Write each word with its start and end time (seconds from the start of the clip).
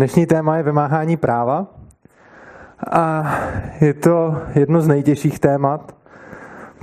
Dnešní 0.00 0.26
téma 0.26 0.56
je 0.56 0.62
vymáhání 0.62 1.16
práva 1.16 1.66
a 2.90 3.34
je 3.80 3.94
to 3.94 4.36
jedno 4.54 4.80
z 4.80 4.88
nejtěžších 4.88 5.38
témat, 5.38 5.94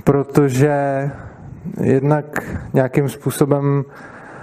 protože 0.04 1.10
jednak 1.80 2.24
nějakým 2.72 3.08
způsobem 3.08 3.84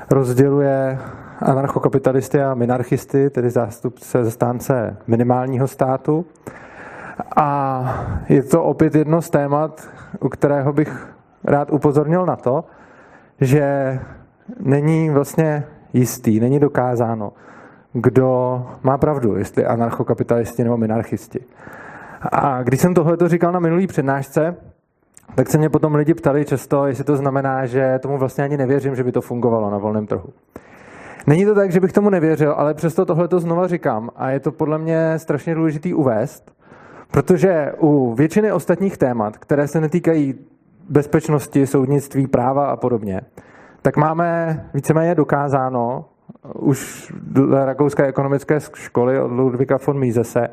rozděluje 0.09 0.99
anarchokapitalisty 1.39 2.41
a 2.41 2.53
minarchisty, 2.53 3.29
tedy 3.29 3.49
zástupce 3.49 4.23
zastánce 4.23 4.97
minimálního 5.07 5.67
státu. 5.67 6.25
A 7.35 7.79
je 8.29 8.43
to 8.43 8.63
opět 8.63 8.95
jedno 8.95 9.21
z 9.21 9.29
témat, 9.29 9.89
u 10.19 10.29
kterého 10.29 10.73
bych 10.73 11.07
rád 11.43 11.71
upozornil 11.71 12.25
na 12.25 12.35
to, 12.35 12.63
že 13.41 13.99
není 14.59 15.09
vlastně 15.09 15.63
jistý, 15.93 16.39
není 16.39 16.59
dokázáno, 16.59 17.33
kdo 17.97 18.61
má 18.83 18.97
pravdu, 18.97 19.35
jestli 19.35 19.65
anarchokapitalisti 19.65 20.63
nebo 20.63 20.77
minarchisti. 20.77 21.39
A 22.31 22.63
když 22.63 22.81
jsem 22.81 22.93
tohle 22.93 23.17
to 23.17 23.27
říkal 23.27 23.51
na 23.51 23.59
minulý 23.59 23.87
přednášce, 23.87 24.55
tak 25.35 25.49
se 25.49 25.57
mě 25.57 25.69
potom 25.69 25.95
lidi 25.95 26.13
ptali 26.13 26.45
často, 26.45 26.85
jestli 26.85 27.03
to 27.03 27.17
znamená, 27.17 27.65
že 27.65 27.99
tomu 27.99 28.17
vlastně 28.17 28.43
ani 28.43 28.57
nevěřím, 28.57 28.95
že 28.95 29.03
by 29.03 29.11
to 29.11 29.21
fungovalo 29.21 29.69
na 29.69 29.77
volném 29.77 30.07
trhu. 30.07 30.29
Není 31.27 31.45
to 31.45 31.55
tak, 31.55 31.71
že 31.71 31.79
bych 31.79 31.93
tomu 31.93 32.09
nevěřil, 32.09 32.53
ale 32.57 32.73
přesto 32.73 33.05
tohle 33.05 33.27
to 33.27 33.39
znova 33.39 33.67
říkám 33.67 34.09
a 34.15 34.29
je 34.29 34.39
to 34.39 34.51
podle 34.51 34.77
mě 34.77 35.13
strašně 35.19 35.55
důležitý 35.55 35.93
uvést, 35.93 36.51
protože 37.11 37.71
u 37.79 38.13
většiny 38.13 38.51
ostatních 38.51 38.97
témat, 38.97 39.37
které 39.37 39.67
se 39.67 39.81
netýkají 39.81 40.35
bezpečnosti, 40.89 41.67
soudnictví, 41.67 42.27
práva 42.27 42.67
a 42.67 42.75
podobně, 42.75 43.21
tak 43.81 43.97
máme 43.97 44.59
víceméně 44.73 45.15
dokázáno 45.15 46.05
už 46.53 47.11
dle 47.21 47.65
Rakouské 47.65 48.05
ekonomické 48.05 48.59
školy 48.73 49.19
od 49.19 49.31
Ludvika 49.31 49.77
von 49.87 49.99
Misese, 49.99 50.47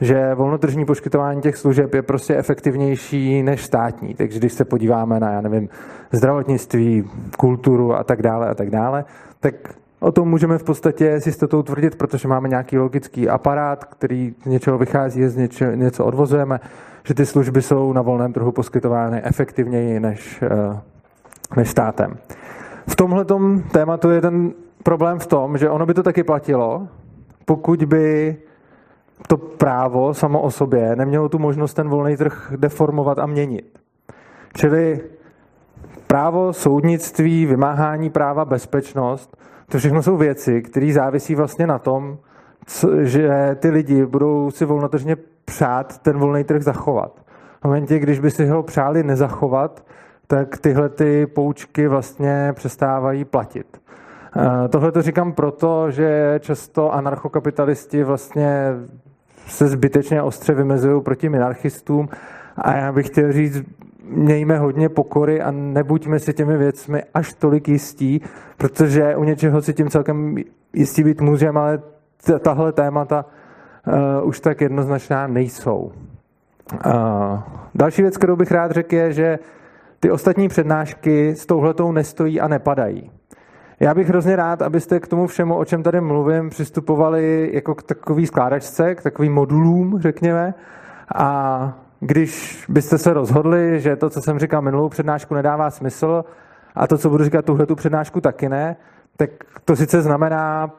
že 0.00 0.34
volnotržní 0.34 0.84
poskytování 0.84 1.40
těch 1.40 1.56
služeb 1.56 1.94
je 1.94 2.02
prostě 2.02 2.36
efektivnější 2.36 3.42
než 3.42 3.64
státní. 3.64 4.14
Takže 4.14 4.38
když 4.38 4.52
se 4.52 4.64
podíváme 4.64 5.20
na, 5.20 5.30
já 5.30 5.40
nevím, 5.40 5.68
zdravotnictví, 6.12 7.10
kulturu 7.36 7.94
a 7.94 8.04
tak 8.04 8.22
dále 8.22 8.48
a 8.48 8.54
tak 8.54 8.70
dále, 8.70 9.04
tak 9.40 9.54
o 10.00 10.12
tom 10.12 10.28
můžeme 10.28 10.58
v 10.58 10.64
podstatě 10.64 11.20
s 11.20 11.26
jistotou 11.26 11.62
tvrdit, 11.62 11.96
protože 11.96 12.28
máme 12.28 12.48
nějaký 12.48 12.78
logický 12.78 13.28
aparát, 13.28 13.84
který 13.84 14.34
z 14.42 14.46
něčeho 14.46 14.78
vychází, 14.78 15.28
z 15.28 15.36
něče, 15.36 15.72
něco 15.74 16.04
odvozujeme, 16.04 16.60
že 17.04 17.14
ty 17.14 17.26
služby 17.26 17.62
jsou 17.62 17.92
na 17.92 18.02
volném 18.02 18.32
trhu 18.32 18.52
poskytovány 18.52 19.22
efektivněji 19.22 20.00
než, 20.00 20.42
eh, 20.42 20.80
než 21.56 21.70
státem. 21.70 22.16
V 22.86 22.96
tomhle 22.96 23.26
tématu 23.72 24.10
je 24.10 24.20
ten 24.20 24.52
problém 24.82 25.18
v 25.18 25.26
tom, 25.26 25.58
že 25.58 25.70
ono 25.70 25.86
by 25.86 25.94
to 25.94 26.02
taky 26.02 26.22
platilo, 26.22 26.88
pokud 27.44 27.84
by 27.84 28.36
to 29.26 29.36
právo 29.36 30.14
samo 30.14 30.40
o 30.40 30.50
sobě 30.50 30.96
nemělo 30.96 31.28
tu 31.28 31.38
možnost 31.38 31.74
ten 31.74 31.88
volný 31.88 32.16
trh 32.16 32.52
deformovat 32.56 33.18
a 33.18 33.26
měnit. 33.26 33.78
Čili 34.54 35.00
právo, 36.06 36.52
soudnictví, 36.52 37.46
vymáhání 37.46 38.10
práva, 38.10 38.44
bezpečnost, 38.44 39.36
to 39.68 39.78
všechno 39.78 40.02
jsou 40.02 40.16
věci, 40.16 40.62
které 40.62 40.92
závisí 40.92 41.34
vlastně 41.34 41.66
na 41.66 41.78
tom, 41.78 42.18
že 43.02 43.56
ty 43.60 43.70
lidi 43.70 44.06
budou 44.06 44.50
si 44.50 44.64
volnotržně 44.64 45.16
přát 45.44 45.98
ten 45.98 46.18
volný 46.18 46.44
trh 46.44 46.62
zachovat. 46.62 47.20
V 47.60 47.64
momentě, 47.64 47.98
když 47.98 48.20
by 48.20 48.30
si 48.30 48.46
ho 48.46 48.62
přáli 48.62 49.02
nezachovat, 49.02 49.84
tak 50.26 50.58
tyhle 50.58 50.88
ty 50.88 51.26
poučky 51.26 51.88
vlastně 51.88 52.52
přestávají 52.56 53.24
platit. 53.24 53.81
Eh, 54.36 54.68
tohle 54.68 54.92
to 54.92 55.02
říkám 55.02 55.32
proto, 55.32 55.90
že 55.90 56.38
často 56.42 56.92
anarchokapitalisti 56.92 58.04
vlastně 58.04 58.72
se 59.46 59.68
zbytečně 59.68 60.22
ostře 60.22 60.54
vymezují 60.54 61.02
proti 61.02 61.28
minarchistům 61.28 62.08
a 62.56 62.76
já 62.76 62.92
bych 62.92 63.06
chtěl 63.06 63.32
říct, 63.32 63.62
mějme 64.04 64.58
hodně 64.58 64.88
pokory 64.88 65.42
a 65.42 65.50
nebuďme 65.50 66.18
si 66.18 66.32
těmi 66.32 66.56
věcmi 66.56 67.02
až 67.14 67.34
tolik 67.34 67.68
jistí, 67.68 68.20
protože 68.56 69.16
u 69.16 69.24
něčeho 69.24 69.62
si 69.62 69.74
tím 69.74 69.90
celkem 69.90 70.36
jistí 70.72 71.04
být 71.04 71.20
můžeme, 71.20 71.60
ale 71.60 71.82
tahle 72.40 72.72
témata 72.72 73.24
uh, 74.22 74.28
už 74.28 74.40
tak 74.40 74.60
jednoznačná 74.60 75.26
nejsou. 75.26 75.92
Uh, 76.86 76.92
další 77.74 78.02
věc, 78.02 78.16
kterou 78.16 78.36
bych 78.36 78.50
rád 78.50 78.70
řekl, 78.70 78.94
je, 78.94 79.12
že 79.12 79.38
ty 80.00 80.10
ostatní 80.10 80.48
přednášky 80.48 81.30
s 81.36 81.46
touhletou 81.46 81.92
nestojí 81.92 82.40
a 82.40 82.48
nepadají. 82.48 83.10
Já 83.82 83.94
bych 83.94 84.08
hrozně 84.08 84.36
rád, 84.36 84.62
abyste 84.62 85.00
k 85.00 85.08
tomu 85.08 85.26
všemu, 85.26 85.56
o 85.56 85.64
čem 85.64 85.82
tady 85.82 86.00
mluvím, 86.00 86.50
přistupovali 86.50 87.50
jako 87.52 87.74
k 87.74 87.82
takový 87.82 88.26
skládačce, 88.26 88.94
k 88.94 89.02
takovým 89.02 89.32
modulům, 89.32 90.00
řekněme. 90.00 90.54
A 91.14 91.78
když 92.00 92.64
byste 92.68 92.98
se 92.98 93.12
rozhodli, 93.12 93.80
že 93.80 93.96
to, 93.96 94.10
co 94.10 94.20
jsem 94.22 94.38
říkal 94.38 94.62
minulou 94.62 94.88
přednášku, 94.88 95.34
nedává 95.34 95.70
smysl 95.70 96.24
a 96.74 96.86
to, 96.86 96.98
co 96.98 97.10
budu 97.10 97.24
říkat 97.24 97.44
tuhle 97.44 97.66
tu 97.66 97.74
přednášku, 97.74 98.20
taky 98.20 98.48
ne, 98.48 98.76
tak 99.16 99.30
to 99.64 99.76
sice 99.76 100.02
znamená 100.02 100.70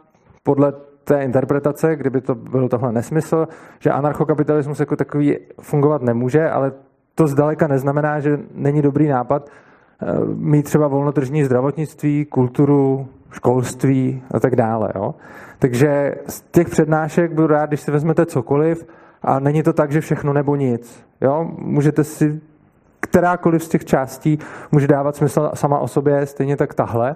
podle 0.43 0.73
té 1.03 1.23
interpretace, 1.23 1.95
kdyby 1.95 2.21
to 2.21 2.35
byl 2.35 2.69
tohle 2.69 2.91
nesmysl, 2.91 3.47
že 3.79 3.91
anarchokapitalismus 3.91 4.79
jako 4.79 4.95
takový 4.95 5.37
fungovat 5.61 6.01
nemůže, 6.01 6.49
ale 6.49 6.71
to 7.15 7.27
zdaleka 7.27 7.67
neznamená, 7.67 8.19
že 8.19 8.39
není 8.53 8.81
dobrý 8.81 9.07
nápad 9.07 9.49
mít 10.35 10.63
třeba 10.63 10.87
volnotržní 10.87 11.43
zdravotnictví, 11.43 12.25
kulturu, 12.25 13.07
školství 13.31 14.23
a 14.31 14.39
tak 14.39 14.55
dále. 14.55 14.89
Jo? 14.95 15.15
Takže 15.59 16.15
z 16.27 16.41
těch 16.41 16.69
přednášek 16.69 17.33
budu 17.33 17.47
rád, 17.47 17.65
když 17.65 17.81
si 17.81 17.91
vezmete 17.91 18.25
cokoliv 18.25 18.87
a 19.21 19.39
není 19.39 19.63
to 19.63 19.73
tak, 19.73 19.91
že 19.91 20.01
všechno 20.01 20.33
nebo 20.33 20.55
nic. 20.55 21.05
Jo? 21.21 21.51
Můžete 21.57 22.03
si 22.03 22.41
kterákoliv 22.99 23.63
z 23.63 23.69
těch 23.69 23.85
částí 23.85 24.39
může 24.71 24.87
dávat 24.87 25.15
smysl 25.15 25.51
sama 25.53 25.79
o 25.79 25.87
sobě, 25.87 26.25
stejně 26.25 26.57
tak 26.57 26.73
tahle. 26.73 27.15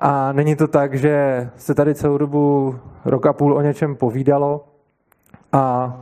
A 0.00 0.32
není 0.32 0.56
to 0.56 0.68
tak, 0.68 0.94
že 0.94 1.48
se 1.56 1.74
tady 1.74 1.94
celou 1.94 2.18
dobu 2.18 2.74
rok 3.04 3.26
a 3.26 3.32
půl 3.32 3.54
o 3.54 3.60
něčem 3.60 3.96
povídalo 3.96 4.64
a 5.52 5.96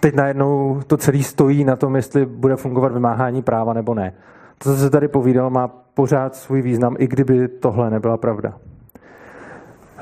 teď 0.00 0.14
najednou 0.14 0.80
to 0.86 0.96
celé 0.96 1.22
stojí 1.22 1.64
na 1.64 1.76
tom, 1.76 1.96
jestli 1.96 2.26
bude 2.26 2.56
fungovat 2.56 2.92
vymáhání 2.92 3.42
práva 3.42 3.72
nebo 3.72 3.94
ne. 3.94 4.12
To, 4.58 4.70
co 4.70 4.76
se 4.76 4.90
tady 4.90 5.08
povídal, 5.08 5.50
má 5.50 5.68
pořád 5.94 6.34
svůj 6.34 6.62
význam, 6.62 6.96
i 6.98 7.06
kdyby 7.06 7.48
tohle 7.48 7.90
nebyla 7.90 8.16
pravda. 8.16 8.52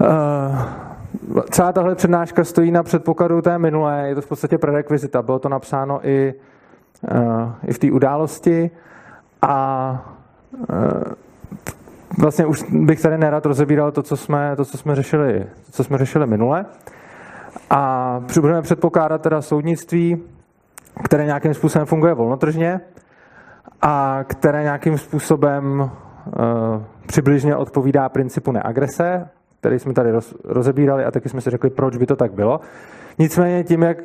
Uh, 0.01 1.41
celá 1.51 1.73
tahle 1.73 1.95
přednáška 1.95 2.45
stojí 2.45 2.71
na 2.71 2.83
předpokladu 2.83 3.43
té 3.43 3.59
minulé, 3.59 4.09
je 4.09 4.15
to 4.15 4.21
v 4.21 4.27
podstatě 4.27 4.59
prerekvizita, 4.59 5.23
bylo 5.23 5.39
to 5.39 5.49
napsáno 5.49 6.09
i, 6.09 6.35
uh, 7.13 7.53
i 7.67 7.73
v 7.73 7.79
té 7.79 7.91
události 7.91 8.71
a 9.43 10.15
uh, 10.59 10.67
vlastně 12.19 12.47
už 12.47 12.65
bych 12.71 13.03
tady 13.03 13.19
nerad 13.19 13.47
rozebíral 13.47 13.93
to, 13.93 14.03
co 14.03 14.17
jsme, 14.17 14.57
to, 14.57 14.65
co 14.65 14.79
jsme, 14.79 14.95
řešili, 14.95 15.47
co 15.71 15.85
jsme 15.85 15.99
řešili 15.99 16.27
minule. 16.27 16.67
A 17.71 18.21
budeme 18.41 18.63
předpokládat 18.63 19.23
teda 19.23 19.43
soudnictví, 19.43 20.23
které 21.05 21.25
nějakým 21.27 21.55
způsobem 21.55 21.87
funguje 21.87 22.15
volnotržně, 22.15 22.81
a 23.87 24.25
které 24.25 24.63
nějakým 24.63 24.99
způsobem 24.99 25.81
uh, 25.81 26.83
přibližně 27.07 27.57
odpovídá 27.57 28.09
principu 28.09 28.53
neagrese, 28.53 29.29
který 29.61 29.79
jsme 29.79 29.93
tady 29.93 30.11
roz, 30.11 30.35
rozebírali 30.45 31.05
a 31.05 31.11
taky 31.11 31.29
jsme 31.29 31.41
si 31.41 31.51
řekli, 31.51 31.71
proč 31.71 31.97
by 31.97 32.07
to 32.07 32.17
tak 32.17 32.33
bylo. 32.33 32.61
Nicméně 33.19 33.65
tím, 33.65 33.83
jak 33.83 33.97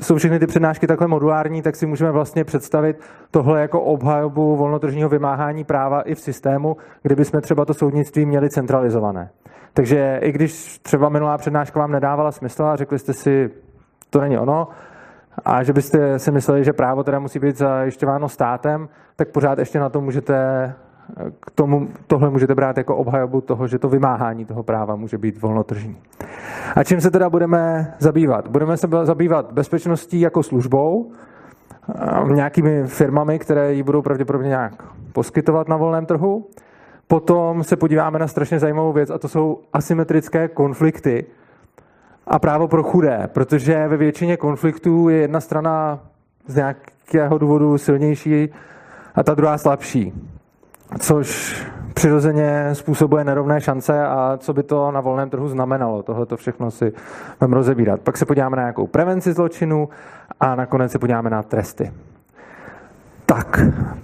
jsou 0.00 0.16
všechny 0.16 0.38
ty 0.38 0.46
přednášky 0.46 0.86
takhle 0.86 1.08
modulární, 1.08 1.62
tak 1.62 1.76
si 1.76 1.86
můžeme 1.86 2.10
vlastně 2.10 2.44
představit 2.44 3.00
tohle 3.30 3.60
jako 3.60 3.80
obhajobu 3.80 4.56
volnotržního 4.56 5.08
vymáhání 5.08 5.64
práva 5.64 6.00
i 6.00 6.14
v 6.14 6.20
systému, 6.20 6.76
kdyby 7.02 7.24
jsme 7.24 7.40
třeba 7.40 7.64
to 7.64 7.74
soudnictví 7.74 8.26
měli 8.26 8.50
centralizované. 8.50 9.30
Takže 9.74 10.20
i 10.22 10.32
když 10.32 10.78
třeba 10.78 11.08
minulá 11.08 11.38
přednáška 11.38 11.80
vám 11.80 11.92
nedávala 11.92 12.32
smysl 12.32 12.64
a 12.64 12.76
řekli 12.76 12.98
jste 12.98 13.12
si, 13.12 13.50
to 14.10 14.20
není 14.20 14.38
ono, 14.38 14.68
a 15.44 15.62
že 15.62 15.72
byste 15.72 16.18
si 16.18 16.30
mysleli, 16.30 16.64
že 16.64 16.72
právo 16.72 17.04
teda 17.04 17.18
musí 17.18 17.38
být 17.38 17.58
zajišťováno 17.58 18.28
státem, 18.28 18.88
tak 19.16 19.28
pořád 19.28 19.58
ještě 19.58 19.80
na 19.80 19.88
to 19.88 20.00
můžete 20.00 20.34
k 21.40 21.50
tomu, 21.50 21.88
tohle 22.06 22.30
můžete 22.30 22.54
brát 22.54 22.76
jako 22.76 22.96
obhajobu 22.96 23.40
toho, 23.40 23.66
že 23.66 23.78
to 23.78 23.88
vymáhání 23.88 24.44
toho 24.44 24.62
práva 24.62 24.96
může 24.96 25.18
být 25.18 25.42
volnotržní. 25.42 25.96
A 26.76 26.84
čím 26.84 27.00
se 27.00 27.10
teda 27.10 27.30
budeme 27.30 27.94
zabývat? 27.98 28.48
Budeme 28.48 28.76
se 28.76 28.88
zabývat 29.02 29.52
bezpečností 29.52 30.20
jako 30.20 30.42
službou, 30.42 31.12
nějakými 32.32 32.86
firmami, 32.86 33.38
které 33.38 33.74
ji 33.74 33.82
budou 33.82 34.02
pravděpodobně 34.02 34.48
nějak 34.48 34.84
poskytovat 35.12 35.68
na 35.68 35.76
volném 35.76 36.06
trhu. 36.06 36.46
Potom 37.06 37.64
se 37.64 37.76
podíváme 37.76 38.18
na 38.18 38.26
strašně 38.26 38.58
zajímavou 38.58 38.92
věc 38.92 39.10
a 39.10 39.18
to 39.18 39.28
jsou 39.28 39.60
asymetrické 39.72 40.48
konflikty, 40.48 41.26
a 42.30 42.38
právo 42.38 42.68
pro 42.68 42.82
chudé, 42.82 43.28
protože 43.32 43.88
ve 43.88 43.96
většině 43.96 44.36
konfliktů 44.36 45.08
je 45.08 45.16
jedna 45.16 45.40
strana 45.40 45.98
z 46.46 46.56
nějakého 46.56 47.38
důvodu 47.38 47.78
silnější 47.78 48.48
a 49.14 49.22
ta 49.22 49.34
druhá 49.34 49.58
slabší. 49.58 50.12
Což 50.98 51.60
přirozeně 51.94 52.68
způsobuje 52.72 53.24
nerovné 53.24 53.60
šance 53.60 54.06
a 54.06 54.36
co 54.40 54.52
by 54.52 54.62
to 54.62 54.90
na 54.90 55.00
volném 55.00 55.30
trhu 55.30 55.48
znamenalo. 55.48 56.02
Tohle 56.02 56.26
to 56.26 56.36
všechno 56.36 56.70
si 56.70 56.92
budeme 57.40 57.56
rozebírat. 57.56 58.00
Pak 58.00 58.16
se 58.16 58.26
podíváme 58.26 58.56
na 58.56 58.62
nějakou 58.62 58.86
prevenci 58.86 59.32
zločinu 59.32 59.88
a 60.40 60.54
nakonec 60.54 60.92
se 60.92 60.98
podíváme 60.98 61.30
na 61.30 61.42
tresty. 61.42 61.92
Tak, 63.26 63.60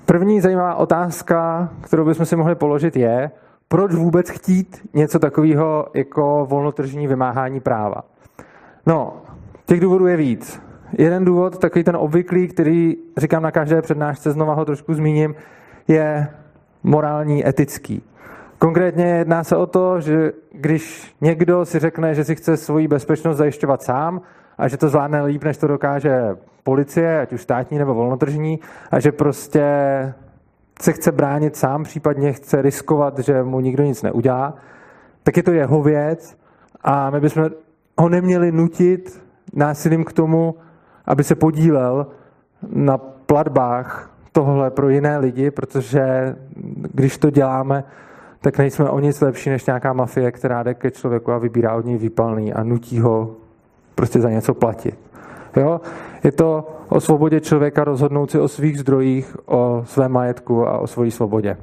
první 0.06 0.40
zajímavá 0.40 0.74
otázka, 0.74 1.68
kterou 1.80 2.04
bychom 2.04 2.26
si 2.26 2.36
mohli 2.36 2.54
položit, 2.54 2.96
je, 2.96 3.30
proč 3.68 3.94
vůbec 3.94 4.30
chtít 4.30 4.88
něco 4.94 5.18
takového 5.18 5.86
jako 5.94 6.46
volnotržní 6.50 7.06
vymáhání 7.06 7.60
práva. 7.60 8.15
No, 8.86 9.16
těch 9.66 9.80
důvodů 9.80 10.06
je 10.06 10.16
víc. 10.16 10.62
Jeden 10.92 11.24
důvod, 11.24 11.58
takový 11.58 11.84
ten 11.84 11.96
obvyklý, 11.96 12.48
který 12.48 12.96
říkám 13.16 13.42
na 13.42 13.50
každé 13.50 13.82
přednášce, 13.82 14.30
znova 14.32 14.54
ho 14.54 14.64
trošku 14.64 14.94
zmíním, 14.94 15.34
je 15.88 16.28
morální, 16.82 17.48
etický. 17.48 18.02
Konkrétně 18.58 19.04
jedná 19.04 19.44
se 19.44 19.56
o 19.56 19.66
to, 19.66 20.00
že 20.00 20.32
když 20.52 21.14
někdo 21.20 21.64
si 21.64 21.78
řekne, 21.78 22.14
že 22.14 22.24
si 22.24 22.34
chce 22.34 22.56
svoji 22.56 22.88
bezpečnost 22.88 23.36
zajišťovat 23.36 23.82
sám 23.82 24.20
a 24.58 24.68
že 24.68 24.76
to 24.76 24.88
zvládne 24.88 25.22
líp, 25.22 25.44
než 25.44 25.56
to 25.56 25.66
dokáže 25.66 26.36
policie, 26.62 27.20
ať 27.20 27.32
už 27.32 27.42
státní 27.42 27.78
nebo 27.78 27.94
volnotržní, 27.94 28.60
a 28.90 29.00
že 29.00 29.12
prostě 29.12 29.64
se 30.80 30.92
chce 30.92 31.12
bránit 31.12 31.56
sám, 31.56 31.84
případně 31.84 32.32
chce 32.32 32.62
riskovat, 32.62 33.18
že 33.18 33.42
mu 33.42 33.60
nikdo 33.60 33.82
nic 33.82 34.02
neudělá, 34.02 34.54
tak 35.22 35.36
je 35.36 35.42
to 35.42 35.52
jeho 35.52 35.82
věc 35.82 36.38
a 36.82 37.10
my 37.10 37.20
bychom 37.20 37.50
ho 37.98 38.08
neměli 38.08 38.52
nutit 38.52 39.22
násilím 39.52 40.04
k 40.04 40.12
tomu, 40.12 40.54
aby 41.04 41.24
se 41.24 41.34
podílel 41.34 42.06
na 42.70 42.98
platbách 42.98 44.10
tohle 44.32 44.70
pro 44.70 44.88
jiné 44.88 45.18
lidi, 45.18 45.50
protože 45.50 46.36
když 46.94 47.18
to 47.18 47.30
děláme, 47.30 47.84
tak 48.40 48.58
nejsme 48.58 48.90
o 48.90 49.00
nic 49.00 49.20
lepší 49.20 49.50
než 49.50 49.66
nějaká 49.66 49.92
mafie, 49.92 50.32
která 50.32 50.62
jde 50.62 50.74
ke 50.74 50.90
člověku 50.90 51.32
a 51.32 51.38
vybírá 51.38 51.74
od 51.74 51.84
něj 51.84 51.96
výpalný 51.96 52.52
a 52.52 52.62
nutí 52.62 53.00
ho 53.00 53.36
prostě 53.94 54.20
za 54.20 54.30
něco 54.30 54.54
platit. 54.54 54.98
Jo? 55.56 55.80
Je 56.24 56.32
to 56.32 56.68
o 56.88 57.00
svobodě 57.00 57.40
člověka 57.40 57.84
rozhodnout 57.84 58.30
si 58.30 58.38
o 58.38 58.48
svých 58.48 58.78
zdrojích, 58.78 59.36
o 59.46 59.82
svém 59.86 60.12
majetku 60.12 60.66
a 60.66 60.78
o 60.78 60.86
svojí 60.86 61.10
svobodě. 61.10 61.56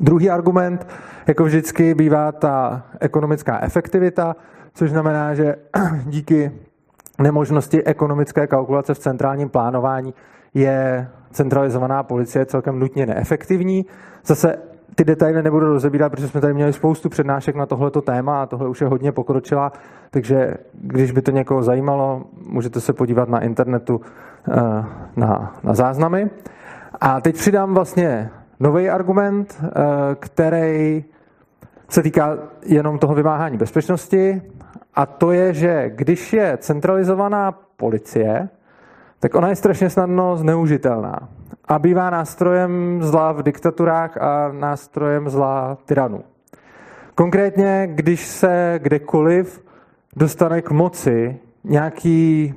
Druhý 0.00 0.30
argument, 0.30 0.86
jako 1.26 1.44
vždycky, 1.44 1.94
bývá 1.94 2.32
ta 2.32 2.82
ekonomická 3.00 3.60
efektivita, 3.62 4.36
což 4.76 4.90
znamená, 4.90 5.34
že 5.34 5.56
díky 6.04 6.52
nemožnosti 7.18 7.84
ekonomické 7.84 8.46
kalkulace 8.46 8.94
v 8.94 8.98
centrálním 8.98 9.48
plánování 9.48 10.14
je 10.54 11.08
centralizovaná 11.30 12.02
policie 12.02 12.46
celkem 12.46 12.78
nutně 12.78 13.06
neefektivní. 13.06 13.86
Zase 14.24 14.58
ty 14.94 15.04
detaily 15.04 15.42
nebudu 15.42 15.66
rozebírat, 15.66 16.12
protože 16.12 16.28
jsme 16.28 16.40
tady 16.40 16.54
měli 16.54 16.72
spoustu 16.72 17.08
přednášek 17.08 17.56
na 17.56 17.66
tohleto 17.66 18.00
téma 18.00 18.42
a 18.42 18.46
tohle 18.46 18.68
už 18.68 18.80
je 18.80 18.86
hodně 18.86 19.12
pokročila, 19.12 19.72
takže 20.10 20.54
když 20.72 21.12
by 21.12 21.22
to 21.22 21.30
někoho 21.30 21.62
zajímalo, 21.62 22.22
můžete 22.46 22.80
se 22.80 22.92
podívat 22.92 23.28
na 23.28 23.40
internetu 23.40 24.00
eh, 24.48 24.54
na, 25.16 25.54
na 25.62 25.74
záznamy. 25.74 26.30
A 27.00 27.20
teď 27.20 27.36
přidám 27.36 27.74
vlastně 27.74 28.30
nový 28.60 28.90
argument, 28.90 29.62
eh, 29.62 29.70
který 30.14 31.04
se 31.88 32.02
týká 32.02 32.38
jenom 32.66 32.98
toho 32.98 33.14
vymáhání 33.14 33.56
bezpečnosti 33.56 34.42
a 34.96 35.06
to 35.06 35.32
je, 35.32 35.54
že 35.54 35.90
když 35.94 36.32
je 36.32 36.58
centralizovaná 36.60 37.52
policie, 37.52 38.48
tak 39.20 39.34
ona 39.34 39.48
je 39.48 39.56
strašně 39.56 39.90
snadno 39.90 40.36
zneužitelná 40.36 41.28
a 41.68 41.78
bývá 41.78 42.10
nástrojem 42.10 42.98
zla 43.02 43.32
v 43.32 43.42
diktaturách 43.42 44.16
a 44.16 44.52
nástrojem 44.52 45.30
zla 45.30 45.78
tyranů. 45.84 46.24
Konkrétně, 47.14 47.88
když 47.94 48.26
se 48.26 48.80
kdekoliv 48.82 49.64
dostane 50.16 50.62
k 50.62 50.70
moci 50.70 51.38
nějaký 51.64 52.54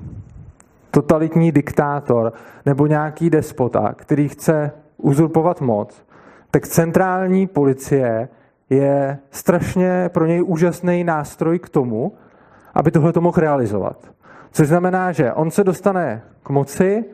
totalitní 0.92 1.52
diktátor 1.52 2.34
nebo 2.66 2.88
nějaký 2.88 3.30
despota, 3.30 3.94
který 3.98 4.30
chce 4.30 4.72
uzurpovat 4.98 5.62
moc, 5.62 6.06
tak 6.52 6.68
centrální 6.68 7.48
policie 7.48 8.30
je 8.70 9.18
strašně 9.32 10.10
pro 10.14 10.26
něj 10.26 10.44
úžasný 10.44 11.04
nástroj 11.04 11.60
k 11.60 11.70
tomu, 11.70 12.14
aby 12.74 12.92
tohle 12.92 13.14
to 13.14 13.22
mohl 13.22 13.42
realizovat. 13.42 13.98
Což 14.52 14.68
znamená, 14.68 15.12
že 15.12 15.34
on 15.34 15.52
se 15.52 15.64
dostane 15.64 16.22
k 16.44 16.50
moci 16.50 17.06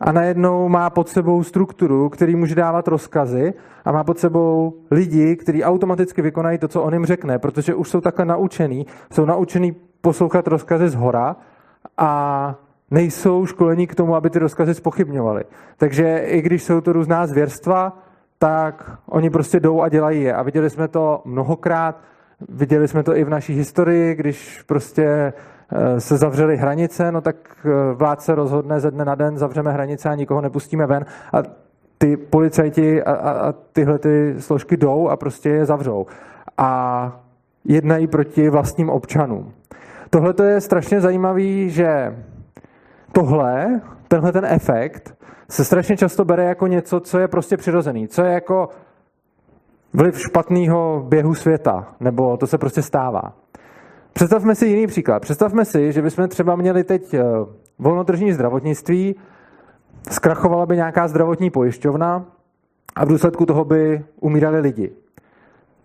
a 0.00 0.12
najednou 0.12 0.68
má 0.68 0.90
pod 0.90 1.08
sebou 1.08 1.42
strukturu, 1.42 2.08
který 2.08 2.36
může 2.36 2.54
dávat 2.54 2.88
rozkazy 2.88 3.54
a 3.84 3.92
má 3.92 4.04
pod 4.04 4.18
sebou 4.18 4.74
lidi, 4.90 5.36
kteří 5.36 5.64
automaticky 5.64 6.22
vykonají 6.22 6.58
to, 6.58 6.68
co 6.68 6.82
on 6.82 6.92
jim 6.92 7.06
řekne, 7.06 7.38
protože 7.38 7.74
už 7.74 7.88
jsou 7.88 8.00
takhle 8.00 8.24
naučený, 8.24 8.86
jsou 9.12 9.24
naučený 9.24 9.76
poslouchat 10.00 10.46
rozkazy 10.46 10.88
z 10.88 10.94
hora 10.94 11.36
a 11.98 12.54
nejsou 12.90 13.46
školení 13.46 13.86
k 13.86 13.94
tomu, 13.94 14.14
aby 14.14 14.30
ty 14.30 14.38
rozkazy 14.38 14.74
spochybňovali. 14.74 15.44
Takže 15.76 16.18
i 16.18 16.42
když 16.42 16.62
jsou 16.62 16.80
to 16.80 16.92
různá 16.92 17.26
zvěrstva, 17.26 17.98
tak 18.38 18.98
oni 19.06 19.30
prostě 19.30 19.60
jdou 19.60 19.82
a 19.82 19.88
dělají 19.88 20.22
je. 20.22 20.34
A 20.34 20.42
viděli 20.42 20.70
jsme 20.70 20.88
to 20.88 21.22
mnohokrát, 21.24 22.00
viděli 22.48 22.88
jsme 22.88 23.02
to 23.02 23.16
i 23.16 23.24
v 23.24 23.30
naší 23.30 23.54
historii, 23.54 24.14
když 24.14 24.62
prostě 24.66 25.32
Eh, 25.72 26.00
se 26.00 26.16
zavřely 26.16 26.56
hranice, 26.56 27.12
no 27.12 27.20
tak 27.20 27.36
eh, 27.64 27.94
vládce 27.94 28.34
rozhodne 28.34 28.80
ze 28.80 28.90
dne 28.90 29.04
na 29.04 29.14
den, 29.14 29.38
zavřeme 29.38 29.72
hranice 29.72 30.08
a 30.08 30.14
nikoho 30.14 30.40
nepustíme 30.40 30.86
ven 30.86 31.04
a 31.32 31.42
ty 31.98 32.16
policajti 32.16 33.02
a, 33.02 33.12
a, 33.12 33.30
a 33.30 33.52
tyhle 33.72 33.98
ty 33.98 34.34
složky 34.38 34.76
jdou 34.76 35.08
a 35.08 35.16
prostě 35.16 35.48
je 35.48 35.66
zavřou. 35.66 36.06
A 36.58 37.20
jednají 37.64 38.06
proti 38.06 38.50
vlastním 38.50 38.90
občanům. 38.90 39.52
Tohle 40.10 40.34
je 40.44 40.60
strašně 40.60 41.00
zajímavý, 41.00 41.70
že 41.70 42.16
tohle, 43.12 43.80
tenhle 44.08 44.32
ten 44.32 44.44
efekt 44.44 45.14
se 45.50 45.64
strašně 45.64 45.96
často 45.96 46.24
bere 46.24 46.44
jako 46.44 46.66
něco, 46.66 47.00
co 47.00 47.18
je 47.18 47.28
prostě 47.28 47.56
přirozený, 47.56 48.08
co 48.08 48.22
je 48.22 48.32
jako 48.32 48.68
vliv 49.92 50.20
špatného 50.20 51.04
běhu 51.08 51.34
světa, 51.34 51.94
nebo 52.00 52.36
to 52.36 52.46
se 52.46 52.58
prostě 52.58 52.82
stává. 52.82 53.22
Představme 54.12 54.54
si 54.54 54.66
jiný 54.66 54.86
příklad. 54.86 55.22
Představme 55.22 55.64
si, 55.64 55.92
že 55.92 56.02
bychom 56.02 56.28
třeba 56.28 56.56
měli 56.56 56.84
teď 56.84 57.14
eh, 57.14 57.22
volnotržní 57.78 58.32
zdravotnictví, 58.32 59.14
zkrachovala 60.10 60.66
by 60.66 60.76
nějaká 60.76 61.08
zdravotní 61.08 61.50
pojišťovna 61.50 62.24
a 62.96 63.04
v 63.04 63.08
důsledku 63.08 63.46
toho 63.46 63.64
by 63.64 64.04
umírali 64.20 64.60
lidi. 64.60 64.92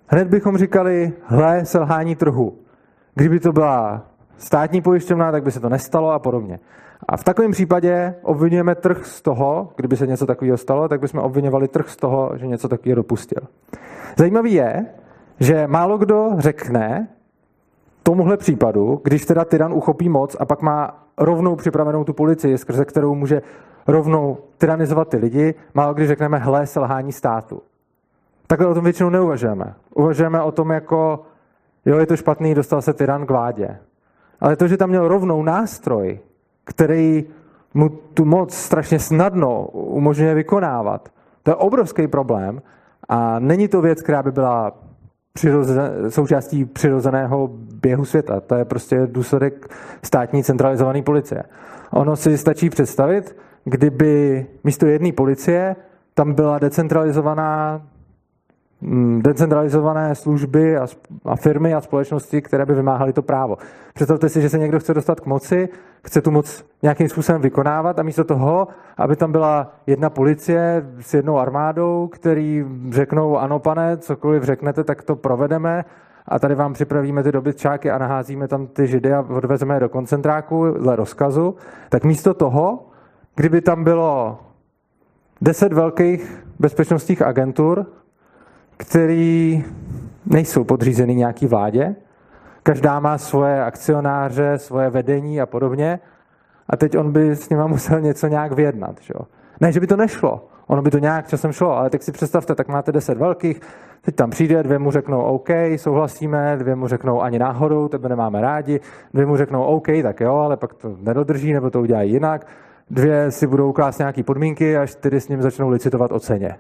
Hned 0.08 0.28
bychom 0.28 0.58
říkali, 0.58 1.14
hle, 1.26 1.66
selhání 1.66 2.16
trhu. 2.16 2.58
Kdyby 3.16 3.40
to 3.40 3.52
byla 3.52 4.06
státní 4.38 4.82
pojišťovna, 4.82 5.32
tak 5.32 5.44
by 5.44 5.52
se 5.52 5.60
to 5.60 5.70
nestalo 5.70 6.12
a 6.12 6.20
podobně. 6.20 6.60
A 7.08 7.18
v 7.18 7.24
takovém 7.24 7.52
případě 7.52 8.16
obvinujeme 8.22 8.76
trh 8.76 9.06
z 9.06 9.22
toho, 9.22 9.72
kdyby 9.76 9.98
se 9.98 10.08
něco 10.08 10.26
takového 10.26 10.58
stalo, 10.58 10.88
tak 10.88 11.00
bychom 11.00 11.20
obvinovali 11.20 11.68
trh 11.68 11.90
z 11.90 11.96
toho, 11.96 12.32
že 12.36 12.48
něco 12.48 12.70
takového 12.70 12.96
dopustil. 12.96 13.42
Zajímavý 14.18 14.54
je, 14.54 14.86
že 15.40 15.68
málo 15.68 15.98
kdo 15.98 16.30
řekne, 16.38 17.08
tomuhle 18.04 18.38
případu, 18.38 19.02
když 19.04 19.26
teda 19.26 19.46
tyran 19.46 19.74
uchopí 19.74 20.10
moc 20.10 20.36
a 20.40 20.46
pak 20.46 20.62
má 20.62 21.06
rovnou 21.18 21.56
připravenou 21.56 22.04
tu 22.04 22.14
policii, 22.14 22.58
skrze 22.58 22.86
kterou 22.86 23.16
může 23.16 23.42
rovnou 23.88 24.38
tyranizovat 24.58 25.08
ty 25.08 25.18
lidi, 25.18 25.56
málo 25.74 25.94
když 25.94 26.08
řekneme 26.08 26.38
hle, 26.38 26.66
selhání 26.66 27.12
státu. 27.12 27.62
Takhle 28.48 28.68
o 28.68 28.74
tom 28.74 28.84
většinou 28.84 29.10
neuvažujeme. 29.10 29.74
Uvažujeme 29.96 30.42
o 30.42 30.52
tom 30.52 30.72
jako, 30.72 31.26
jo, 31.86 31.98
je 31.98 32.06
to 32.06 32.18
špatný, 32.18 32.56
dostal 32.56 32.82
se 32.82 32.94
tyran 32.94 33.26
k 33.26 33.30
vládě. 33.30 33.78
Ale 34.40 34.56
to, 34.56 34.68
že 34.68 34.78
tam 34.78 34.90
měl 34.90 35.08
rovnou 35.08 35.44
nástroj, 35.44 36.20
který 36.66 37.26
mu 37.74 37.90
tu 37.90 38.26
moc 38.26 38.54
strašně 38.54 39.00
snadno 39.00 39.66
umožňuje 39.72 40.34
vykonávat, 40.34 41.10
to 41.44 41.52
je 41.52 41.56
obrovský 41.56 42.08
problém 42.08 42.62
a 43.10 43.40
není 43.40 43.68
to 43.68 43.82
věc, 43.82 44.02
která 44.02 44.24
by 44.24 44.32
byla 44.32 44.72
přirozen, 45.34 45.92
součástí 46.10 46.66
přirozeného 46.66 47.50
běhu 47.82 48.06
světa. 48.06 48.40
To 48.40 48.56
je 48.56 48.66
prostě 48.66 49.08
důsledek 49.12 49.68
státní 50.04 50.44
centralizované 50.44 51.02
policie. 51.02 51.44
Ono 51.92 52.16
si 52.16 52.38
stačí 52.38 52.70
představit, 52.70 53.36
kdyby 53.64 54.46
místo 54.64 54.86
jedné 54.86 55.12
policie 55.12 55.76
tam 56.14 56.34
byla 56.34 56.60
decentralizovaná 56.60 57.82
decentralizované 59.20 60.16
služby 60.16 60.78
a, 60.78 60.88
a 61.26 61.36
firmy 61.36 61.74
a 61.74 61.82
společnosti, 61.82 62.42
které 62.42 62.66
by 62.66 62.74
vymáhaly 62.74 63.14
to 63.14 63.22
právo. 63.22 63.58
Představte 63.94 64.30
si, 64.30 64.42
že 64.42 64.50
se 64.50 64.58
někdo 64.58 64.80
chce 64.80 64.94
dostat 64.94 65.20
k 65.20 65.26
moci, 65.26 65.70
chce 66.06 66.22
tu 66.22 66.32
moc 66.32 66.66
nějakým 66.82 67.10
způsobem 67.10 67.42
vykonávat 67.42 68.00
a 68.00 68.04
místo 68.04 68.24
toho, 68.24 68.68
aby 68.98 69.16
tam 69.16 69.32
byla 69.32 69.72
jedna 69.88 70.10
policie 70.10 70.86
s 71.00 71.14
jednou 71.14 71.38
armádou, 71.38 72.08
který 72.08 72.66
řeknou, 72.90 73.38
ano 73.38 73.60
pane, 73.60 73.98
cokoliv 73.98 74.44
řeknete, 74.44 74.84
tak 74.84 75.04
to 75.04 75.16
provedeme 75.16 75.86
a 76.28 76.40
tady 76.40 76.56
vám 76.56 76.74
připravíme 76.74 77.24
ty 77.24 77.32
dobytčáky 77.32 77.92
a 77.92 77.98
naházíme 77.98 78.48
tam 78.48 78.68
ty 78.68 78.88
židy 78.88 79.14
a 79.14 79.26
odvezeme 79.30 79.76
je 79.76 79.80
do 79.80 79.90
koncentráku 79.90 80.72
dle 80.72 80.96
rozkazu, 80.96 81.56
tak 81.90 82.04
místo 82.04 82.34
toho, 82.34 82.86
kdyby 83.36 83.62
tam 83.62 83.84
bylo 83.84 84.40
deset 85.42 85.74
velkých 85.74 86.46
bezpečnostních 86.60 87.22
agentur, 87.22 87.86
který 88.88 89.64
nejsou 90.26 90.64
podřízený 90.64 91.16
nějaký 91.16 91.48
vládě. 91.48 91.96
Každá 92.64 93.00
má 93.00 93.18
svoje 93.18 93.64
akcionáře, 93.64 94.58
svoje 94.58 94.90
vedení 94.90 95.42
a 95.42 95.46
podobně. 95.46 96.00
A 96.70 96.78
teď 96.78 96.98
on 96.98 97.12
by 97.12 97.32
s 97.32 97.50
nima 97.50 97.68
musel 97.68 98.02
něco 98.02 98.28
nějak 98.28 98.52
vyjednat. 98.52 99.02
Že? 99.02 99.14
Ne, 99.62 99.72
že 99.72 99.80
by 99.80 99.88
to 99.88 99.98
nešlo. 99.98 100.48
Ono 100.68 100.82
by 100.82 100.92
to 100.92 101.00
nějak 101.00 101.28
časem 101.28 101.52
šlo, 101.52 101.78
ale 101.78 101.90
tak 101.90 102.04
si 102.04 102.12
představte, 102.12 102.56
tak 102.56 102.68
máte 102.68 102.92
deset 102.92 103.18
velkých, 103.18 103.62
teď 104.02 104.16
tam 104.16 104.30
přijde, 104.30 104.64
dvě 104.64 104.80
mu 104.80 104.92
řeknou 104.92 105.22
OK, 105.22 105.50
souhlasíme, 105.76 106.58
dvě 106.58 106.76
mu 106.76 106.88
řeknou 106.88 107.22
ani 107.22 107.40
náhodou, 107.40 107.88
tebe 107.88 108.10
nemáme 108.10 108.42
rádi, 108.42 108.80
dvě 109.14 109.26
mu 109.26 109.38
řeknou 109.38 109.64
OK, 109.64 109.88
tak 110.04 110.20
jo, 110.20 110.36
ale 110.36 110.58
pak 110.58 110.74
to 110.74 110.96
nedodrží, 111.02 111.54
nebo 111.54 111.70
to 111.70 111.82
udělají 111.82 112.12
jinak, 112.12 112.48
dvě 112.90 113.32
si 113.32 113.48
budou 113.48 113.72
klást 113.72 114.00
nějaké 114.00 114.24
podmínky 114.24 114.78
a 114.78 114.86
čtyři 114.86 115.22
s 115.22 115.28
ním 115.28 115.42
začnou 115.42 115.70
licitovat 115.70 116.12
o 116.12 116.20
ceně. 116.20 116.56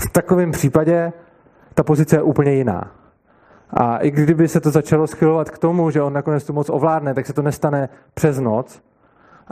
V 0.00 0.10
takovém 0.12 0.50
případě 0.50 1.12
ta 1.74 1.82
pozice 1.82 2.16
je 2.16 2.22
úplně 2.22 2.52
jiná. 2.52 2.90
A 3.70 3.96
i 3.96 4.10
kdyby 4.10 4.48
se 4.48 4.60
to 4.60 4.70
začalo 4.70 5.06
schylovat 5.06 5.50
k 5.50 5.58
tomu, 5.58 5.90
že 5.90 6.02
on 6.02 6.12
nakonec 6.12 6.44
tu 6.44 6.52
moc 6.52 6.70
ovládne, 6.70 7.14
tak 7.14 7.26
se 7.26 7.32
to 7.32 7.42
nestane 7.42 7.88
přes 8.14 8.38
noc 8.38 8.82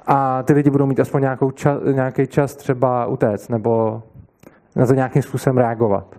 a 0.07 0.43
ty 0.43 0.52
lidi 0.52 0.71
budou 0.71 0.87
mít 0.87 1.00
aspoň 1.00 1.21
nějakou 1.21 1.50
čas, 1.50 1.78
nějaký 1.93 2.26
čas 2.26 2.57
třeba 2.57 3.07
utéct 3.07 3.49
nebo 3.50 4.02
na 4.76 4.87
to 4.87 4.95
nějakým 4.95 5.23
způsobem 5.23 5.59
reagovat. 5.59 6.17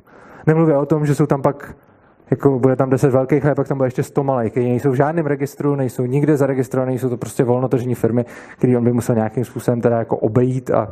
Nemluvě 0.47 0.77
o 0.77 0.85
tom, 0.85 1.05
že 1.05 1.15
jsou 1.15 1.25
tam 1.25 1.41
pak 1.41 1.75
jako 2.31 2.59
bude 2.59 2.75
tam 2.75 2.89
10 2.89 3.09
velkých, 3.09 3.45
ale 3.45 3.55
pak 3.55 3.67
tam 3.67 3.77
bude 3.77 3.87
ještě 3.87 4.03
100 4.03 4.23
malých, 4.23 4.51
které 4.51 4.65
nejsou 4.65 4.91
v 4.91 4.95
žádném 4.95 5.25
registru, 5.25 5.75
nejsou 5.75 6.05
nikde 6.05 6.37
zaregistrované, 6.37 6.93
jsou 6.93 7.09
to 7.09 7.17
prostě 7.17 7.43
volnotržní 7.43 7.95
firmy, 7.95 8.25
které 8.57 8.77
on 8.77 8.83
by 8.83 8.93
musel 8.93 9.15
nějakým 9.15 9.45
způsobem 9.45 9.81
teda 9.81 9.97
jako 9.97 10.17
obejít 10.17 10.71
a 10.71 10.91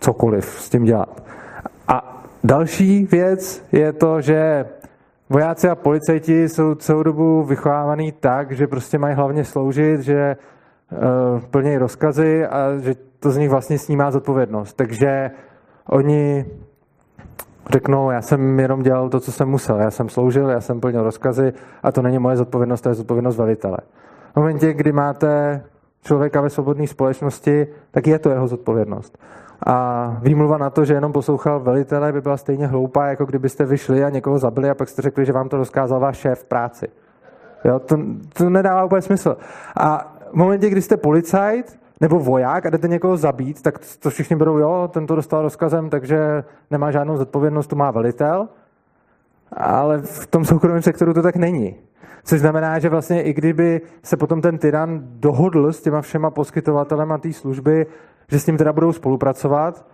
cokoliv 0.00 0.44
s 0.44 0.70
tím 0.70 0.84
dělat. 0.84 1.22
A 1.88 2.15
další 2.44 3.06
věc 3.06 3.64
je 3.72 3.92
to, 3.92 4.20
že 4.20 4.66
vojáci 5.30 5.68
a 5.68 5.74
policajti 5.74 6.48
jsou 6.48 6.74
celou 6.74 7.02
dobu 7.02 7.42
vychovávaný 7.42 8.12
tak, 8.12 8.52
že 8.52 8.66
prostě 8.66 8.98
mají 8.98 9.14
hlavně 9.14 9.44
sloužit, 9.44 10.00
že 10.00 10.36
uh, 10.92 11.40
plnějí 11.40 11.76
rozkazy 11.76 12.46
a 12.46 12.78
že 12.78 12.94
to 13.20 13.30
z 13.30 13.36
nich 13.36 13.50
vlastně 13.50 13.78
snímá 13.78 14.10
zodpovědnost. 14.10 14.72
Takže 14.72 15.30
oni 15.88 16.46
řeknou, 17.70 18.10
já 18.10 18.22
jsem 18.22 18.60
jenom 18.60 18.82
dělal 18.82 19.08
to, 19.08 19.20
co 19.20 19.32
jsem 19.32 19.48
musel, 19.48 19.76
já 19.76 19.90
jsem 19.90 20.08
sloužil, 20.08 20.48
já 20.48 20.60
jsem 20.60 20.80
plnil 20.80 21.02
rozkazy 21.02 21.52
a 21.82 21.92
to 21.92 22.02
není 22.02 22.18
moje 22.18 22.36
zodpovědnost, 22.36 22.80
to 22.80 22.88
je 22.88 22.94
zodpovědnost 22.94 23.36
velitele. 23.36 23.78
V 24.32 24.36
momentě, 24.36 24.72
kdy 24.72 24.92
máte 24.92 25.62
člověka 26.02 26.40
ve 26.40 26.50
svobodné 26.50 26.86
společnosti, 26.86 27.66
tak 27.90 28.06
je 28.06 28.18
to 28.18 28.30
jeho 28.30 28.48
zodpovědnost. 28.48 29.18
A 29.66 30.16
výmluva 30.22 30.58
na 30.58 30.70
to, 30.70 30.84
že 30.84 30.94
jenom 30.94 31.12
poslouchal 31.12 31.60
velitele, 31.60 32.12
by 32.12 32.20
byla 32.20 32.36
stejně 32.36 32.66
hloupá, 32.66 33.06
jako 33.06 33.24
kdybyste 33.24 33.64
vyšli 33.64 34.04
a 34.04 34.10
někoho 34.10 34.38
zabili 34.38 34.70
a 34.70 34.74
pak 34.74 34.88
jste 34.88 35.02
řekli, 35.02 35.26
že 35.26 35.32
vám 35.32 35.48
to 35.48 35.56
rozkázal 35.56 36.00
váš 36.00 36.16
šéf 36.16 36.40
v 36.40 36.44
práci. 36.44 36.86
Jo, 37.64 37.78
to, 37.78 37.98
to 38.32 38.50
nedává 38.50 38.84
úplně 38.84 39.02
smysl. 39.02 39.36
A 39.76 40.16
v 40.30 40.34
momentě, 40.34 40.70
kdy 40.70 40.82
jste 40.82 40.96
policajt 40.96 41.78
nebo 42.00 42.18
voják 42.18 42.66
a 42.66 42.70
jdete 42.70 42.88
někoho 42.88 43.16
zabít, 43.16 43.62
tak 43.62 43.78
to 43.98 44.10
všichni 44.10 44.36
berou, 44.36 44.58
jo, 44.58 44.90
ten 44.92 45.06
to 45.06 45.16
dostal 45.16 45.42
rozkazem, 45.42 45.90
takže 45.90 46.44
nemá 46.70 46.90
žádnou 46.90 47.16
zodpovědnost, 47.16 47.66
to 47.66 47.76
má 47.76 47.90
velitel. 47.90 48.48
Ale 49.52 49.98
v 49.98 50.26
tom 50.26 50.44
soukromém 50.44 50.82
sektoru 50.82 51.14
to 51.14 51.22
tak 51.22 51.36
není. 51.36 51.76
Což 52.24 52.40
znamená, 52.40 52.78
že 52.78 52.88
vlastně 52.88 53.22
i 53.22 53.32
kdyby 53.32 53.80
se 54.02 54.16
potom 54.16 54.40
ten 54.40 54.58
tyran 54.58 55.00
dohodl 55.02 55.72
s 55.72 55.82
těma 55.82 56.00
všema 56.00 56.30
poskytovatelema 56.30 57.18
té 57.18 57.32
služby, 57.32 57.86
že 58.28 58.40
s 58.40 58.46
ním 58.46 58.56
teda 58.56 58.72
budou 58.72 58.92
spolupracovat, 58.92 59.86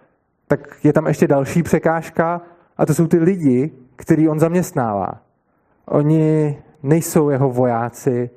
tak 0.48 0.76
je 0.84 0.92
tam 0.92 1.06
ještě 1.06 1.28
další 1.28 1.62
překážka 1.62 2.40
a 2.76 2.86
to 2.86 2.94
jsou 2.94 3.06
ty 3.06 3.18
lidi, 3.18 3.70
který 3.96 4.28
on 4.28 4.38
zaměstnává. 4.38 5.20
Oni 5.86 6.58
nejsou 6.82 7.30
jeho 7.30 7.50
vojáci 7.50 8.30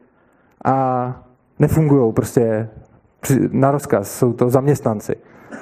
a 0.66 1.08
nefungují 1.60 2.14
prostě 2.14 2.70
na 3.52 3.72
rozkaz, 3.72 4.12
jsou 4.12 4.34
to 4.34 4.50
zaměstnanci. 4.50 5.16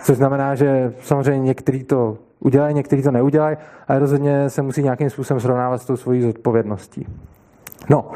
Což 0.04 0.18
znamená, 0.18 0.56
že 0.56 0.94
samozřejmě 1.00 1.48
někteří 1.48 1.84
to 1.84 2.18
udělají, 2.40 2.76
někteří 2.76 3.02
to 3.04 3.12
neudělají, 3.12 3.58
ale 3.88 4.00
rozhodně 4.00 4.50
se 4.50 4.62
musí 4.62 4.84
nějakým 4.84 5.10
způsobem 5.10 5.42
srovnávat 5.42 5.82
s 5.82 5.86
tou 5.86 5.98
svojí 5.98 6.22
zodpovědností. 6.22 7.08
No, 7.90 8.12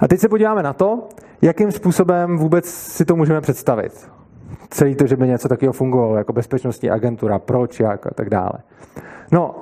a 0.00 0.08
teď 0.08 0.20
se 0.20 0.28
podíváme 0.28 0.62
na 0.62 0.72
to, 0.72 1.08
jakým 1.42 1.72
způsobem 1.72 2.38
vůbec 2.38 2.66
si 2.68 3.04
to 3.04 3.16
můžeme 3.16 3.40
představit. 3.40 4.10
Celý 4.72 4.94
to, 4.94 5.06
že 5.06 5.16
by 5.16 5.28
něco 5.28 5.48
takového 5.48 5.72
fungovalo, 5.72 6.16
jako 6.16 6.32
bezpečnostní 6.32 6.90
agentura, 6.90 7.38
proč, 7.38 7.80
jak 7.80 8.06
a 8.06 8.10
tak 8.14 8.30
dále. 8.30 8.52
No, 9.32 9.54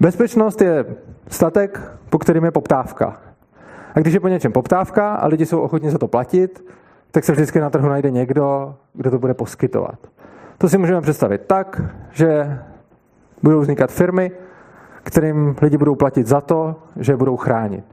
bezpečnost 0.00 0.60
je 0.60 0.84
statek, 1.28 1.80
po 2.10 2.18
kterým 2.18 2.44
je 2.44 2.50
poptávka. 2.50 3.20
A 3.94 4.00
když 4.00 4.14
je 4.14 4.20
po 4.20 4.28
něčem 4.28 4.52
poptávka 4.52 5.14
a 5.14 5.26
lidi 5.26 5.46
jsou 5.46 5.60
ochotni 5.60 5.90
za 5.90 5.98
to 5.98 6.08
platit, 6.08 6.64
tak 7.10 7.24
se 7.24 7.32
vždycky 7.32 7.60
na 7.60 7.70
trhu 7.70 7.88
najde 7.88 8.10
někdo, 8.10 8.74
kdo 8.92 9.10
to 9.10 9.18
bude 9.18 9.34
poskytovat. 9.34 9.98
To 10.58 10.68
si 10.68 10.78
můžeme 10.78 11.00
představit 11.00 11.42
tak, 11.46 11.82
že 12.10 12.58
budou 13.42 13.60
vznikat 13.60 13.90
firmy, 13.90 14.32
kterým 15.02 15.56
lidi 15.62 15.76
budou 15.76 15.94
platit 15.94 16.26
za 16.26 16.40
to, 16.40 16.76
že 16.96 17.16
budou 17.16 17.36
chránit. 17.36 17.84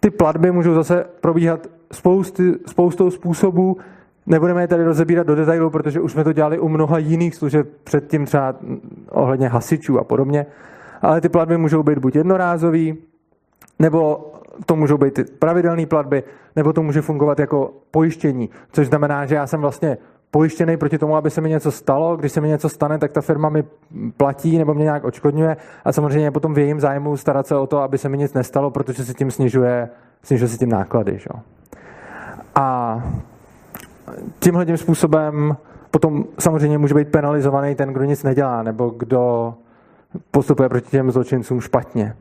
Ty 0.00 0.10
platby 0.10 0.52
můžou 0.52 0.74
zase 0.74 1.04
probíhat 1.20 1.66
spousty, 1.92 2.54
spoustou 2.66 3.10
způsobů, 3.10 3.76
nebudeme 4.26 4.62
je 4.62 4.68
tady 4.68 4.84
rozebírat 4.84 5.26
do 5.26 5.34
detailu, 5.34 5.70
protože 5.70 6.00
už 6.00 6.12
jsme 6.12 6.24
to 6.24 6.32
dělali 6.32 6.58
u 6.58 6.68
mnoha 6.68 6.98
jiných 6.98 7.34
služeb, 7.34 7.68
předtím 7.84 8.26
třeba 8.26 8.54
ohledně 9.10 9.48
hasičů 9.48 9.98
a 9.98 10.04
podobně, 10.04 10.46
ale 11.02 11.20
ty 11.20 11.28
platby 11.28 11.56
můžou 11.56 11.82
být 11.82 11.98
buď 11.98 12.16
jednorázový, 12.16 12.96
nebo 13.78 14.32
to 14.66 14.76
můžou 14.76 14.98
být 14.98 15.20
pravidelné 15.38 15.86
platby, 15.86 16.22
nebo 16.56 16.72
to 16.72 16.82
může 16.82 17.02
fungovat 17.02 17.38
jako 17.38 17.72
pojištění, 17.90 18.50
což 18.72 18.86
znamená, 18.86 19.26
že 19.26 19.34
já 19.34 19.46
jsem 19.46 19.60
vlastně 19.60 19.98
pojištěný 20.30 20.76
proti 20.76 20.98
tomu, 20.98 21.16
aby 21.16 21.30
se 21.30 21.40
mi 21.40 21.48
něco 21.48 21.70
stalo. 21.70 22.16
Když 22.16 22.32
se 22.32 22.40
mi 22.40 22.48
něco 22.48 22.68
stane, 22.68 22.98
tak 22.98 23.12
ta 23.12 23.20
firma 23.20 23.48
mi 23.48 23.64
platí 24.16 24.58
nebo 24.58 24.74
mě 24.74 24.84
nějak 24.84 25.04
odškodňuje 25.04 25.56
a 25.84 25.92
samozřejmě 25.92 26.26
je 26.26 26.30
potom 26.30 26.54
v 26.54 26.58
jejím 26.58 26.80
zájmu 26.80 27.16
starat 27.16 27.46
se 27.46 27.56
o 27.56 27.66
to, 27.66 27.78
aby 27.78 27.98
se 27.98 28.08
mi 28.08 28.18
nic 28.18 28.34
nestalo, 28.34 28.70
protože 28.70 29.04
se 29.04 29.14
tím 29.14 29.30
snižuje, 29.30 29.88
snižuje 30.22 30.48
se 30.48 30.58
tím 30.58 30.68
náklady. 30.68 31.18
Že? 31.18 31.28
A 32.54 32.96
tímhle 34.38 34.66
tím 34.66 34.76
způsobem 34.76 35.56
potom 35.90 36.24
samozřejmě 36.38 36.78
může 36.78 36.94
být 36.94 37.08
penalizovaný 37.08 37.74
ten, 37.74 37.92
kdo 37.92 38.04
nic 38.04 38.22
nedělá, 38.22 38.62
nebo 38.62 38.88
kdo 38.88 39.54
postupuje 40.30 40.68
proti 40.68 40.90
těm 40.90 41.10
zločincům 41.10 41.60
špatně. 41.60 42.14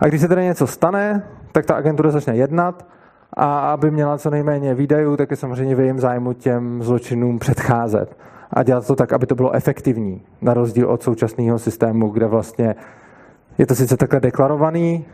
A 0.00 0.06
když 0.06 0.20
se 0.20 0.28
tedy 0.28 0.44
něco 0.44 0.66
stane, 0.66 1.22
tak 1.52 1.66
ta 1.66 1.74
agentura 1.74 2.10
začne 2.10 2.36
jednat 2.36 2.86
a 3.32 3.72
aby 3.72 3.90
měla 3.90 4.18
co 4.18 4.30
nejméně 4.30 4.74
výdajů, 4.74 5.16
tak 5.16 5.30
je 5.30 5.36
samozřejmě 5.36 5.74
v 5.74 5.80
jejím 5.80 6.00
zájmu 6.00 6.32
těm 6.32 6.82
zločinům 6.82 7.38
předcházet 7.38 8.16
a 8.50 8.62
dělat 8.62 8.86
to 8.86 8.96
tak, 8.96 9.12
aby 9.12 9.26
to 9.26 9.34
bylo 9.34 9.54
efektivní, 9.54 10.22
na 10.42 10.54
rozdíl 10.54 10.90
od 10.90 11.02
současného 11.02 11.58
systému, 11.58 12.08
kde 12.08 12.26
vlastně 12.26 12.74
je 13.58 13.66
to 13.66 13.74
sice 13.74 13.96
takhle 13.96 14.20
deklarovaný, 14.20 15.04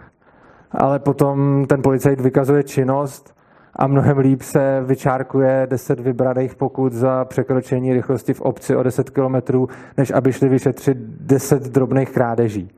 ale 0.70 0.98
potom 0.98 1.64
ten 1.68 1.82
policajt 1.82 2.20
vykazuje 2.20 2.62
činnost 2.62 3.33
a 3.76 3.86
mnohem 3.86 4.18
líp 4.18 4.42
se 4.42 4.82
vyčárkuje 4.86 5.66
10 5.70 6.00
vybraných 6.00 6.54
pokut 6.54 6.92
za 6.92 7.24
překročení 7.24 7.92
rychlosti 7.92 8.34
v 8.34 8.40
obci 8.40 8.76
o 8.76 8.82
10 8.82 9.10
km, 9.10 9.66
než 9.96 10.10
aby 10.10 10.32
šli 10.32 10.48
vyšetřit 10.48 10.98
10 11.20 11.62
drobných 11.62 12.10
krádeží. 12.10 12.70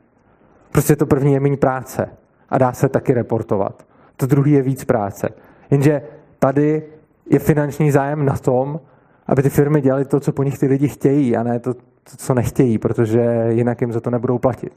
Prostě 0.73 0.97
to 0.97 1.07
první 1.07 1.33
je 1.33 1.41
méně 1.41 1.57
práce 1.57 2.09
a 2.49 2.59
dá 2.59 2.73
se 2.73 2.88
taky 2.88 3.15
reportovat. 3.15 3.87
To 4.17 4.26
druhý 4.26 4.53
je 4.53 4.62
víc 4.62 4.85
práce. 4.85 5.29
Jenže 5.71 6.03
tady 6.38 6.83
je 7.31 7.38
finanční 7.38 7.91
zájem 7.91 8.25
na 8.25 8.37
tom, 8.37 8.81
aby 9.26 9.43
ty 9.43 9.50
firmy 9.50 9.81
dělaly 9.81 10.05
to, 10.05 10.21
co 10.21 10.33
po 10.33 10.43
nich 10.43 10.59
ty 10.59 10.67
lidi 10.67 10.88
chtějí, 10.88 11.37
a 11.37 11.43
ne 11.43 11.59
to, 11.59 11.75
co 12.17 12.35
nechtějí, 12.35 12.79
protože 12.79 13.47
jinak 13.49 13.81
jim 13.81 13.93
za 13.93 14.00
to 14.00 14.11
nebudou 14.11 14.38
platit. 14.38 14.73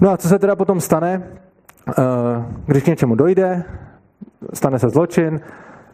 No 0.00 0.10
a 0.10 0.16
co 0.16 0.28
se 0.28 0.38
teda 0.38 0.56
potom 0.56 0.80
stane, 0.80 1.22
eh, 1.88 1.92
když 2.66 2.82
k 2.82 2.86
něčemu 2.86 3.14
dojde, 3.14 3.64
stane 4.52 4.78
se 4.78 4.88
zločin, 4.88 5.40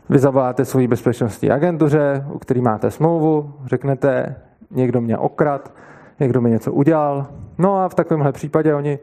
vy 0.09 0.19
zavoláte 0.19 0.65
svoji 0.65 0.89
bezpečnostní 0.89 1.51
agentuře, 1.51 2.25
u 2.33 2.39
který 2.39 2.61
máte 2.61 2.91
smlouvu, 2.91 3.53
řeknete, 3.67 4.37
někdo 4.71 5.01
mě 5.01 5.19
okrad, 5.19 5.73
někdo 6.21 6.41
mi 6.41 6.51
něco 6.51 6.73
udělal. 6.73 7.27
No 7.59 7.79
a 7.79 7.89
v 7.89 7.95
takovémhle 7.95 8.33
případě 8.33 8.75
oni 8.75 8.99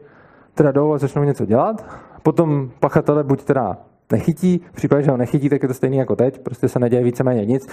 teda 0.54 0.72
jdou 0.72 0.92
a 0.92 0.98
začnou 0.98 1.22
něco 1.22 1.46
dělat. 1.46 1.84
Potom 2.22 2.70
pachatele 2.80 3.24
buď 3.24 3.44
teda 3.44 3.76
nechytí, 4.12 4.60
v 4.72 4.76
případě, 4.76 5.02
že 5.02 5.10
ho 5.10 5.16
nechytí, 5.16 5.48
tak 5.48 5.62
je 5.62 5.68
to 5.68 5.74
stejný 5.74 5.96
jako 5.96 6.16
teď, 6.16 6.38
prostě 6.38 6.68
se 6.68 6.78
neděje 6.78 7.02
víceméně 7.02 7.46
nic. 7.46 7.68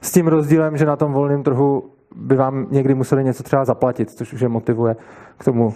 S 0.00 0.12
tím 0.12 0.26
rozdílem, 0.26 0.76
že 0.76 0.86
na 0.86 0.96
tom 0.96 1.12
volném 1.12 1.42
trhu 1.42 1.84
by 2.16 2.36
vám 2.36 2.66
někdy 2.70 2.94
museli 2.94 3.24
něco 3.24 3.42
třeba 3.42 3.64
zaplatit, 3.64 4.10
což 4.10 4.32
už 4.32 4.40
je 4.40 4.48
motivuje 4.48 4.96
k 5.38 5.44
tomu 5.44 5.74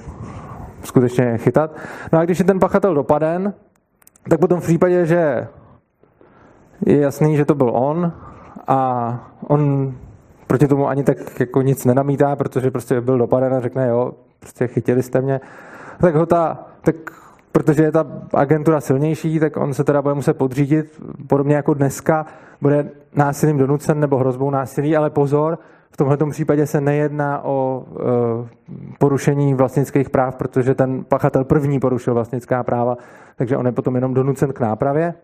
skutečně 0.82 1.38
chytat. 1.38 1.76
No 2.12 2.18
a 2.18 2.24
když 2.24 2.38
je 2.38 2.44
ten 2.44 2.58
pachatel 2.58 2.94
dopaden, 2.94 3.54
tak 4.28 4.40
potom 4.40 4.60
v 4.60 4.62
případě, 4.62 5.06
že 5.06 5.48
je 6.86 6.98
jasný, 7.00 7.36
že 7.36 7.44
to 7.44 7.54
byl 7.54 7.70
on 7.74 8.12
a 8.66 9.30
on 9.46 9.92
proti 10.46 10.68
tomu 10.68 10.88
ani 10.88 11.04
tak 11.04 11.40
jako 11.40 11.62
nic 11.62 11.84
nenamítá, 11.84 12.36
protože 12.36 12.70
prostě 12.70 13.00
byl 13.00 13.18
dopaden 13.18 13.54
a 13.54 13.60
řekne, 13.60 13.88
jo, 13.88 14.12
prostě 14.40 14.66
chytili 14.66 15.02
jste 15.02 15.20
mě, 15.20 15.40
tak 16.00 16.14
ho 16.14 16.26
ta 16.26 16.64
tak 16.80 16.96
protože 17.52 17.82
je 17.82 17.92
ta 17.92 18.06
agentura 18.34 18.80
silnější, 18.80 19.40
tak 19.40 19.56
on 19.56 19.74
se 19.74 19.84
teda 19.84 20.02
bude 20.02 20.14
muset 20.14 20.38
podřídit, 20.38 21.02
podobně 21.26 21.56
jako 21.56 21.74
dneska, 21.74 22.26
bude 22.60 22.90
násilím 23.14 23.58
donucen 23.58 24.00
nebo 24.00 24.16
hrozbou 24.16 24.50
násilí, 24.50 24.96
ale 24.96 25.10
pozor, 25.10 25.58
tomhle 25.98 26.16
případě 26.30 26.66
se 26.66 26.80
nejedná 26.80 27.44
o 27.44 27.84
e, 27.84 28.48
porušení 28.98 29.54
vlastnických 29.54 30.10
práv, 30.10 30.36
protože 30.36 30.74
ten 30.74 31.04
pachatel 31.04 31.44
první 31.44 31.80
porušil 31.80 32.14
vlastnická 32.14 32.62
práva, 32.62 32.96
takže 33.36 33.56
on 33.56 33.66
je 33.66 33.72
potom 33.72 33.94
jenom 33.94 34.14
donucen 34.14 34.52
k 34.52 34.60
nápravě. 34.60 35.14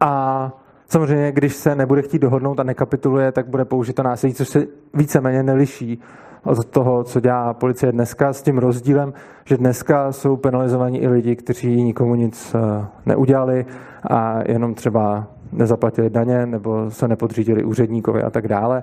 A 0.00 0.52
samozřejmě, 0.88 1.32
když 1.32 1.54
se 1.54 1.74
nebude 1.74 2.02
chtít 2.02 2.18
dohodnout 2.18 2.60
a 2.60 2.62
nekapituluje, 2.62 3.32
tak 3.32 3.48
bude 3.48 3.64
použito 3.64 4.02
násilí, 4.02 4.34
což 4.34 4.48
se 4.48 4.66
víceméně 4.94 5.42
neliší 5.42 6.00
od 6.44 6.64
toho, 6.64 7.04
co 7.04 7.20
dělá 7.20 7.54
policie 7.54 7.92
dneska, 7.92 8.32
s 8.32 8.42
tím 8.42 8.58
rozdílem, 8.58 9.12
že 9.44 9.56
dneska 9.56 10.12
jsou 10.12 10.36
penalizovaní 10.36 11.02
i 11.02 11.08
lidi, 11.08 11.36
kteří 11.36 11.82
nikomu 11.82 12.14
nic 12.14 12.54
e, 12.54 12.86
neudělali 13.06 13.66
a 14.10 14.38
jenom 14.46 14.74
třeba 14.74 15.26
nezaplatili 15.52 16.10
daně 16.10 16.46
nebo 16.46 16.90
se 16.90 17.08
nepodřídili 17.08 17.64
úředníkovi 17.64 18.22
a 18.22 18.30
tak 18.30 18.48
dále 18.48 18.82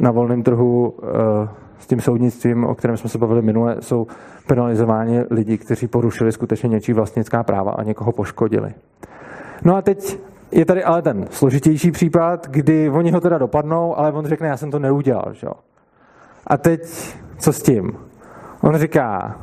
na 0.00 0.10
volném 0.10 0.42
trhu 0.42 0.94
eh, 1.02 1.48
s 1.78 1.86
tím 1.86 2.00
soudnictvím, 2.00 2.64
o 2.64 2.74
kterém 2.74 2.96
jsme 2.96 3.10
se 3.10 3.18
bavili 3.18 3.42
minule, 3.42 3.76
jsou 3.80 4.06
penalizováni 4.46 5.20
lidi, 5.30 5.58
kteří 5.58 5.86
porušili 5.86 6.32
skutečně 6.32 6.68
něčí 6.68 6.92
vlastnická 6.92 7.42
práva 7.42 7.72
a 7.72 7.82
někoho 7.82 8.12
poškodili. 8.12 8.74
No 9.64 9.76
a 9.76 9.82
teď 9.82 10.18
je 10.50 10.64
tady 10.64 10.84
ale 10.84 11.02
ten 11.02 11.26
složitější 11.30 11.90
případ, 11.90 12.46
kdy 12.50 12.90
oni 12.90 13.10
ho 13.10 13.20
teda 13.20 13.38
dopadnou, 13.38 13.98
ale 13.98 14.12
on 14.12 14.26
řekne, 14.26 14.48
já 14.48 14.56
jsem 14.56 14.70
to 14.70 14.78
neudělal. 14.78 15.32
Že? 15.32 15.46
A 16.46 16.56
teď 16.56 17.14
co 17.38 17.52
s 17.52 17.62
tím? 17.62 17.92
On 18.62 18.78
říká, 18.78 19.36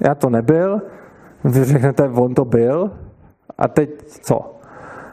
já 0.00 0.14
to 0.14 0.30
nebyl, 0.30 0.82
vy 1.44 1.64
řeknete, 1.64 2.08
on 2.08 2.34
to 2.34 2.44
byl, 2.44 2.90
a 3.58 3.68
teď 3.68 3.90
co? 4.06 4.54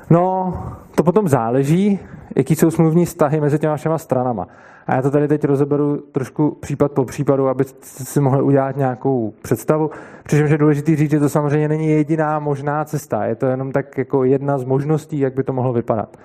No, 0.09 0.53
to 0.95 1.03
potom 1.03 1.27
záleží, 1.27 1.99
jaký 2.35 2.55
jsou 2.55 2.71
smluvní 2.71 3.05
vztahy 3.05 3.41
mezi 3.41 3.59
těma 3.59 3.75
všema 3.75 3.97
stranama. 3.97 4.47
A 4.87 4.95
já 4.95 5.01
to 5.01 5.11
tady 5.11 5.27
teď 5.27 5.43
rozeberu 5.43 5.97
trošku 5.97 6.51
případ 6.51 6.91
po 6.91 7.05
případu, 7.05 7.47
aby 7.47 7.63
si 7.81 8.19
mohli 8.21 8.41
udělat 8.41 8.77
nějakou 8.77 9.33
představu. 9.41 9.91
Přičemž 10.23 10.51
je 10.51 10.57
důležité 10.57 10.95
říct, 10.95 11.11
že 11.11 11.19
to 11.19 11.29
samozřejmě 11.29 11.67
není 11.67 11.89
jediná 11.89 12.39
možná 12.39 12.85
cesta. 12.85 13.25
Je 13.25 13.35
to 13.35 13.45
jenom 13.45 13.71
tak 13.71 13.97
jako 13.97 14.23
jedna 14.23 14.57
z 14.57 14.63
možností, 14.63 15.19
jak 15.19 15.33
by 15.33 15.43
to 15.43 15.53
mohlo 15.53 15.73
vypadat. 15.73 16.17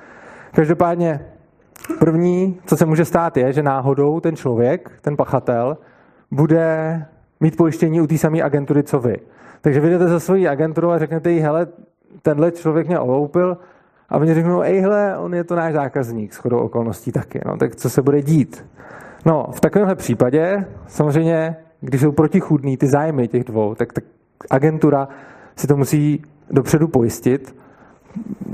Každopádně 0.53 1.27
první, 1.99 2.61
co 2.67 2.77
se 2.77 2.87
může 2.87 3.05
stát, 3.05 3.37
je, 3.37 3.53
že 3.53 3.63
náhodou 3.63 4.21
ten 4.21 4.37
člověk, 4.37 4.93
ten 5.01 5.17
pachatel, 5.17 5.79
bude 6.31 7.03
mít 7.41 7.57
pojištění 7.57 8.01
u 8.01 8.07
té 8.07 8.19
samé 8.19 8.43
agentury, 8.43 8.83
co 8.83 9.01
vy. 9.01 9.17
Takže 9.61 9.81
vyjdete 9.81 10.09
za 10.09 10.21
svoji 10.21 10.49
agenturu 10.49 10.91
a 10.91 10.99
řeknete 10.99 11.31
jí, 11.31 11.41
hele, 11.41 11.67
tenhle 12.23 12.53
člověk 12.53 12.87
mě 12.87 12.99
oloupil, 12.99 13.57
a 14.11 14.17
oni 14.17 14.35
řeknou, 14.35 14.63
ejhle, 14.63 15.19
on 15.19 15.35
je 15.35 15.45
to 15.45 15.57
náš 15.57 15.73
zákazník, 15.73 16.35
shodou 16.35 16.59
okolností 16.59 17.13
taky. 17.13 17.41
No, 17.47 17.57
tak 17.57 17.77
co 17.77 17.91
se 17.91 18.03
bude 18.03 18.23
dít? 18.23 18.65
No, 19.27 19.47
v 19.53 19.61
takovémhle 19.61 19.95
případě, 19.95 20.65
samozřejmě, 20.87 21.57
když 21.81 22.01
jsou 22.01 22.13
protichudný 22.13 22.77
ty 22.77 22.87
zájmy 22.87 23.29
těch 23.29 23.45
dvou, 23.45 23.75
tak, 23.75 23.93
tak 23.93 24.05
agentura 24.51 25.09
si 25.57 25.67
to 25.67 25.77
musí 25.77 26.23
dopředu 26.51 26.89
pojistit, 26.89 27.57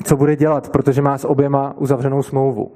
co 0.05 0.17
bude 0.17 0.37
dělat, 0.37 0.69
protože 0.69 1.03
má 1.03 1.19
s 1.19 1.25
oběma 1.25 1.75
uzavřenou 1.79 2.23
smlouvu. 2.23 2.73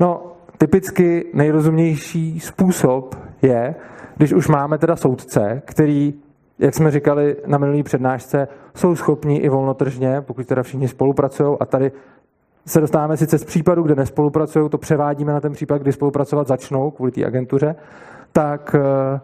No, 0.00 0.32
typicky 0.58 1.26
nejrozumnější 1.34 2.40
způsob 2.40 3.14
je, 3.42 3.74
když 4.16 4.32
už 4.32 4.48
máme 4.48 4.78
teda 4.78 4.96
soudce, 4.96 5.62
který 5.64 6.14
jak 6.58 6.74
jsme 6.74 6.90
říkali 6.90 7.36
na 7.46 7.58
minulý 7.58 7.82
přednášce, 7.82 8.48
jsou 8.74 8.96
schopni 8.96 9.36
i 9.36 9.48
volnotržně, 9.48 10.20
pokud 10.20 10.46
teda 10.46 10.62
všichni 10.62 10.88
spolupracují 10.88 11.56
a 11.60 11.64
tady 11.64 11.92
se 12.66 12.80
dostáváme 12.80 13.16
sice 13.16 13.38
z 13.38 13.44
případu, 13.44 13.82
kde 13.82 13.94
nespolupracují, 13.94 14.70
to 14.70 14.78
převádíme 14.78 15.32
na 15.32 15.40
ten 15.40 15.52
případ, 15.52 15.82
kdy 15.82 15.92
spolupracovat 15.92 16.46
začnou 16.46 16.90
kvůli 16.90 17.10
té 17.10 17.24
agentuře, 17.24 17.76
tak 18.32 18.76
eh, 18.78 19.20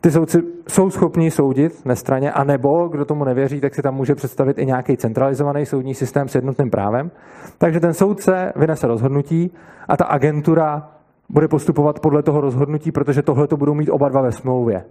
ty 0.00 0.10
soudci 0.10 0.42
jsou 0.68 0.90
schopni 0.90 1.30
soudit 1.30 1.84
nestraně, 1.84 2.32
anebo, 2.32 2.88
kdo 2.88 3.04
tomu 3.04 3.24
nevěří, 3.24 3.60
tak 3.60 3.74
si 3.74 3.82
tam 3.82 3.94
může 3.94 4.14
představit 4.14 4.58
i 4.58 4.66
nějaký 4.66 4.96
centralizovaný 4.96 5.66
soudní 5.66 5.94
systém 5.94 6.28
s 6.28 6.34
jednotným 6.34 6.70
právem. 6.70 7.10
Takže 7.58 7.80
ten 7.80 7.94
soudce 7.94 8.52
vynese 8.56 8.86
rozhodnutí 8.86 9.50
a 9.88 9.96
ta 9.96 10.04
agentura 10.04 10.90
bude 11.28 11.48
postupovat 11.48 12.00
podle 12.00 12.22
toho 12.22 12.40
rozhodnutí, 12.40 12.92
protože 12.92 13.22
tohle 13.22 13.46
to 13.46 13.56
budou 13.56 13.74
mít 13.74 13.90
oba 13.90 14.08
dva 14.08 14.20
ve 14.20 14.32
smlouvě. 14.32 14.84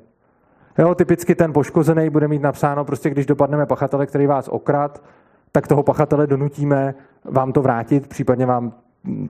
Jo, 0.77 0.95
typicky 0.95 1.35
ten 1.35 1.53
poškozený 1.53 2.09
bude 2.09 2.27
mít 2.27 2.41
napsáno, 2.41 2.85
prostě 2.85 3.09
když 3.09 3.25
dopadneme 3.25 3.65
pachatele, 3.65 4.05
který 4.05 4.27
vás 4.27 4.47
okrad, 4.47 5.03
tak 5.51 5.67
toho 5.67 5.83
pachatele 5.83 6.27
donutíme 6.27 6.95
vám 7.23 7.51
to 7.51 7.61
vrátit, 7.61 8.07
případně 8.07 8.45
vám 8.45 8.73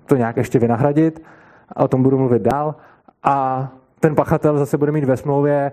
to 0.05 0.15
nějak 0.15 0.38
ještě 0.38 0.60
vynahradit. 0.60 1.23
A 1.69 1.84
o 1.84 1.88
tom 1.88 2.03
budu 2.03 2.17
mluvit 2.17 2.41
dál. 2.41 2.75
A 3.23 3.67
ten 3.99 4.15
pachatel 4.15 4.58
zase 4.58 4.77
bude 4.77 4.91
mít 4.91 5.03
ve 5.03 5.17
smlouvě, 5.17 5.71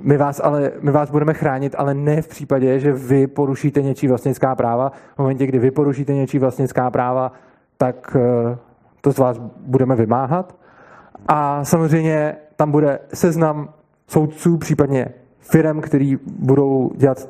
my 0.00 0.16
vás, 0.16 0.40
ale, 0.44 0.72
my 0.80 0.90
vás 0.90 1.10
budeme 1.10 1.34
chránit, 1.34 1.74
ale 1.78 1.94
ne 1.94 2.22
v 2.22 2.28
případě, 2.28 2.80
že 2.80 2.92
vy 2.92 3.26
porušíte 3.26 3.82
něčí 3.82 4.08
vlastnická 4.08 4.54
práva. 4.54 4.92
V 5.14 5.18
momentě, 5.18 5.46
kdy 5.46 5.58
vy 5.58 5.70
porušíte 5.70 6.14
něčí 6.14 6.38
vlastnická 6.38 6.90
práva, 6.90 7.32
tak 7.78 8.16
eh, 8.20 8.58
to 9.00 9.12
z 9.12 9.18
vás 9.18 9.38
budeme 9.66 9.96
vymáhat. 9.96 10.56
A 11.28 11.64
samozřejmě 11.64 12.36
tam 12.56 12.70
bude 12.70 12.98
seznam 13.14 13.68
soudců, 14.06 14.58
případně 14.58 15.08
firm, 15.40 15.80
který 15.80 16.16
budou 16.38 16.90
dělat 16.96 17.28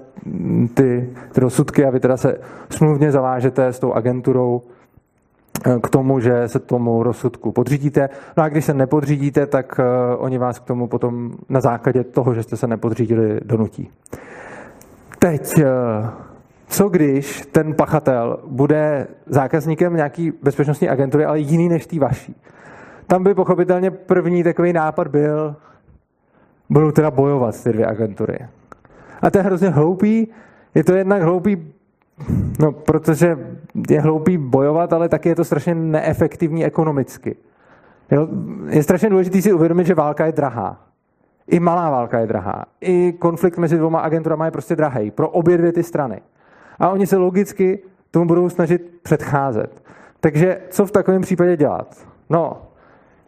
ty, 0.75 1.11
ty 1.33 1.41
rozsudky 1.41 1.85
a 1.85 1.91
vy 1.91 2.01
teda 2.01 2.17
se 2.17 2.39
smluvně 2.71 3.13
zavážete 3.13 3.67
s 3.67 3.79
tou 3.79 3.93
agenturou 3.93 4.63
eh, 5.67 5.79
k 5.83 5.89
tomu, 5.89 6.21
že 6.21 6.49
se 6.49 6.59
tomu 6.59 7.03
rozsudku 7.03 7.53
podřídíte. 7.53 8.09
No 8.37 8.43
a 8.43 8.49
když 8.49 8.65
se 8.65 8.75
nepodřídíte, 8.75 9.47
tak 9.47 9.79
uh, 9.79 9.85
oni 10.25 10.39
vás 10.39 10.59
k 10.59 10.65
tomu 10.65 10.87
potom 10.87 11.33
na 11.49 11.61
základě 11.61 12.05
toho, 12.05 12.35
že 12.35 12.43
jste 12.43 12.57
se 12.57 12.67
nepodřídili, 12.67 13.41
donutí. 13.45 13.91
Teď, 15.19 15.59
uh, 15.59 15.65
co 16.69 16.89
když 16.89 17.47
ten 17.53 17.75
pachatel 17.75 18.39
bude 18.47 19.07
zákazníkem 19.27 19.97
nějaký 19.97 20.33
bezpečnostní 20.43 20.89
agentury, 20.89 21.25
ale 21.25 21.39
jiný 21.39 21.69
než 21.69 21.87
tý 21.87 21.99
vaší? 21.99 22.37
Tam 23.07 23.25
by 23.25 23.35
pochopitelně 23.35 23.91
první 23.91 24.43
takový 24.43 24.73
nápad 24.73 25.09
byl, 25.09 25.57
budou 26.75 26.91
teda 26.91 27.11
bojovat 27.11 27.63
ty 27.63 27.73
dvě 27.73 27.87
agentury. 27.87 28.39
A 29.23 29.31
to 29.31 29.39
je 29.39 29.45
hrozně 29.45 29.69
hloupý. 29.69 30.29
Je 30.75 30.85
to 30.85 30.95
jednak 30.95 31.23
hloupý, 31.23 31.73
no, 32.59 32.73
protože 32.73 33.39
je 33.91 34.01
hloupý 34.01 34.39
bojovat, 34.39 34.93
ale 34.93 35.09
taky 35.09 35.29
je 35.29 35.35
to 35.35 35.45
strašně 35.45 35.75
neefektivní 35.75 36.65
ekonomicky. 36.65 37.37
Jo? 38.11 38.29
Je 38.69 38.83
strašně 38.83 39.11
důležité 39.11 39.43
si 39.43 39.53
uvědomit, 39.53 39.87
že 39.87 39.95
válka 39.95 40.27
je 40.27 40.33
drahá. 40.33 40.81
I 41.49 41.61
malá 41.61 41.91
válka 41.91 42.19
je 42.19 42.27
drahá. 42.27 42.65
I 42.81 43.13
konflikt 43.13 43.59
mezi 43.59 43.77
dvěma 43.77 44.01
agenturami 44.01 44.45
je 44.45 44.51
prostě 44.51 44.77
drahý. 44.77 45.11
Pro 45.11 45.29
obě 45.29 45.59
dvě 45.59 45.73
ty 45.73 45.83
strany. 45.83 46.21
A 46.79 46.89
oni 46.89 47.07
se 47.07 47.17
logicky 47.17 47.79
tomu 48.11 48.27
budou 48.27 48.49
snažit 48.49 48.99
předcházet. 49.03 49.83
Takže 50.21 50.61
co 50.71 50.87
v 50.87 50.91
takovém 50.91 51.23
případě 51.23 51.57
dělat? 51.57 52.07
No, 52.31 52.63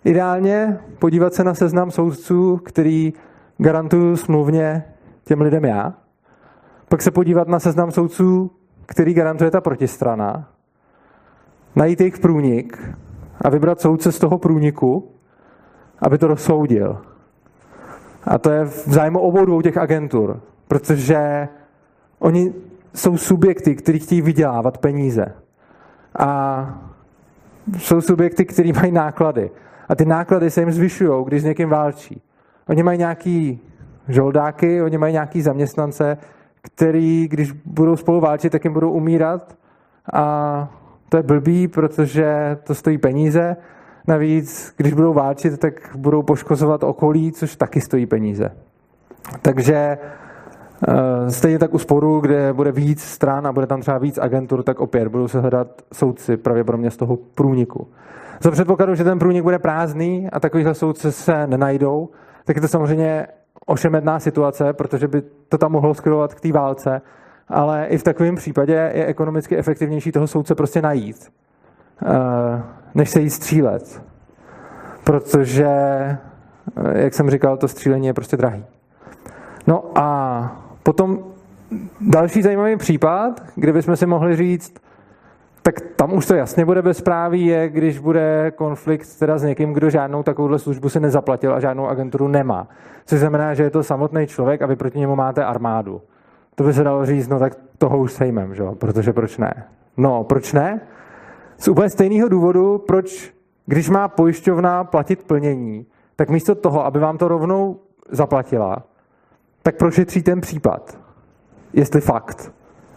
ideálně 0.05 0.79
podívat 0.99 1.35
se 1.35 1.45
na 1.45 1.55
seznam 1.55 1.91
soudců, 1.91 2.57
který 2.57 3.13
garantuju 3.59 4.17
smluvně 4.17 4.85
těm 5.25 5.41
lidem 5.41 5.65
já, 5.65 5.95
pak 6.89 7.03
se 7.03 7.11
podívat 7.11 7.49
na 7.49 7.61
seznam 7.61 7.91
soudců, 7.91 8.51
který 8.87 9.15
garantuje 9.15 9.51
ta 9.51 9.61
protistrana, 9.61 10.49
najít 11.77 12.01
jejich 12.01 12.19
průnik 12.19 12.89
a 13.41 13.51
vybrat 13.51 13.81
soudce 13.81 14.13
z 14.13 14.19
toho 14.19 14.39
průniku, 14.39 15.11
aby 15.99 16.19
to 16.19 16.27
rozsoudil. 16.27 16.99
A 18.25 18.39
to 18.39 18.51
je 18.51 18.65
v 18.65 18.89
zájmu 18.89 19.19
obou 19.19 19.45
dvou 19.45 19.63
těch 19.63 19.77
agentur, 19.77 20.41
protože 20.69 21.49
oni 22.19 22.55
jsou 22.95 23.17
subjekty, 23.17 23.75
kteří 23.75 23.99
chtějí 23.99 24.23
vydělávat 24.23 24.79
peníze. 24.79 25.35
A 26.19 26.81
jsou 27.79 28.01
subjekty, 28.01 28.45
kteří 28.45 28.73
mají 28.73 28.93
náklady. 28.93 29.51
A 29.89 29.95
ty 29.95 30.05
náklady 30.05 30.51
se 30.51 30.61
jim 30.61 30.73
zvyšují, 30.73 31.25
když 31.25 31.43
s 31.43 31.45
někým 31.45 31.69
válčí. 31.69 32.23
Oni 32.69 32.83
mají 32.83 32.99
nějaký 32.99 33.61
žoldáky, 34.09 34.83
oni 34.83 34.99
mají 34.99 35.13
nějaký 35.13 35.43
zaměstnance, 35.43 36.19
který, 36.63 37.29
když 37.29 37.53
budou 37.53 37.97
spolu 37.97 38.21
válčit, 38.21 38.53
tak 38.53 38.65
jim 38.65 38.73
budou 38.73 38.91
umírat 38.91 39.57
a 40.13 40.69
to 41.09 41.17
je 41.17 41.23
blbý, 41.23 41.69
protože 41.69 42.59
to 42.65 42.75
stojí 42.75 42.99
peníze. 42.99 43.57
Navíc, 44.09 44.75
když 44.77 44.93
budou 44.93 45.13
válčit, 45.13 45.59
tak 45.59 45.91
budou 45.97 46.23
poškozovat 46.23 46.83
okolí, 46.83 47.33
což 47.33 47.57
taky 47.57 47.81
stojí 47.81 48.07
peníze. 48.07 48.51
Takže 49.43 49.99
eh, 50.89 51.31
stejně 51.31 51.59
tak 51.59 51.75
u 51.75 51.79
sporu, 51.79 52.21
kde 52.21 52.53
bude 52.53 52.73
víc 52.73 53.03
stran 53.03 53.47
a 53.47 53.53
bude 53.53 53.67
tam 53.67 53.81
třeba 53.81 53.99
víc 53.99 54.19
agentur, 54.19 54.63
tak 54.63 54.81
opět 54.81 55.09
budou 55.09 55.29
se 55.29 55.41
hledat 55.41 55.83
soudci 55.93 56.37
pravděpodobně 56.37 56.91
z 56.91 56.97
toho 56.97 57.17
průniku. 57.17 57.89
Za 58.43 58.51
předpokladu, 58.51 58.95
že 58.95 59.05
ten 59.05 59.19
průnik 59.19 59.43
bude 59.43 59.59
prázdný 59.59 60.29
a 60.33 60.41
takovýhle 60.41 60.75
soudce 60.75 61.13
se 61.13 61.47
nenajdou, 61.47 62.09
tak 62.47 62.57
je 62.57 62.63
to 62.63 62.69
samozřejmě 62.69 63.27
ošemetná 63.67 64.21
situace, 64.21 64.73
protože 64.73 65.09
by 65.09 65.23
to 65.49 65.59
tam 65.59 65.73
mohlo 65.73 65.95
skrovat 65.95 66.35
k 66.35 66.41
té 66.41 66.53
válce, 66.53 67.03
ale 67.49 67.87
i 67.87 67.99
v 67.99 68.03
takovém 68.03 68.35
případě 68.35 68.73
je 68.95 69.07
ekonomicky 69.07 69.57
efektivnější 69.57 70.13
toho 70.13 70.27
soudce 70.27 70.55
prostě 70.55 70.83
najít, 70.83 71.33
eh, 72.07 72.63
než 72.95 73.11
se 73.11 73.21
jí 73.21 73.31
střílet. 73.31 74.03
Protože, 75.05 75.67
eh, 75.67 76.19
jak 76.95 77.15
jsem 77.15 77.31
říkal, 77.31 77.57
to 77.57 77.69
střílení 77.69 78.07
je 78.07 78.15
prostě 78.15 78.37
drahý. 78.37 78.65
No 79.67 79.85
a 79.95 80.63
potom 80.83 81.25
další 82.01 82.43
zajímavý 82.43 82.77
případ, 82.77 83.43
kde 83.55 83.73
bychom 83.73 83.97
si 83.97 84.07
mohli 84.07 84.37
říct, 84.37 84.75
tak 85.67 85.81
tam 85.81 86.13
už 86.13 86.27
to 86.27 86.35
jasně 86.35 86.65
bude 86.65 86.83
bezpráví, 86.83 87.47
je, 87.47 87.69
když 87.69 87.99
bude 87.99 88.53
konflikt 88.57 89.19
teda 89.19 89.39
s 89.39 89.43
někým, 89.43 89.73
kdo 89.73 89.91
žádnou 89.91 90.23
takovouhle 90.23 90.59
službu 90.59 90.89
si 90.89 91.01
nezaplatil 91.01 91.55
a 91.55 91.61
žádnou 91.61 91.89
agenturu 91.89 92.29
nemá. 92.29 92.69
Což 93.07 93.21
znamená, 93.21 93.55
že 93.55 93.63
je 93.63 93.71
to 93.71 93.83
samotný 93.83 94.27
člověk 94.27 94.63
a 94.63 94.67
vy 94.67 94.77
proti 94.77 94.99
němu 94.99 95.17
máte 95.17 95.45
armádu. 95.45 96.03
To 96.55 96.65
by 96.65 96.73
se 96.73 96.85
dalo 96.85 97.07
říct, 97.07 97.29
no 97.29 97.39
tak 97.39 97.57
toho 97.79 97.99
už 97.99 98.13
sejmem, 98.13 98.55
že? 98.55 98.63
protože 98.79 99.13
proč 99.13 99.39
ne? 99.39 99.65
No, 99.97 100.25
proč 100.25 100.53
ne? 100.53 100.81
Z 101.59 101.69
úplně 101.69 101.91
stejného 101.91 102.29
důvodu, 102.29 102.79
proč, 102.79 103.35
když 103.67 103.91
má 103.91 104.09
pojišťovna 104.09 104.85
platit 104.85 105.23
plnění, 105.23 105.87
tak 106.17 106.31
místo 106.31 106.55
toho, 106.55 106.85
aby 106.85 106.99
vám 106.99 107.19
to 107.19 107.29
rovnou 107.29 107.81
zaplatila, 108.11 108.83
tak 109.63 109.77
prošetří 109.77 110.23
ten 110.23 110.41
případ. 110.41 110.99
Jestli 111.73 112.01
fakt. 112.01 112.53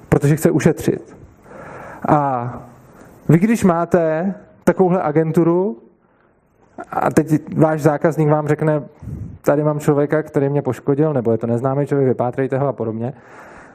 Protože 0.09 0.35
chce 0.35 0.51
ušetřit. 0.51 1.18
A 2.09 2.53
vy, 3.29 3.39
když 3.39 3.63
máte 3.63 4.33
takovouhle 4.63 5.01
agenturu 5.01 5.77
a 6.91 7.09
teď 7.09 7.57
váš 7.57 7.81
zákazník 7.81 8.29
vám 8.29 8.47
řekne, 8.47 8.83
tady 9.41 9.63
mám 9.63 9.79
člověka, 9.79 10.23
který 10.23 10.49
mě 10.49 10.61
poškodil, 10.61 11.13
nebo 11.13 11.31
je 11.31 11.37
to 11.37 11.47
neznámý 11.47 11.85
člověk, 11.85 12.07
vypátrejte 12.07 12.57
ho 12.57 12.67
a 12.67 12.73
podobně, 12.73 13.13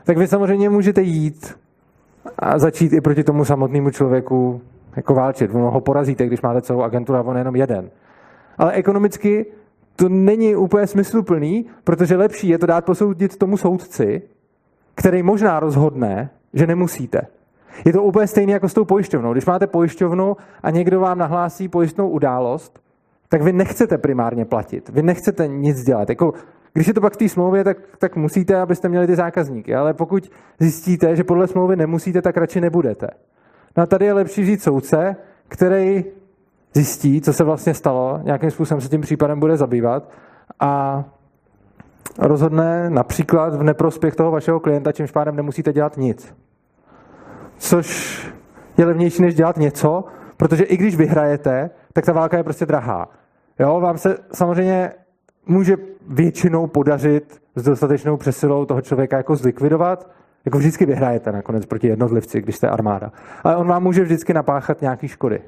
tak 0.05 0.19
vy 0.19 0.27
samozřejmě 0.27 0.71
můžete 0.71 1.03
jít 1.03 1.59
a 2.39 2.59
začít 2.59 2.93
i 2.93 3.01
proti 3.01 3.25
tomu 3.25 3.45
samotnému 3.45 3.91
člověku 3.91 4.61
jako 4.97 5.15
válčit. 5.15 5.51
Vy 5.51 5.59
ho 5.59 5.81
porazíte, 5.81 6.27
když 6.27 6.43
máte 6.43 6.63
celou 6.63 6.83
agenturu 6.83 7.19
a 7.19 7.23
on 7.23 7.39
jenom 7.39 7.57
jeden. 7.57 7.91
Ale 8.59 8.73
ekonomicky 8.73 9.47
to 9.97 10.09
není 10.09 10.57
úplně 10.57 10.87
smysluplný, 10.87 11.67
protože 11.85 12.17
lepší 12.17 12.49
je 12.49 12.59
to 12.59 12.67
dát 12.67 12.85
posoudit 12.85 13.37
tomu 13.37 13.57
soudci, 13.57 14.23
který 14.95 15.23
možná 15.23 15.61
rozhodne, 15.61 16.31
že 16.55 16.67
nemusíte. 16.67 17.21
Je 17.85 17.93
to 17.93 18.03
úplně 18.03 18.27
stejné 18.27 18.53
jako 18.53 18.69
s 18.69 18.75
tou 18.75 18.85
pojišťovnou. 18.85 19.33
Když 19.33 19.47
máte 19.47 19.67
pojišťovnu 19.67 20.37
a 20.63 20.71
někdo 20.71 21.01
vám 21.01 21.19
nahlásí 21.19 21.69
pojistnou 21.69 22.09
událost, 22.09 22.81
tak 23.29 23.43
vy 23.43 23.53
nechcete 23.53 23.99
primárně 23.99 24.45
platit. 24.45 24.89
Vy 24.89 25.03
nechcete 25.03 25.49
nic 25.49 25.85
dělat. 25.85 26.09
Jako, 26.09 26.33
když 26.73 26.87
je 26.87 26.95
to 26.95 27.01
pak 27.01 27.13
v 27.13 27.17
té 27.17 27.29
smlouvě, 27.29 27.65
tak, 27.65 27.77
tak 27.99 28.17
musíte, 28.17 28.61
abyste 28.61 28.89
měli 28.89 29.07
ty 29.07 29.17
zákazníky. 29.17 29.75
Ale 29.75 29.95
pokud 29.95 30.31
zjistíte, 30.59 31.17
že 31.17 31.25
podle 31.25 31.47
smlouvy 31.47 31.77
nemusíte, 31.77 32.23
tak 32.23 32.37
radši 32.37 32.61
nebudete. 32.61 33.07
No 33.77 33.83
a 33.83 33.87
tady 33.87 34.05
je 34.05 34.13
lepší 34.13 34.47
říct 34.47 34.63
soudce, 34.63 35.17
který 35.49 36.05
zjistí, 36.75 37.21
co 37.21 37.33
se 37.33 37.45
vlastně 37.45 37.75
stalo, 37.75 38.21
nějakým 38.23 38.51
způsobem 38.51 38.81
se 38.81 38.89
tím 38.89 39.01
případem 39.01 39.41
bude 39.41 39.57
zabývat 39.57 40.11
a 40.61 41.05
rozhodne 42.19 42.91
například 42.91 43.55
v 43.55 43.63
neprospěch 43.63 44.15
toho 44.15 44.31
vašeho 44.31 44.61
klienta, 44.61 44.93
čímž 44.93 45.11
pádem 45.11 45.37
nemusíte 45.37 45.73
dělat 45.73 45.97
nic. 45.97 46.35
Což 47.65 48.19
je 48.77 48.85
levnější, 48.85 49.23
než 49.23 49.35
dělat 49.35 49.57
něco, 49.57 50.05
protože 50.37 50.65
i 50.65 50.77
když 50.77 50.97
vyhrajete, 50.97 51.71
tak 51.93 52.05
ta 52.05 52.13
válka 52.13 52.37
je 52.37 52.45
prostě 52.45 52.67
drahá. 52.67 53.09
Jo, 53.59 53.81
vám 53.81 53.99
se 53.99 54.17
samozřejmě 54.33 54.93
může 55.47 55.77
většinou 56.09 56.67
podařit 56.67 57.43
s 57.57 57.63
dostatečnou 57.63 58.17
přesilou 58.17 58.65
toho 58.65 58.81
člověka 58.81 59.17
jako 59.17 59.37
zlikvidovat, 59.37 60.11
jako 60.45 60.59
vždycky 60.59 60.87
vyhrajete 60.87 61.33
nakonec 61.33 61.67
proti 61.67 61.87
jednotlivci, 61.87 62.43
když 62.43 62.57
jste 62.57 62.69
armáda. 62.69 63.13
Ale 63.45 63.57
on 63.57 63.67
vám 63.67 63.83
může 63.83 64.03
vždycky 64.03 64.35
napáchat 64.35 64.81
nějaký 64.81 65.09
škody. 65.09 65.43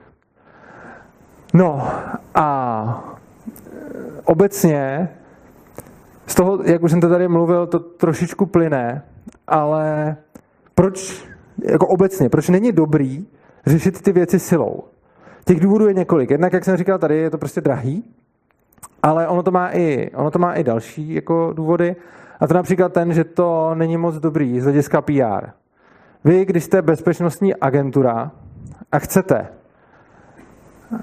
No 1.55 1.89
a 2.35 3.15
obecně 4.25 5.09
z 6.27 6.35
toho, 6.35 6.59
jak 6.65 6.83
už 6.83 6.91
jsem 6.91 7.01
to 7.01 7.09
tady 7.09 7.29
mluvil, 7.29 7.67
to 7.67 7.79
trošičku 7.79 8.47
plyne, 8.47 9.03
ale 9.47 10.17
proč, 10.75 11.27
jako 11.65 11.87
obecně, 11.87 12.29
proč 12.29 12.49
není 12.49 12.73
dobrý 12.73 13.27
řešit 13.67 14.03
ty 14.03 14.13
věci 14.13 14.39
silou? 14.39 14.85
Těch 15.45 15.61
důvodů 15.61 15.89
je 15.89 15.95
několik. 15.95 16.31
Jednak, 16.31 16.53
jak 16.53 16.65
jsem 16.65 16.77
říkal 16.77 16.99
tady, 16.99 17.17
je 17.17 17.31
to 17.31 17.39
prostě 17.39 17.61
drahý, 17.61 18.05
ale 19.03 19.29
ono 19.29 19.43
to 19.43 19.51
má 19.51 19.71
i, 19.71 20.11
ono 20.15 20.31
to 20.31 20.39
má 20.39 20.55
i 20.55 20.65
další 20.65 21.15
jako 21.15 21.53
důvody. 21.57 21.97
A 22.41 22.47
to 22.47 22.55
například 22.55 22.93
ten, 22.93 23.13
že 23.13 23.25
to 23.25 23.75
není 23.75 23.97
moc 23.97 24.15
dobrý 24.15 24.61
z 24.61 24.65
hlediska 24.65 25.01
PR. 25.01 25.49
Vy, 26.25 26.45
když 26.45 26.65
jste 26.65 26.83
bezpečnostní 26.83 27.55
agentura 27.55 28.31
a 28.93 28.99
chcete, 28.99 29.49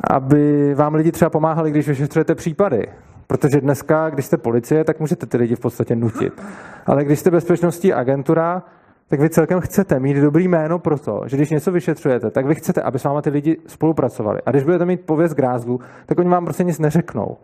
aby 0.10 0.74
vám 0.76 0.96
lidi 0.96 1.12
třeba 1.12 1.30
pomáhali, 1.30 1.72
když 1.72 1.88
vyšetřujete 1.88 2.36
případy, 2.36 2.88
Protože 3.28 3.62
dneska, 3.62 4.10
když 4.10 4.26
jste 4.26 4.38
policie, 4.38 4.84
tak 4.84 5.00
můžete 5.00 5.26
ty 5.26 5.38
lidi 5.38 5.56
v 5.56 5.60
podstatě 5.60 5.96
nutit. 5.96 6.42
Ale 6.86 7.04
když 7.04 7.20
jste 7.20 7.32
bezpečnostní 7.32 7.94
agentura, 7.94 8.64
tak 9.08 9.20
vy 9.20 9.30
celkem 9.30 9.62
chcete 9.62 10.00
mít 10.00 10.18
dobrý 10.18 10.48
jméno 10.48 10.80
pro 10.80 11.00
to, 11.00 11.22
že 11.26 11.38
když 11.38 11.50
něco 11.50 11.72
vyšetřujete, 11.72 12.32
tak 12.32 12.46
vy 12.46 12.56
chcete, 12.56 12.82
aby 12.82 13.00
s 13.00 13.04
váma 13.04 13.22
ty 13.22 13.30
lidi 13.30 13.58
spolupracovali. 13.68 14.40
A 14.46 14.52
když 14.52 14.64
budete 14.64 14.86
mít 14.86 15.02
pověst 15.02 15.34
grázlu, 15.34 15.80
tak 16.06 16.20
oni 16.20 16.30
vám 16.30 16.46
prostě 16.46 16.64
nic 16.64 16.80
neřeknou. 16.80 17.38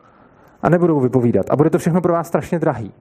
A 0.61 0.69
nebudou 0.69 0.99
vypovídat. 0.99 1.45
A 1.49 1.55
bude 1.55 1.69
to 1.69 1.77
všechno 1.77 2.01
pro 2.01 2.13
vás 2.13 2.27
strašně 2.27 2.59
drahý. 2.59 2.93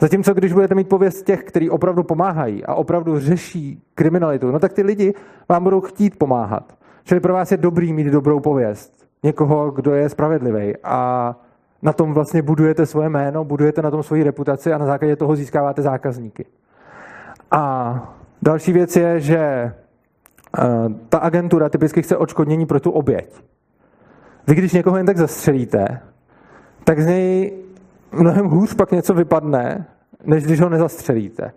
Zatímco 0.00 0.34
když 0.34 0.52
budete 0.52 0.74
mít 0.74 0.88
pověst 0.88 1.22
těch, 1.22 1.44
kteří 1.44 1.70
opravdu 1.70 2.02
pomáhají 2.02 2.64
a 2.64 2.74
opravdu 2.74 3.18
řeší 3.18 3.82
kriminalitu, 3.94 4.50
no 4.50 4.58
tak 4.58 4.72
ty 4.72 4.82
lidi 4.82 5.14
vám 5.48 5.64
budou 5.64 5.80
chtít 5.80 6.18
pomáhat. 6.18 6.74
Čili 7.04 7.20
pro 7.20 7.32
vás 7.32 7.50
je 7.50 7.56
dobrý 7.56 7.92
mít 7.92 8.06
dobrou 8.06 8.40
pověst. 8.40 9.06
Někoho, 9.22 9.70
kdo 9.70 9.94
je 9.94 10.08
spravedlivý 10.08 10.74
a 10.84 11.36
na 11.82 11.92
tom 11.92 12.14
vlastně 12.14 12.42
budujete 12.42 12.86
svoje 12.86 13.08
jméno, 13.08 13.44
budujete 13.44 13.82
na 13.82 13.90
tom 13.90 14.02
svoji 14.02 14.22
reputaci 14.22 14.72
a 14.72 14.78
na 14.78 14.86
základě 14.86 15.16
toho 15.16 15.36
získáváte 15.36 15.82
zákazníky. 15.82 16.46
A 17.52 17.94
další 18.42 18.72
věc 18.72 18.96
je, 18.96 19.20
že 19.20 19.38
eh, 19.38 19.72
ta 21.08 21.18
agentura 21.18 21.68
typicky 21.68 22.02
chce 22.02 22.16
odškodnění 22.16 22.66
pro 22.66 22.80
tu 22.80 22.90
oběť. 22.90 23.42
Vy, 24.46 24.54
když 24.54 24.72
někoho 24.72 24.96
jen 24.96 25.06
tak 25.06 25.18
zastřelíte, 25.18 26.00
tak 26.84 27.00
z 27.00 27.06
něj 27.06 27.52
mnohem 28.12 28.46
hůř 28.46 28.74
pak 28.74 28.92
něco 28.92 29.14
vypadne, 29.14 29.86
než 30.24 30.44
když 30.44 30.60
ho 30.60 30.68
nezastřelíte. 30.68 31.52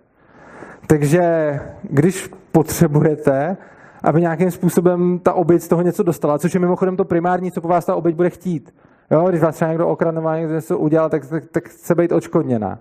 Takže 0.88 1.60
když 1.84 2.30
potřebujete, 2.52 3.58
aby 4.04 4.22
nějakým 4.22 4.52
způsobem 4.52 5.20
ta 5.20 5.34
oběť 5.34 5.62
z 5.62 5.68
toho 5.68 5.82
něco 5.82 6.04
dostala, 6.04 6.40
což 6.40 6.54
je 6.54 6.60
mimochodem 6.60 6.98
to 6.98 7.06
primární, 7.06 7.52
co 7.52 7.62
po 7.62 7.68
vás 7.68 7.86
ta 7.86 7.96
oběť 7.96 8.16
bude 8.16 8.30
chtít. 8.30 8.76
Jo, 9.12 9.26
když 9.30 9.42
vás 9.42 9.56
třeba 9.56 9.70
někdo 9.70 9.88
okradne, 9.88 10.22
má 10.22 10.38
někdo 10.38 10.54
něco 10.54 10.78
udělal, 10.78 11.10
tak, 11.10 11.26
tak, 11.26 11.44
tak 11.52 11.70
chce 11.70 11.96
být 11.96 12.12
odškodněná. 12.12 12.80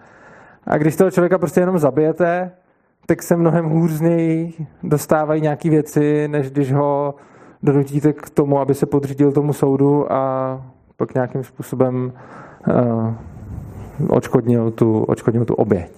A 0.67 0.79
když 0.79 0.97
toho 0.97 1.11
člověka 1.11 1.39
prostě 1.39 1.61
jenom 1.61 1.79
zabijete, 1.79 2.51
tak 3.07 3.23
se 3.23 3.37
mnohem 3.37 3.65
hůř 3.65 3.91
z 3.91 4.01
něj 4.01 4.53
dostávají 4.83 5.43
nějaké 5.43 5.71
věci, 5.71 6.29
než 6.29 6.51
když 6.51 6.73
ho 6.73 7.15
donutíte 7.63 8.13
k 8.13 8.31
tomu, 8.31 8.59
aby 8.59 8.75
se 8.75 8.87
podřídil 8.87 9.33
tomu 9.33 9.53
soudu 9.53 10.13
a 10.13 10.61
pak 10.97 11.15
nějakým 11.15 11.45
způsobem 11.45 12.13
uh, 12.69 13.15
odškodnil, 14.09 14.71
tu, 14.71 15.05
odškodnil 15.05 15.45
tu 15.45 15.55
oběť. 15.55 15.93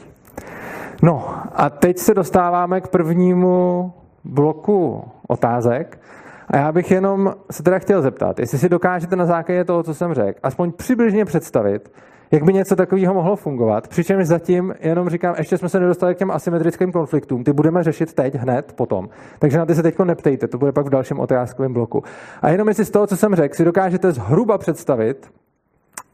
No 1.02 1.28
a 1.54 1.70
teď 1.70 1.98
se 1.98 2.14
dostáváme 2.14 2.80
k 2.80 2.88
prvnímu 2.88 3.92
bloku 4.24 5.04
otázek. 5.28 6.00
A 6.48 6.56
já 6.56 6.72
bych 6.72 6.90
jenom 6.90 7.34
se 7.50 7.62
teda 7.62 7.78
chtěl 7.78 8.02
zeptat, 8.02 8.38
jestli 8.38 8.58
si 8.58 8.68
dokážete 8.68 9.16
na 9.16 9.26
základě 9.26 9.64
toho, 9.64 9.82
co 9.82 9.94
jsem 9.94 10.14
řekl, 10.14 10.38
aspoň 10.42 10.72
přibližně 10.72 11.24
představit, 11.24 11.90
jak 12.30 12.42
by 12.42 12.52
něco 12.52 12.76
takového 12.76 13.14
mohlo 13.14 13.36
fungovat. 13.36 13.88
Přičemž 13.88 14.26
zatím 14.26 14.74
jenom 14.80 15.08
říkám, 15.08 15.34
ještě 15.38 15.58
jsme 15.58 15.68
se 15.68 15.80
nedostali 15.80 16.14
k 16.14 16.18
těm 16.18 16.30
asymetrickým 16.30 16.92
konfliktům. 16.92 17.44
Ty 17.44 17.52
budeme 17.52 17.82
řešit 17.82 18.14
teď, 18.14 18.34
hned, 18.34 18.72
potom. 18.72 19.08
Takže 19.38 19.58
na 19.58 19.66
ty 19.66 19.74
se 19.74 19.82
teď 19.82 19.98
neptejte, 19.98 20.48
to 20.48 20.58
bude 20.58 20.72
pak 20.72 20.86
v 20.86 20.90
dalším 20.90 21.20
otázkovém 21.20 21.72
bloku. 21.72 22.02
A 22.42 22.48
jenom 22.50 22.68
jestli 22.68 22.84
z 22.84 22.90
toho, 22.90 23.06
co 23.06 23.16
jsem 23.16 23.34
řekl, 23.34 23.54
si 23.54 23.64
dokážete 23.64 24.12
zhruba 24.12 24.58
představit, 24.58 25.30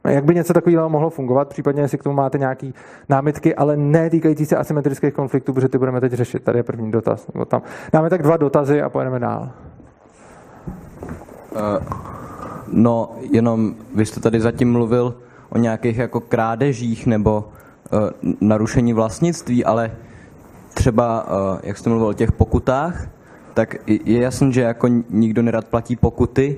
jak 0.05 0.25
by 0.25 0.35
něco 0.35 0.53
takového 0.53 0.89
mohlo 0.89 1.11
fungovat, 1.11 1.49
případně 1.49 1.83
jestli 1.83 1.99
k 1.99 2.03
tomu 2.03 2.17
máte 2.17 2.39
nějaké 2.39 2.71
námitky, 3.09 3.55
ale 3.55 3.77
ne 3.77 4.11
týkající 4.11 4.47
se 4.47 4.57
asymetrických 4.57 5.15
konfliktů, 5.15 5.53
protože 5.53 5.69
ty 5.69 5.79
budeme 5.79 6.01
teď 6.01 6.13
řešit. 6.13 6.45
Tady 6.45 6.59
je 6.59 6.63
první 6.63 6.91
dotaz. 6.91 7.27
Tam. 7.47 7.63
Dáme 7.93 8.11
tak 8.11 8.23
dva 8.23 8.37
dotazy 8.37 8.83
a 8.83 8.89
pojedeme 8.89 9.19
dál. 9.19 9.51
Uh, 11.53 11.59
no, 12.73 13.11
jenom 13.31 13.75
vy 13.95 14.07
jste 14.07 14.21
tady 14.21 14.41
zatím 14.41 14.73
mluvil 14.73 15.15
o 15.53 15.59
nějakých 15.59 15.97
jako 15.97 16.21
krádežích 16.21 17.07
nebo 17.07 17.45
uh, 17.93 18.01
narušení 18.41 18.93
vlastnictví, 18.93 19.65
ale 19.65 19.91
třeba, 20.75 21.25
uh, 21.25 21.59
jak 21.63 21.79
jste 21.79 21.91
mluvil 21.91 22.09
o 22.09 22.13
těch 22.13 22.33
pokutách, 22.33 23.09
tak 23.55 23.77
je 23.87 24.21
jasný, 24.23 24.53
že 24.53 24.61
jako 24.61 24.89
nikdo 25.11 25.43
nerad 25.43 25.65
platí 25.65 25.97
pokuty, 25.97 26.57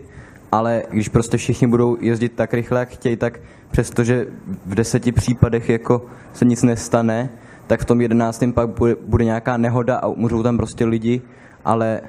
ale 0.53 0.83
když 0.91 1.09
prostě 1.09 1.37
všichni 1.37 1.67
budou 1.67 1.97
jezdit 2.01 2.33
tak 2.33 2.55
rychle, 2.55 2.81
jak 2.81 2.89
chtějí, 2.89 3.17
tak 3.17 3.41
přestože 3.71 4.27
v 4.67 4.75
deseti 4.75 5.13
případech 5.13 5.69
jako 5.69 6.07
se 6.33 6.45
nic 6.45 6.63
nestane, 6.63 7.29
tak 7.67 7.81
v 7.81 7.85
tom 7.85 8.01
jedenáctém 8.01 8.53
pak 8.53 8.69
bude, 8.69 8.97
bude 9.07 9.25
nějaká 9.25 9.57
nehoda 9.57 9.97
a 9.97 10.09
můžou 10.09 10.43
tam 10.43 10.57
prostě 10.57 10.85
lidi, 10.85 11.23
ale 11.65 12.01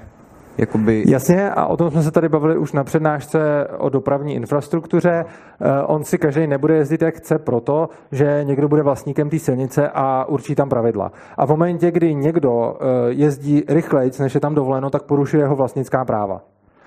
Jakoby... 0.58 1.04
Jasně, 1.08 1.52
a 1.52 1.66
o 1.66 1.78
tom 1.78 1.92
jsme 1.92 2.04
se 2.04 2.12
tady 2.12 2.30
bavili 2.30 2.58
už 2.58 2.72
na 2.72 2.84
přednášce 2.84 3.68
o 3.78 3.90
dopravní 3.90 4.36
infrastruktuře. 4.36 5.26
Eh, 5.26 5.84
on 5.86 6.04
si 6.04 6.18
každý 6.18 6.48
nebude 6.48 6.76
jezdit, 6.76 7.02
jak 7.02 7.16
chce, 7.16 7.40
proto, 7.40 7.90
že 8.12 8.42
někdo 8.44 8.68
bude 8.68 8.84
vlastníkem 8.84 9.30
té 9.30 9.40
silnice 9.40 9.90
a 9.94 10.26
určí 10.26 10.56
tam 10.56 10.70
pravidla. 10.70 11.12
A 11.38 11.46
v 11.46 11.50
momentě, 11.50 11.92
kdy 11.92 12.16
někdo 12.16 12.78
eh, 12.80 12.86
jezdí 13.08 13.64
rychleji, 13.68 14.12
než 14.20 14.34
je 14.34 14.40
tam 14.40 14.56
dovoleno, 14.56 14.90
tak 14.90 15.04
porušuje 15.04 15.44
jeho 15.44 15.56
vlastnická 15.56 16.06
práva 16.06 16.42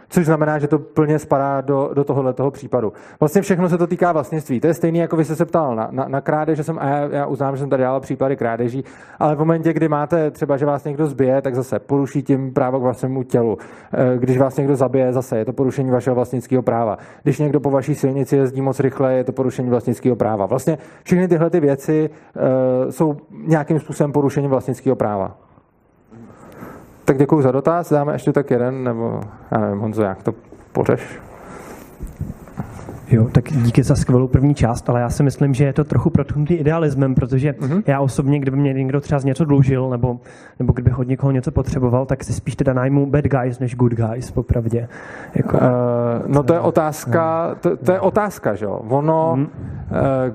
což 0.08 0.26
znamená, 0.26 0.58
že 0.58 0.68
to 0.68 0.78
plně 0.78 1.18
spadá 1.18 1.60
do, 1.60 1.90
do 1.94 2.04
tohohle 2.04 2.32
toho 2.32 2.50
případu. 2.50 2.92
Vlastně 3.20 3.42
všechno 3.42 3.68
se 3.68 3.78
to 3.78 3.86
týká 3.86 4.12
vlastnictví. 4.12 4.60
To 4.60 4.66
je 4.66 4.74
stejné, 4.74 4.98
jako 4.98 5.16
vy 5.16 5.24
jste 5.24 5.36
se 5.36 5.44
ptal 5.44 5.76
na, 5.76 5.88
na, 5.90 6.08
na 6.08 6.20
krádeže, 6.20 6.64
jsem, 6.64 6.78
a 6.78 6.86
já, 6.88 7.08
já 7.12 7.26
uznám, 7.26 7.56
že 7.56 7.60
jsem 7.60 7.70
tady 7.70 7.82
dělal 7.82 8.00
případy 8.00 8.36
krádeží, 8.36 8.84
ale 9.18 9.34
v 9.34 9.38
momentě, 9.38 9.72
kdy 9.72 9.88
máte 9.88 10.30
třeba, 10.30 10.56
že 10.56 10.66
vás 10.66 10.84
někdo 10.84 11.06
zbije, 11.06 11.42
tak 11.42 11.54
zase 11.54 11.78
poruší 11.78 12.22
tím 12.22 12.52
právo 12.52 12.80
k 12.80 12.82
vašemu 12.82 13.22
tělu. 13.22 13.58
Eh, 13.92 14.18
když 14.18 14.38
vás 14.38 14.56
někdo 14.56 14.76
zabije, 14.76 15.12
zase 15.12 15.38
je 15.38 15.44
to 15.44 15.52
porušení 15.52 15.90
vašeho 15.90 16.14
vlastnického 16.14 16.62
práva. 16.62 16.98
Když 17.22 17.38
někdo 17.38 17.60
po 17.60 17.70
vaší 17.70 17.94
silnici 17.94 18.36
jezdí 18.36 18.60
moc 18.60 18.80
rychle, 18.80 19.14
je 19.14 19.24
to 19.24 19.32
porušení 19.32 19.70
vlastnického 19.70 20.16
práva. 20.16 20.46
Vlastně 20.46 20.78
všechny 21.02 21.28
tyhle 21.28 21.50
ty 21.50 21.60
věci 21.60 22.10
uh, 22.10 22.90
jsou 22.90 23.16
nějakým 23.46 23.80
způsobem 23.80 24.12
porušení 24.12 24.48
vlastnického 24.48 24.96
práva. 24.96 25.47
Tak 27.08 27.18
děkuji 27.18 27.42
za 27.42 27.52
dotaz. 27.52 27.92
Dáme 27.92 28.12
ještě 28.12 28.32
tak 28.32 28.50
jeden, 28.50 28.84
nebo 28.84 29.20
já 29.50 29.58
nevím, 29.58 29.78
Honzo, 29.78 30.02
jak 30.02 30.22
to 30.22 30.34
pořeš? 30.72 31.20
Jo, 33.10 33.28
tak 33.32 33.44
díky 33.52 33.82
za 33.82 33.96
skvělou 33.96 34.28
první 34.28 34.54
část, 34.54 34.90
ale 34.90 35.00
já 35.00 35.10
si 35.10 35.22
myslím, 35.22 35.54
že 35.54 35.64
je 35.64 35.72
to 35.72 35.84
trochu 35.84 36.10
protnutý 36.10 36.54
idealismem, 36.54 37.14
protože 37.14 37.52
uh-huh. 37.52 37.82
já 37.86 38.00
osobně, 38.00 38.38
kdyby 38.38 38.56
mě 38.56 38.72
někdo 38.72 39.00
třeba 39.00 39.18
z 39.18 39.24
něco 39.24 39.44
dlužil, 39.44 39.90
nebo, 39.90 40.20
nebo 40.58 40.72
kdyby 40.72 40.92
od 40.92 41.08
někoho 41.08 41.32
něco 41.32 41.52
potřeboval, 41.52 42.06
tak 42.06 42.24
si 42.24 42.32
spíš 42.32 42.56
teda 42.56 42.72
najmu 42.72 43.06
bad 43.06 43.24
guys 43.24 43.58
než 43.58 43.76
good 43.76 43.94
guys, 43.94 44.30
popravdě. 44.30 44.88
Jako, 45.34 45.56
uh, 45.56 45.62
no 46.26 46.42
to 46.42 46.54
je 46.54 46.60
otázka, 46.60 47.54
to, 47.60 47.76
to 47.76 47.92
je 47.92 48.00
otázka, 48.00 48.54
že 48.54 48.64
jo. 48.64 48.80
Ono, 48.88 49.36
uh-huh. 49.36 49.40
uh, 49.40 49.48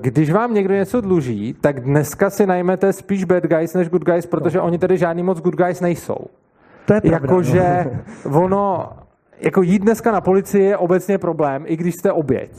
když 0.00 0.32
vám 0.32 0.54
někdo 0.54 0.74
něco 0.74 1.00
dluží, 1.00 1.54
tak 1.60 1.80
dneska 1.80 2.30
si 2.30 2.46
najmete 2.46 2.92
spíš 2.92 3.24
bad 3.24 3.44
guys 3.44 3.74
než 3.74 3.88
good 3.88 4.04
guys, 4.04 4.26
protože 4.26 4.58
no. 4.58 4.64
oni 4.64 4.78
tady 4.78 4.98
žádný 4.98 5.22
moc 5.22 5.40
good 5.40 5.56
guys 5.56 5.80
nejsou. 5.80 6.26
To 6.84 6.94
je 6.94 7.00
pravda. 7.00 7.18
Jakože 7.26 7.84
no. 8.30 8.42
ono, 8.42 8.92
jako 9.40 9.62
jít 9.62 9.78
dneska 9.78 10.12
na 10.12 10.20
policii 10.20 10.64
je 10.64 10.76
obecně 10.76 11.18
problém, 11.18 11.64
i 11.66 11.76
když 11.76 11.94
jste 11.94 12.12
oběť. 12.12 12.50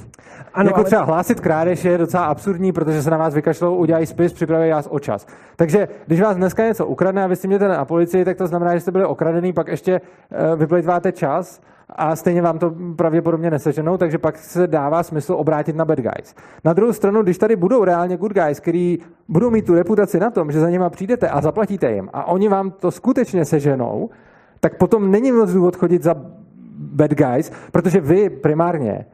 Ano, 0.55 0.69
jako 0.69 0.79
ale... 0.79 0.85
třeba 0.85 1.03
hlásit 1.03 1.39
krádež 1.39 1.85
je 1.85 1.97
docela 1.97 2.25
absurdní, 2.25 2.71
protože 2.71 3.03
se 3.03 3.09
na 3.09 3.17
vás 3.17 3.33
vykašlou, 3.33 3.75
udělají 3.75 4.05
spis, 4.05 4.33
připraví 4.33 4.71
vás 4.71 4.87
o 4.91 4.99
čas. 4.99 5.27
Takže 5.55 5.87
když 6.07 6.21
vás 6.21 6.37
dneska 6.37 6.65
něco 6.65 6.85
ukradne 6.85 7.23
a 7.23 7.27
vy 7.27 7.35
si 7.35 7.47
mějte 7.47 7.67
na 7.67 7.85
policii, 7.85 8.25
tak 8.25 8.37
to 8.37 8.47
znamená, 8.47 8.73
že 8.73 8.79
jste 8.79 8.91
byli 8.91 9.05
okradený, 9.05 9.53
pak 9.53 9.67
ještě 9.67 10.01
uh, 10.01 10.59
vyplýtváte 10.59 11.11
čas 11.11 11.61
a 11.89 12.15
stejně 12.15 12.41
vám 12.41 12.59
to 12.59 12.73
pravděpodobně 12.95 13.51
neseženou, 13.51 13.97
takže 13.97 14.17
pak 14.17 14.37
se 14.37 14.67
dává 14.67 15.03
smysl 15.03 15.33
obrátit 15.33 15.75
na 15.75 15.85
bad 15.85 15.99
guys. 15.99 16.35
Na 16.63 16.73
druhou 16.73 16.93
stranu, 16.93 17.23
když 17.23 17.37
tady 17.37 17.55
budou 17.55 17.83
reálně 17.83 18.17
good 18.17 18.33
guys, 18.33 18.59
který 18.59 18.99
budou 19.27 19.49
mít 19.49 19.65
tu 19.65 19.75
reputaci 19.75 20.19
na 20.19 20.29
tom, 20.29 20.51
že 20.51 20.59
za 20.59 20.69
nima 20.69 20.89
přijdete 20.89 21.29
a 21.29 21.41
zaplatíte 21.41 21.91
jim 21.91 22.09
a 22.13 22.27
oni 22.27 22.49
vám 22.49 22.71
to 22.71 22.91
skutečně 22.91 23.45
seženou, 23.45 24.09
tak 24.59 24.77
potom 24.77 25.11
není 25.11 25.31
moc 25.31 25.53
důvod 25.53 25.75
chodit 25.75 26.03
za 26.03 26.15
bad 26.77 27.11
guys, 27.11 27.51
protože 27.71 28.01
vy 28.01 28.29
primárně 28.29 29.05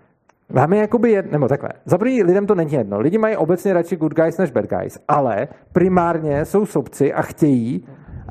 Máme 0.54 0.78
jakoby, 0.78 1.12
jed, 1.12 1.32
nebo 1.32 1.48
takhle, 1.48 1.70
za 1.86 1.98
první 1.98 2.24
lidem 2.24 2.48
to 2.48 2.56
není 2.56 2.74
jedno. 2.74 3.00
Lidi 3.00 3.18
mají 3.18 3.36
obecně 3.38 3.74
radši 3.74 3.96
good 3.96 4.14
guys 4.14 4.38
než 4.38 4.52
bad 4.52 4.66
guys, 4.66 5.00
ale 5.08 5.48
primárně 5.74 6.46
jsou 6.46 6.66
sobci 6.66 7.14
a 7.14 7.22
chtějí, 7.22 7.86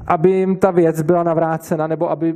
aby 0.06 0.30
jim 0.30 0.56
ta 0.56 0.70
věc 0.70 1.02
byla 1.02 1.22
navrácena, 1.22 1.86
nebo 1.86 2.10
aby 2.10 2.34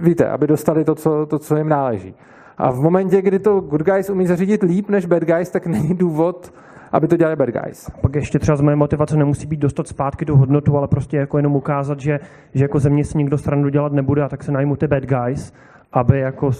víte, 0.00 0.28
aby 0.28 0.46
dostali 0.46 0.84
to 0.84 0.94
co, 0.94 1.26
to, 1.26 1.38
co 1.38 1.56
jim 1.56 1.68
náleží. 1.68 2.14
A 2.58 2.70
v 2.70 2.80
momentě, 2.80 3.22
kdy 3.22 3.38
to 3.38 3.60
good 3.60 3.82
guys 3.82 4.10
umí 4.10 4.26
zařídit 4.26 4.62
líp 4.62 4.88
než 4.88 5.06
bad 5.06 5.22
guys, 5.24 5.50
tak 5.50 5.66
není 5.66 5.94
důvod, 5.94 6.52
aby 6.92 7.08
to 7.08 7.16
dělali 7.16 7.36
bad 7.36 7.48
guys. 7.48 7.90
Pak 8.00 8.14
ještě 8.14 8.38
třeba 8.38 8.56
z 8.56 8.60
mé 8.60 8.76
motivace 8.76 9.16
nemusí 9.16 9.46
být 9.46 9.60
dostat 9.60 9.88
zpátky 9.88 10.24
tu 10.24 10.36
hodnotu, 10.36 10.76
ale 10.76 10.88
prostě 10.88 11.16
jako 11.16 11.36
jenom 11.36 11.56
ukázat, 11.56 12.00
že, 12.00 12.20
že 12.54 12.64
jako 12.64 12.78
země 12.78 13.04
si 13.04 13.18
nikdo 13.18 13.38
stranu 13.38 13.68
dělat 13.68 13.92
nebude 13.92 14.22
a 14.22 14.28
tak 14.28 14.44
se 14.44 14.52
najmu 14.52 14.76
ty 14.76 14.86
bad 14.86 15.04
guys, 15.04 15.52
aby 15.92 16.20
jako, 16.20 16.50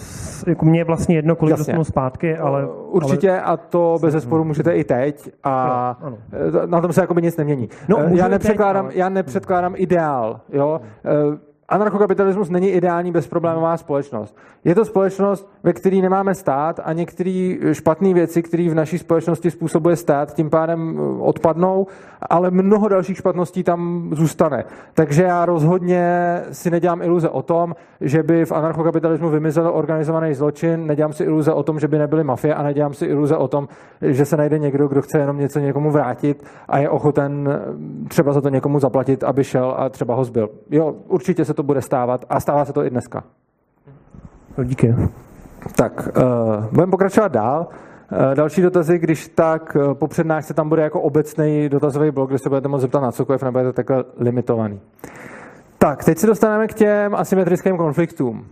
jako 0.47 0.65
mě 0.65 0.81
je 0.81 0.85
vlastně 0.85 1.17
jedno, 1.17 1.37
kolik 1.37 1.51
Jasně. 1.51 1.61
dostanu 1.61 1.85
zpátky, 1.85 2.37
ale... 2.37 2.67
Určitě 2.89 3.31
ale... 3.31 3.43
a 3.43 3.57
to 3.57 3.99
bez 4.03 4.13
zesporu 4.13 4.45
můžete 4.45 4.77
i 4.77 4.85
teď 4.85 5.31
a 5.45 5.97
jo, 6.01 6.07
ano. 6.07 6.19
na 6.67 6.81
tom 6.81 6.93
se 6.93 7.01
jako 7.01 7.15
by 7.15 7.23
nic 7.23 7.37
nemění. 7.37 7.69
No, 7.89 7.99
já, 7.99 8.29
nepředkládám, 8.29 8.87
teď, 8.87 8.95
ale... 8.95 9.01
já 9.01 9.09
nepředkládám 9.09 9.75
ideál, 9.77 10.41
jo. 10.53 10.81
Hmm 11.05 11.39
anarchokapitalismus 11.69 12.51
není 12.51 12.69
ideální 12.69 13.13
bezproblémová 13.13 13.77
společnost. 13.77 14.37
Je 14.65 14.75
to 14.75 14.85
společnost, 14.85 15.49
ve 15.63 15.73
které 15.73 15.97
nemáme 15.97 16.35
stát 16.35 16.81
a 16.85 16.93
některé 16.93 17.57
špatné 17.73 18.15
věci, 18.15 18.43
které 18.43 18.71
v 18.71 18.75
naší 18.75 18.99
společnosti 18.99 19.51
způsobuje 19.51 19.97
stát, 19.97 20.35
tím 20.35 20.51
pádem 20.51 20.99
eh, 20.99 21.23
odpadnou, 21.23 21.87
ale 22.31 22.51
mnoho 22.51 22.89
dalších 22.89 23.17
špatností 23.17 23.63
tam 23.63 24.11
zůstane. 24.13 24.65
Takže 24.95 25.23
já 25.23 25.47
rozhodně 25.47 26.03
si 26.53 26.71
nedělám 26.71 27.03
iluze 27.03 27.29
o 27.29 27.43
tom, 27.43 27.75
že 28.01 28.23
by 28.23 28.45
v 28.45 28.53
anarchokapitalismu 28.53 29.29
vymizel 29.29 29.71
organizovaný 29.75 30.35
zločin, 30.35 30.87
nedělám 30.87 31.13
si 31.13 31.25
iluze 31.25 31.53
o 31.53 31.63
tom, 31.63 31.81
že 31.81 31.89
by 31.89 31.99
nebyly 31.99 32.25
mafie 32.25 32.55
a 32.55 32.63
nedělám 32.63 32.95
si 32.95 33.07
iluze 33.07 33.37
o 33.37 33.49
tom, 33.49 33.69
že 34.03 34.25
se 34.25 34.37
najde 34.37 34.59
někdo, 34.59 34.89
kdo 34.89 35.03
chce 35.03 35.19
jenom 35.19 35.39
něco 35.39 35.59
někomu 35.59 35.91
vrátit 35.91 36.45
a 36.69 36.79
je 36.79 36.91
ochoten 36.91 37.49
eh, 37.49 38.09
třeba 38.09 38.33
za 38.33 38.41
to 38.41 38.49
někomu 38.49 38.79
zaplatit, 38.79 39.25
aby 39.25 39.45
šel 39.45 39.75
a 39.79 39.89
třeba 39.89 40.15
ho 40.15 40.25
zbyl. 40.25 40.51
Jo, 40.71 40.95
určitě 41.09 41.45
se 41.45 41.55
to 41.59 41.63
bude 41.63 41.83
stávat 41.83 42.25
a 42.31 42.41
stává 42.41 42.65
se 42.65 42.73
to 42.73 42.85
i 42.85 42.91
dneska. 42.91 43.25
No, 44.59 44.65
díky. 44.65 44.95
Tak, 45.77 46.09
uh, 46.17 46.65
budeme 46.73 46.91
pokračovat 46.91 47.33
dál. 47.33 47.67
Uh, 47.67 48.35
další 48.35 48.63
dotazy, 48.63 48.99
když 48.99 49.29
tak 49.29 49.77
uh, 49.77 49.95
po 49.95 50.07
přednášce 50.07 50.55
tam 50.55 50.69
bude 50.69 50.83
jako 50.83 51.01
obecný 51.01 51.69
dotazový 51.69 52.11
blok, 52.11 52.29
kde 52.29 52.39
se 52.39 52.49
budete 52.49 52.69
moct 52.69 52.81
zeptat 52.81 53.01
na 53.01 53.13
cokoliv, 53.13 53.43
nebudete 53.43 53.73
takhle 53.73 54.05
limitovaný. 54.19 54.81
Tak, 55.79 56.05
teď 56.05 56.19
se 56.19 56.27
dostaneme 56.27 56.67
k 56.67 56.75
těm 56.75 57.15
asymetrickým 57.15 57.77
konfliktům. 57.77 58.47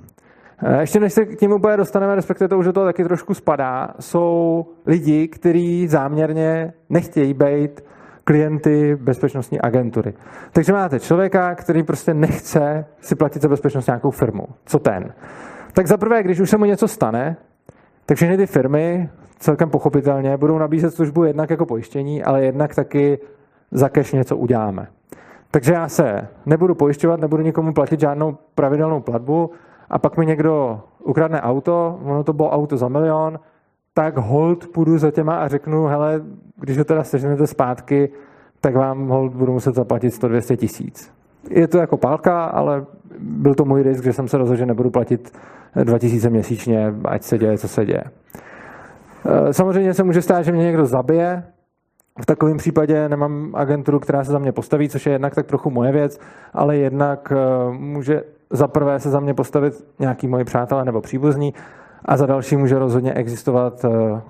Ještě 0.81 1.01
než 1.01 1.12
se 1.12 1.25
k 1.25 1.38
tím 1.38 1.53
úplně 1.53 1.77
dostaneme, 1.77 2.14
respektive 2.14 2.49
to 2.49 2.59
už 2.59 2.64
do 2.64 2.73
toho 2.73 2.87
taky 2.87 3.05
trošku 3.05 3.35
spadá, 3.35 3.88
jsou 4.01 4.66
lidi, 4.87 5.29
kteří 5.29 5.88
záměrně 5.88 6.73
nechtějí 6.88 7.35
být 7.35 7.85
klienty 8.27 8.97
bezpečnostní 8.97 9.61
agentury. 9.61 10.15
Takže 10.53 10.73
máte 10.73 11.01
člověka, 11.01 11.55
který 11.55 11.83
prostě 11.83 12.15
nechce 12.15 12.85
si 13.01 13.15
platit 13.15 13.43
za 13.43 13.49
bezpečnost 13.49 13.87
nějakou 13.87 14.11
firmu. 14.11 14.47
Co 14.65 14.79
ten? 14.79 15.12
Tak 15.73 15.87
zaprvé, 15.87 16.23
když 16.23 16.41
už 16.41 16.51
se 16.51 16.59
mu 16.59 16.65
něco 16.65 16.89
stane, 16.89 17.37
tak 18.07 18.17
všechny 18.17 18.37
ty 18.37 18.47
firmy 18.47 19.09
celkem 19.39 19.71
pochopitelně 19.71 20.37
budou 20.37 20.59
nabízet 20.59 20.95
službu 20.95 21.25
jednak 21.25 21.51
jako 21.51 21.67
pojištění, 21.67 22.25
ale 22.25 22.45
jednak 22.45 22.75
taky 22.75 23.19
za 23.71 23.89
cash 23.89 24.12
něco 24.12 24.37
uděláme. 24.37 24.87
Takže 25.51 25.73
já 25.73 25.89
se 25.89 26.29
nebudu 26.47 26.75
pojišťovat, 26.75 27.21
nebudu 27.21 27.43
nikomu 27.43 27.73
platit 27.73 28.01
žádnou 28.01 28.39
pravidelnou 28.55 29.01
platbu 29.01 29.51
a 29.91 29.99
pak 29.99 30.17
mi 30.17 30.27
někdo 30.27 30.81
ukradne 31.05 31.41
auto, 31.41 32.01
ono 32.05 32.25
to 32.25 32.33
bylo 32.33 32.51
auto 32.51 32.77
za 32.77 32.89
milion, 32.89 33.39
tak 33.97 34.17
hold 34.17 34.67
půjdu 34.67 34.99
za 34.99 35.11
těma 35.11 35.37
a 35.37 35.49
řeknu, 35.49 35.85
hele, 35.85 36.23
když 36.61 36.79
ho 36.79 36.85
teda 36.85 37.05
seženete 37.05 37.47
zpátky, 37.47 38.09
tak 38.61 38.75
vám 38.75 39.09
hold 39.09 39.35
budu 39.35 39.53
muset 39.53 39.75
zaplatit 39.75 40.09
100-200 40.09 40.57
tisíc. 40.57 41.13
Je 41.51 41.69
to 41.69 41.79
jako 41.79 41.97
pálka, 41.97 42.45
ale 42.45 42.85
byl 43.19 43.55
to 43.55 43.65
můj 43.65 43.83
risk, 43.83 44.05
že 44.05 44.13
jsem 44.13 44.29
se 44.29 44.39
rozhodl, 44.39 44.59
že 44.59 44.67
nebudu 44.67 44.91
platit 44.91 45.39
2000 45.85 46.31
měsíčně, 46.31 46.95
ať 47.05 47.23
se 47.23 47.39
děje, 47.39 47.59
co 47.59 47.69
se 47.69 47.85
děje. 47.85 48.05
Eh, 49.27 49.53
samozřejmě 49.53 49.95
se 49.95 50.05
může 50.05 50.23
stát, 50.23 50.43
že 50.43 50.53
mě 50.53 50.65
někdo 50.65 50.87
zabije. 50.87 51.43
V 52.23 52.27
takovém 52.27 52.57
případě 52.57 53.09
nemám 53.09 53.51
agenturu, 53.55 54.01
která 54.01 54.25
se 54.25 54.33
za 54.33 54.39
mě 54.39 54.53
postaví, 54.53 54.89
což 54.89 55.07
je 55.07 55.13
jednak 55.13 55.35
tak 55.35 55.47
trochu 55.47 55.71
moje 55.71 55.93
věc, 55.93 56.21
ale 56.53 56.77
jednak 56.77 57.33
eh, 57.33 57.37
může 57.79 58.23
za 58.51 58.69
prvé 58.69 59.01
se 59.01 59.11
za 59.11 59.21
mě 59.21 59.35
postavit 59.35 59.85
nějaký 59.99 60.29
moji 60.29 60.45
přátelé 60.45 60.85
nebo 60.85 61.01
příbuzní 61.01 61.55
a 62.05 62.17
za 62.17 62.27
další 62.27 62.57
může 62.57 62.79
rozhodně 62.79 63.15
existovat, 63.15 63.85
eh, 63.85 64.21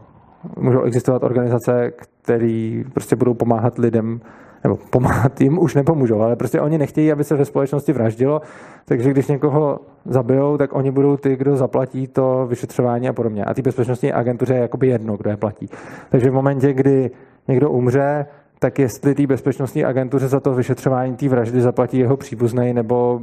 můžou 0.57 0.83
existovat 0.83 1.23
organizace, 1.23 1.93
které 2.23 2.83
prostě 2.93 3.17
budou 3.17 3.35
pomáhat 3.35 3.79
lidem, 3.79 4.21
nebo 4.65 4.79
pomáhat 4.91 5.41
jim 5.41 5.59
už 5.59 5.75
nepomůžou, 5.75 6.21
ale 6.21 6.37
prostě 6.37 6.61
oni 6.61 6.79
nechtějí, 6.79 7.13
aby 7.13 7.25
se 7.25 7.37
ve 7.37 7.45
společnosti 7.45 7.93
vraždilo, 7.93 8.41
takže 8.85 9.11
když 9.11 9.27
někoho 9.27 9.79
zabijou, 10.05 10.57
tak 10.57 10.75
oni 10.75 10.91
budou 10.91 11.17
ty, 11.17 11.37
kdo 11.37 11.57
zaplatí 11.57 12.07
to 12.07 12.47
vyšetřování 12.47 13.09
a 13.09 13.13
podobně. 13.13 13.45
A 13.45 13.55
ty 13.55 13.63
bezpečnostní 13.63 14.13
agentuře 14.13 14.55
je 14.55 14.61
jakoby 14.61 14.87
jedno, 14.87 15.17
kdo 15.17 15.31
je 15.31 15.37
platí. 15.37 15.69
Takže 16.11 16.31
v 16.31 16.35
momentě, 16.35 16.73
kdy 16.73 17.11
někdo 17.49 17.71
umře, 17.71 18.27
tak 18.59 18.79
jestli 18.79 19.15
té 19.15 19.27
bezpečnostní 19.27 19.85
agentuře 19.85 20.29
za 20.29 20.41
to 20.41 20.55
vyšetřování 20.55 21.17
té 21.17 21.29
vraždy 21.29 21.61
zaplatí 21.61 21.99
jeho 21.99 22.17
příbuzný 22.17 22.73
nebo 22.73 23.21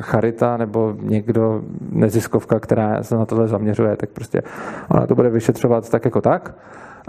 charita 0.00 0.56
nebo 0.56 0.94
někdo 1.00 1.62
neziskovka, 1.92 2.60
která 2.60 3.02
se 3.02 3.16
na 3.16 3.26
tohle 3.26 3.48
zaměřuje, 3.48 3.96
tak 3.96 4.10
prostě 4.10 4.42
ona 4.88 5.06
to 5.06 5.14
bude 5.14 5.30
vyšetřovat 5.30 5.90
tak 5.90 6.04
jako 6.04 6.20
tak. 6.20 6.54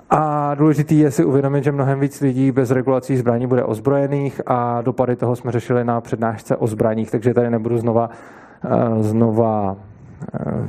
A 0.10 0.56
důležitý 0.56 1.00
je 1.00 1.12
si 1.12 1.26
uvědomit, 1.26 1.64
že 1.64 1.72
mnohem 1.72 2.00
víc 2.00 2.22
lidí 2.22 2.52
bez 2.52 2.72
regulací 2.72 3.18
zbraní 3.18 3.48
bude 3.48 3.64
ozbrojených 3.64 4.42
a 4.46 4.82
dopady 4.82 5.16
toho 5.16 5.36
jsme 5.36 5.52
řešili 5.52 5.84
na 5.84 6.02
přednášce 6.02 6.56
o 6.56 6.68
zbraních, 6.68 7.12
takže 7.12 7.34
tady 7.34 7.50
nebudu 7.50 7.78
znova, 7.78 8.10
eh, 8.66 9.04
znova 9.04 9.76
eh, 10.34 10.68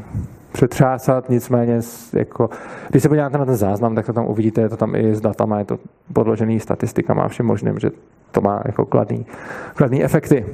přetřásat, 0.54 1.28
nicméně 1.28 1.80
jako, 2.12 2.50
když 2.90 3.02
se 3.02 3.08
podíváte 3.08 3.38
na 3.38 3.44
ten 3.44 3.56
záznam, 3.56 3.94
tak 3.94 4.06
to 4.06 4.12
tam 4.12 4.26
uvidíte, 4.26 4.60
je 4.60 4.68
to 4.68 4.76
tam 4.76 4.94
i 4.94 5.14
s 5.14 5.20
datama, 5.20 5.58
je 5.58 5.64
to 5.64 5.78
podložený 6.12 6.60
statistikama 6.60 7.22
a 7.22 7.28
všem 7.28 7.46
možným, 7.46 7.78
že 7.78 7.90
to 8.30 8.40
má 8.40 8.62
jako 8.64 8.86
kladný, 8.86 9.26
kladný 9.74 10.04
efekty. 10.04 10.46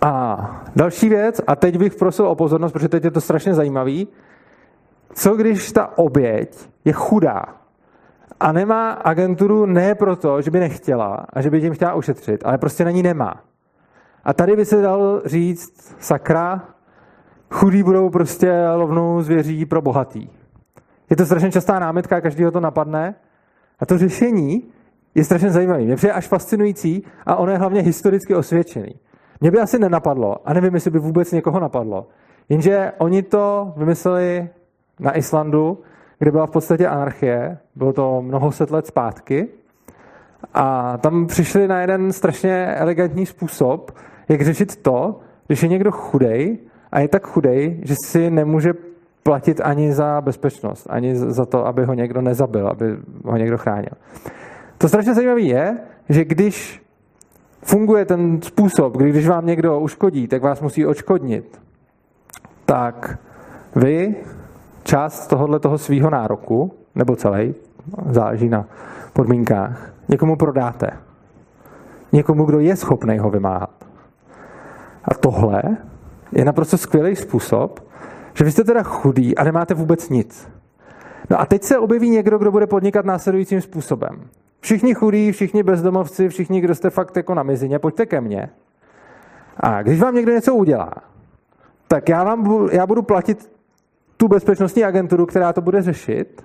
A 0.00 0.62
další 0.76 1.08
věc, 1.08 1.40
a 1.46 1.56
teď 1.56 1.78
bych 1.78 1.94
prosil 1.94 2.26
o 2.26 2.34
pozornost, 2.34 2.72
protože 2.72 2.88
teď 2.88 3.04
je 3.04 3.10
to 3.10 3.20
strašně 3.20 3.54
zajímavý, 3.54 4.08
co 5.14 5.34
když 5.34 5.72
ta 5.72 5.98
oběť 5.98 6.68
je 6.84 6.92
chudá 6.92 7.44
a 8.40 8.52
nemá 8.52 8.90
agenturu 8.90 9.66
ne 9.66 9.94
proto, 9.94 10.42
že 10.42 10.50
by 10.50 10.60
nechtěla 10.60 11.26
a 11.32 11.42
že 11.42 11.50
by 11.50 11.60
tím 11.60 11.74
chtěla 11.74 11.94
ušetřit, 11.94 12.40
ale 12.44 12.58
prostě 12.58 12.84
na 12.84 12.90
ní 12.90 13.02
nemá. 13.02 13.34
A 14.24 14.32
tady 14.32 14.56
by 14.56 14.64
se 14.64 14.82
dal 14.82 15.22
říct, 15.24 15.96
sakra, 15.98 16.62
chudí 17.50 17.82
budou 17.82 18.10
prostě 18.10 18.68
lovnou 18.74 19.22
zvěří 19.22 19.64
pro 19.64 19.82
bohatý. 19.82 20.28
Je 21.10 21.16
to 21.16 21.26
strašně 21.26 21.50
častá 21.50 21.78
námitka, 21.78 22.20
každý 22.20 22.44
to 22.52 22.60
napadne. 22.60 23.14
A 23.78 23.86
to 23.86 23.98
řešení 23.98 24.62
je 25.14 25.24
strašně 25.24 25.50
zajímavé. 25.50 25.82
Mě 25.82 25.96
přijde 25.96 26.12
až 26.12 26.28
fascinující 26.28 27.04
a 27.26 27.36
ono 27.36 27.52
je 27.52 27.58
hlavně 27.58 27.80
historicky 27.80 28.34
osvědčený. 28.34 28.94
Mě 29.40 29.50
by 29.50 29.58
asi 29.58 29.78
nenapadlo, 29.78 30.48
a 30.48 30.52
nevím, 30.52 30.74
jestli 30.74 30.90
by 30.90 30.98
vůbec 30.98 31.32
někoho 31.32 31.60
napadlo, 31.60 32.08
jenže 32.48 32.92
oni 32.98 33.22
to 33.22 33.72
vymysleli 33.76 34.48
na 35.00 35.16
Islandu, 35.16 35.78
kde 36.18 36.30
byla 36.30 36.46
v 36.46 36.50
podstatě 36.50 36.88
anarchie, 36.88 37.58
bylo 37.74 37.92
to 37.92 38.22
mnoho 38.22 38.52
set 38.52 38.70
let 38.70 38.86
zpátky, 38.86 39.48
a 40.54 40.96
tam 40.98 41.26
přišli 41.26 41.68
na 41.68 41.80
jeden 41.80 42.12
strašně 42.12 42.66
elegantní 42.66 43.26
způsob, 43.26 43.96
jak 44.28 44.42
řešit 44.42 44.76
to, 44.76 45.20
když 45.46 45.62
je 45.62 45.68
někdo 45.68 45.92
chudej 45.92 46.58
a 46.92 47.00
je 47.00 47.08
tak 47.08 47.26
chudej, 47.26 47.80
že 47.82 47.94
si 48.04 48.30
nemůže 48.30 48.72
platit 49.22 49.60
ani 49.64 49.92
za 49.92 50.20
bezpečnost, 50.20 50.86
ani 50.90 51.16
za 51.16 51.46
to, 51.46 51.66
aby 51.66 51.84
ho 51.84 51.94
někdo 51.94 52.20
nezabil, 52.20 52.68
aby 52.68 52.96
ho 53.24 53.36
někdo 53.36 53.58
chránil. 53.58 53.92
To 54.78 54.88
strašně 54.88 55.14
zajímavé 55.14 55.40
je, 55.40 55.78
že 56.08 56.24
když 56.24 56.82
funguje 57.62 58.04
ten 58.04 58.42
způsob, 58.42 58.96
kdy 58.96 59.10
když 59.10 59.28
vám 59.28 59.46
někdo 59.46 59.80
uškodí, 59.80 60.28
tak 60.28 60.42
vás 60.42 60.60
musí 60.60 60.86
odškodnit, 60.86 61.60
tak 62.64 63.18
vy 63.76 64.14
část 64.82 65.26
tohohle 65.26 65.60
toho 65.60 65.78
svého 65.78 66.10
nároku, 66.10 66.72
nebo 66.94 67.16
celý, 67.16 67.54
záleží 68.10 68.48
na 68.48 68.66
podmínkách, 69.12 69.92
někomu 70.08 70.36
prodáte. 70.36 70.90
Někomu, 72.12 72.44
kdo 72.44 72.60
je 72.60 72.76
schopný 72.76 73.18
ho 73.18 73.30
vymáhat. 73.30 73.84
A 75.04 75.14
tohle 75.14 75.62
je 76.32 76.44
naprosto 76.44 76.78
skvělý 76.78 77.16
způsob, 77.16 77.90
že 78.34 78.44
vy 78.44 78.52
jste 78.52 78.64
teda 78.64 78.82
chudý 78.82 79.36
a 79.36 79.44
nemáte 79.44 79.74
vůbec 79.74 80.08
nic. 80.08 80.48
No 81.30 81.40
a 81.40 81.46
teď 81.46 81.62
se 81.62 81.78
objeví 81.78 82.10
někdo, 82.10 82.38
kdo 82.38 82.50
bude 82.50 82.66
podnikat 82.66 83.04
následujícím 83.04 83.60
způsobem. 83.60 84.20
Všichni 84.60 84.94
chudí, 84.94 85.32
všichni 85.32 85.62
bezdomovci, 85.62 86.28
všichni, 86.28 86.60
kdo 86.60 86.74
jste 86.74 86.90
fakt 86.90 87.16
jako 87.16 87.34
na 87.34 87.42
mizině, 87.42 87.78
pojďte 87.78 88.06
ke 88.06 88.20
mně. 88.20 88.48
A 89.56 89.82
když 89.82 90.00
vám 90.00 90.14
někdo 90.14 90.32
něco 90.32 90.54
udělá, 90.54 90.92
tak 91.88 92.08
já, 92.08 92.24
vám 92.24 92.68
já 92.72 92.86
budu 92.86 93.02
platit 93.02 93.50
tu 94.16 94.28
bezpečnostní 94.28 94.84
agenturu, 94.84 95.26
která 95.26 95.52
to 95.52 95.60
bude 95.60 95.82
řešit, 95.82 96.44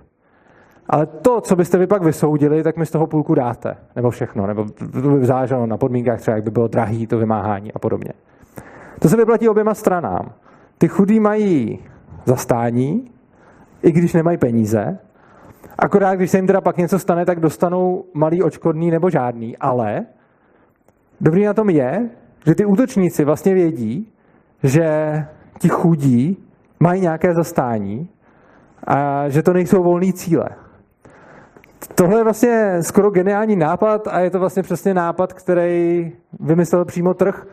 ale 0.90 1.06
to, 1.06 1.42
co 1.42 1.56
byste 1.56 1.78
vy 1.78 1.88
pak 1.88 2.04
vysoudili, 2.04 2.64
tak 2.64 2.78
mi 2.78 2.86
z 2.86 2.92
toho 2.92 3.08
půlku 3.08 3.36
dáte. 3.36 3.78
Nebo 3.96 4.12
všechno. 4.12 4.48
Nebo 4.48 4.66
to 5.02 5.10
by 5.10 5.26
záleželo 5.26 5.66
na 5.66 5.78
podmínkách 5.78 6.22
třeba, 6.22 6.36
jak 6.36 6.44
by 6.44 6.52
bylo 6.52 6.68
drahý 6.68 7.08
to 7.08 7.18
vymáhání 7.18 7.74
a 7.74 7.80
podobně. 7.80 8.12
To 9.00 9.10
se 9.10 9.18
vyplatí 9.18 9.50
oběma 9.50 9.74
stranám. 9.74 10.34
Ty 10.78 10.88
chudí 10.88 11.20
mají 11.20 11.80
zastání, 12.26 13.12
i 13.84 13.92
když 13.92 14.14
nemají 14.14 14.38
peníze. 14.38 14.98
Akorát, 15.80 16.16
když 16.16 16.32
se 16.32 16.38
jim 16.38 16.48
teda 16.48 16.62
pak 16.62 16.78
něco 16.78 17.00
stane, 17.00 17.26
tak 17.26 17.40
dostanou 17.40 18.06
malý 18.14 18.44
očkodný 18.44 18.92
nebo 18.92 19.10
žádný. 19.10 19.58
Ale 19.58 20.06
dobrý 21.22 21.46
na 21.46 21.54
tom 21.54 21.70
je, 21.70 22.10
že 22.46 22.56
ty 22.56 22.66
útočníci 22.66 23.26
vlastně 23.26 23.54
vědí, 23.54 24.12
že 24.64 24.88
ti 25.60 25.70
chudí 25.70 26.38
mají 26.80 27.02
nějaké 27.02 27.34
zastání 27.34 28.10
a 28.88 29.30
že 29.30 29.44
to 29.44 29.54
nejsou 29.54 29.84
volné 29.84 30.14
cíle. 30.14 30.50
Tohle 31.96 32.20
je 32.20 32.24
vlastně 32.24 32.78
skoro 32.82 33.12
geniální 33.12 33.56
nápad 33.56 34.08
a 34.08 34.20
je 34.20 34.30
to 34.30 34.40
vlastně 34.40 34.64
přesně 34.64 34.94
nápad, 34.94 35.34
který 35.34 36.12
vymyslel 36.40 36.86
přímo 36.86 37.14
trh, 37.14 37.48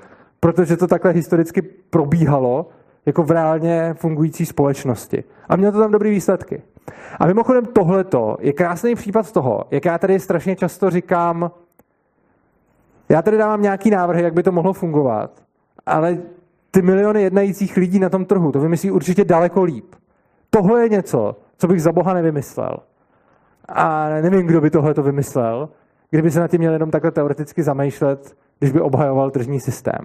protože 0.44 0.76
to 0.76 0.86
takhle 0.86 1.12
historicky 1.12 1.62
probíhalo 1.62 2.68
jako 3.06 3.22
v 3.22 3.30
reálně 3.30 3.94
fungující 3.94 4.46
společnosti. 4.46 5.24
A 5.48 5.56
mělo 5.56 5.72
to 5.72 5.78
tam 5.78 5.92
dobré 5.92 6.10
výsledky. 6.10 6.62
A 7.18 7.26
mimochodem 7.26 7.66
tohleto 7.66 8.36
je 8.40 8.52
krásný 8.52 8.94
případ 8.94 9.32
toho, 9.32 9.64
jak 9.70 9.84
já 9.84 9.98
tady 9.98 10.20
strašně 10.20 10.56
často 10.56 10.90
říkám, 10.90 11.50
já 13.08 13.22
tady 13.22 13.36
dávám 13.36 13.62
nějaký 13.62 13.90
návrhy, 13.90 14.22
jak 14.22 14.34
by 14.34 14.42
to 14.42 14.52
mohlo 14.52 14.72
fungovat, 14.72 15.42
ale 15.86 16.18
ty 16.70 16.82
miliony 16.82 17.22
jednajících 17.22 17.76
lidí 17.76 17.98
na 17.98 18.08
tom 18.08 18.24
trhu 18.24 18.52
to 18.52 18.60
vymyslí 18.60 18.90
určitě 18.90 19.24
daleko 19.24 19.62
líp. 19.62 19.94
Tohle 20.50 20.82
je 20.82 20.88
něco, 20.88 21.36
co 21.58 21.68
bych 21.68 21.82
za 21.82 21.92
boha 21.92 22.14
nevymyslel. 22.14 22.76
A 23.68 24.08
nevím, 24.08 24.46
kdo 24.46 24.60
by 24.60 24.70
tohle 24.70 24.94
to 24.94 25.02
vymyslel, 25.02 25.68
kdyby 26.10 26.30
se 26.30 26.40
na 26.40 26.48
tím 26.48 26.58
měl 26.58 26.72
jenom 26.72 26.90
takhle 26.90 27.10
teoreticky 27.10 27.62
zamýšlet, 27.62 28.36
když 28.62 28.72
by 28.72 28.80
obhajoval 28.80 29.30
tržní 29.30 29.60
systém. 29.60 29.98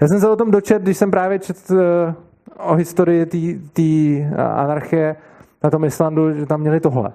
Já 0.00 0.08
jsem 0.08 0.20
se 0.20 0.28
o 0.28 0.36
tom 0.36 0.50
dočet, 0.50 0.82
když 0.82 0.96
jsem 0.96 1.10
právě 1.10 1.38
četl 1.38 1.80
eh, 1.80 2.14
o 2.58 2.74
historii 2.74 3.26
té 3.72 3.82
eh, 3.82 4.42
anarchie 4.42 5.16
na 5.64 5.70
tom 5.70 5.84
Islandu, 5.84 6.32
že 6.32 6.46
tam 6.46 6.60
měli 6.60 6.80
tohle. 6.80 7.12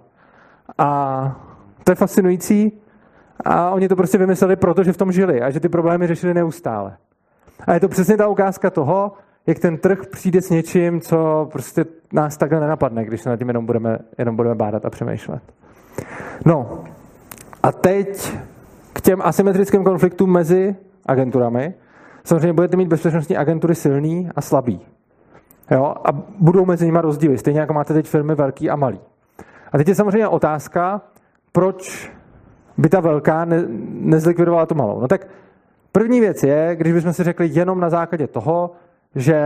A 0.78 1.41
to 1.84 1.91
je 1.91 1.96
fascinující. 1.96 2.72
A 3.46 3.72
oni 3.72 3.88
to 3.88 3.96
prostě 3.96 4.17
vymysleli, 4.17 4.56
protože 4.56 4.93
v 4.93 4.98
tom 4.98 5.12
žili 5.12 5.41
a 5.41 5.50
že 5.50 5.60
ty 5.60 5.70
problémy 5.70 6.08
řešili 6.08 6.34
neustále. 6.34 6.98
A 7.67 7.74
je 7.74 7.80
to 7.80 7.88
přesně 7.88 8.17
ta 8.17 8.28
ukázka 8.28 8.70
toho, 8.70 9.13
jak 9.48 9.60
ten 9.60 9.78
trh 9.78 10.08
přijde 10.12 10.41
s 10.41 10.50
něčím, 10.50 11.02
co 11.02 11.50
prostě 11.52 11.86
nás 12.13 12.38
takhle 12.38 12.60
nenapadne, 12.60 13.06
když 13.06 13.22
se 13.22 13.30
nad 13.30 13.38
tím 13.38 13.48
jenom 13.48 13.65
budeme, 13.65 14.00
jenom 14.17 14.36
budeme 14.36 14.56
bádat 14.56 14.86
a 14.86 14.89
přemýšlet. 14.89 15.43
No, 16.46 16.84
a 17.63 17.72
teď 17.72 18.38
k 18.98 19.02
těm 19.02 19.22
asymetrickým 19.24 19.84
konfliktům 19.84 20.32
mezi 20.32 20.76
agenturami. 21.06 21.74
Samozřejmě 22.24 22.54
budete 22.54 22.78
mít 22.78 22.88
bezpečnostní 22.88 23.38
agentury 23.38 23.76
silný 23.76 24.30
a 24.36 24.42
slabý. 24.42 24.80
Jo? 25.72 25.96
A 26.06 26.12
budou 26.40 26.66
mezi 26.66 26.86
nimi 26.86 27.00
rozdíly, 27.02 27.38
stejně 27.38 27.60
jako 27.60 27.74
máte 27.74 27.94
teď 27.94 28.08
firmy 28.08 28.36
velký 28.36 28.70
a 28.70 28.76
malý. 28.76 29.00
A 29.72 29.78
teď 29.78 29.88
je 29.88 29.96
samozřejmě 29.96 30.28
otázka, 30.28 31.02
proč 31.52 32.12
by 32.78 32.90
ta 32.90 33.00
velká 33.00 33.46
ne, 33.46 33.64
nezlikvidovala 33.90 34.66
tu 34.66 34.76
malou. 34.76 35.02
No 35.02 35.08
tak 35.08 35.28
První 35.98 36.20
věc 36.20 36.44
je, 36.44 36.76
když 36.76 36.94
bychom 36.94 37.14
si 37.14 37.24
řekli 37.24 37.50
jenom 37.52 37.80
na 37.80 37.90
základě 37.90 38.28
toho, 38.28 38.72
že 39.16 39.40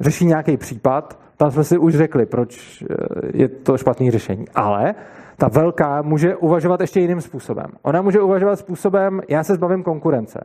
řeší 0.00 0.26
nějaký 0.26 0.56
případ, 0.56 1.18
tam 1.36 1.50
jsme 1.50 1.64
si 1.64 1.78
už 1.78 1.96
řekli, 1.96 2.26
proč 2.26 2.82
eh, 2.82 2.96
je 3.34 3.48
to 3.48 3.78
špatný 3.78 4.10
řešení. 4.10 4.44
Ale 4.54 4.94
ta 5.40 5.48
velká 5.48 6.02
může 6.02 6.36
uvažovat 6.36 6.80
ještě 6.80 7.00
jiným 7.00 7.20
způsobem. 7.20 7.66
Ona 7.82 8.02
může 8.02 8.20
uvažovat 8.20 8.58
způsobem, 8.58 9.20
já 9.28 9.44
se 9.44 9.54
zbavím 9.54 9.82
konkurence. 9.82 10.40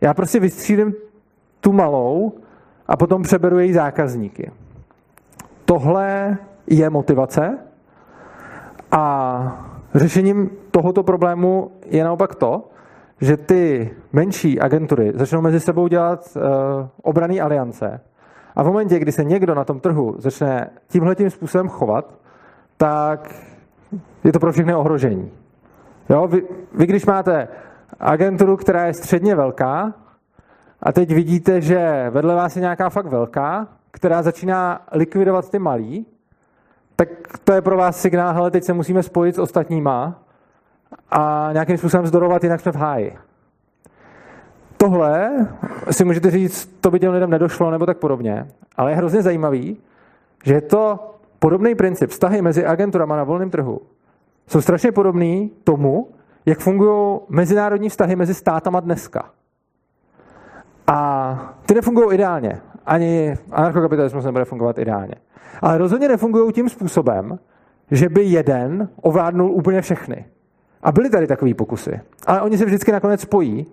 Já 0.00 0.14
prostě 0.14 0.40
vystřídím 0.40 0.94
tu 1.60 1.72
malou 1.72 2.32
a 2.86 2.96
potom 2.96 3.22
přeberu 3.22 3.58
její 3.58 3.72
zákazníky. 3.72 4.50
Tohle 5.64 6.36
je 6.66 6.90
motivace 6.90 7.58
a 8.90 9.66
řešením 9.94 10.50
tohoto 10.70 11.02
problému 11.02 11.70
je 11.86 12.04
naopak 12.04 12.34
to, 12.34 12.70
že 13.20 13.36
ty 13.36 13.90
menší 14.12 14.60
agentury 14.60 15.12
začnou 15.14 15.40
mezi 15.40 15.60
sebou 15.60 15.88
dělat 15.88 16.36
uh, 16.36 16.42
obraný 17.02 17.40
aliance 17.40 18.00
a 18.56 18.62
v 18.62 18.66
momentě, 18.66 18.98
kdy 18.98 19.12
se 19.12 19.24
někdo 19.24 19.54
na 19.54 19.64
tom 19.64 19.80
trhu 19.80 20.14
začne 20.18 20.70
tímhle 20.88 21.14
tím 21.14 21.30
způsobem 21.30 21.68
chovat, 21.68 22.14
tak 22.76 23.34
je 24.24 24.32
to 24.32 24.40
pro 24.40 24.52
všechny 24.52 24.74
ohrožení. 24.74 25.30
Jo? 26.08 26.26
Vy, 26.26 26.42
vy, 26.74 26.86
když 26.86 27.06
máte 27.06 27.48
agenturu, 28.00 28.56
která 28.56 28.86
je 28.86 28.94
středně 28.94 29.34
velká, 29.34 29.94
a 30.82 30.92
teď 30.92 31.14
vidíte, 31.14 31.60
že 31.60 32.06
vedle 32.10 32.34
vás 32.34 32.56
je 32.56 32.60
nějaká 32.60 32.90
fakt 32.90 33.06
velká, 33.06 33.68
která 33.90 34.22
začíná 34.22 34.80
likvidovat 34.92 35.50
ty 35.50 35.58
malý, 35.58 36.06
tak 36.96 37.08
to 37.44 37.52
je 37.52 37.62
pro 37.62 37.76
vás 37.76 38.00
signál, 38.00 38.34
hele, 38.34 38.50
teď 38.50 38.64
se 38.64 38.72
musíme 38.72 39.02
spojit 39.02 39.34
s 39.34 39.38
ostatníma 39.38 40.22
a 41.10 41.50
nějakým 41.52 41.78
způsobem 41.78 42.06
zdorovat, 42.06 42.44
jinak 42.44 42.60
jsme 42.60 42.72
v 42.72 42.76
háji. 42.76 43.18
Tohle 44.76 45.30
si 45.90 46.04
můžete 46.04 46.30
říct, 46.30 46.66
to 46.80 46.90
by 46.90 47.00
těm 47.00 47.12
lidem 47.12 47.30
nedošlo 47.30 47.70
nebo 47.70 47.86
tak 47.86 47.98
podobně, 47.98 48.48
ale 48.76 48.90
je 48.90 48.96
hrozně 48.96 49.22
zajímavý, 49.22 49.76
že 50.44 50.54
je 50.54 50.60
to 50.60 51.10
podobný 51.38 51.74
princip. 51.74 52.10
Vztahy 52.10 52.42
mezi 52.42 52.66
agenturama 52.66 53.16
na 53.16 53.24
volném 53.24 53.50
trhu 53.50 53.80
jsou 54.46 54.60
strašně 54.60 54.92
podobný 54.92 55.50
tomu, 55.64 56.08
jak 56.46 56.58
fungují 56.58 57.20
mezinárodní 57.28 57.88
vztahy 57.88 58.16
mezi 58.16 58.34
státama 58.34 58.80
dneska. 58.80 59.30
A 60.86 61.56
ty 61.66 61.74
nefungují 61.74 62.14
ideálně. 62.14 62.60
Ani 62.86 63.36
anarchokapitalismus 63.50 64.24
nebude 64.24 64.44
fungovat 64.44 64.78
ideálně. 64.78 65.14
Ale 65.62 65.78
rozhodně 65.78 66.08
nefungují 66.08 66.52
tím 66.52 66.68
způsobem, 66.68 67.38
že 67.90 68.08
by 68.08 68.22
jeden 68.22 68.88
ovládnul 69.02 69.50
úplně 69.50 69.80
všechny. 69.80 70.24
A 70.82 70.92
byly 70.92 71.10
tady 71.10 71.26
takové 71.26 71.54
pokusy. 71.54 72.00
Ale 72.26 72.40
oni 72.40 72.58
se 72.58 72.64
vždycky 72.64 72.92
nakonec 72.92 73.20
spojí, 73.20 73.66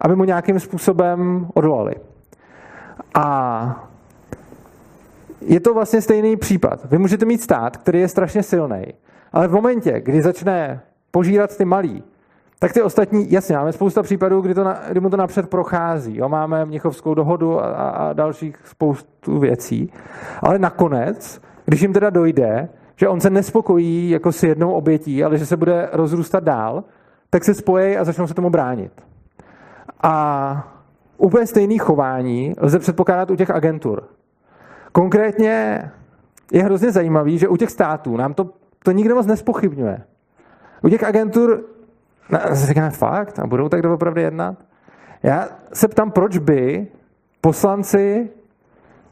aby 0.00 0.16
mu 0.16 0.24
nějakým 0.24 0.60
způsobem 0.60 1.48
odolali. 1.54 1.94
A 3.14 3.88
je 5.40 5.60
to 5.60 5.74
vlastně 5.74 6.02
stejný 6.02 6.36
případ. 6.36 6.84
Vy 6.84 6.98
můžete 6.98 7.24
mít 7.24 7.42
stát, 7.42 7.76
který 7.76 8.00
je 8.00 8.08
strašně 8.08 8.42
silný, 8.42 8.84
ale 9.32 9.48
v 9.48 9.52
momentě, 9.52 10.00
kdy 10.00 10.22
začne 10.22 10.80
požírat 11.10 11.56
ty 11.56 11.64
malí, 11.64 12.04
tak 12.58 12.72
ty 12.72 12.82
ostatní, 12.82 13.32
jasně, 13.32 13.56
máme 13.56 13.72
spousta 13.72 14.02
případů, 14.02 14.40
kdy, 14.40 14.54
to 14.54 14.64
na, 14.64 14.80
kdy 14.90 15.00
mu 15.00 15.10
to 15.10 15.16
napřed 15.16 15.50
prochází. 15.50 16.16
Jo? 16.16 16.28
Máme 16.28 16.64
Mnichovskou 16.64 17.14
dohodu 17.14 17.60
a, 17.60 17.66
a 17.90 18.12
dalších 18.12 18.56
spoustu 18.64 19.38
věcí. 19.38 19.92
Ale 20.42 20.58
nakonec, 20.58 21.40
když 21.64 21.80
jim 21.80 21.92
teda 21.92 22.10
dojde, 22.10 22.68
že 22.96 23.08
on 23.08 23.20
se 23.20 23.30
nespokojí 23.30 24.10
jako 24.10 24.32
s 24.32 24.42
jednou 24.42 24.72
obětí, 24.72 25.24
ale 25.24 25.38
že 25.38 25.46
se 25.46 25.56
bude 25.56 25.88
rozrůstat 25.92 26.44
dál, 26.44 26.84
tak 27.30 27.44
se 27.44 27.54
spojí 27.54 27.96
a 27.96 28.04
začnou 28.04 28.26
se 28.26 28.34
tomu 28.34 28.50
bránit. 28.50 28.92
A 30.02 30.74
úplně 31.16 31.46
stejný 31.46 31.78
chování 31.78 32.54
lze 32.58 32.78
předpokládat 32.78 33.30
u 33.30 33.36
těch 33.36 33.50
agentur. 33.50 34.02
Konkrétně 34.92 35.82
je 36.52 36.62
hrozně 36.62 36.92
zajímavý, 36.92 37.38
že 37.38 37.48
u 37.48 37.56
těch 37.56 37.70
států 37.70 38.16
nám 38.16 38.34
to, 38.34 38.50
to 38.88 38.92
nikdo 38.92 39.14
moc 39.14 39.26
nespochybňuje. 39.26 40.02
U 40.82 40.88
těch 40.88 41.04
agentur 41.04 41.64
no, 42.30 42.38
říkáme 42.52 42.90
fakt 42.90 43.38
a 43.38 43.46
budou 43.46 43.68
tak 43.68 43.82
doopravdy 43.82 44.22
jednat. 44.22 44.56
Já 45.22 45.48
se 45.72 45.88
ptám, 45.88 46.10
proč 46.10 46.38
by 46.38 46.86
poslanci 47.40 48.28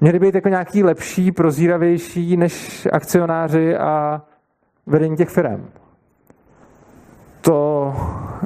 měli 0.00 0.18
být 0.18 0.34
jako 0.34 0.48
nějaký 0.48 0.84
lepší, 0.84 1.32
prozíravější 1.32 2.36
než 2.36 2.88
akcionáři 2.92 3.76
a 3.76 4.22
vedení 4.86 5.16
těch 5.16 5.28
firm. 5.28 5.68
To 7.40 7.94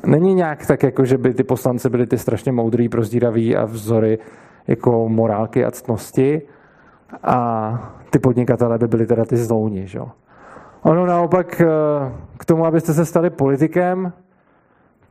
není 0.07 0.35
nějak 0.35 0.67
tak, 0.67 0.83
jako 0.83 1.05
že 1.05 1.19
by 1.19 1.35
ty 1.35 1.45
poslanci 1.45 1.91
byli 1.91 2.07
ty 2.07 2.19
strašně 2.19 2.53
moudrý, 2.53 2.89
prozdíraví 2.89 3.57
a 3.57 3.65
vzory 3.65 4.19
jako 4.67 5.09
morálky 5.09 5.65
a 5.65 5.71
ctnosti 5.71 6.43
a 7.23 7.93
ty 8.11 8.19
podnikatele 8.19 8.79
by 8.79 8.89
byly 8.89 9.07
teda 9.07 9.25
ty 9.25 9.37
zlouni. 9.37 9.87
Že? 9.87 10.01
Ono 10.83 11.07
naopak 11.07 11.61
eh, 11.61 11.67
k 12.39 12.45
tomu, 12.45 12.67
abyste 12.67 12.95
se 12.95 13.05
stali 13.05 13.31
politikem, 13.31 14.13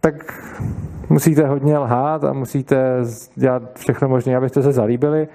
tak 0.01 0.43
musíte 1.09 1.47
hodně 1.47 1.78
lhát 1.78 2.24
a 2.24 2.34
musíte 2.34 3.01
dělat 3.36 3.63
všechno 3.76 4.09
možné, 4.09 4.36
abyste 4.36 4.63
se 4.63 4.72
zalíbili. 4.72 5.28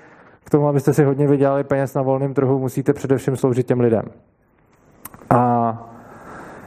K 0.45 0.51
tomu, 0.51 0.69
abyste 0.69 0.95
si 0.95 1.05
hodně 1.05 1.27
vydělali 1.27 1.65
peněz 1.65 1.95
na 1.95 2.03
volném 2.03 2.35
trhu, 2.35 2.59
musíte 2.59 2.93
především 2.93 3.37
sloužit 3.37 3.67
těm 3.67 3.81
lidem. 3.81 4.03
A 5.31 5.95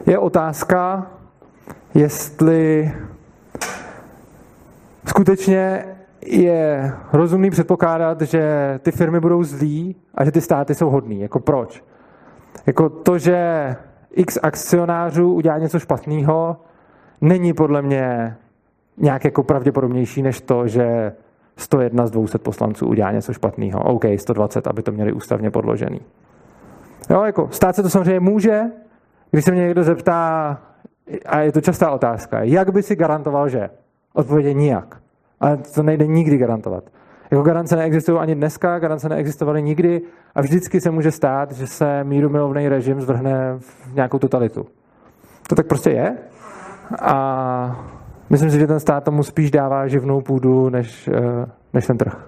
je 0.05 0.20
otázka, 0.20 1.07
jestli 1.93 2.91
skutečně 5.05 5.86
je 6.22 6.93
rozumný 7.13 7.49
předpokládat, 7.49 8.22
že 8.22 8.80
ty 8.84 8.91
firmy 8.91 9.20
budou 9.20 9.43
zlí 9.43 9.95
a 10.15 10.26
že 10.26 10.32
ty 10.32 10.41
státy 10.41 10.76
jsou 10.76 10.89
hodný. 10.89 11.22
Jako 11.22 11.39
proč? 11.39 11.84
Jako 12.68 12.89
to, 12.89 13.18
že 13.18 13.76
x 14.11 14.39
akcionářů 14.43 15.34
udělá 15.34 15.57
něco 15.57 15.80
špatného, 15.80 16.57
není 17.22 17.53
podle 17.53 17.82
mě 17.82 18.36
nějak 18.97 19.26
jako 19.26 19.43
pravděpodobnější 19.43 20.22
než 20.22 20.41
to, 20.41 20.68
že 20.68 21.13
101 21.57 22.07
z 22.07 22.11
200 22.11 22.38
poslanců 22.38 22.88
udělá 22.88 23.11
něco 23.11 23.34
špatného. 23.34 23.80
OK, 23.80 24.05
120, 24.18 24.68
aby 24.68 24.84
to 24.84 24.91
měli 24.91 25.13
ústavně 25.13 25.51
podložený. 25.51 26.01
Jo, 27.09 27.24
jako 27.24 27.49
stát 27.51 27.76
se 27.76 27.84
to 27.84 27.89
samozřejmě 27.89 28.20
může, 28.20 28.61
když 29.32 29.45
se 29.45 29.51
mě 29.51 29.61
někdo 29.61 29.84
zeptá, 29.84 30.57
a 31.26 31.39
je 31.39 31.51
to 31.51 31.61
častá 31.61 31.91
otázka, 31.91 32.43
jak 32.43 32.74
by 32.74 32.84
si 32.84 32.95
garantoval, 32.95 33.49
že? 33.49 33.70
Odpověď 34.13 34.45
je 34.45 34.53
nijak. 34.53 34.97
Ale 35.39 35.57
to 35.57 35.84
nejde 35.84 36.07
nikdy 36.07 36.38
garantovat. 36.38 36.84
Jako 37.32 37.44
garance 37.44 37.76
neexistují 37.76 38.20
ani 38.20 38.36
dneska, 38.36 38.80
garance 38.80 39.10
neexistovaly 39.10 39.64
nikdy 39.64 40.02
a 40.36 40.42
vždycky 40.42 40.82
se 40.82 40.92
může 40.92 41.12
stát, 41.12 41.52
že 41.52 41.68
se 41.68 42.04
míru 42.04 42.30
milovný 42.30 42.70
režim 42.70 43.02
zvrhne 43.02 43.56
v 43.60 43.94
nějakou 43.96 44.20
totalitu. 44.20 44.66
To 45.50 45.56
tak 45.56 45.68
prostě 45.68 45.90
je 45.90 46.18
a 47.02 47.86
myslím 48.30 48.52
si, 48.52 48.60
že 48.60 48.68
ten 48.68 48.80
stát 48.80 49.04
tomu 49.04 49.24
spíš 49.24 49.52
dává 49.52 49.88
živnou 49.88 50.22
půdu, 50.22 50.70
než, 50.70 51.08
eh, 51.08 51.46
než 51.74 51.88
ten 51.88 51.98
trh. 51.98 52.28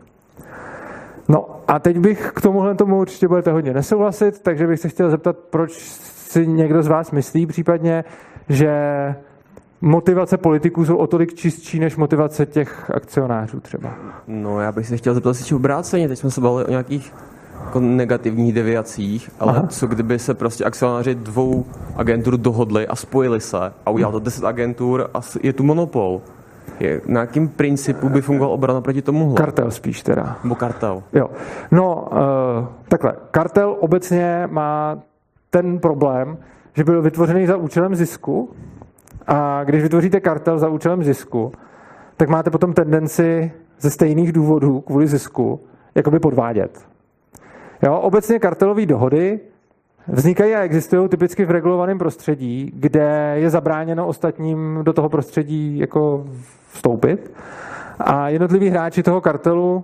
No 1.30 1.62
a 1.68 1.80
teď 1.80 2.00
bych 2.00 2.32
k 2.36 2.42
tomuhle 2.42 2.76
tomu 2.76 2.98
určitě 2.98 3.28
budete 3.28 3.52
hodně 3.52 3.74
nesouhlasit, 3.74 4.42
takže 4.42 4.68
bych 4.68 4.80
se 4.80 4.90
chtěl 4.90 5.10
zeptat, 5.10 5.38
proč 5.50 5.72
si 5.72 6.48
někdo 6.48 6.84
z 6.84 6.88
vás 6.88 7.12
myslí 7.12 7.46
případně, 7.46 8.04
že 8.50 8.72
motivace 9.82 10.38
politiků 10.38 10.86
jsou 10.86 10.98
o 10.98 11.08
tolik 11.08 11.34
čistší 11.34 11.80
než 11.80 11.96
motivace 11.96 12.46
těch 12.46 12.92
akcionářů 12.94 13.60
třeba. 13.60 13.90
No 14.28 14.62
já 14.62 14.72
bych 14.72 14.88
se 14.88 14.98
chtěl 14.98 15.14
zeptat 15.14 15.34
si 15.34 15.56
obráceně, 15.56 16.08
teď 16.08 16.20
jsme 16.20 16.32
se 16.32 16.42
bavili 16.42 16.66
o 16.66 16.70
nějakých 16.70 17.14
jako 17.66 17.80
negativních 17.80 18.54
deviacích, 18.54 19.32
ale 19.40 19.54
Aha. 19.54 19.68
co 19.68 19.88
kdyby 19.88 20.20
se 20.20 20.34
prostě 20.34 20.64
akcionáři 20.64 21.16
dvou 21.16 21.66
agentur 21.96 22.38
dohodli 22.38 22.88
a 22.88 22.96
spojili 22.96 23.42
se 23.42 23.58
a 23.86 23.90
udělal 23.90 24.12
to 24.12 24.20
deset 24.20 24.46
agentur 24.46 25.10
a 25.14 25.20
je 25.44 25.54
tu 25.54 25.64
monopol. 25.64 26.22
Je, 26.80 27.02
na 27.08 27.22
jakým 27.22 27.48
principu 27.48 28.10
by 28.10 28.22
fungoval 28.22 28.54
obrana 28.54 28.82
proti 28.82 29.02
tomu? 29.02 29.34
Kartel 29.34 29.72
spíš 29.72 30.02
teda. 30.02 30.38
Nebo 30.44 30.56
kartel. 30.56 31.04
Jo. 31.14 31.30
No, 31.72 32.08
uh, 32.12 32.18
takhle. 32.88 33.14
Kartel 33.32 33.76
obecně 33.80 34.48
má 34.52 35.00
ten 35.50 35.80
problém, 35.80 36.38
že 36.74 36.84
byl 36.84 37.02
vytvořený 37.02 37.48
za 37.48 37.58
účelem 37.58 37.96
zisku 37.96 38.50
a 39.30 39.64
když 39.64 39.84
vytvoříte 39.84 40.20
kartel 40.20 40.60
za 40.60 40.70
účelem 40.70 41.04
zisku, 41.04 41.52
tak 42.18 42.30
máte 42.30 42.50
potom 42.50 42.74
tendenci 42.74 43.52
ze 43.80 43.90
stejných 43.90 44.32
důvodů 44.32 44.82
kvůli 44.82 45.08
zisku 45.08 45.60
jakoby 45.96 46.20
podvádět. 46.20 46.86
Jo, 47.84 47.96
obecně 47.96 48.40
kartelové 48.40 48.86
dohody 48.86 49.40
vznikají 50.08 50.56
a 50.56 50.62
existují 50.62 51.10
typicky 51.10 51.46
v 51.46 51.52
regulovaném 51.52 51.98
prostředí, 51.98 52.72
kde 52.76 53.34
je 53.36 53.50
zabráněno 53.50 54.08
ostatním 54.08 54.80
do 54.84 54.94
toho 54.94 55.10
prostředí 55.10 55.80
jako 55.80 56.26
vstoupit. 56.72 57.32
A 58.00 58.30
jednotliví 58.30 58.70
hráči 58.70 59.04
toho 59.04 59.22
kartelu 59.22 59.84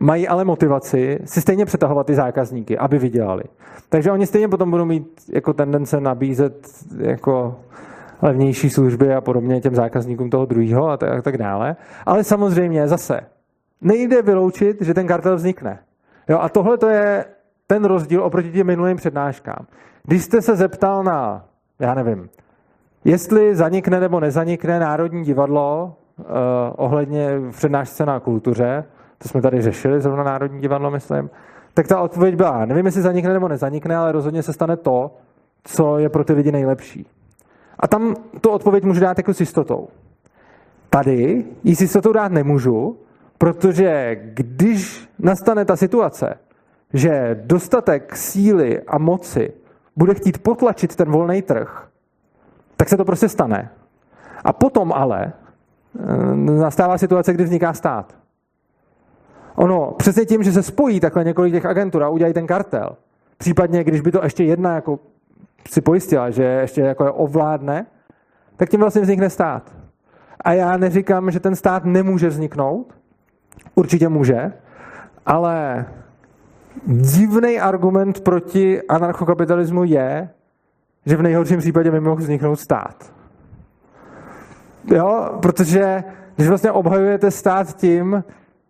mají 0.00 0.28
ale 0.28 0.44
motivaci 0.44 1.18
si 1.24 1.40
stejně 1.40 1.66
přetahovat 1.66 2.06
ty 2.06 2.14
zákazníky, 2.14 2.78
aby 2.78 2.98
vydělali. 2.98 3.44
Takže 3.88 4.12
oni 4.12 4.26
stejně 4.26 4.48
potom 4.48 4.70
budou 4.70 4.84
mít 4.84 5.20
jako 5.32 5.52
tendence 5.52 6.00
nabízet 6.00 6.68
jako 6.98 7.56
levnější 8.24 8.70
služby 8.70 9.14
a 9.14 9.20
podobně 9.20 9.60
těm 9.60 9.74
zákazníkům 9.74 10.30
toho 10.30 10.46
druhého 10.46 10.88
a, 10.88 10.94
a 10.94 11.22
tak 11.22 11.38
dále. 11.38 11.76
Ale 12.06 12.24
samozřejmě 12.24 12.88
zase 12.88 13.20
nejde 13.80 14.22
vyloučit, 14.22 14.82
že 14.82 14.94
ten 14.94 15.06
kartel 15.06 15.36
vznikne. 15.36 15.78
Jo, 16.28 16.38
a 16.38 16.48
tohle 16.48 16.78
to 16.78 16.88
je 16.88 17.24
ten 17.66 17.84
rozdíl 17.84 18.24
oproti 18.24 18.52
těm 18.52 18.66
minulým 18.66 18.96
přednáškám. 18.96 19.66
Když 20.02 20.24
jste 20.24 20.42
se 20.42 20.56
zeptal 20.56 21.04
na, 21.04 21.44
já 21.78 21.94
nevím, 21.94 22.28
jestli 23.04 23.56
zanikne 23.56 24.00
nebo 24.00 24.20
nezanikne 24.20 24.80
Národní 24.80 25.24
divadlo 25.24 25.96
uh, 26.18 26.24
ohledně 26.76 27.28
přednášce 27.50 28.06
na 28.06 28.20
kultuře, 28.20 28.84
to 29.18 29.28
jsme 29.28 29.42
tady 29.42 29.62
řešili, 29.62 30.00
zrovna 30.00 30.24
Národní 30.24 30.60
divadlo, 30.60 30.90
myslím, 30.90 31.30
tak 31.74 31.88
ta 31.88 32.00
odpověď 32.00 32.34
byla, 32.34 32.64
nevím, 32.64 32.86
jestli 32.86 33.02
zanikne 33.02 33.32
nebo 33.32 33.48
nezanikne, 33.48 33.96
ale 33.96 34.12
rozhodně 34.12 34.42
se 34.42 34.52
stane 34.52 34.76
to, 34.76 35.16
co 35.64 35.98
je 35.98 36.08
pro 36.08 36.24
ty 36.24 36.32
lidi 36.32 36.52
nejlepší. 36.52 37.06
A 37.78 37.88
tam 37.88 38.14
tu 38.40 38.50
odpověď 38.50 38.84
můžu 38.84 39.00
dát 39.00 39.18
jako 39.18 39.34
s 39.34 39.40
jistotou. 39.40 39.88
Tady 40.90 41.44
ji 41.64 41.76
s 41.76 41.80
jistotou 41.80 42.12
dát 42.12 42.32
nemůžu, 42.32 42.98
protože 43.38 44.16
když 44.20 45.08
nastane 45.18 45.64
ta 45.64 45.76
situace, 45.76 46.38
že 46.92 47.40
dostatek 47.44 48.16
síly 48.16 48.82
a 48.82 48.98
moci 48.98 49.52
bude 49.96 50.14
chtít 50.14 50.38
potlačit 50.38 50.96
ten 50.96 51.10
volný 51.10 51.42
trh, 51.42 51.88
tak 52.76 52.88
se 52.88 52.96
to 52.96 53.04
prostě 53.04 53.28
stane. 53.28 53.70
A 54.44 54.52
potom 54.52 54.92
ale 54.92 55.32
eh, 55.32 56.36
nastává 56.36 56.98
situace, 56.98 57.32
kdy 57.32 57.44
vzniká 57.44 57.72
stát. 57.72 58.14
Ono, 59.56 59.94
přesně 59.98 60.24
tím, 60.24 60.42
že 60.42 60.52
se 60.52 60.62
spojí 60.62 61.00
takhle 61.00 61.24
několik 61.24 61.52
těch 61.52 61.66
agentur 61.66 62.02
a 62.02 62.08
udělají 62.08 62.34
ten 62.34 62.46
kartel, 62.46 62.96
případně 63.38 63.84
když 63.84 64.00
by 64.00 64.12
to 64.12 64.24
ještě 64.24 64.44
jedna 64.44 64.74
jako 64.74 64.98
si 65.70 65.80
pojistila, 65.80 66.30
že 66.30 66.44
ještě 66.44 66.80
jako 66.80 67.04
je 67.04 67.10
ovládne, 67.10 67.86
tak 68.56 68.68
tím 68.70 68.80
vlastně 68.80 69.02
vznikne 69.02 69.30
stát. 69.30 69.74
A 70.40 70.52
já 70.52 70.76
neříkám, 70.76 71.30
že 71.30 71.40
ten 71.40 71.56
stát 71.56 71.84
nemůže 71.84 72.28
vzniknout, 72.28 72.94
určitě 73.74 74.08
může, 74.08 74.52
ale 75.26 75.86
divný 76.86 77.60
argument 77.60 78.20
proti 78.20 78.82
anarchokapitalismu 78.82 79.84
je, 79.84 80.28
že 81.06 81.16
v 81.16 81.22
nejhorším 81.22 81.58
případě 81.58 81.90
by 81.90 82.00
mohl 82.00 82.16
vzniknout 82.16 82.56
stát. 82.56 83.12
Jo, 84.84 85.38
protože 85.42 86.04
když 86.36 86.48
vlastně 86.48 86.70
obhajujete 86.72 87.30
stát 87.30 87.76
tím, 87.76 88.24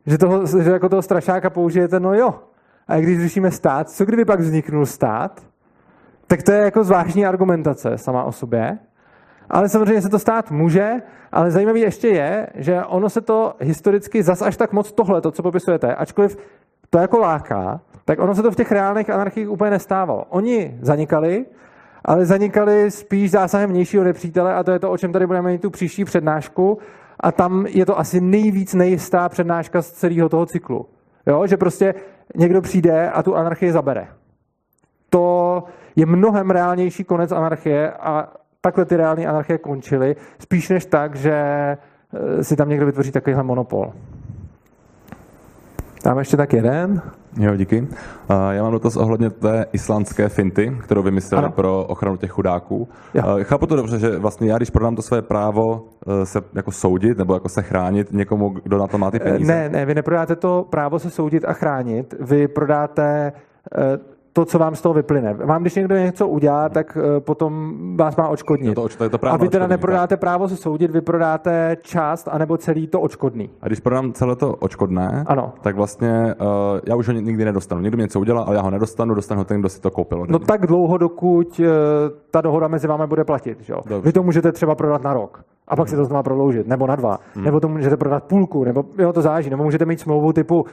že, 0.07 0.19
toho, 0.19 0.47
že 0.47 0.71
jako 0.71 0.89
toho 0.89 1.03
strašáka 1.03 1.51
použijete, 1.51 2.01
no 2.01 2.15
jo. 2.15 2.35
A 2.89 2.97
když 2.97 3.21
řešíme 3.21 3.51
stát, 3.51 3.91
co 3.91 4.05
kdyby 4.05 4.25
pak 4.25 4.41
vzniknul 4.41 4.87
stát, 4.87 5.43
tak 6.27 6.43
to 6.43 6.53
je 6.53 6.59
jako 6.59 6.85
zvláštní 6.85 7.27
argumentace 7.27 7.99
sama 7.99 8.25
o 8.25 8.33
sobě. 8.33 8.79
Ale 9.51 9.69
samozřejmě 9.69 10.03
se 10.03 10.09
to 10.09 10.19
stát 10.19 10.51
může, 10.51 10.93
ale 11.33 11.51
zajímavé 11.51 11.79
ještě 11.79 12.09
je, 12.09 12.47
že 12.55 12.85
ono 12.85 13.11
se 13.11 13.21
to 13.21 13.55
historicky 13.61 14.23
zas 14.23 14.43
až 14.43 14.57
tak 14.57 14.73
moc 14.73 14.93
tohle, 14.93 15.21
to, 15.21 15.31
co 15.31 15.43
popisujete, 15.43 15.95
ačkoliv 15.95 16.37
to 16.91 16.99
jako 16.99 17.19
láká, 17.19 17.81
tak 18.05 18.19
ono 18.19 18.35
se 18.35 18.43
to 18.43 18.51
v 18.51 18.57
těch 18.57 18.73
reálných 18.73 19.11
anarchiích 19.11 19.51
úplně 19.51 19.71
nestávalo. 19.71 20.25
Oni 20.29 20.79
zanikali, 20.81 21.45
ale 22.05 22.27
zanikali 22.27 22.91
spíš 22.91 23.31
zásahem 23.31 23.71
vnějšího 23.71 24.05
nepřítele 24.05 24.55
a 24.55 24.63
to 24.63 24.71
je 24.71 24.79
to, 24.79 24.91
o 24.91 24.99
čem 24.99 25.13
tady 25.13 25.27
budeme 25.27 25.51
mít 25.51 25.63
tu 25.63 25.71
příští 25.71 26.05
přednášku 26.05 26.79
a 27.21 27.33
tam 27.33 27.67
je 27.67 27.87
to 27.87 27.99
asi 27.99 28.21
nejvíc 28.21 28.75
nejistá 28.75 29.29
přednáška 29.29 29.83
z 29.83 29.91
celého 29.91 30.29
toho 30.29 30.47
cyklu. 30.47 30.87
Jo? 31.27 31.47
Že 31.47 31.57
prostě 31.57 31.95
někdo 32.35 32.61
přijde 32.61 33.11
a 33.11 33.23
tu 33.23 33.37
anarchii 33.37 33.73
zabere. 33.73 34.09
To 35.11 35.65
je 35.97 36.07
mnohem 36.07 36.51
reálnější 36.51 37.05
konec 37.05 37.33
anarchie 37.33 37.93
a 37.93 38.29
takhle 38.61 38.85
ty 38.85 38.97
reální 38.97 39.27
anarchie 39.27 39.59
končily, 39.59 40.17
spíš 40.39 40.69
než 40.69 40.87
tak, 40.87 41.17
že 41.17 41.33
eh, 41.33 42.45
si 42.45 42.57
tam 42.57 42.69
někdo 42.69 42.87
vytvoří 42.87 43.13
takovýhle 43.13 43.43
monopol. 43.43 43.93
Tam 46.05 46.19
ještě 46.19 46.37
tak 46.37 46.53
jeden. 46.53 47.03
Jo, 47.39 47.57
díky. 47.57 47.89
Já 48.51 48.63
mám 48.63 48.73
dotaz 48.73 48.97
ohledně 48.97 49.31
té 49.31 49.67
islandské 49.73 50.29
finty, 50.29 50.77
kterou 50.83 51.03
vymysleli 51.03 51.45
ano. 51.45 51.53
pro 51.53 51.85
ochranu 51.85 52.17
těch 52.17 52.31
chudáků. 52.31 52.89
Jo. 53.15 53.23
Chápu 53.43 53.67
to 53.67 53.77
dobře, 53.77 53.99
že 53.99 54.19
vlastně 54.19 54.51
já, 54.51 54.57
když 54.57 54.71
prodám 54.71 54.97
to 54.97 55.03
své 55.03 55.23
právo 55.23 55.85
eh, 56.07 56.27
se 56.27 56.43
jako 56.55 56.73
soudit 56.73 57.19
nebo 57.19 57.35
jako 57.35 57.49
se 57.49 57.63
chránit 57.63 58.13
někomu, 58.13 58.49
kdo 58.49 58.79
na 58.79 58.87
to 58.87 58.99
má 58.99 59.11
ty 59.11 59.19
peníze. 59.19 59.53
Ne, 59.53 59.69
ne, 59.69 59.87
vy 59.87 59.95
neprodáte 59.95 60.37
to 60.37 60.67
právo 60.71 60.99
se 60.99 61.11
soudit 61.11 61.45
a 61.45 61.53
chránit, 61.53 62.15
vy 62.21 62.49
prodáte 62.49 63.33
eh, 63.79 64.14
to, 64.35 64.45
co 64.45 64.59
vám 64.59 64.75
z 64.75 64.83
toho 64.83 64.95
vyplyne. 64.95 65.35
Vám, 65.35 65.61
když 65.61 65.75
někdo 65.75 65.97
něco 65.97 66.29
udělá, 66.29 66.69
tak 66.69 66.97
uh, 66.97 67.21
potom 67.21 67.75
vás 67.97 68.17
má 68.17 68.29
očkodnit. 68.29 68.75
To, 68.75 68.89
to, 68.89 69.11
to 69.11 69.19
právo 69.19 69.35
a 69.35 69.37
vy 69.37 69.49
teda 69.49 69.67
neprodáte 69.67 70.17
tak. 70.17 70.21
právo 70.21 70.49
se 70.49 70.57
soudit, 70.57 70.91
vy 70.91 71.01
prodáte 71.01 71.77
část 71.83 72.29
anebo 72.29 72.57
celý 72.57 72.87
to 72.87 73.01
očkodný. 73.01 73.51
A 73.63 73.67
když 73.67 73.81
prodám 73.81 74.13
celé 74.13 74.37
to 74.37 74.55
očkodné, 74.55 75.25
ano. 75.27 75.53
tak 75.61 75.77
vlastně 75.77 76.35
uh, 76.41 76.47
já 76.87 76.97
už 76.97 77.09
ho 77.09 77.15
nikdy 77.15 77.45
nedostanu. 77.45 77.81
Někdo 77.81 77.97
mě 77.97 78.03
něco 78.03 78.21
udělal, 78.21 78.45
ale 78.47 78.57
já 78.57 78.63
ho 78.63 78.71
nedostanu, 78.71 79.15
dostanu 79.15 79.41
ho 79.41 79.45
ten, 79.45 79.61
kdo 79.61 79.69
si 79.69 79.81
to 79.81 79.91
koupil. 79.91 80.27
No 80.29 80.39
tak 80.39 80.67
dlouho, 80.67 80.99
dokud 80.99 81.61
uh, 81.61 81.67
ta 82.31 82.41
dohoda 82.41 82.69
mezi 82.69 82.87
vámi 82.87 83.07
bude 83.07 83.25
platit. 83.25 83.61
Že? 83.61 83.75
Vy 84.03 84.13
to 84.13 84.23
můžete 84.23 84.53
třeba 84.53 84.75
prodat 84.75 85.03
na 85.03 85.13
rok. 85.13 85.45
A 85.69 85.77
pak 85.77 85.87
hmm. 85.87 85.91
si 85.91 85.97
to 85.97 86.05
znamená 86.05 86.23
prodloužit, 86.23 86.67
nebo 86.67 86.87
na 86.87 86.97
dva, 86.97 87.19
hmm. 87.35 87.45
nebo 87.45 87.61
to 87.61 87.69
můžete 87.69 87.97
prodat 87.97 88.25
půlku, 88.25 88.65
nebo 88.65 88.85
jo, 88.99 89.13
to 89.13 89.23
záží, 89.23 89.51
nebo 89.51 89.65
můžete 89.65 89.85
mít 89.85 90.01
smlouvu 90.01 90.33
typu 90.33 90.65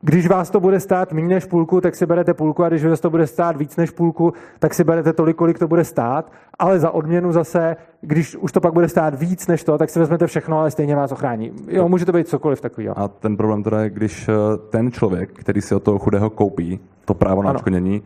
když 0.00 0.28
vás 0.28 0.50
to 0.50 0.60
bude 0.60 0.80
stát 0.80 1.12
méně 1.12 1.34
než 1.34 1.44
půlku, 1.44 1.80
tak 1.80 1.96
si 1.96 2.06
berete 2.06 2.34
půlku 2.34 2.64
a 2.64 2.68
když 2.68 2.84
vás 2.84 3.00
to 3.00 3.10
bude 3.10 3.26
stát 3.26 3.56
víc 3.56 3.76
než 3.76 3.90
půlku, 3.90 4.32
tak 4.58 4.74
si 4.74 4.84
berete 4.84 5.12
tolik, 5.12 5.36
kolik 5.36 5.58
to 5.58 5.68
bude 5.68 5.84
stát, 5.84 6.32
ale 6.58 6.80
za 6.80 6.90
odměnu 6.90 7.32
zase, 7.32 7.76
když 8.00 8.36
už 8.36 8.52
to 8.52 8.60
pak 8.60 8.72
bude 8.72 8.88
stát 8.88 9.14
víc 9.14 9.46
než 9.46 9.64
to, 9.64 9.78
tak 9.78 9.90
si 9.90 9.98
vezmete 9.98 10.26
všechno, 10.26 10.58
ale 10.58 10.70
stejně 10.70 10.96
vás 10.96 11.12
ochrání. 11.12 11.52
Jo, 11.68 11.88
může 11.88 12.04
to 12.04 12.12
být 12.12 12.28
cokoliv 12.28 12.60
takového. 12.60 12.98
A 12.98 13.08
ten 13.08 13.36
problém 13.36 13.62
teda 13.62 13.82
je, 13.82 13.90
když 13.90 14.28
eh, 14.28 14.32
ten 14.70 14.92
člověk, 14.92 15.30
který 15.32 15.60
si 15.60 15.74
od 15.74 15.82
toho 15.82 15.98
chudého 15.98 16.30
koupí 16.30 16.80
to 17.04 17.14
právo 17.14 17.42
na 17.42 17.50
odškodnění, 17.50 18.02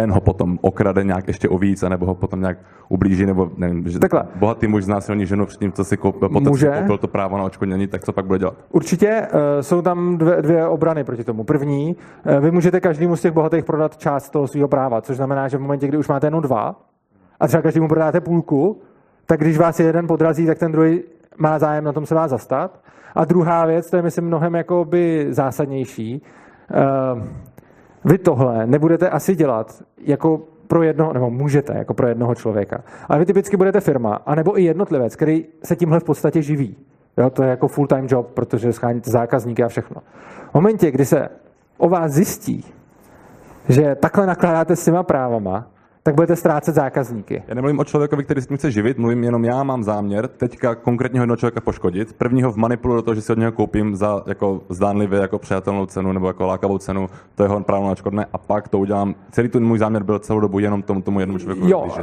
ten 0.00 0.12
ho 0.12 0.20
potom 0.20 0.58
okrade 0.60 1.04
nějak 1.04 1.28
ještě 1.28 1.48
o 1.48 1.58
víc, 1.58 1.82
nebo 1.82 2.06
ho 2.06 2.14
potom 2.14 2.40
nějak 2.40 2.58
ublíží, 2.88 3.26
nebo 3.26 3.50
nevím, 3.56 3.88
že 3.88 3.98
Takhle. 3.98 4.24
bohatý 4.34 4.66
muž 4.66 4.84
znásilní 4.84 5.26
ženu 5.26 5.46
před 5.46 5.58
tím, 5.58 5.72
co 5.72 5.84
si 5.84 5.96
koupil, 5.96 6.28
potom 6.28 6.48
Může. 6.48 6.66
si 6.66 6.80
koupil 6.80 6.98
to 6.98 7.08
právo 7.08 7.38
na 7.38 7.44
očkodnění, 7.44 7.86
tak 7.86 8.04
co 8.04 8.12
pak 8.12 8.26
bude 8.26 8.38
dělat? 8.38 8.54
Určitě 8.70 9.26
uh, 9.32 9.40
jsou 9.60 9.82
tam 9.82 10.18
dvě, 10.18 10.42
dvě 10.42 10.66
obrany 10.66 11.04
proti 11.04 11.24
tomu. 11.24 11.44
První, 11.44 11.96
uh, 11.96 12.40
vy 12.40 12.50
můžete 12.50 12.80
každému 12.80 13.16
z 13.16 13.20
těch 13.20 13.32
bohatých 13.32 13.64
prodat 13.64 13.96
část 13.96 14.30
toho 14.30 14.46
svého 14.46 14.68
práva, 14.68 15.00
což 15.00 15.16
znamená, 15.16 15.48
že 15.48 15.56
v 15.58 15.60
momentě, 15.60 15.88
kdy 15.88 15.98
už 15.98 16.08
máte 16.08 16.26
jenom 16.26 16.42
dva, 16.42 16.80
a 17.40 17.46
třeba 17.46 17.62
každému 17.62 17.88
prodáte 17.88 18.20
půlku, 18.20 18.80
tak 19.26 19.40
když 19.40 19.58
vás 19.58 19.80
jeden 19.80 20.06
podrazí, 20.06 20.46
tak 20.46 20.58
ten 20.58 20.72
druhý 20.72 21.02
má 21.38 21.58
zájem 21.58 21.84
na 21.84 21.92
tom 21.92 22.06
se 22.06 22.14
vás 22.14 22.30
zastat. 22.30 22.80
A 23.14 23.24
druhá 23.24 23.66
věc, 23.66 23.90
to 23.90 23.96
je 23.96 24.02
myslím 24.02 24.24
mnohem 24.24 24.54
jakoby 24.54 25.26
zásadnější, 25.30 26.22
uh, 26.70 27.22
vy 28.08 28.18
tohle 28.18 28.66
nebudete 28.66 29.10
asi 29.10 29.34
dělat 29.34 29.82
jako 29.98 30.40
pro 30.66 30.82
jednoho, 30.82 31.12
nebo 31.12 31.30
můžete 31.30 31.72
jako 31.78 31.94
pro 31.94 32.08
jednoho 32.08 32.34
člověka. 32.34 32.80
Ale 33.08 33.18
vy 33.18 33.26
typicky 33.26 33.56
budete 33.56 33.80
firma, 33.80 34.14
anebo 34.26 34.58
i 34.60 34.62
jednotlivec, 34.62 35.16
který 35.16 35.44
se 35.64 35.76
tímhle 35.76 36.00
v 36.00 36.04
podstatě 36.04 36.42
živí. 36.42 36.76
Jo, 37.16 37.30
to 37.30 37.42
je 37.42 37.48
jako 37.48 37.68
full-time 37.68 38.06
job, 38.10 38.30
protože 38.34 38.72
scháníte 38.72 39.10
zákazníky 39.10 39.62
a 39.62 39.68
všechno. 39.68 40.00
V 40.50 40.54
momentě, 40.54 40.90
kdy 40.90 41.04
se 41.04 41.28
o 41.78 41.88
vás 41.88 42.12
zjistí, 42.12 42.64
že 43.68 43.94
takhle 43.94 44.26
nakládáte 44.26 44.76
s 44.76 44.84
těma 44.84 45.02
právama, 45.02 45.66
tak 46.08 46.14
budete 46.14 46.36
ztrácet 46.36 46.74
zákazníky. 46.74 47.42
Já 47.48 47.54
nemluvím 47.54 47.78
o 47.78 47.84
člověkovi, 47.84 48.24
který 48.24 48.40
s 48.40 48.46
tím 48.46 48.56
chce 48.56 48.70
živit, 48.70 48.98
mluvím 48.98 49.24
jenom 49.24 49.44
já 49.44 49.62
mám 49.62 49.82
záměr 49.82 50.28
teďka 50.28 50.74
konkrétního 50.74 51.22
jednoho 51.22 51.36
člověka 51.36 51.60
poškodit. 51.60 52.12
Prvního 52.12 52.52
manipuluji 52.56 52.96
do 52.96 53.02
toho, 53.02 53.14
že 53.14 53.20
si 53.20 53.32
od 53.32 53.38
něho 53.38 53.52
koupím 53.52 53.96
za 53.96 54.22
jako 54.26 54.60
zdánlivě 54.68 55.20
jako 55.20 55.38
přijatelnou 55.38 55.86
cenu 55.86 56.12
nebo 56.12 56.26
jako 56.26 56.46
lákavou 56.46 56.78
cenu, 56.78 57.08
to 57.34 57.42
jeho 57.42 57.60
právo 57.60 57.84
na 57.84 57.92
odškodné 57.92 58.26
a 58.32 58.38
pak 58.38 58.68
to 58.68 58.78
udělám. 58.78 59.14
Celý 59.30 59.48
ten 59.48 59.64
můj 59.64 59.78
záměr 59.78 60.02
byl 60.02 60.18
celou 60.18 60.40
dobu 60.40 60.58
jenom 60.58 60.82
tomu, 60.82 61.02
tomu 61.02 61.20
jednomu 61.20 61.38
člověku. 61.38 61.68
Jo, 61.68 61.80
uh, 61.80 61.94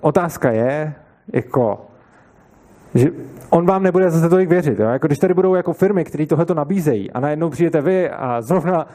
otázka 0.00 0.50
je, 0.50 0.94
jako 1.32 1.86
že 2.94 3.10
on 3.50 3.66
vám 3.66 3.82
nebude 3.82 4.10
zase 4.10 4.28
tolik 4.28 4.48
věřit. 4.48 4.78
Jo? 4.78 4.88
Jako 4.88 5.06
když 5.06 5.18
tady 5.18 5.34
budou 5.34 5.54
jako 5.54 5.72
firmy, 5.72 6.04
které 6.04 6.26
tohle 6.26 6.44
to 6.44 6.54
nabízejí 6.54 7.10
a 7.10 7.20
najednou 7.20 7.50
přijete 7.50 7.80
vy 7.80 8.10
a 8.10 8.42
zrovna 8.42 8.86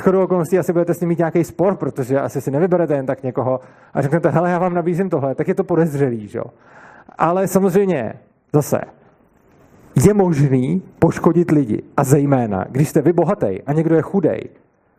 chodou 0.00 0.24
okolností 0.24 0.58
asi 0.58 0.72
budete 0.72 0.94
s 0.94 1.00
ním 1.00 1.08
mít 1.08 1.18
nějaký 1.18 1.44
spor, 1.44 1.76
protože 1.76 2.20
asi 2.20 2.40
si 2.40 2.50
nevyberete 2.50 2.94
jen 2.94 3.06
tak 3.06 3.22
někoho 3.22 3.60
a 3.94 4.02
řeknete, 4.02 4.28
hele, 4.28 4.50
já 4.50 4.58
vám 4.58 4.74
nabízím 4.74 5.10
tohle, 5.10 5.34
tak 5.34 5.48
je 5.48 5.54
to 5.54 5.64
podezřelý, 5.64 6.28
že? 6.28 6.40
Ale 7.18 7.48
samozřejmě, 7.48 8.14
zase, 8.52 8.80
je 10.06 10.14
možný 10.14 10.82
poškodit 10.98 11.50
lidi 11.50 11.82
a 11.96 12.04
zejména, 12.04 12.64
když 12.70 12.88
jste 12.88 13.02
vy 13.02 13.12
bohatý 13.12 13.62
a 13.66 13.72
někdo 13.72 13.94
je 13.94 14.02
chudej, 14.02 14.48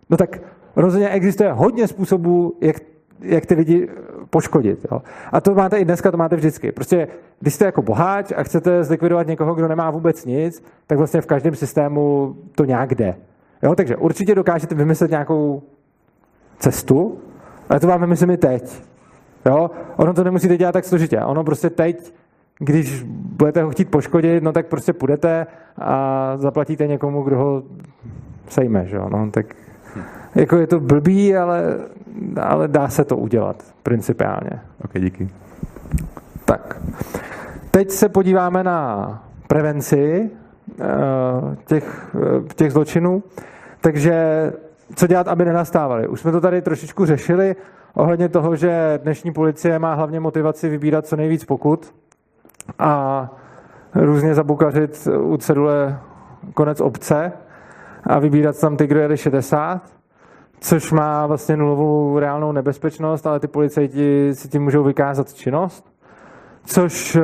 no 0.09 0.17
tak 0.17 0.39
rozhodně 0.75 1.09
existuje 1.09 1.51
hodně 1.51 1.87
způsobů, 1.87 2.57
jak, 2.61 2.75
jak 3.21 3.45
ty 3.45 3.53
lidi 3.55 3.89
poškodit. 4.29 4.85
Jo? 4.91 5.01
A 5.31 5.41
to 5.41 5.55
máte 5.55 5.77
i 5.77 5.85
dneska, 5.85 6.11
to 6.11 6.17
máte 6.17 6.35
vždycky. 6.35 6.71
Prostě, 6.71 7.07
když 7.39 7.53
jste 7.53 7.65
jako 7.65 7.81
boháč 7.81 8.31
a 8.35 8.43
chcete 8.43 8.83
zlikvidovat 8.83 9.27
někoho, 9.27 9.55
kdo 9.55 9.67
nemá 9.67 9.91
vůbec 9.91 10.25
nic, 10.25 10.63
tak 10.87 10.97
vlastně 10.97 11.21
v 11.21 11.25
každém 11.25 11.55
systému 11.55 12.35
to 12.55 12.65
nějak 12.65 12.95
jde. 12.95 13.15
Jo, 13.63 13.75
takže 13.75 13.95
určitě 13.95 14.35
dokážete 14.35 14.75
vymyslet 14.75 15.11
nějakou 15.11 15.61
cestu, 16.59 17.19
ale 17.69 17.79
to 17.79 17.87
vám 17.87 18.01
vymyslím 18.01 18.31
i 18.31 18.37
teď. 18.37 18.83
Jo? 19.45 19.71
Ono 19.95 20.13
to 20.13 20.23
nemusíte 20.23 20.57
dělat 20.57 20.71
tak 20.71 20.85
složitě. 20.85 21.19
Ono 21.19 21.43
prostě 21.43 21.69
teď, 21.69 22.13
když 22.59 23.03
budete 23.13 23.63
ho 23.63 23.71
chtít 23.71 23.91
poškodit, 23.91 24.43
no 24.43 24.51
tak 24.51 24.67
prostě 24.67 24.93
půjdete 24.93 25.47
a 25.77 26.33
zaplatíte 26.37 26.87
někomu, 26.87 27.23
kdo 27.23 27.37
ho 27.37 27.63
sejme. 28.47 28.85
Že 28.85 28.95
jo? 28.95 29.09
No, 29.09 29.31
tak 29.31 29.45
jako 30.35 30.57
je 30.57 30.67
to 30.67 30.79
blbý, 30.79 31.35
ale, 31.35 31.63
ale 32.41 32.67
dá 32.67 32.87
se 32.87 33.05
to 33.05 33.17
udělat 33.17 33.63
principiálně. 33.83 34.61
Ok, 34.85 34.91
díky. 34.99 35.27
Tak. 36.45 36.81
Teď 37.71 37.89
se 37.89 38.09
podíváme 38.09 38.63
na 38.63 39.23
prevenci 39.47 40.29
eh, 40.79 40.85
těch, 41.65 42.15
eh, 42.15 42.53
těch 42.55 42.71
zločinů. 42.71 43.23
Takže 43.83 44.13
co 44.95 45.07
dělat, 45.07 45.27
aby 45.27 45.45
nenastávaly? 45.45 46.07
Už 46.07 46.19
jsme 46.19 46.31
to 46.31 46.41
tady 46.41 46.61
trošičku 46.61 47.05
řešili 47.05 47.55
ohledně 47.93 48.29
toho, 48.29 48.55
že 48.55 48.99
dnešní 49.03 49.33
policie 49.33 49.79
má 49.79 49.93
hlavně 49.93 50.19
motivaci 50.19 50.69
vybírat 50.69 51.07
co 51.07 51.15
nejvíc 51.15 51.45
pokut 51.45 51.93
a 52.79 53.29
různě 53.95 54.35
zabukařit 54.35 55.07
u 55.19 55.37
cedule 55.37 55.99
konec 56.53 56.81
obce 56.81 57.31
a 58.03 58.19
vybírat 58.19 58.59
tam 58.59 58.77
ty, 58.77 58.87
kdo 58.87 58.99
jede 58.99 59.17
60, 59.17 59.81
což 60.59 60.91
má 60.91 61.27
vlastně 61.27 61.57
nulovou 61.57 62.19
reálnou 62.19 62.51
nebezpečnost, 62.51 63.27
ale 63.27 63.39
ty 63.39 63.47
policajti 63.47 64.29
si 64.33 64.49
tím 64.49 64.63
můžou 64.63 64.83
vykázat 64.83 65.33
činnost, 65.33 65.93
což 66.65 67.15
eh, 67.15 67.21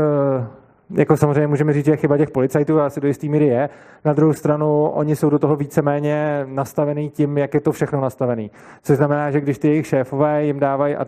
jako 0.92 1.18
samozřejmě 1.18 1.48
můžeme 1.48 1.74
říct, 1.74 1.86
že 1.86 1.92
je 1.92 1.98
chyba 1.98 2.18
těch 2.18 2.32
policajtů, 2.32 2.82
asi 2.82 3.02
do 3.02 3.08
jistý 3.08 3.30
míry 3.30 3.48
je. 3.48 3.70
Na 4.06 4.14
druhou 4.14 4.34
stranu, 4.34 4.86
oni 4.86 5.16
jsou 5.16 5.30
do 5.30 5.40
toho 5.40 5.56
víceméně 5.56 6.46
nastavený 6.46 7.10
tím, 7.10 7.38
jak 7.38 7.54
je 7.54 7.60
to 7.60 7.72
všechno 7.72 8.02
nastavený. 8.02 8.52
Což 8.84 8.98
znamená, 8.98 9.32
že 9.32 9.42
když 9.42 9.58
ty 9.58 9.68
jejich 9.68 9.88
šéfové 9.88 10.46
jim 10.46 10.60
dávají, 10.60 10.96
a 10.96 11.06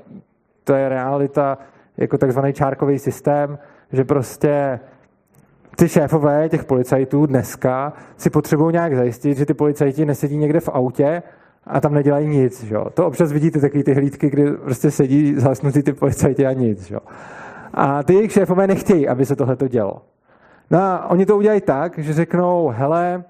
to 0.63 0.73
je 0.73 0.89
realita, 0.89 1.57
jako 1.97 2.17
takzvaný 2.17 2.53
čárkový 2.53 2.99
systém, 2.99 3.59
že 3.91 4.03
prostě 4.03 4.79
ty 5.75 5.89
šéfové 5.89 6.49
těch 6.49 6.63
policajtů 6.63 7.25
dneska 7.25 7.93
si 8.17 8.29
potřebují 8.29 8.73
nějak 8.73 8.95
zajistit, 8.95 9.37
že 9.37 9.45
ty 9.45 9.53
policajti 9.53 10.05
nesedí 10.05 10.37
někde 10.37 10.59
v 10.59 10.69
autě 10.69 11.23
a 11.67 11.81
tam 11.81 11.93
nedělají 11.93 12.27
nic. 12.27 12.63
Že? 12.63 12.75
To 12.93 13.07
občas 13.07 13.31
vidíte 13.31 13.59
takové 13.59 13.83
ty 13.83 13.93
hlídky, 13.93 14.29
kdy 14.29 14.51
prostě 14.51 14.91
sedí 14.91 15.35
zasnutí 15.37 15.83
ty 15.83 15.93
policajti 15.93 16.45
a 16.45 16.53
nic. 16.53 16.87
Že? 16.87 16.97
A 17.73 18.03
ty 18.03 18.13
jejich 18.13 18.31
šéfové 18.31 18.67
nechtějí, 18.67 19.07
aby 19.07 19.25
se 19.25 19.35
tohle 19.35 19.57
dělo. 19.67 20.01
No 20.71 20.79
a 20.79 21.09
oni 21.09 21.25
to 21.25 21.37
udělají 21.37 21.61
tak, 21.61 21.99
že 21.99 22.13
řeknou, 22.13 22.73
hele, 22.75 23.23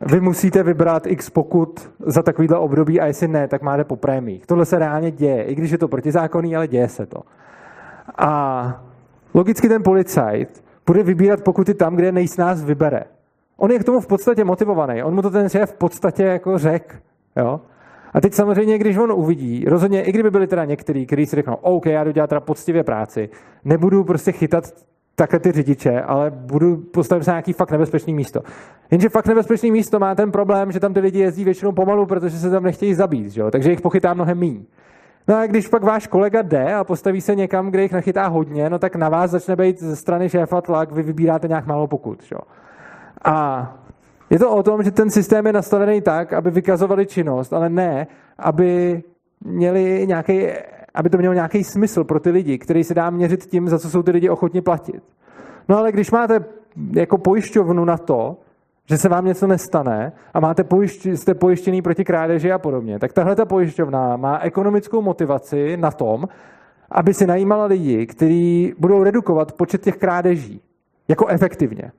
vy 0.00 0.20
musíte 0.20 0.62
vybrat 0.62 1.06
x 1.06 1.30
pokud 1.30 1.90
za 2.06 2.22
takovýhle 2.22 2.58
období 2.58 3.00
a 3.00 3.06
jestli 3.06 3.28
ne, 3.28 3.48
tak 3.48 3.62
máte 3.62 3.84
po 3.84 3.96
prémiích. 3.96 4.46
Tohle 4.46 4.64
se 4.64 4.78
reálně 4.78 5.10
děje, 5.10 5.42
i 5.44 5.54
když 5.54 5.70
je 5.70 5.78
to 5.78 5.88
protizákonný, 5.88 6.56
ale 6.56 6.68
děje 6.68 6.88
se 6.88 7.06
to. 7.06 7.20
A 8.18 8.82
logicky 9.34 9.68
ten 9.68 9.82
policajt 9.82 10.64
bude 10.86 11.02
vybírat 11.02 11.40
pokuty 11.40 11.74
tam, 11.74 11.96
kde 11.96 12.12
nejsnáz 12.12 12.64
vybere. 12.64 13.04
On 13.56 13.70
je 13.70 13.78
k 13.78 13.84
tomu 13.84 14.00
v 14.00 14.06
podstatě 14.06 14.44
motivovaný. 14.44 15.02
On 15.02 15.14
mu 15.14 15.22
to 15.22 15.30
ten 15.30 15.48
šéf 15.48 15.70
v 15.70 15.78
podstatě 15.78 16.22
jako 16.22 16.58
řek. 16.58 17.02
Jo? 17.36 17.60
A 18.12 18.20
teď 18.20 18.34
samozřejmě, 18.34 18.78
když 18.78 18.96
on 18.96 19.12
uvidí, 19.12 19.64
rozhodně, 19.64 20.02
i 20.02 20.12
kdyby 20.12 20.30
byli 20.30 20.46
teda 20.46 20.64
některý, 20.64 21.06
kteří 21.06 21.26
si 21.26 21.36
řeknou, 21.36 21.54
OK, 21.54 21.86
já 21.86 22.04
jdu 22.04 22.10
dělat 22.10 22.26
teda 22.26 22.40
poctivě 22.40 22.84
práci, 22.84 23.28
nebudu 23.64 24.04
prostě 24.04 24.32
chytat 24.32 24.64
takhle 25.14 25.40
ty 25.40 25.52
řidiče, 25.52 26.02
ale 26.02 26.30
budu 26.30 26.76
postavit 26.76 27.24
se 27.24 27.30
na 27.30 27.34
nějaký 27.34 27.52
fakt 27.52 27.70
nebezpečný 27.70 28.14
místo. 28.14 28.40
Jenže 28.90 29.08
fakt 29.08 29.26
nebezpečný 29.26 29.70
místo 29.70 29.98
má 29.98 30.14
ten 30.14 30.32
problém, 30.32 30.72
že 30.72 30.80
tam 30.80 30.94
ty 30.94 31.00
lidi 31.00 31.18
jezdí 31.18 31.44
většinou 31.44 31.72
pomalu, 31.72 32.06
protože 32.06 32.38
se 32.38 32.50
tam 32.50 32.62
nechtějí 32.62 32.94
zabít, 32.94 33.28
že 33.28 33.40
jo? 33.40 33.50
takže 33.50 33.70
jich 33.70 33.80
pochytá 33.80 34.14
mnohem 34.14 34.38
méně. 34.38 34.60
No 35.28 35.36
a 35.36 35.46
když 35.46 35.68
pak 35.68 35.82
váš 35.82 36.06
kolega 36.06 36.42
jde 36.42 36.74
a 36.74 36.84
postaví 36.84 37.20
se 37.20 37.34
někam, 37.34 37.70
kde 37.70 37.82
jich 37.82 37.92
nachytá 37.92 38.26
hodně, 38.26 38.70
no 38.70 38.78
tak 38.78 38.96
na 38.96 39.08
vás 39.08 39.30
začne 39.30 39.56
být 39.56 39.80
ze 39.80 39.96
strany 39.96 40.28
šéfa 40.28 40.60
tlak, 40.60 40.92
vy 40.92 41.02
vybíráte 41.02 41.48
nějak 41.48 41.66
málo 41.66 41.86
pokud. 41.86 42.22
Že? 42.22 42.36
A 43.24 43.76
je 44.30 44.38
to 44.38 44.50
o 44.50 44.62
tom, 44.62 44.82
že 44.82 44.90
ten 44.90 45.10
systém 45.10 45.46
je 45.46 45.52
nastavený 45.52 46.00
tak, 46.00 46.32
aby 46.32 46.50
vykazovali 46.50 47.06
činnost, 47.06 47.52
ale 47.52 47.70
ne, 47.70 48.06
aby 48.38 49.02
měli 49.44 50.06
nějaký, 50.06 50.46
aby 50.94 51.10
to 51.10 51.18
mělo 51.18 51.34
nějaký 51.34 51.64
smysl 51.64 52.04
pro 52.04 52.20
ty 52.20 52.30
lidi, 52.30 52.58
který 52.58 52.84
se 52.84 52.94
dá 52.94 53.10
měřit 53.10 53.46
tím, 53.46 53.68
za 53.68 53.78
co 53.78 53.90
jsou 53.90 54.02
ty 54.02 54.10
lidi 54.10 54.28
ochotni 54.28 54.60
platit. 54.60 55.02
No 55.68 55.78
ale 55.78 55.92
když 55.92 56.10
máte 56.10 56.44
jako 56.92 57.18
pojišťovnu 57.18 57.84
na 57.84 57.98
to, 57.98 58.36
že 58.86 58.98
se 58.98 59.08
vám 59.08 59.24
něco 59.24 59.46
nestane 59.46 60.12
a 60.34 60.40
máte 60.40 60.64
pojišť, 60.64 61.06
jste 61.06 61.34
pojištěný 61.34 61.82
proti 61.82 62.04
krádeži 62.04 62.52
a 62.52 62.58
podobně, 62.58 62.98
tak 62.98 63.12
tahle 63.12 63.36
ta 63.36 63.44
pojišťovna 63.44 64.16
má 64.16 64.38
ekonomickou 64.38 65.02
motivaci 65.02 65.76
na 65.76 65.90
tom, 65.90 66.28
aby 66.90 67.14
si 67.14 67.26
najímala 67.26 67.64
lidi, 67.64 68.06
kteří 68.06 68.74
budou 68.78 69.02
redukovat 69.02 69.52
počet 69.52 69.82
těch 69.82 69.96
krádeží 69.96 70.60
jako 71.08 71.26
efektivně. 71.26 71.92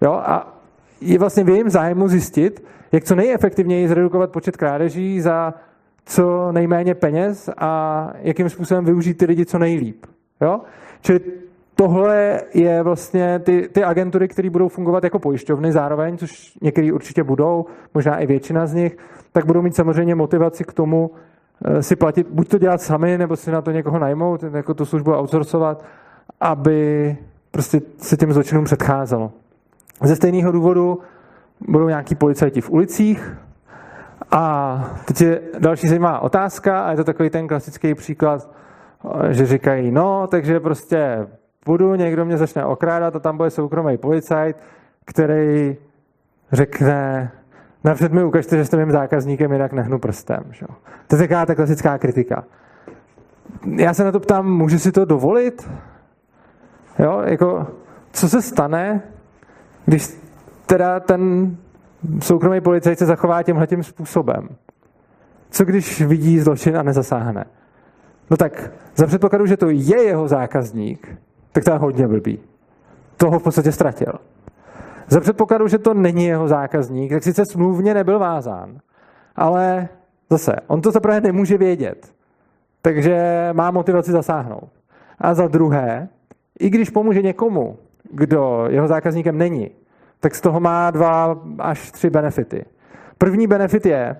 Jo? 0.00 0.12
A 0.12 0.61
je 1.02 1.18
vlastně 1.18 1.44
v 1.44 1.48
jejím 1.48 1.70
zájmu 1.70 2.08
zjistit, 2.08 2.64
jak 2.92 3.04
co 3.04 3.14
nejefektivněji 3.14 3.88
zredukovat 3.88 4.30
počet 4.30 4.56
krádeží 4.56 5.20
za 5.20 5.54
co 6.04 6.52
nejméně 6.52 6.94
peněz 6.94 7.50
a 7.58 8.12
jakým 8.20 8.48
způsobem 8.48 8.84
využít 8.84 9.14
ty 9.14 9.24
lidi 9.24 9.46
co 9.46 9.58
nejlíp. 9.58 10.06
Jo? 10.40 10.60
Čili 11.00 11.20
tohle 11.74 12.40
je 12.54 12.82
vlastně 12.82 13.38
ty, 13.38 13.68
ty 13.72 13.84
agentury, 13.84 14.28
které 14.28 14.50
budou 14.50 14.68
fungovat 14.68 15.04
jako 15.04 15.18
pojišťovny 15.18 15.72
zároveň, 15.72 16.18
což 16.18 16.58
některý 16.62 16.92
určitě 16.92 17.22
budou, 17.22 17.66
možná 17.94 18.18
i 18.18 18.26
většina 18.26 18.66
z 18.66 18.74
nich, 18.74 18.96
tak 19.32 19.46
budou 19.46 19.62
mít 19.62 19.76
samozřejmě 19.76 20.14
motivaci 20.14 20.64
k 20.64 20.72
tomu 20.72 21.10
eh, 21.64 21.82
si 21.82 21.96
platit, 21.96 22.26
buď 22.30 22.48
to 22.48 22.58
dělat 22.58 22.82
sami, 22.82 23.18
nebo 23.18 23.36
si 23.36 23.50
na 23.50 23.62
to 23.62 23.70
někoho 23.70 23.98
najmout, 23.98 24.42
jako 24.42 24.74
tu 24.74 24.84
službu 24.84 25.12
outsourcovat, 25.12 25.84
aby 26.40 27.16
prostě 27.50 27.80
se 27.98 28.16
těm 28.16 28.32
zločinům 28.32 28.64
předcházelo. 28.64 29.32
Ze 30.00 30.16
stejného 30.16 30.52
důvodu 30.52 31.00
budou 31.68 31.88
nějaký 31.88 32.14
policajti 32.14 32.60
v 32.60 32.70
ulicích 32.70 33.36
a 34.30 34.84
teď 35.04 35.20
je 35.20 35.40
další 35.58 35.88
zajímavá 35.88 36.20
otázka 36.20 36.84
a 36.84 36.90
je 36.90 36.96
to 36.96 37.04
takový 37.04 37.30
ten 37.30 37.48
klasický 37.48 37.94
příklad, 37.94 38.50
že 39.30 39.46
říkají, 39.46 39.90
no, 39.90 40.26
takže 40.26 40.60
prostě 40.60 41.26
půjdu, 41.64 41.94
někdo 41.94 42.24
mě 42.24 42.36
začne 42.36 42.64
okrádat 42.64 43.16
a 43.16 43.18
tam 43.18 43.36
bude 43.36 43.50
soukromý 43.50 43.98
policajt, 43.98 44.56
který 45.04 45.76
řekne, 46.52 47.30
napřed 47.84 48.12
mi 48.12 48.24
ukažte, 48.24 48.56
že 48.56 48.64
jste 48.64 48.76
mým 48.76 48.90
zákazníkem, 48.90 49.52
jinak 49.52 49.72
nehnu 49.72 49.98
prstem. 49.98 50.44
Že? 50.50 50.66
To 51.06 51.16
je 51.16 51.22
taková 51.22 51.46
ta 51.46 51.54
klasická 51.54 51.98
kritika. 51.98 52.44
Já 53.76 53.94
se 53.94 54.04
na 54.04 54.12
to 54.12 54.20
ptám, 54.20 54.46
může 54.46 54.78
si 54.78 54.92
to 54.92 55.04
dovolit? 55.04 55.70
Jo, 56.98 57.22
jako, 57.24 57.66
co 58.12 58.28
se 58.28 58.42
stane, 58.42 59.02
když 59.84 60.08
teda 60.66 61.00
ten 61.00 61.56
soukromý 62.20 62.60
policajt 62.60 62.98
se 62.98 63.06
zachová 63.06 63.42
tímhletím 63.42 63.82
způsobem? 63.82 64.48
Co 65.50 65.64
když 65.64 66.02
vidí 66.02 66.40
zločin 66.40 66.76
a 66.76 66.82
nezasáhne? 66.82 67.44
No 68.30 68.36
tak 68.36 68.70
za 68.96 69.06
předpokladu, 69.06 69.46
že 69.46 69.56
to 69.56 69.70
je 69.70 70.02
jeho 70.02 70.28
zákazník, 70.28 71.18
tak 71.52 71.64
to 71.64 71.70
je 71.70 71.78
hodně 71.78 72.08
blbý. 72.08 72.38
Toho 73.16 73.38
v 73.38 73.42
podstatě 73.42 73.72
ztratil. 73.72 74.12
Za 75.08 75.20
předpokladu, 75.20 75.68
že 75.68 75.78
to 75.78 75.94
není 75.94 76.24
jeho 76.24 76.48
zákazník, 76.48 77.12
tak 77.12 77.22
sice 77.22 77.46
smluvně 77.46 77.94
nebyl 77.94 78.18
vázán, 78.18 78.78
ale 79.36 79.88
zase, 80.30 80.52
on 80.66 80.80
to 80.80 80.90
zaprvé 80.90 81.20
nemůže 81.20 81.58
vědět, 81.58 82.12
takže 82.82 83.48
má 83.52 83.70
motivaci 83.70 84.12
zasáhnout. 84.12 84.70
A 85.18 85.34
za 85.34 85.48
druhé, 85.48 86.08
i 86.58 86.70
když 86.70 86.90
pomůže 86.90 87.22
někomu, 87.22 87.78
kdo 88.12 88.64
jeho 88.68 88.88
zákazníkem 88.88 89.38
není, 89.38 89.70
tak 90.20 90.34
z 90.34 90.40
toho 90.40 90.60
má 90.60 90.90
dva 90.90 91.40
až 91.58 91.90
tři 91.90 92.10
benefity. 92.10 92.64
První 93.18 93.46
benefit 93.46 93.86
je, 93.86 94.16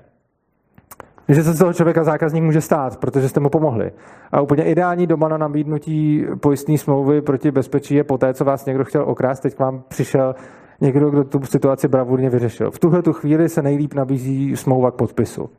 že 1.29 1.45
se 1.45 1.53
z 1.53 1.59
toho 1.59 1.73
člověka 1.73 2.05
zákazník 2.05 2.45
může 2.45 2.61
stát, 2.61 2.97
protože 2.97 3.29
jste 3.29 3.41
mu 3.41 3.49
pomohli. 3.49 3.93
A 4.33 4.41
úplně 4.41 4.65
ideální 4.65 5.07
doba 5.07 5.29
na 5.29 5.37
nabídnutí 5.37 6.27
pojistné 6.41 6.79
smlouvy 6.79 7.23
proti 7.23 7.51
bezpečí 7.51 7.95
je 7.95 8.05
poté, 8.05 8.35
co 8.35 8.45
vás 8.45 8.67
někdo 8.67 8.85
chtěl 8.85 9.03
okrást, 9.03 9.43
teď 9.43 9.55
k 9.55 9.59
vám 9.59 9.83
přišel 9.89 10.35
někdo, 10.81 11.11
kdo 11.11 11.25
tu 11.25 11.45
situaci 11.45 11.89
bravurně 11.89 12.31
vyřešil. 12.31 12.71
V 12.71 12.79
tuhle 12.79 13.03
tu 13.03 13.13
chvíli 13.13 13.49
se 13.49 13.63
nejlíp 13.63 13.95
nabízí 13.95 14.57
smlouva 14.57 14.91
k 14.91 14.95
podpisu. 14.95 15.51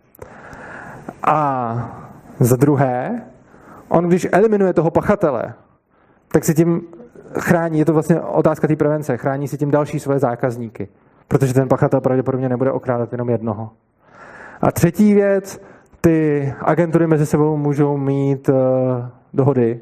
A 1.23 1.99
za 2.39 2.55
druhé, 2.55 3.21
on 3.89 4.07
když 4.07 4.27
eliminuje 4.31 4.73
toho 4.73 4.91
pachatele, 4.91 5.53
tak 6.27 6.43
si 6.43 6.53
tím 6.53 6.81
chrání, 7.39 7.79
je 7.79 7.85
to 7.85 7.93
vlastně 7.93 8.21
otázka 8.21 8.67
té 8.67 8.75
prevence, 8.75 9.17
chrání 9.17 9.47
si 9.47 9.57
tím 9.57 9.71
další 9.71 9.99
svoje 9.99 10.19
zákazníky, 10.19 10.87
protože 11.27 11.53
ten 11.53 11.67
pachatel 11.67 12.01
pravděpodobně 12.01 12.49
nebude 12.49 12.71
okrádat 12.71 13.11
jenom 13.11 13.29
jednoho. 13.29 13.69
A 14.61 14.71
třetí 14.71 15.13
věc, 15.13 15.61
ty 16.01 16.53
agentury 16.61 17.07
mezi 17.07 17.25
sebou 17.25 17.57
můžou 17.57 17.97
mít 17.97 18.49
uh, 18.49 18.55
dohody 19.33 19.79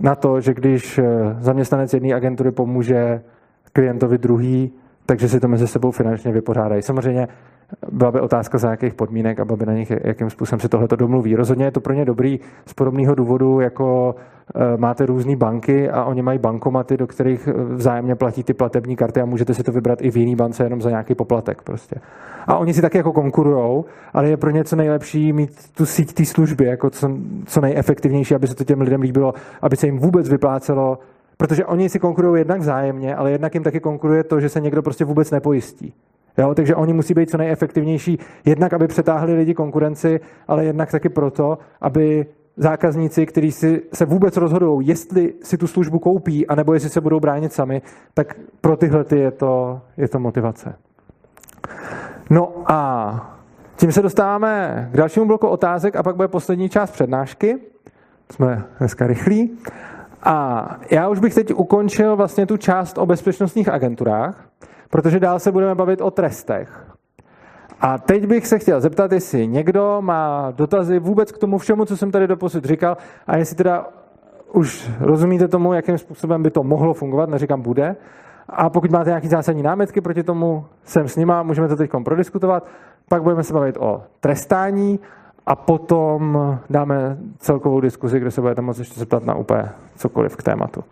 na 0.00 0.14
to, 0.14 0.40
že 0.40 0.54
když 0.54 0.98
eh, 0.98 1.04
zaměstnanec 1.38 1.94
jedné 1.94 2.14
agentury 2.14 2.50
pomůže 2.50 3.22
klientovi 3.72 4.18
druhý, 4.18 4.72
takže 5.06 5.28
si 5.28 5.40
to 5.40 5.48
mezi 5.48 5.66
sebou 5.66 5.90
finančně 5.90 6.32
vypořádají. 6.32 6.82
Samozřejmě 6.82 7.28
byla 7.92 8.10
by 8.10 8.20
otázka 8.20 8.58
za 8.58 8.70
jakých 8.70 8.94
podmínek 8.94 9.40
a 9.40 9.44
byla 9.44 9.56
by 9.56 9.66
na 9.66 9.72
nich, 9.72 9.92
jakým 10.04 10.30
způsobem 10.30 10.60
se 10.60 10.68
tohle 10.68 10.88
domluví. 10.96 11.36
Rozhodně 11.36 11.64
je 11.64 11.70
to 11.70 11.80
pro 11.80 11.94
ně 11.94 12.04
dobrý 12.04 12.40
z 12.66 12.74
podobného 12.74 13.14
důvodu, 13.14 13.60
jako 13.60 14.14
e, 14.54 14.76
máte 14.76 15.06
různé 15.06 15.36
banky 15.36 15.90
a 15.90 16.04
oni 16.04 16.22
mají 16.22 16.38
bankomaty, 16.38 16.96
do 16.96 17.06
kterých 17.06 17.48
e, 17.48 17.52
vzájemně 17.52 18.14
platí 18.14 18.44
ty 18.44 18.54
platební 18.54 18.96
karty 18.96 19.20
a 19.20 19.24
můžete 19.24 19.54
si 19.54 19.62
to 19.62 19.72
vybrat 19.72 20.02
i 20.02 20.10
v 20.10 20.16
jiný 20.16 20.36
bance 20.36 20.64
jenom 20.64 20.82
za 20.82 20.90
nějaký 20.90 21.14
poplatek. 21.14 21.62
Prostě. 21.62 21.96
A 22.46 22.56
oni 22.56 22.74
si 22.74 22.82
taky 22.82 22.98
jako 22.98 23.12
konkurujou, 23.12 23.84
ale 24.12 24.28
je 24.28 24.36
pro 24.36 24.50
ně 24.50 24.64
co 24.64 24.76
nejlepší 24.76 25.32
mít 25.32 25.50
tu 25.74 25.86
síť 25.86 26.12
té 26.12 26.24
služby, 26.24 26.64
jako 26.64 26.90
co, 26.90 27.10
co 27.46 27.60
nejefektivnější, 27.60 28.34
aby 28.34 28.46
se 28.46 28.54
to 28.54 28.64
těm 28.64 28.80
lidem 28.80 29.00
líbilo, 29.00 29.34
aby 29.62 29.76
se 29.76 29.86
jim 29.86 29.98
vůbec 29.98 30.28
vyplácelo 30.28 30.98
Protože 31.36 31.64
oni 31.64 31.88
si 31.88 31.98
konkurují 31.98 32.40
jednak 32.40 32.60
vzájemně, 32.60 33.16
ale 33.16 33.30
jednak 33.30 33.54
jim 33.54 33.62
taky 33.62 33.80
konkuruje 33.80 34.24
to, 34.24 34.40
že 34.40 34.48
se 34.48 34.60
někdo 34.60 34.82
prostě 34.82 35.04
vůbec 35.04 35.30
nepojistí. 35.30 35.94
Jo, 36.38 36.54
takže 36.54 36.74
oni 36.74 36.92
musí 36.92 37.14
být 37.14 37.30
co 37.30 37.36
nejefektivnější, 37.36 38.18
jednak 38.44 38.72
aby 38.72 38.88
přetáhli 38.88 39.34
lidi 39.34 39.54
konkurenci, 39.54 40.20
ale 40.48 40.64
jednak 40.64 40.90
taky 40.90 41.08
proto, 41.08 41.58
aby 41.80 42.26
zákazníci, 42.56 43.26
kteří 43.26 43.52
si 43.52 43.82
se 43.92 44.04
vůbec 44.04 44.36
rozhodují, 44.36 44.86
jestli 44.86 45.34
si 45.42 45.58
tu 45.58 45.66
službu 45.66 45.98
koupí, 45.98 46.46
anebo 46.46 46.74
jestli 46.74 46.88
se 46.88 47.00
budou 47.00 47.20
bránit 47.20 47.52
sami, 47.52 47.82
tak 48.14 48.36
pro 48.60 48.76
tyhle 48.76 49.04
ty 49.04 49.18
je 49.18 49.30
to, 49.30 49.80
je 49.96 50.08
to 50.08 50.18
motivace. 50.18 50.74
No 52.30 52.52
a 52.66 53.38
tím 53.76 53.92
se 53.92 54.02
dostáváme 54.02 54.88
k 54.92 54.96
dalšímu 54.96 55.26
bloku 55.26 55.46
otázek 55.46 55.96
a 55.96 56.02
pak 56.02 56.16
bude 56.16 56.28
poslední 56.28 56.68
část 56.68 56.90
přednášky. 56.90 57.58
Jsme 58.30 58.64
dneska 58.78 59.06
rychlí. 59.06 59.58
A 60.22 60.68
já 60.90 61.08
už 61.08 61.18
bych 61.18 61.34
teď 61.34 61.54
ukončil 61.54 62.16
vlastně 62.16 62.46
tu 62.46 62.56
část 62.56 62.98
o 62.98 63.06
bezpečnostních 63.06 63.68
agenturách 63.68 64.48
protože 64.92 65.20
dál 65.20 65.38
se 65.38 65.52
budeme 65.52 65.74
bavit 65.74 66.00
o 66.00 66.10
trestech. 66.10 66.86
A 67.80 67.98
teď 67.98 68.26
bych 68.26 68.46
se 68.46 68.58
chtěl 68.58 68.80
zeptat, 68.80 69.12
jestli 69.12 69.46
někdo 69.46 69.96
má 70.00 70.50
dotazy 70.50 70.98
vůbec 70.98 71.32
k 71.32 71.38
tomu 71.38 71.58
všemu, 71.58 71.84
co 71.84 71.96
jsem 71.96 72.10
tady 72.10 72.26
doposud 72.26 72.64
říkal, 72.64 72.96
a 73.26 73.36
jestli 73.36 73.56
teda 73.56 73.88
už 74.52 74.90
rozumíte 75.00 75.48
tomu, 75.48 75.72
jakým 75.72 75.98
způsobem 75.98 76.42
by 76.42 76.50
to 76.50 76.62
mohlo 76.62 76.94
fungovat, 76.94 77.28
neříkám 77.28 77.62
bude. 77.62 77.96
A 78.48 78.70
pokud 78.70 78.90
máte 78.90 79.10
nějaké 79.10 79.28
zásadní 79.28 79.62
námitky 79.62 80.00
proti 80.00 80.22
tomu, 80.22 80.66
jsem 80.84 81.08
s 81.08 81.16
nima, 81.16 81.42
můžeme 81.42 81.68
to 81.68 81.76
teď 81.76 81.90
prodiskutovat. 82.04 82.66
Pak 83.08 83.22
budeme 83.22 83.42
se 83.42 83.54
bavit 83.54 83.76
o 83.80 84.02
trestání 84.20 85.00
a 85.46 85.56
potom 85.56 86.38
dáme 86.70 87.18
celkovou 87.38 87.80
diskuzi, 87.80 88.20
kde 88.20 88.30
se 88.30 88.40
budete 88.40 88.62
moct 88.62 88.78
ještě 88.78 89.00
zeptat 89.00 89.24
na 89.24 89.34
úplně 89.34 89.68
cokoliv 89.96 90.36
k 90.36 90.42
tématu. 90.42 90.84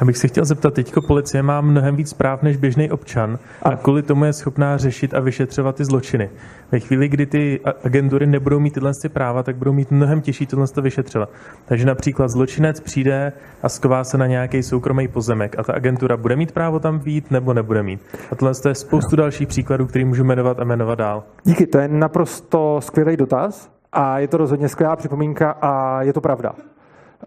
Já 0.00 0.06
bych 0.06 0.16
se 0.16 0.28
chtěl 0.28 0.44
zeptat, 0.44 0.74
teďko 0.74 1.02
policie 1.02 1.42
má 1.42 1.60
mnohem 1.60 1.96
víc 1.96 2.12
práv 2.12 2.42
než 2.42 2.56
běžný 2.56 2.90
občan 2.90 3.38
a 3.62 3.76
kvůli 3.76 4.02
tomu 4.02 4.24
je 4.24 4.32
schopná 4.32 4.76
řešit 4.76 5.14
a 5.14 5.20
vyšetřovat 5.20 5.76
ty 5.76 5.84
zločiny. 5.84 6.30
Ve 6.72 6.80
chvíli, 6.80 7.08
kdy 7.08 7.26
ty 7.26 7.60
agentury 7.84 8.26
nebudou 8.26 8.60
mít 8.60 8.74
tyhle 8.74 8.92
ty 9.02 9.08
práva, 9.08 9.42
tak 9.42 9.56
budou 9.56 9.72
mít 9.72 9.90
mnohem 9.90 10.20
těžší 10.20 10.46
tohle 10.46 10.68
to 10.68 10.82
vyšetřovat. 10.82 11.30
Takže 11.64 11.86
například 11.86 12.28
zločinec 12.28 12.80
přijde 12.80 13.32
a 13.62 13.68
sková 13.68 14.04
se 14.04 14.18
na 14.18 14.26
nějaký 14.26 14.62
soukromý 14.62 15.08
pozemek 15.08 15.58
a 15.58 15.62
ta 15.62 15.72
agentura 15.72 16.16
bude 16.16 16.36
mít 16.36 16.52
právo 16.52 16.78
tam 16.78 16.98
být 16.98 17.30
nebo 17.30 17.54
nebude 17.54 17.82
mít. 17.82 18.00
A 18.30 18.34
tohle 18.34 18.52
je 18.68 18.74
spoustu 18.74 19.16
dalších 19.16 19.48
příkladů, 19.48 19.86
který 19.86 20.04
můžu 20.04 20.24
jmenovat 20.24 20.60
a 20.60 20.64
jmenovat 20.64 20.98
dál. 20.98 21.24
Díky, 21.44 21.66
to 21.66 21.78
je 21.78 21.88
naprosto 21.88 22.80
skvělý 22.82 23.16
dotaz 23.16 23.70
a 23.92 24.18
je 24.18 24.28
to 24.28 24.36
rozhodně 24.36 24.68
skvělá 24.68 24.96
připomínka 24.96 25.50
a 25.50 26.02
je 26.02 26.12
to 26.12 26.20
pravda. 26.20 26.52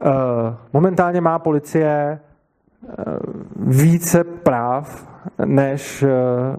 Eh, 0.02 0.56
momentálně 0.74 1.22
má 1.22 1.40
policie 1.40 2.20
více 3.56 4.24
práv 4.24 5.08
než 5.46 6.04
eh, 6.04 6.10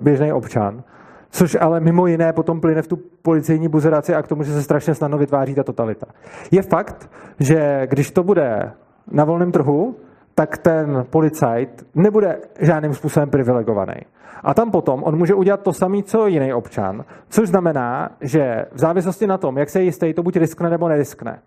běžný 0.00 0.32
občan. 0.32 0.82
Což 1.30 1.56
ale 1.60 1.80
mimo 1.80 2.06
jiné 2.06 2.32
potom 2.32 2.60
plyne 2.60 2.82
v 2.82 2.86
tu 2.86 2.98
policejní 3.22 3.68
buzeraci 3.68 4.14
a 4.14 4.22
k 4.22 4.28
tomu, 4.28 4.42
že 4.42 4.52
se 4.52 4.62
strašně 4.62 4.94
snadno 4.94 5.18
vytváří 5.18 5.54
ta 5.54 5.62
totalita. 5.62 6.06
Je 6.50 6.62
fakt, 6.62 7.10
že 7.40 7.86
když 7.90 8.10
to 8.10 8.22
bude 8.22 8.72
na 9.10 9.24
volném 9.24 9.52
trhu, 9.52 9.96
tak 10.34 10.58
ten 10.58 11.06
policajt 11.10 11.86
nebude 11.94 12.38
žádným 12.60 12.94
způsobem 12.94 13.30
privilegovaný. 13.30 13.94
A 14.42 14.54
tam 14.54 14.70
potom 14.70 15.02
on 15.02 15.16
může 15.16 15.34
udělat 15.34 15.62
to 15.62 15.72
samé, 15.72 16.02
co 16.02 16.26
jiný 16.26 16.52
občan, 16.52 17.04
což 17.28 17.48
znamená, 17.48 18.10
že 18.20 18.66
v 18.72 18.78
závislosti 18.78 19.26
na 19.26 19.38
tom, 19.38 19.58
jak 19.58 19.70
se 19.70 19.82
jistý, 19.82 20.14
to 20.14 20.22
buď 20.22 20.36
riskne 20.36 20.70
nebo 20.70 20.88
neriskne. 20.88 21.38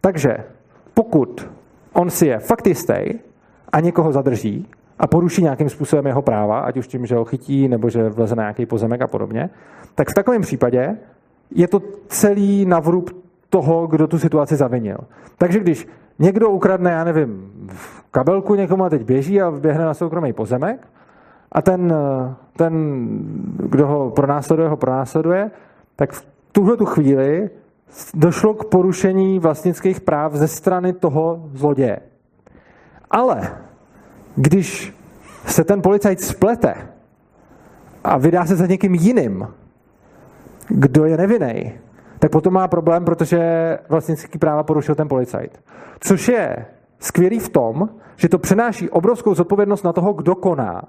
Takže 0.00 0.36
pokud 0.94 1.50
on 1.92 2.10
si 2.10 2.26
je 2.26 2.38
fakt 2.38 2.66
jistý, 2.66 2.94
a 3.74 3.80
někoho 3.80 4.12
zadrží 4.12 4.68
a 4.98 5.06
poruší 5.06 5.42
nějakým 5.42 5.68
způsobem 5.68 6.06
jeho 6.06 6.22
práva, 6.22 6.58
ať 6.58 6.76
už 6.76 6.88
tím, 6.88 7.06
že 7.06 7.16
ho 7.16 7.24
chytí 7.24 7.68
nebo 7.68 7.90
že 7.90 8.08
vleze 8.08 8.36
na 8.36 8.42
nějaký 8.42 8.66
pozemek 8.66 9.02
a 9.02 9.06
podobně, 9.06 9.50
tak 9.94 10.10
v 10.10 10.14
takovém 10.14 10.42
případě 10.42 10.96
je 11.50 11.68
to 11.68 11.82
celý 12.08 12.66
navrub 12.66 13.10
toho, 13.50 13.86
kdo 13.86 14.06
tu 14.06 14.18
situaci 14.18 14.56
zavinil. 14.56 14.98
Takže 15.38 15.60
když 15.60 15.88
někdo 16.18 16.50
ukradne, 16.50 16.90
já 16.90 17.04
nevím, 17.04 17.52
kabelku 18.10 18.54
někomu 18.54 18.84
a 18.84 18.90
teď 18.90 19.02
běží 19.02 19.42
a 19.42 19.48
vběhne 19.48 19.84
na 19.84 19.94
soukromý 19.94 20.32
pozemek 20.32 20.86
a 21.52 21.62
ten, 21.62 21.94
ten 22.56 22.74
kdo 23.56 23.86
ho 23.86 24.10
pronásleduje, 24.10 24.68
ho 24.68 24.76
pronásleduje, 24.76 25.50
tak 25.96 26.12
v 26.12 26.26
tuhle 26.52 26.76
tu 26.76 26.84
chvíli 26.84 27.50
došlo 28.14 28.54
k 28.54 28.64
porušení 28.64 29.38
vlastnických 29.38 30.00
práv 30.00 30.34
ze 30.34 30.48
strany 30.48 30.92
toho 30.92 31.48
zloděje. 31.52 32.00
Ale 33.10 33.58
když 34.36 34.96
se 35.46 35.64
ten 35.64 35.82
policajt 35.82 36.20
splete 36.20 36.74
a 38.04 38.18
vydá 38.18 38.46
se 38.46 38.56
za 38.56 38.66
někým 38.66 38.94
jiným, 38.94 39.48
kdo 40.68 41.04
je 41.04 41.16
nevinný, 41.16 41.72
tak 42.18 42.30
potom 42.30 42.54
má 42.54 42.68
problém, 42.68 43.04
protože 43.04 43.38
vlastnický 43.88 44.38
práva 44.38 44.62
porušil 44.62 44.94
ten 44.94 45.08
policajt. 45.08 45.60
Což 46.00 46.28
je 46.28 46.66
skvělý 46.98 47.38
v 47.38 47.48
tom, 47.48 47.88
že 48.16 48.28
to 48.28 48.38
přenáší 48.38 48.90
obrovskou 48.90 49.34
zodpovědnost 49.34 49.82
na 49.82 49.92
toho, 49.92 50.12
kdo 50.12 50.34
koná. 50.34 50.82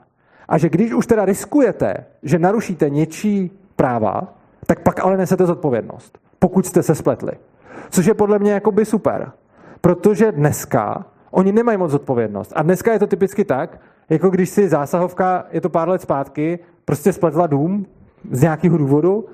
A 0.48 0.58
že 0.58 0.70
když 0.70 0.94
už 0.94 1.08
teda 1.08 1.26
riskujete, 1.26 1.94
že 2.24 2.40
narušíte 2.40 2.90
něčí 2.90 3.52
práva, 3.76 4.34
tak 4.66 4.80
pak 4.80 5.04
ale 5.04 5.18
nesete 5.18 5.46
zodpovědnost, 5.46 6.18
pokud 6.40 6.66
jste 6.66 6.84
se 6.84 6.96
spletli. 6.96 7.32
Což 7.90 8.06
je 8.06 8.14
podle 8.14 8.40
mě 8.40 8.52
jakoby 8.52 8.86
super. 8.86 9.32
Protože 9.82 10.32
dneska 10.32 11.06
Oni 11.36 11.52
nemají 11.52 11.78
moc 11.78 11.94
odpovědnost. 11.94 12.54
A 12.56 12.64
dneska 12.64 12.94
je 12.94 13.00
to 13.00 13.08
typicky 13.08 13.46
tak, 13.46 13.80
jako 14.10 14.30
když 14.30 14.50
si 14.50 14.70
zásahovka, 14.70 15.46
je 15.52 15.62
to 15.62 15.70
pár 15.70 15.90
let 15.90 16.02
zpátky, 16.02 16.60
prostě 16.86 17.14
spletla 17.14 17.48
dům 17.48 17.86
z 18.32 18.42
nějakého 18.42 18.78
důvodu, 18.78 19.26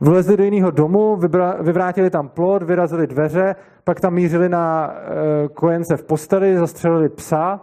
vlezli 0.00 0.36
do 0.36 0.44
jiného 0.44 0.70
domu, 0.70 1.16
vyvrátili 1.60 2.10
tam 2.10 2.28
plot, 2.28 2.62
vyrazili 2.62 3.06
dveře, 3.06 3.56
pak 3.84 4.00
tam 4.00 4.14
mířili 4.14 4.48
na 4.48 4.92
e, 4.92 5.48
kojence 5.48 5.96
v 5.96 6.04
posteli, 6.04 6.56
zastřelili 6.56 7.08
psa 7.08 7.60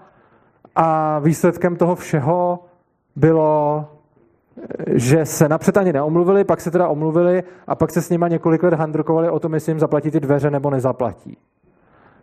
a 0.76 1.20
výsledkem 1.20 1.76
toho 1.76 1.95
všeho 1.95 2.59
bylo, 3.16 3.86
že 4.88 5.26
se 5.26 5.49
napřed 5.49 5.78
ani 5.78 5.93
neomluvili, 5.93 6.43
pak 6.43 6.62
se 6.62 6.72
teda 6.72 6.88
omluvili 6.88 7.43
a 7.68 7.76
pak 7.76 7.91
se 7.91 8.01
s 8.01 8.10
nima 8.10 8.28
několik 8.28 8.64
let 8.64 8.74
handrkovali 8.74 9.30
o 9.30 9.39
tom, 9.39 9.53
jestli 9.53 9.70
jim 9.70 9.80
zaplatí 9.80 10.12
ty 10.12 10.20
dveře 10.20 10.51
nebo 10.51 10.70
nezaplatí. 10.70 11.38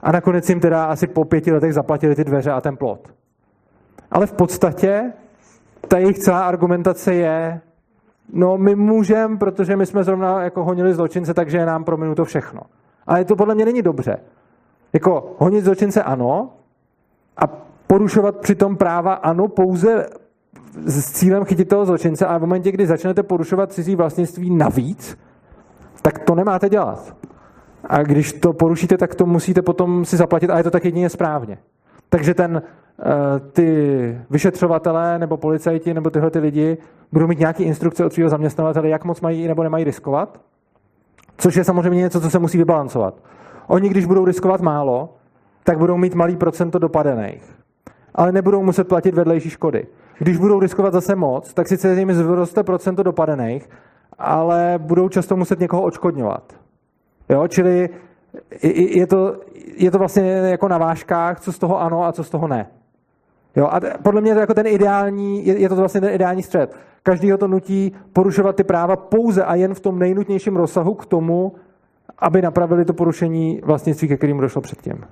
A 0.01 0.13
nakonec 0.13 0.49
jim 0.49 0.61
teda 0.61 0.85
asi 0.85 1.07
po 1.07 1.25
pěti 1.25 1.53
letech 1.53 1.75
zaplatili 1.75 2.15
ty 2.15 2.25
dveře 2.25 2.51
a 2.51 2.61
ten 2.61 2.77
plot. 2.77 3.09
Ale 4.11 4.27
v 4.27 4.33
podstatě 4.33 5.13
ta 5.89 5.99
jejich 5.99 6.19
celá 6.19 6.45
argumentace 6.45 7.15
je, 7.15 7.61
no 8.33 8.59
my 8.59 8.75
můžeme, 8.75 9.37
protože 9.37 9.77
my 9.77 9.87
jsme 9.87 10.05
zrovna 10.05 10.43
jako 10.43 10.65
honili 10.65 10.95
zločince, 10.95 11.35
takže 11.35 11.59
je 11.59 11.67
nám 11.67 11.85
prominuto 11.85 12.25
všechno. 12.25 12.61
Ale 13.07 13.25
to 13.25 13.37
podle 13.37 13.55
mě 13.55 13.65
není 13.65 13.83
dobře. 13.83 14.17
Jako 14.93 15.35
honit 15.39 15.65
zločince 15.65 16.03
ano 16.03 16.51
a 17.37 17.47
porušovat 17.87 18.37
přitom 18.37 18.77
práva 18.77 19.15
ano 19.15 19.49
pouze 19.49 20.07
s 20.87 21.13
cílem 21.13 21.45
chytit 21.45 21.69
toho 21.69 21.87
zločince 21.87 22.27
a 22.27 22.39
v 22.39 22.41
momentě, 22.41 22.73
kdy 22.73 22.87
začnete 22.87 23.23
porušovat 23.23 23.73
cizí 23.73 23.97
vlastnictví 23.97 24.51
navíc, 24.51 25.19
tak 26.03 26.19
to 26.19 26.35
nemáte 26.35 26.69
dělat. 26.69 27.17
A 27.85 28.03
když 28.03 28.33
to 28.33 28.53
porušíte, 28.53 28.99
tak 28.99 29.15
to 29.15 29.27
musíte 29.27 29.63
potom 29.63 30.05
si 30.05 30.17
zaplatit 30.17 30.51
a 30.51 30.59
je 30.59 30.65
to 30.65 30.71
tak 30.71 30.85
jedině 30.85 31.09
správně. 31.09 31.59
Takže 32.09 32.35
ten, 32.35 32.63
eh, 32.63 33.05
ty 33.53 34.19
vyšetřovatelé 34.31 35.19
nebo 35.19 35.37
policajti 35.37 35.95
nebo 35.95 36.11
tyhle 36.11 36.31
ty 36.31 36.39
lidi 36.39 36.79
budou 37.13 37.27
mít 37.27 37.39
nějaké 37.39 37.65
instrukce 37.65 38.05
od 38.05 38.13
svého 38.13 38.31
zaměstnavatele, 38.31 38.89
jak 38.89 39.05
moc 39.05 39.21
mají 39.21 39.49
nebo 39.49 39.63
nemají 39.63 39.85
riskovat, 39.85 40.41
což 41.39 41.57
je 41.57 41.65
samozřejmě 41.65 42.01
něco, 42.01 42.21
co 42.21 42.31
se 42.31 42.39
musí 42.39 42.59
vybalancovat. 42.59 43.15
Oni, 43.67 43.89
když 43.89 44.05
budou 44.05 44.25
riskovat 44.25 44.61
málo, 44.61 45.15
tak 45.65 45.79
budou 45.79 45.97
mít 45.97 46.15
malý 46.15 46.37
procento 46.37 46.79
dopadených. 46.79 47.55
Ale 48.15 48.33
nebudou 48.33 48.63
muset 48.63 48.89
platit 48.89 49.15
vedlejší 49.15 49.51
škody. 49.51 49.87
Když 50.23 50.37
budou 50.37 50.61
riskovat 50.61 50.93
zase 50.93 51.17
moc, 51.17 51.55
tak 51.55 51.69
sice 51.69 51.95
jim 51.95 52.13
zroste 52.13 52.63
procento 52.63 53.03
dopadených, 53.03 53.71
ale 54.19 54.75
budou 54.79 55.09
často 55.09 55.37
muset 55.37 55.61
někoho 55.61 55.83
odškodňovat. 55.83 56.53
Jo? 57.29 57.49
Čili 57.49 57.91
je 58.77 59.07
to, 59.07 59.37
je 59.77 59.91
to 59.91 59.99
vlastně 59.99 60.23
jako 60.25 60.69
na 60.69 60.79
vážkách, 60.79 61.41
co 61.41 61.53
z 61.53 61.59
toho 61.59 61.81
ano 61.81 62.05
a 62.05 62.13
co 62.13 62.25
z 62.25 62.31
toho 62.31 62.49
ne. 62.49 62.67
Jo, 63.57 63.67
a 63.67 63.81
podle 64.03 64.21
mě 64.21 64.31
je 64.31 64.35
to 64.35 64.41
jako 64.41 64.55
ten 64.55 64.67
ideální, 64.67 65.47
je, 65.47 65.69
to 65.69 65.77
vlastně 65.77 66.01
ten 66.01 66.15
ideální 66.15 66.43
střed. 66.43 66.77
Každý 67.03 67.33
to 67.39 67.49
nutí 67.49 67.93
porušovat 68.13 68.57
ty 68.57 68.65
práva 68.65 68.97
pouze 68.97 69.45
a 69.45 69.55
jen 69.55 69.75
v 69.75 69.81
tom 69.81 69.99
nejnutnějším 69.99 70.57
rozsahu 70.57 70.95
k 70.95 71.07
tomu, 71.07 71.53
aby 72.19 72.43
napravili 72.43 72.85
to 72.85 72.93
porušení 72.93 73.61
vlastnictví, 73.65 74.09
ke 74.09 74.17
kterým 74.17 74.39
došlo 74.39 74.61
předtím. 74.61 75.05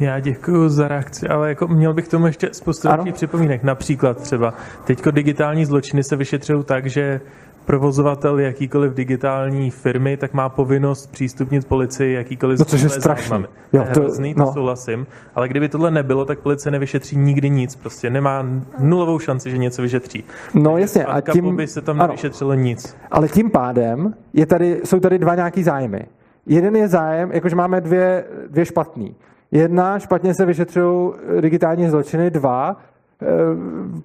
Já 0.00 0.20
děkuji 0.20 0.68
za 0.68 0.88
reakci, 0.88 1.28
ale 1.28 1.48
jako 1.48 1.68
měl 1.68 1.94
bych 1.94 2.08
tomu 2.08 2.26
ještě 2.26 2.48
spoustu 2.52 2.88
připomínek. 3.12 3.62
Například 3.62 4.18
třeba 4.18 4.54
teďko 4.84 5.10
digitální 5.10 5.64
zločiny 5.64 6.04
se 6.04 6.16
vyšetřují 6.16 6.64
tak, 6.64 6.86
že 6.86 7.20
provozovatel 7.68 8.38
jakýkoliv 8.38 8.94
digitální 8.94 9.70
firmy, 9.70 10.16
tak 10.16 10.34
má 10.34 10.48
povinnost 10.48 11.12
přístupnit 11.12 11.68
policii 11.68 12.14
jakýkoliv 12.14 12.58
no, 12.58 12.64
což 12.64 12.80
je 12.80 12.88
strašný. 12.88 13.44
Jo, 13.72 13.84
to, 13.94 14.00
hrozný, 14.00 14.34
to 14.34 14.40
no. 14.40 14.52
souhlasím. 14.52 15.06
Ale 15.34 15.48
kdyby 15.48 15.68
tohle 15.68 15.90
nebylo, 15.90 16.24
tak 16.24 16.38
policie 16.38 16.72
nevyšetří 16.72 17.16
nikdy 17.16 17.50
nic. 17.50 17.76
Prostě 17.76 18.10
nemá 18.10 18.46
nulovou 18.78 19.18
šanci, 19.18 19.50
že 19.50 19.58
něco 19.58 19.82
vyšetří. 19.82 20.24
No 20.54 20.78
jasně. 20.78 21.04
A 21.04 21.20
tím, 21.20 21.56
by 21.56 21.66
se 21.66 21.80
tam 21.80 21.98
nevyšetřilo 21.98 22.54
nic. 22.54 22.96
Ale 23.10 23.28
tím 23.28 23.50
pádem 23.50 24.14
je 24.32 24.46
tady, 24.46 24.80
jsou 24.84 25.00
tady 25.00 25.18
dva 25.18 25.34
nějaký 25.34 25.62
zájmy. 25.62 26.06
Jeden 26.46 26.76
je 26.76 26.88
zájem, 26.88 27.30
jakože 27.32 27.56
máme 27.56 27.80
dvě, 27.80 28.24
dvě 28.50 28.64
špatný. 28.64 29.14
Jedna, 29.50 29.98
špatně 29.98 30.34
se 30.34 30.46
vyšetřují 30.46 31.12
digitální 31.40 31.88
zločiny, 31.88 32.30
dva, 32.30 32.76
eh, 33.22 33.26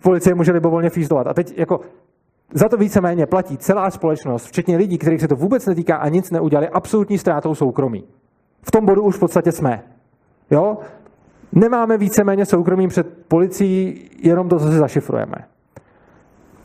policie 0.04 0.36
může 0.36 0.52
libovolně 0.52 0.90
fízlovat. 0.90 1.28
A 1.28 1.34
teď 1.34 1.58
jako 1.58 1.80
za 2.54 2.70
to 2.70 2.78
víceméně 2.78 3.26
platí 3.26 3.58
celá 3.58 3.92
společnost, 3.92 4.46
včetně 4.46 4.78
lidí, 4.78 4.98
kterých 4.98 5.22
se 5.22 5.28
to 5.28 5.36
vůbec 5.36 5.66
netýká 5.66 5.96
a 5.96 6.10
nic 6.10 6.32
neudělali, 6.32 6.70
absolutní 6.70 7.18
ztrátou 7.18 7.56
soukromí. 7.56 8.04
V 8.62 8.72
tom 8.72 8.86
bodu 8.86 9.02
už 9.02 9.16
v 9.16 9.20
podstatě 9.20 9.52
jsme. 9.52 9.84
Jo? 10.52 10.78
Nemáme 11.52 11.98
víceméně 11.98 12.46
soukromí 12.46 12.88
před 12.88 13.08
policií 13.28 14.10
jenom 14.24 14.50
to, 14.50 14.60
co 14.60 14.72
si 14.72 14.78
zašifrujeme. 14.78 15.36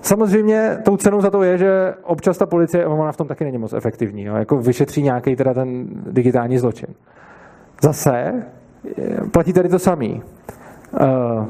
Samozřejmě 0.01 0.79
tou 0.85 0.97
cenou 0.97 1.21
za 1.21 1.31
to 1.31 1.43
je, 1.43 1.59
že 1.59 1.95
občas 2.03 2.39
ta 2.39 2.47
policie, 2.47 2.87
ona 2.87 3.13
v 3.13 3.17
tom 3.17 3.29
taky 3.29 3.45
není 3.45 3.59
moc 3.59 3.73
efektivní, 3.73 4.23
jo, 4.25 4.37
jako 4.37 4.57
vyšetří 4.57 5.03
nějaký 5.03 5.37
teda 5.37 5.55
ten 5.55 5.89
digitální 6.11 6.59
zločin. 6.59 6.95
Zase 7.83 8.43
platí 9.31 9.53
tady 9.53 9.69
to 9.69 9.79
samý. 9.79 10.23
Uh, 10.93 11.45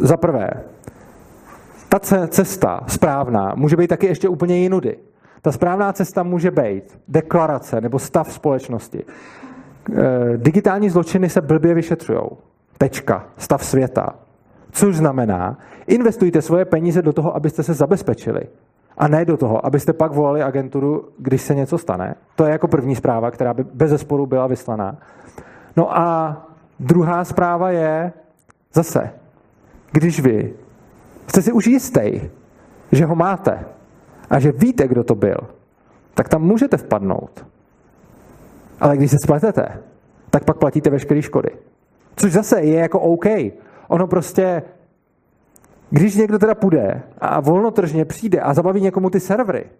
za 0.00 0.16
prvé, 0.16 0.50
ta 1.88 1.98
cesta 2.28 2.80
správná 2.86 3.52
může 3.56 3.76
být 3.76 3.88
taky 3.88 4.06
ještě 4.06 4.28
úplně 4.28 4.58
jinudy. 4.58 4.96
Ta 5.42 5.52
správná 5.52 5.92
cesta 5.92 6.22
může 6.22 6.50
být 6.50 6.98
deklarace 7.08 7.80
nebo 7.80 7.98
stav 7.98 8.32
společnosti. 8.32 9.04
Eh, 9.04 10.36
digitální 10.36 10.90
zločiny 10.90 11.28
se 11.30 11.40
blbě 11.40 11.74
vyšetřují. 11.74 12.20
Tečka. 12.78 13.26
Stav 13.36 13.64
světa. 13.64 14.14
Což 14.70 14.96
znamená, 14.96 15.58
investujte 15.86 16.42
svoje 16.42 16.64
peníze 16.64 17.02
do 17.02 17.12
toho, 17.12 17.36
abyste 17.36 17.62
se 17.62 17.74
zabezpečili. 17.74 18.40
A 18.98 19.08
ne 19.08 19.24
do 19.24 19.36
toho, 19.36 19.66
abyste 19.66 19.92
pak 19.92 20.12
volali 20.12 20.42
agenturu, 20.42 21.08
když 21.18 21.42
se 21.42 21.54
něco 21.54 21.78
stane. 21.78 22.14
To 22.34 22.44
je 22.44 22.52
jako 22.52 22.68
první 22.68 22.96
zpráva, 22.96 23.30
která 23.30 23.54
by 23.54 23.64
bez 23.74 23.90
zesporu 23.90 24.26
byla 24.26 24.46
vyslaná. 24.46 24.96
No 25.78 25.98
a 25.98 26.36
druhá 26.80 27.24
zpráva 27.24 27.70
je 27.70 28.12
zase, 28.72 29.10
když 29.92 30.20
vy 30.20 30.54
jste 31.26 31.42
si 31.42 31.52
už 31.52 31.66
jistý, 31.66 32.20
že 32.92 33.06
ho 33.06 33.14
máte 33.14 33.64
a 34.30 34.40
že 34.40 34.52
víte, 34.52 34.88
kdo 34.88 35.04
to 35.04 35.14
byl, 35.14 35.36
tak 36.14 36.28
tam 36.28 36.42
můžete 36.42 36.76
vpadnout. 36.76 37.46
Ale 38.80 38.96
když 38.96 39.10
se 39.10 39.16
spletete, 39.22 39.82
tak 40.30 40.44
pak 40.44 40.58
platíte 40.58 40.90
veškeré 40.90 41.22
škody. 41.22 41.50
Což 42.16 42.32
zase 42.32 42.60
je 42.60 42.78
jako 42.78 43.00
OK. 43.00 43.26
Ono 43.88 44.06
prostě, 44.06 44.62
když 45.90 46.16
někdo 46.16 46.38
teda 46.38 46.54
půjde 46.54 47.02
a 47.18 47.40
volnotržně 47.40 48.04
přijde 48.04 48.40
a 48.40 48.54
zabaví 48.54 48.80
někomu 48.80 49.10
ty 49.10 49.20
servery, 49.20 49.70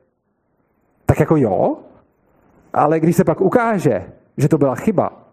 tak 1.07 1.20
jako 1.20 1.36
jo, 1.36 1.76
ale 2.72 3.01
když 3.01 3.16
se 3.16 3.24
pak 3.24 3.40
ukáže, 3.40 4.12
že 4.36 4.49
to 4.49 4.59
byla 4.59 4.74
chyba, 4.74 5.27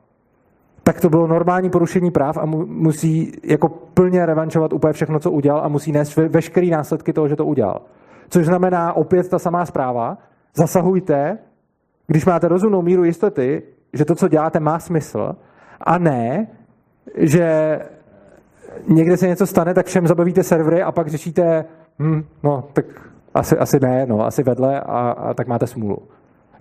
tak 0.87 1.01
to 1.01 1.09
bylo 1.09 1.27
normální 1.27 1.69
porušení 1.69 2.11
práv 2.11 2.37
a 2.37 2.45
mu, 2.45 2.65
musí 2.65 3.31
jako 3.43 3.69
plně 3.69 4.25
revančovat 4.25 4.73
úplně 4.73 4.93
všechno, 4.93 5.19
co 5.19 5.31
udělal 5.31 5.61
a 5.63 5.67
musí 5.67 5.91
nést 5.91 6.15
veškeré 6.15 6.67
následky 6.67 7.13
toho, 7.13 7.27
že 7.27 7.35
to 7.35 7.45
udělal. 7.45 7.81
Což 8.29 8.45
znamená 8.45 8.93
opět 8.93 9.29
ta 9.29 9.39
samá 9.39 9.65
zpráva, 9.65 10.17
zasahujte, 10.55 11.37
když 12.07 12.25
máte 12.25 12.47
rozumnou 12.47 12.81
míru 12.81 13.03
jistoty, 13.03 13.63
že 13.93 14.05
to, 14.05 14.15
co 14.15 14.27
děláte, 14.27 14.59
má 14.59 14.79
smysl, 14.79 15.35
a 15.81 15.97
ne, 15.97 16.47
že 17.17 17.79
někde 18.87 19.17
se 19.17 19.27
něco 19.27 19.47
stane, 19.47 19.73
tak 19.73 19.85
všem 19.85 20.07
zabavíte 20.07 20.43
servery 20.43 20.83
a 20.83 20.91
pak 20.91 21.07
řešíte, 21.07 21.65
hm, 21.99 22.23
no, 22.43 22.63
tak 22.73 22.85
asi, 23.33 23.57
asi 23.57 23.79
ne, 23.79 24.05
no, 24.05 24.25
asi 24.25 24.43
vedle 24.43 24.79
a, 24.79 25.09
a 25.09 25.33
tak 25.33 25.47
máte 25.47 25.67
smůlu. 25.67 25.97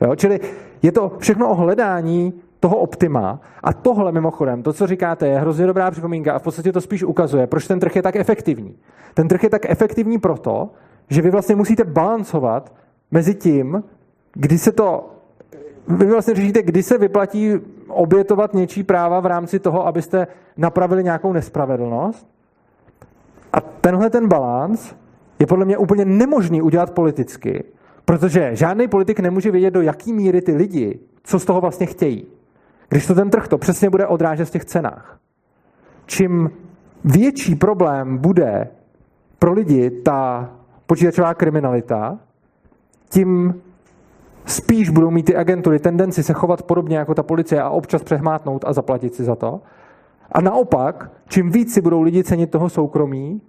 Jo? 0.00 0.16
Čili 0.16 0.40
je 0.82 0.92
to 0.92 1.12
všechno 1.18 1.50
o 1.50 1.54
hledání 1.54 2.32
toho 2.64 2.76
optima. 2.76 3.40
A 3.62 3.72
tohle 3.72 4.12
mimochodem, 4.12 4.62
to, 4.62 4.72
co 4.72 4.86
říkáte, 4.86 5.28
je 5.28 5.38
hrozně 5.38 5.66
dobrá 5.66 5.90
připomínka 5.90 6.32
a 6.32 6.38
v 6.38 6.42
podstatě 6.42 6.72
to 6.72 6.80
spíš 6.80 7.02
ukazuje, 7.04 7.46
proč 7.46 7.66
ten 7.66 7.80
trh 7.80 7.96
je 7.96 8.02
tak 8.02 8.16
efektivní. 8.16 8.76
Ten 9.14 9.28
trh 9.28 9.42
je 9.42 9.50
tak 9.50 9.70
efektivní 9.70 10.18
proto, 10.18 10.70
že 11.08 11.22
vy 11.22 11.30
vlastně 11.30 11.56
musíte 11.56 11.84
balancovat 11.84 12.72
mezi 13.10 13.34
tím, 13.34 13.84
kdy 14.32 14.58
se 14.58 14.72
to 14.72 15.10
vy 15.88 16.06
vlastně 16.06 16.34
řešíte, 16.34 16.62
kdy 16.62 16.82
se 16.82 16.98
vyplatí 16.98 17.52
obětovat 17.88 18.54
něčí 18.54 18.82
práva 18.82 19.20
v 19.20 19.26
rámci 19.26 19.58
toho, 19.58 19.86
abyste 19.86 20.26
napravili 20.56 21.04
nějakou 21.04 21.32
nespravedlnost. 21.32 22.26
A 23.52 23.60
tenhle 23.60 24.10
ten 24.10 24.28
balans 24.28 24.94
je 25.38 25.46
podle 25.46 25.64
mě 25.64 25.78
úplně 25.78 26.04
nemožný 26.04 26.62
udělat 26.62 26.90
politicky, 26.90 27.64
protože 28.04 28.56
žádný 28.56 28.88
politik 28.88 29.20
nemůže 29.20 29.50
vědět, 29.50 29.70
do 29.70 29.82
jaký 29.82 30.12
míry 30.12 30.40
ty 30.40 30.54
lidi, 30.54 30.98
co 31.24 31.38
z 31.38 31.44
toho 31.44 31.60
vlastně 31.60 31.86
chtějí. 31.86 32.33
Když 32.94 33.06
to 33.06 33.14
ten 33.14 33.30
trh 33.30 33.48
to 33.48 33.58
přesně 33.58 33.90
bude 33.90 34.06
odrážet 34.06 34.44
v 34.44 34.50
těch 34.50 34.64
cenách. 34.64 35.18
Čím 36.06 36.50
větší 37.04 37.54
problém 37.54 38.18
bude 38.18 38.68
pro 39.38 39.52
lidi 39.52 39.90
ta 39.90 40.50
počítačová 40.86 41.34
kriminalita, 41.34 42.18
tím 43.08 43.54
spíš 44.46 44.90
budou 44.90 45.10
mít 45.10 45.22
ty 45.22 45.36
agentury 45.36 45.78
tendenci 45.78 46.22
se 46.22 46.32
chovat 46.32 46.62
podobně 46.62 46.96
jako 46.96 47.14
ta 47.14 47.22
policie 47.22 47.62
a 47.62 47.70
občas 47.70 48.02
přehmátnout 48.02 48.64
a 48.66 48.72
zaplatit 48.72 49.14
si 49.14 49.24
za 49.24 49.36
to. 49.36 49.60
A 50.32 50.40
naopak, 50.40 51.10
čím 51.28 51.50
víc 51.50 51.74
si 51.74 51.80
budou 51.80 52.02
lidi 52.02 52.24
cenit 52.24 52.50
toho 52.50 52.68
soukromí, 52.68 53.42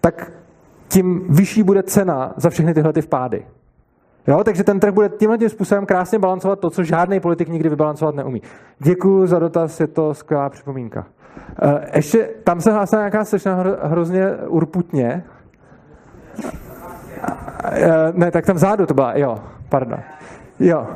tak 0.00 0.32
tím 0.88 1.24
vyšší 1.28 1.62
bude 1.62 1.82
cena 1.82 2.34
za 2.36 2.50
všechny 2.50 2.74
tyhle 2.74 2.92
ty 2.92 3.00
vpády. 3.02 3.46
Jo, 4.26 4.44
takže 4.44 4.64
ten 4.64 4.80
trh 4.80 4.94
bude 4.94 5.08
tímhle 5.08 5.38
tím 5.38 5.48
způsobem 5.48 5.86
krásně 5.86 6.18
balancovat 6.18 6.60
to, 6.60 6.70
co 6.70 6.84
žádný 6.84 7.20
politik 7.20 7.48
nikdy 7.48 7.68
vybalancovat 7.68 8.14
neumí. 8.14 8.42
Děkuji 8.78 9.26
za 9.26 9.38
dotaz, 9.38 9.80
je 9.80 9.86
to 9.86 10.14
skvělá 10.14 10.48
připomínka. 10.48 11.06
Eh, 11.62 11.86
ještě, 11.96 12.30
tam 12.44 12.60
se 12.60 12.72
hlásila 12.72 13.00
nějaká 13.00 13.24
sešna 13.24 13.64
hrozně 13.82 14.26
urputně. 14.36 15.24
Eh, 17.64 18.12
ne, 18.12 18.30
tak 18.30 18.46
tam 18.46 18.56
vzadu 18.56 18.86
to 18.86 18.94
byla, 18.94 19.18
jo, 19.18 19.38
pardon. 19.68 19.98
Jo. 20.60 20.86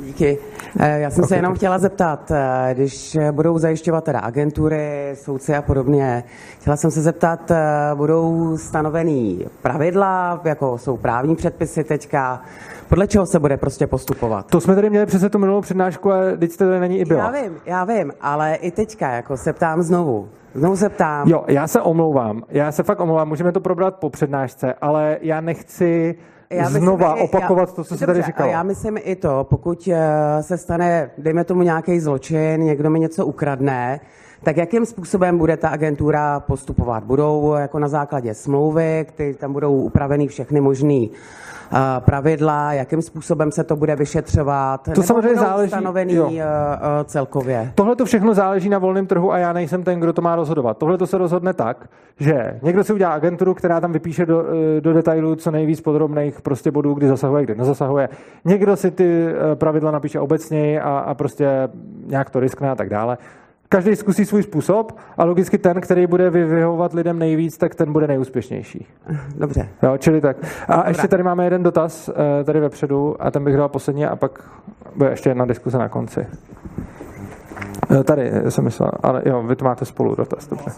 Díky. 0.00 0.38
Eh, 0.78 1.00
já 1.00 1.10
jsem 1.10 1.24
okay. 1.24 1.28
se 1.28 1.36
jenom 1.36 1.54
chtěla 1.54 1.78
zeptat, 1.78 2.30
eh, 2.30 2.74
když 2.74 3.18
budou 3.30 3.58
zajišťovat 3.58 4.04
teda 4.04 4.18
agentury, 4.18 5.12
soudci 5.14 5.54
a 5.54 5.62
podobně, 5.62 6.24
chtěla 6.60 6.76
jsem 6.76 6.90
se 6.90 7.02
zeptat, 7.02 7.52
budou 7.94 8.56
stanovený 8.56 9.46
pravidla, 9.62 10.40
jako 10.44 10.78
jsou 10.78 10.96
právní 10.96 11.36
předpisy 11.36 11.84
teďka, 11.84 12.42
podle 12.88 13.06
čeho 13.06 13.26
se 13.26 13.38
bude 13.38 13.56
prostě 13.56 13.86
postupovat? 13.86 14.46
To 14.46 14.60
jsme 14.60 14.74
tady 14.74 14.90
měli 14.90 15.06
přece 15.06 15.30
tu 15.30 15.38
minulou 15.38 15.60
přednášku 15.60 16.12
a 16.12 16.16
teď 16.38 16.50
jste 16.52 16.66
tady 16.66 16.80
na 16.80 16.86
ní 16.86 16.98
i 16.98 17.04
byla. 17.04 17.24
Já 17.24 17.30
vím, 17.30 17.56
já 17.66 17.84
vím, 17.84 18.12
ale 18.20 18.54
i 18.54 18.70
teďka 18.70 19.10
jako 19.10 19.36
se 19.36 19.52
ptám 19.52 19.82
znovu. 19.82 20.28
Znovu 20.54 20.76
se 20.76 20.88
ptám. 20.88 21.28
Jo, 21.28 21.44
já 21.48 21.66
se 21.66 21.80
omlouvám. 21.80 22.42
Já 22.48 22.72
se 22.72 22.82
fakt 22.82 23.00
omlouvám, 23.00 23.28
můžeme 23.28 23.52
to 23.52 23.60
probrat 23.60 23.94
po 23.94 24.10
přednášce, 24.10 24.74
ale 24.80 25.18
já 25.20 25.40
nechci 25.40 26.14
já 26.54 26.64
myslím, 26.64 26.82
znova 26.82 27.14
opakovat 27.14 27.68
já, 27.68 27.74
to, 27.74 27.84
co 27.84 27.96
se 27.96 28.06
tady 28.06 28.22
říkalo. 28.22 28.50
Já 28.50 28.62
myslím 28.62 28.98
i 29.02 29.16
to, 29.16 29.46
pokud 29.50 29.88
eh, 29.92 30.42
se 30.42 30.58
stane, 30.58 31.10
dejme 31.18 31.44
tomu 31.44 31.62
nějaký 31.62 32.00
zločin, 32.00 32.60
někdo 32.60 32.90
mi 32.90 33.00
něco 33.00 33.26
ukradne, 33.26 34.00
tak 34.44 34.56
jakým 34.56 34.86
způsobem 34.86 35.38
bude 35.38 35.56
ta 35.56 35.68
agentura 35.68 36.40
postupovat? 36.40 37.04
Budou 37.04 37.54
jako 37.54 37.78
na 37.78 37.88
základě 37.88 38.34
smlouvy, 38.34 39.06
které 39.08 39.34
tam 39.34 39.52
budou 39.52 39.74
upraveny 39.74 40.26
všechny 40.26 40.60
možné 40.60 41.06
uh, 41.06 41.78
pravidla, 41.98 42.72
jakým 42.72 43.02
způsobem 43.02 43.52
se 43.52 43.64
to 43.64 43.76
bude 43.76 43.96
vyšetřovat? 43.96 44.88
To 44.94 45.02
samozřejmě 45.02 45.36
záleží. 45.36 45.70
stanovený 45.70 46.14
jo. 46.14 46.26
Uh, 46.26 46.32
celkově? 47.04 47.72
Tohle 47.74 47.96
to 47.96 48.04
všechno 48.04 48.34
záleží 48.34 48.68
na 48.68 48.78
volném 48.78 49.06
trhu 49.06 49.32
a 49.32 49.38
já 49.38 49.52
nejsem 49.52 49.82
ten, 49.82 50.00
kdo 50.00 50.12
to 50.12 50.22
má 50.22 50.36
rozhodovat. 50.36 50.78
Tohle 50.78 50.98
to 50.98 51.06
se 51.06 51.18
rozhodne 51.18 51.52
tak, 51.52 51.88
že 52.18 52.60
někdo 52.62 52.84
si 52.84 52.92
udělá 52.92 53.12
agenturu, 53.12 53.54
která 53.54 53.80
tam 53.80 53.92
vypíše 53.92 54.26
do, 54.26 54.44
do 54.80 54.92
detailů 54.92 55.36
co 55.36 55.50
nejvíc 55.50 55.80
podrobných 55.80 56.40
prostě 56.40 56.70
bodů, 56.70 56.94
kdy 56.94 57.08
zasahuje, 57.08 57.44
kdy 57.44 57.54
nezasahuje. 57.54 58.08
Někdo 58.44 58.76
si 58.76 58.90
ty 58.90 59.26
pravidla 59.54 59.90
napíše 59.90 60.20
obecněji 60.20 60.80
a, 60.80 60.98
a 60.98 61.14
prostě 61.14 61.68
nějak 62.06 62.30
to 62.30 62.40
riskne 62.40 62.70
a 62.70 62.74
tak 62.74 62.88
dále. 62.88 63.18
Každý 63.74 63.96
zkusí 63.96 64.24
svůj 64.24 64.42
způsob 64.42 64.92
a 65.16 65.24
logicky 65.24 65.58
ten, 65.58 65.80
který 65.80 66.06
bude 66.06 66.30
vyhovovat 66.30 66.92
lidem 66.92 67.18
nejvíc, 67.18 67.58
tak 67.58 67.74
ten 67.74 67.92
bude 67.92 68.06
nejúspěšnější. 68.06 68.86
Dobře. 69.36 69.68
Jo, 69.82 69.98
čili 69.98 70.20
tak. 70.20 70.36
A 70.68 70.76
Dobrá. 70.76 70.88
ještě 70.88 71.08
tady 71.08 71.22
máme 71.22 71.44
jeden 71.44 71.62
dotaz 71.62 72.10
eh, 72.40 72.44
tady 72.44 72.60
vepředu 72.60 73.16
a 73.18 73.30
ten 73.30 73.44
bych 73.44 73.56
dal 73.56 73.68
posledně 73.68 74.08
a 74.08 74.16
pak 74.16 74.42
bude 74.96 75.10
ještě 75.10 75.30
jedna 75.30 75.44
diskuse 75.44 75.78
na 75.78 75.88
konci. 75.88 76.26
Eh, 77.90 78.04
tady 78.04 78.32
jsem 78.48 78.64
myslel, 78.64 78.90
ale 79.02 79.22
jo, 79.26 79.42
vy 79.42 79.56
to 79.56 79.64
máte 79.64 79.84
spolu 79.84 80.14
dotaz, 80.14 80.48
dobře. 80.48 80.70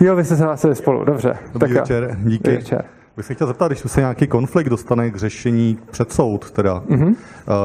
Jo, 0.00 0.16
vy 0.16 0.24
jste 0.24 0.36
se 0.36 0.44
hlásili 0.44 0.74
spolu, 0.74 1.04
dobře. 1.04 1.36
Dobrý 1.52 1.74
tak 1.74 1.80
večer, 1.80 2.02
jo. 2.02 2.16
díky. 2.22 2.44
Dobrý 2.44 2.56
večer. 2.56 2.84
Bych 3.16 3.26
se 3.26 3.34
chtěl 3.34 3.46
zeptat, 3.46 3.68
když 3.68 3.80
se 3.86 4.00
nějaký 4.00 4.26
konflikt 4.26 4.68
dostane 4.68 5.10
k 5.10 5.16
řešení 5.16 5.78
před 5.90 6.12
soud, 6.12 6.50
teda, 6.50 6.82
mm-hmm. 6.88 7.14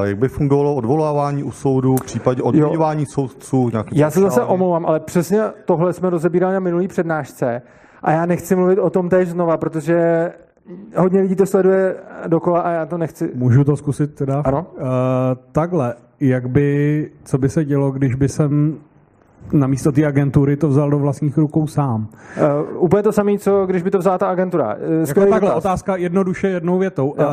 jak 0.03 0.17
by 0.17 0.27
fungovalo 0.27 0.75
odvolávání 0.75 1.43
u 1.43 1.51
soudu, 1.51 1.95
v 1.95 2.05
případě 2.05 2.41
odměňování 2.41 3.05
soudců? 3.05 3.69
Nějaký 3.69 3.97
já 3.97 4.11
se 4.11 4.19
zase 4.19 4.41
omlouvám, 4.41 4.85
ale 4.85 4.99
přesně 4.99 5.41
tohle 5.65 5.93
jsme 5.93 6.09
rozebírali 6.09 6.53
na 6.53 6.59
minulý 6.59 6.87
přednášce 6.87 7.61
a 8.01 8.11
já 8.11 8.25
nechci 8.25 8.55
mluvit 8.55 8.79
o 8.79 8.89
tom 8.89 9.09
též 9.09 9.29
znova, 9.29 9.57
protože 9.57 10.31
hodně 10.97 11.21
lidí 11.21 11.35
to 11.35 11.45
sleduje 11.45 11.95
dokola 12.27 12.61
a 12.61 12.69
já 12.69 12.85
to 12.85 12.97
nechci. 12.97 13.31
Můžu 13.35 13.63
to 13.63 13.77
zkusit 13.77 14.15
teda? 14.15 14.41
Ano. 14.45 14.65
Uh, 14.73 14.85
takhle, 15.51 15.93
jak 16.19 16.49
by, 16.49 17.11
co 17.23 17.37
by 17.37 17.49
se 17.49 17.65
dělo, 17.65 17.91
když 17.91 18.15
by 18.15 18.29
jsem 18.29 18.77
na 19.51 19.67
místo 19.67 19.91
té 19.91 20.05
agentury 20.05 20.57
to 20.57 20.67
vzal 20.67 20.89
do 20.89 20.99
vlastních 20.99 21.37
rukou 21.37 21.67
sám. 21.67 22.07
Uh, 22.71 22.83
úplně 22.83 23.03
to 23.03 23.11
samé, 23.11 23.37
co 23.37 23.65
když 23.65 23.83
by 23.83 23.91
to 23.91 23.97
vzala 23.97 24.17
ta 24.17 24.29
agentura. 24.29 24.75
Uh, 24.75 25.07
jako 25.07 25.19
takhle, 25.19 25.39
dotaz. 25.39 25.55
otázka 25.55 25.95
jednoduše 25.95 26.47
jednou 26.47 26.77
větou. 26.77 27.09
Uh, 27.09 27.25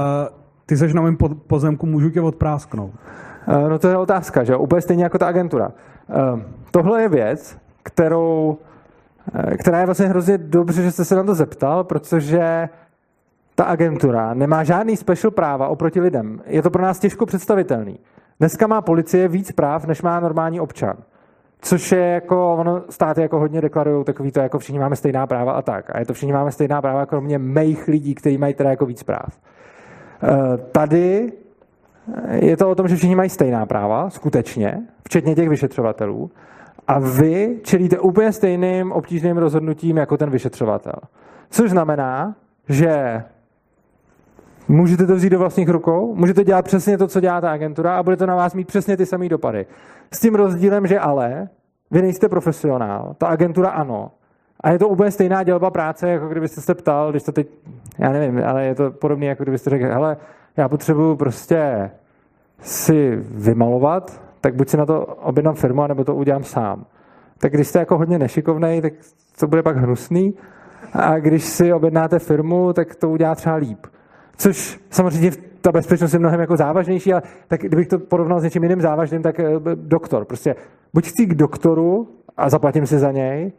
ty 0.67 0.77
seš 0.77 0.95
na 0.95 1.03
mém 1.03 1.17
pozemku, 1.47 1.87
můžu 1.87 2.11
tě 2.11 2.21
odprásknout. 2.21 2.91
Uh, 3.49 3.69
no 3.69 3.79
to 3.79 3.89
je 3.89 3.97
otázka, 3.97 4.45
že 4.45 4.57
Úplně 4.57 4.81
stejně 4.81 5.05
jako 5.05 5.19
ta 5.19 5.27
agentura. 5.27 5.73
Uh, 6.33 6.41
tohle 6.71 7.03
je 7.03 7.09
věc, 7.09 7.59
kterou 7.83 8.59
která 9.59 9.81
je 9.81 9.87
vlastně 9.87 10.07
hrozně 10.07 10.39
dobře, 10.39 10.83
že 10.83 10.91
jste 10.93 11.05
se 11.05 11.17
na 11.17 11.25
to 11.25 11.35
zeptal, 11.35 11.85
protože 11.85 12.69
ta 13.55 13.65
agentura 13.65 14.35
nemá 14.35 14.65
žádný 14.65 14.97
special 14.97 15.31
práva 15.31 15.69
oproti 15.69 16.01
lidem. 16.01 16.41
Je 16.47 16.63
to 16.63 16.71
pro 16.71 16.83
nás 16.83 16.99
těžko 16.99 17.27
představitelný. 17.27 17.99
Dneska 18.39 18.67
má 18.67 18.81
policie 18.81 19.29
víc 19.29 19.53
práv, 19.53 19.87
než 19.87 20.03
má 20.03 20.21
normální 20.21 20.61
občan. 20.61 20.97
Což 21.61 21.93
je 21.93 22.07
jako, 22.07 22.55
ono 22.55 22.83
státy 22.91 23.21
jako 23.21 23.39
hodně 23.39 23.61
deklarují 23.61 24.05
takový 24.05 24.33
to, 24.33 24.41
jako 24.41 24.59
všichni 24.59 24.79
máme 24.79 24.97
stejná 24.97 25.27
práva 25.27 25.53
a 25.53 25.63
tak. 25.63 25.91
A 25.95 25.99
je 25.99 26.07
to 26.07 26.15
všichni 26.15 26.33
máme 26.33 26.53
stejná 26.53 26.83
práva, 26.83 27.07
kromě 27.07 27.39
mých 27.39 27.89
lidí, 27.89 28.15
kteří 28.15 28.39
mají 28.39 28.55
teda 28.55 28.71
jako 28.71 28.87
víc 28.87 29.03
práv. 29.03 29.39
Eh, 30.23 30.59
tady 30.73 31.33
je 32.31 32.57
to 32.57 32.71
o 32.71 32.75
tom, 32.75 32.89
že 32.89 32.97
všichni 32.97 33.15
mají 33.15 33.31
stejná 33.31 33.67
práva, 33.67 34.11
skutečně, 34.11 34.81
včetně 35.05 35.35
těch 35.35 35.49
vyšetřovatelů, 35.49 36.31
a 36.89 36.99
vy 36.99 37.59
čelíte 37.63 37.99
úplně 37.99 38.33
stejným 38.33 38.93
obtížným 38.93 39.37
rozhodnutím 39.37 39.97
jako 39.97 40.17
ten 40.17 40.31
vyšetřovatel. 40.31 40.95
Což 41.51 41.71
znamená, 41.71 42.37
že 42.69 43.23
můžete 44.69 45.07
to 45.07 45.15
vzít 45.15 45.31
do 45.31 45.39
vlastních 45.39 45.69
rukou, 45.69 46.15
můžete 46.15 46.45
dělat 46.45 46.65
přesně 46.65 46.99
to, 46.99 47.09
co 47.09 47.21
dělá 47.21 47.41
ta 47.41 47.53
agentura 47.53 47.99
a 47.99 48.03
bude 48.03 48.17
to 48.17 48.27
na 48.27 48.37
vás 48.37 48.55
mít 48.55 48.67
přesně 48.67 48.97
ty 48.97 49.07
samé 49.07 49.29
dopady. 49.29 49.67
S 50.13 50.21
tím 50.21 50.35
rozdílem, 50.35 50.87
že 50.87 50.99
ale 50.99 51.49
vy 51.91 52.03
nejste 52.03 52.29
profesionál, 52.29 53.15
ta 53.19 53.27
agentura 53.27 53.69
ano. 53.69 54.11
A 54.61 54.71
je 54.71 54.79
to 54.79 54.89
úplně 54.89 55.11
stejná 55.11 55.43
dělba 55.43 55.71
práce, 55.71 56.09
jako 56.09 56.29
kdybyste 56.29 56.61
se 56.61 56.75
ptal, 56.75 57.11
když 57.11 57.23
to 57.23 57.33
teď, 57.33 57.49
já 57.99 58.13
nevím, 58.13 58.43
ale 58.47 58.65
je 58.65 58.75
to 58.75 58.91
podobné, 58.91 59.27
jako 59.27 59.43
kdybyste 59.43 59.71
řekl, 59.71 59.85
hele, 59.85 60.17
já 60.57 60.69
potřebuju 60.69 61.17
prostě 61.17 61.91
si 62.61 63.19
vymalovat, 63.21 64.21
tak 64.41 64.55
buď 64.55 64.69
si 64.69 64.77
na 64.77 64.87
to 64.87 65.07
objednám 65.07 65.55
firmu, 65.55 65.87
nebo 65.87 66.05
to 66.05 66.15
udělám 66.15 66.45
sám. 66.45 66.85
Tak 67.39 67.53
když 67.53 67.69
jste 67.69 67.79
jako 67.79 67.99
hodně 67.99 68.19
nešikovný, 68.19 68.81
tak 68.83 68.93
to 69.41 69.47
bude 69.47 69.63
pak 69.63 69.77
hnusný. 69.77 70.35
A 70.93 71.19
když 71.19 71.45
si 71.45 71.73
objednáte 71.73 72.19
firmu, 72.19 72.73
tak 72.73 72.95
to 72.95 73.11
udělá 73.11 73.35
třeba 73.35 73.55
líp. 73.55 73.87
Což 74.39 74.81
samozřejmě 74.91 75.31
ta 75.61 75.73
bezpečnost 75.73 76.13
je 76.13 76.19
mnohem 76.19 76.41
jako 76.41 76.57
závažnější, 76.57 77.13
ale 77.13 77.23
tak 77.49 77.61
kdybych 77.61 77.89
to 77.89 77.99
porovnal 77.99 78.41
s 78.41 78.43
něčím 78.43 78.63
jiným 78.63 78.81
závažným, 78.81 79.23
tak 79.23 79.41
eh, 79.41 79.47
doktor. 79.75 80.25
Prostě 80.25 80.57
buď 80.95 81.07
chci 81.07 81.27
k 81.27 81.35
doktoru 81.35 82.09
a 82.37 82.51
zaplatím 82.51 82.87
si 82.87 82.99
za 82.99 83.13
něj, 83.13 83.53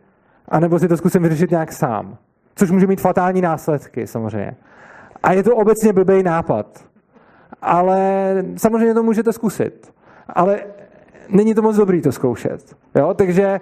anebo 0.50 0.80
si 0.80 0.88
to 0.88 0.98
zkusím 0.98 1.24
vyřešit 1.24 1.52
nějak 1.52 1.72
sám. 1.72 2.18
Což 2.56 2.72
může 2.72 2.88
mít 2.88 3.02
fatální 3.02 3.42
následky 3.42 4.08
samozřejmě. 4.08 4.56
A 5.24 5.34
je 5.34 5.44
to 5.44 5.56
obecně 5.56 5.94
blbý 5.94 6.24
nápad. 6.24 6.86
Ale 7.62 8.00
samozřejmě 8.58 8.94
to 8.94 9.04
můžete 9.04 9.34
zkusit. 9.34 9.94
Ale 10.30 10.60
není 11.30 11.54
to 11.54 11.62
moc 11.62 11.76
dobrý 11.76 12.02
to 12.02 12.12
zkoušet. 12.12 12.76
Jo? 12.96 13.14
Takže 13.14 13.60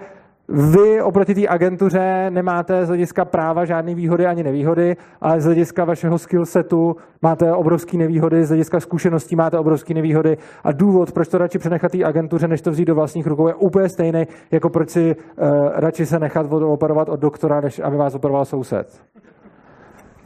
vy 0.49 1.01
oproti 1.01 1.35
té 1.35 1.47
agentuře 1.47 2.25
nemáte 2.29 2.85
z 2.85 2.87
hlediska 2.87 3.25
práva 3.25 3.65
žádné 3.65 3.95
výhody 3.95 4.25
ani 4.25 4.43
nevýhody, 4.43 4.97
ale 5.21 5.41
z 5.41 5.45
hlediska 5.45 5.85
vašeho 5.85 6.17
skillsetu 6.17 6.95
máte 7.21 7.53
obrovské 7.53 7.97
nevýhody, 7.97 8.45
z 8.45 8.49
hlediska 8.49 8.79
zkušeností 8.79 9.35
máte 9.35 9.59
obrovské 9.59 9.93
nevýhody 9.93 10.37
a 10.63 10.71
důvod, 10.71 11.11
proč 11.11 11.27
to 11.27 11.37
radši 11.37 11.57
přenechat 11.57 11.91
té 11.91 12.03
agentuře, 12.03 12.47
než 12.47 12.61
to 12.61 12.71
vzít 12.71 12.85
do 12.85 12.95
vlastních 12.95 13.27
rukou, 13.27 13.47
je 13.47 13.53
úplně 13.53 13.89
stejný, 13.89 14.27
jako 14.51 14.69
proč 14.69 14.89
si 14.89 15.15
uh, 15.15 15.47
radši 15.73 16.05
se 16.05 16.19
nechat 16.19 16.51
operovat 16.51 17.09
od 17.09 17.19
doktora, 17.19 17.61
než 17.61 17.79
aby 17.79 17.97
vás 17.97 18.15
operoval 18.15 18.45
soused. 18.45 19.01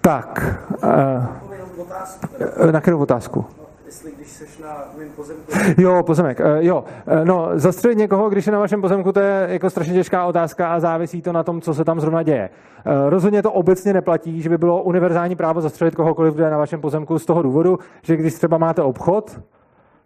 Tak. 0.01 0.57
Uh, 0.83 2.71
na 2.71 2.81
kterou 2.81 2.99
otázku? 2.99 3.45
Jestli 3.91 4.11
když 4.11 4.27
seš 4.27 4.57
na 4.57 4.83
mém 4.97 5.09
pozemku... 5.09 5.51
Jo, 5.77 6.03
pozemek, 6.03 6.39
uh, 6.39 6.45
jo. 6.59 6.83
Uh, 7.07 7.25
no, 7.25 7.49
zastřelit 7.53 7.97
někoho, 7.97 8.29
když 8.29 8.45
je 8.45 8.51
na 8.51 8.59
vašem 8.59 8.81
pozemku, 8.81 9.11
to 9.11 9.19
je 9.19 9.47
jako 9.49 9.69
strašně 9.69 9.93
těžká 9.93 10.25
otázka 10.25 10.73
a 10.73 10.79
závisí 10.79 11.21
to 11.21 11.31
na 11.31 11.43
tom, 11.43 11.61
co 11.61 11.73
se 11.73 11.85
tam 11.85 11.99
zrovna 11.99 12.23
děje. 12.23 12.49
Uh, 12.85 13.09
rozhodně 13.09 13.43
to 13.43 13.51
obecně 13.51 13.93
neplatí, 13.93 14.41
že 14.41 14.49
by 14.49 14.57
bylo 14.57 14.83
univerzální 14.83 15.35
právo 15.35 15.61
zastřelit 15.61 15.95
kohokoliv, 15.95 16.33
kdo 16.33 16.43
je 16.43 16.49
na 16.49 16.57
vašem 16.57 16.81
pozemku 16.81 17.19
z 17.19 17.25
toho 17.25 17.41
důvodu, 17.41 17.79
že 18.01 18.15
když 18.15 18.33
třeba 18.33 18.57
máte 18.57 18.81
obchod 18.81 19.39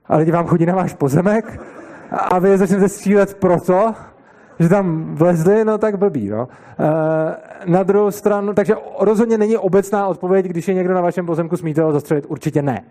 a 0.05 0.17
lidi 0.17 0.31
vám 0.31 0.47
chodí 0.47 0.65
na 0.65 0.75
váš 0.75 0.93
pozemek 0.93 1.61
a 2.11 2.39
vy 2.39 2.49
je 2.49 2.57
začnete 2.57 2.89
střílet 2.89 3.33
proto, 3.33 3.93
že 4.59 4.69
tam 4.69 5.15
vlezli, 5.15 5.65
no 5.65 5.77
tak 5.77 5.97
blbý. 5.97 6.29
No. 6.29 6.47
Na 7.65 7.83
druhou 7.83 8.11
stranu, 8.11 8.53
takže 8.53 8.75
rozhodně 8.99 9.37
není 9.37 9.57
obecná 9.57 10.07
odpověď, 10.07 10.45
když 10.45 10.67
je 10.67 10.73
někdo 10.73 10.93
na 10.93 11.01
vašem 11.01 11.25
pozemku, 11.25 11.57
smíte 11.57 11.81
ho 11.81 11.91
zastřelit, 11.91 12.25
určitě 12.29 12.61
ne. 12.61 12.83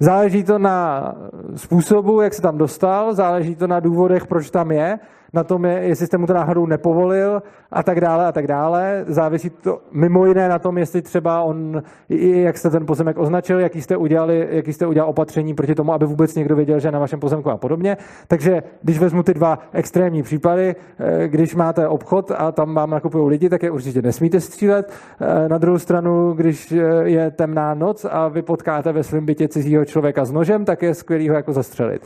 Záleží 0.00 0.44
to 0.44 0.58
na 0.58 1.14
způsobu, 1.56 2.20
jak 2.20 2.34
se 2.34 2.42
tam 2.42 2.58
dostal, 2.58 3.14
záleží 3.14 3.56
to 3.56 3.66
na 3.66 3.80
důvodech, 3.80 4.26
proč 4.26 4.50
tam 4.50 4.70
je, 4.70 4.98
na 5.34 5.44
tom, 5.44 5.64
je, 5.64 5.72
jestli 5.72 6.06
jste 6.06 6.18
mu 6.18 6.26
to 6.26 6.34
náhodou 6.34 6.66
nepovolil 6.66 7.42
a 7.72 7.82
tak 7.82 8.00
dále 8.00 8.26
a 8.26 8.32
tak 8.32 8.46
dále. 8.46 9.04
Závisí 9.06 9.50
to 9.50 9.78
mimo 9.92 10.26
jiné 10.26 10.48
na 10.48 10.58
tom, 10.58 10.78
jestli 10.78 11.02
třeba 11.02 11.42
on, 11.42 11.82
jak 12.08 12.58
jste 12.58 12.70
ten 12.70 12.86
pozemek 12.86 13.18
označil, 13.18 13.60
jaký 13.60 13.82
jste, 13.82 13.96
udělali, 13.96 14.48
jaký 14.50 14.72
jste 14.72 14.86
udělal 14.86 15.10
opatření 15.10 15.54
proti 15.54 15.74
tomu, 15.74 15.92
aby 15.92 16.06
vůbec 16.06 16.34
někdo 16.34 16.56
věděl, 16.56 16.80
že 16.80 16.88
je 16.88 16.92
na 16.92 16.98
vašem 16.98 17.20
pozemku 17.20 17.50
a 17.50 17.56
podobně. 17.56 17.96
Takže 18.28 18.62
když 18.82 18.98
vezmu 18.98 19.22
ty 19.22 19.34
dva 19.34 19.58
extrémní 19.72 20.22
případy, 20.22 20.74
eh, 20.98 21.28
když 21.28 21.54
máte 21.54 21.88
obchod 21.88 22.30
a 22.36 22.52
tam 22.52 22.74
vám 22.74 22.90
nakupují 22.90 23.28
lidi, 23.28 23.48
tak 23.48 23.62
je 23.62 23.70
určitě 23.70 24.02
nesmíte 24.02 24.40
střílet. 24.40 24.92
Eh, 25.20 25.48
na 25.48 25.58
druhou 25.58 25.78
stranu, 25.78 26.32
když 26.32 26.72
eh, 26.72 26.78
je 27.04 27.30
temná 27.30 27.74
noc 27.74 28.06
a 28.10 28.28
vy 28.28 28.42
potkáte 28.42 28.92
ve 28.92 29.02
svém 29.02 29.26
bytě 29.26 29.48
cizího 29.48 29.84
člověka 29.84 30.24
s 30.24 30.32
nožem, 30.32 30.64
tak 30.64 30.82
je 30.82 30.94
skvělý 30.94 31.28
ho 31.28 31.34
jako 31.34 31.52
zastřelit. 31.52 32.02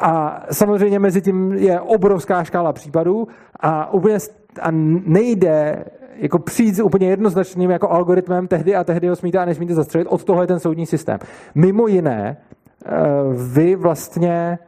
A 0.00 0.42
samozřejmě 0.52 0.98
mezi 0.98 1.22
tím 1.22 1.52
je 1.52 1.80
obrovská 1.80 2.44
škála 2.44 2.72
případů 2.72 3.28
a 3.60 3.92
úplně 3.92 4.18
a 4.60 4.68
nejde 5.06 5.84
jako 6.16 6.38
přijít 6.38 6.74
s 6.74 6.80
úplně 6.80 7.08
jednoznačným 7.08 7.70
jako 7.70 7.90
algoritmem 7.90 8.48
tehdy 8.48 8.76
a 8.76 8.84
tehdy 8.84 9.08
ho 9.08 9.16
smíte 9.16 9.38
a 9.38 9.44
nesmíte 9.44 9.74
zastřelit. 9.74 10.08
Od 10.10 10.24
toho 10.24 10.40
je 10.40 10.46
ten 10.46 10.60
soudní 10.60 10.86
systém. 10.86 11.18
Mimo 11.54 11.86
jiné, 11.86 12.36
eh, 12.36 12.90
vy 13.52 13.76
vlastně 13.76 14.58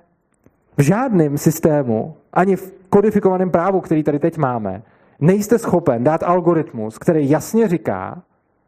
v 0.76 0.82
žádném 0.82 1.38
systému, 1.38 2.14
ani 2.32 2.56
v 2.56 2.74
kodifikovaném 2.88 3.50
právu, 3.50 3.80
který 3.80 4.02
tady 4.02 4.18
teď 4.18 4.38
máme, 4.38 4.82
nejste 5.20 5.58
schopen 5.58 6.04
dát 6.04 6.22
algoritmus, 6.22 6.98
který 6.98 7.30
jasně 7.30 7.68
říká, 7.68 8.22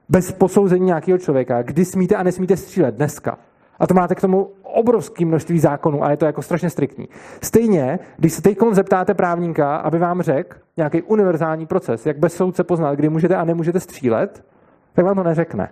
bez 0.08 0.32
posouzení 0.32 0.86
nějakého 0.86 1.18
člověka, 1.18 1.62
kdy 1.62 1.84
smíte 1.84 2.16
a 2.16 2.22
nesmíte 2.22 2.56
střílet 2.56 2.94
dneska. 2.94 3.38
A 3.80 3.86
to 3.86 3.94
máte 3.94 4.14
k 4.14 4.20
tomu 4.20 4.50
obrovské 4.62 5.24
množství 5.24 5.58
zákonů 5.58 6.04
a 6.04 6.10
je 6.10 6.16
to 6.16 6.26
jako 6.26 6.42
strašně 6.42 6.70
striktní. 6.70 7.08
Stejně, 7.42 7.98
když 8.16 8.32
se 8.32 8.42
teď 8.42 8.58
zeptáte 8.72 9.14
právníka, 9.14 9.76
aby 9.76 9.98
vám 9.98 10.22
řekl 10.22 10.56
nějaký 10.76 11.02
univerzální 11.02 11.66
proces, 11.66 12.06
jak 12.06 12.18
bez 12.18 12.34
soudce 12.34 12.64
poznat, 12.64 12.94
kdy 12.94 13.08
můžete 13.08 13.36
a 13.36 13.44
nemůžete 13.44 13.80
střílet, 13.80 14.44
tak 14.92 15.04
vám 15.04 15.16
to 15.16 15.22
neřekne. 15.22 15.68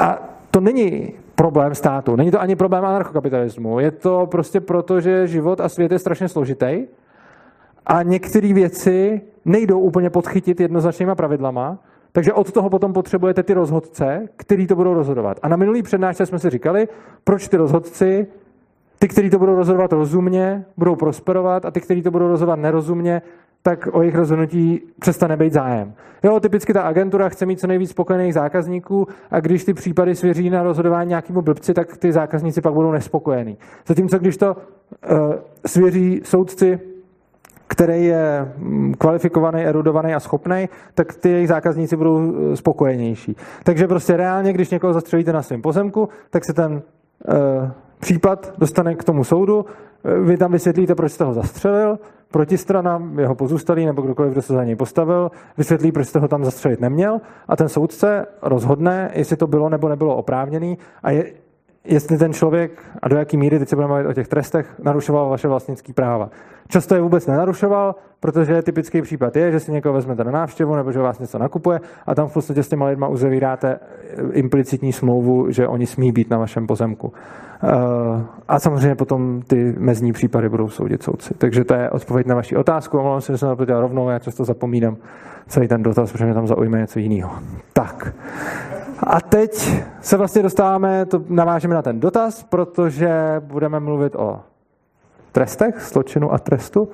A 0.00 0.18
to 0.50 0.60
není 0.60 1.12
problém 1.34 1.74
státu, 1.74 2.16
není 2.16 2.30
to 2.30 2.40
ani 2.40 2.56
problém 2.56 2.84
anarchokapitalismu. 2.84 3.80
Je 3.80 3.90
to 3.90 4.26
prostě 4.26 4.60
proto, 4.60 5.00
že 5.00 5.26
život 5.26 5.60
a 5.60 5.68
svět 5.68 5.92
je 5.92 5.98
strašně 5.98 6.28
složitý 6.28 6.86
a 7.86 8.02
některé 8.02 8.52
věci 8.52 9.20
nejdou 9.44 9.80
úplně 9.80 10.10
podchytit 10.10 10.60
jednoznačnýma 10.60 11.14
pravidlama 11.14 11.78
takže 12.12 12.32
od 12.32 12.52
toho 12.52 12.70
potom 12.70 12.92
potřebujete 12.92 13.42
ty 13.42 13.54
rozhodce, 13.54 14.28
který 14.36 14.66
to 14.66 14.76
budou 14.76 14.94
rozhodovat. 14.94 15.38
A 15.42 15.48
na 15.48 15.56
minulý 15.56 15.82
přednášce 15.82 16.26
jsme 16.26 16.38
si 16.38 16.50
říkali, 16.50 16.88
proč 17.24 17.48
ty 17.48 17.56
rozhodci, 17.56 18.26
ty, 18.98 19.08
kteří 19.08 19.30
to 19.30 19.38
budou 19.38 19.54
rozhodovat 19.54 19.92
rozumně, 19.92 20.64
budou 20.76 20.96
prosperovat 20.96 21.64
a 21.64 21.70
ty, 21.70 21.80
kteří 21.80 22.02
to 22.02 22.10
budou 22.10 22.28
rozhodovat 22.28 22.56
nerozumně, 22.56 23.22
tak 23.62 23.88
o 23.92 24.02
jejich 24.02 24.14
rozhodnutí 24.14 24.80
přestane 25.00 25.36
být 25.36 25.52
zájem. 25.52 25.94
Jo, 26.22 26.40
typicky 26.40 26.72
ta 26.72 26.82
agentura 26.82 27.28
chce 27.28 27.46
mít 27.46 27.60
co 27.60 27.66
nejvíc 27.66 27.90
spokojených 27.90 28.34
zákazníků 28.34 29.08
a 29.30 29.40
když 29.40 29.64
ty 29.64 29.74
případy 29.74 30.14
svěří 30.14 30.50
na 30.50 30.62
rozhodování 30.62 31.08
nějakému 31.08 31.42
blbci, 31.42 31.74
tak 31.74 31.96
ty 31.96 32.12
zákazníci 32.12 32.60
pak 32.60 32.72
budou 32.72 32.90
nespokojení. 32.90 33.58
Zatímco 33.86 34.18
když 34.18 34.36
to 34.36 34.56
uh, 34.56 35.34
svěří 35.66 36.20
soudci 36.24 36.80
který 37.70 38.04
je 38.04 38.52
mm, 38.56 38.94
kvalifikovaný, 38.94 39.62
erudovaný 39.62 40.14
a 40.14 40.20
schopný, 40.20 40.68
tak 40.94 41.14
ty 41.14 41.30
jejich 41.30 41.48
zákazníci 41.48 41.96
budou 41.96 42.20
eh, 42.20 42.56
spokojenější. 42.56 43.36
Takže 43.64 43.86
prostě 43.86 44.16
reálně, 44.16 44.52
když 44.52 44.70
někoho 44.70 44.92
zastřelíte 44.92 45.32
na 45.32 45.42
svém 45.42 45.62
pozemku, 45.62 46.08
tak 46.30 46.44
se 46.44 46.52
ten 46.52 46.72
uh, 46.72 47.70
případ 47.98 48.52
dostane 48.58 48.94
k 48.94 49.04
tomu 49.04 49.24
soudu, 49.24 49.64
eh, 50.04 50.20
vy 50.20 50.36
tam 50.36 50.52
vysvětlíte, 50.52 50.94
proč 50.94 51.12
jste 51.12 51.24
ho 51.24 51.34
zastřelil, 51.34 51.98
protistrana, 52.30 53.02
jeho 53.18 53.34
pozůstalý 53.34 53.86
nebo 53.86 54.02
kdokoliv, 54.02 54.32
kdo 54.32 54.42
se 54.42 54.52
za 54.52 54.64
něj 54.64 54.76
postavil, 54.76 55.30
vysvětlí, 55.58 55.92
proč 55.92 56.06
jste 56.06 56.18
ho 56.18 56.28
tam 56.28 56.44
zastřelit 56.44 56.80
neměl 56.80 57.20
a 57.48 57.56
ten 57.56 57.68
soudce 57.68 58.26
rozhodne, 58.42 59.10
jestli 59.14 59.36
to 59.36 59.46
bylo 59.46 59.68
nebo 59.68 59.88
nebylo 59.88 60.16
oprávněný 60.16 60.78
a 61.02 61.10
je 61.10 61.24
jestli 61.84 62.18
ten 62.18 62.32
člověk 62.32 62.72
a 63.02 63.08
do 63.08 63.16
jaký 63.16 63.36
míry, 63.36 63.58
teď 63.58 63.68
se 63.68 63.76
budeme 63.76 63.94
mluvit 63.94 64.08
o 64.08 64.12
těch 64.12 64.28
trestech, 64.28 64.74
narušoval 64.82 65.28
vaše 65.28 65.48
vlastnické 65.48 65.92
práva. 65.92 66.30
Často 66.70 66.94
je 66.94 67.00
vůbec 67.00 67.26
nenarušoval, 67.26 67.94
protože 68.20 68.62
typický 68.62 69.02
případ 69.02 69.36
je, 69.36 69.52
že 69.52 69.60
si 69.60 69.72
někoho 69.72 69.92
vezmete 69.92 70.24
na 70.24 70.30
návštěvu 70.30 70.74
nebo 70.76 70.92
že 70.92 70.98
vás 70.98 71.18
něco 71.18 71.38
nakupuje 71.38 71.80
a 72.06 72.14
tam 72.14 72.28
v 72.28 72.32
podstatě 72.32 72.62
s 72.62 72.68
těma 72.68 72.86
lidma 72.86 73.08
uzavíráte 73.08 73.78
implicitní 74.32 74.92
smlouvu, 74.92 75.50
že 75.50 75.68
oni 75.68 75.86
smí 75.86 76.12
být 76.12 76.30
na 76.30 76.38
vašem 76.38 76.66
pozemku. 76.66 77.12
Eh, 77.62 77.68
a 78.48 78.58
samozřejmě 78.58 78.94
potom 78.94 79.42
ty 79.42 79.74
mezní 79.78 80.12
případy 80.12 80.48
budou 80.48 80.68
soudit 80.68 81.02
soudci. 81.02 81.34
Takže 81.38 81.64
to 81.64 81.74
je 81.74 81.90
odpověď 81.90 82.26
na 82.26 82.34
vaši 82.34 82.56
otázku. 82.56 82.98
Omlouvám 82.98 83.20
se, 83.20 83.32
že 83.32 83.38
jsem 83.38 83.56
dělal 83.66 83.82
rovnou, 83.82 84.08
já 84.08 84.18
často 84.18 84.44
zapomínám 84.44 84.96
celý 85.46 85.68
ten 85.68 85.82
dotaz, 85.82 86.12
protože 86.12 86.24
mě 86.24 86.34
tam 86.34 86.46
zaujme 86.46 86.78
něco 86.78 86.98
jiného. 86.98 87.30
Tak. 87.72 88.14
A 89.02 89.20
teď 89.20 89.82
se 90.00 90.16
vlastně 90.16 90.42
dostáváme, 90.42 91.06
to 91.06 91.22
navážeme 91.28 91.74
na 91.74 91.82
ten 91.82 92.00
dotaz, 92.00 92.42
protože 92.42 93.10
budeme 93.40 93.80
mluvit 93.80 94.16
o 94.16 94.40
trestech, 95.32 95.74
zločinu 95.80 96.32
a 96.32 96.38
trestu. 96.38 96.88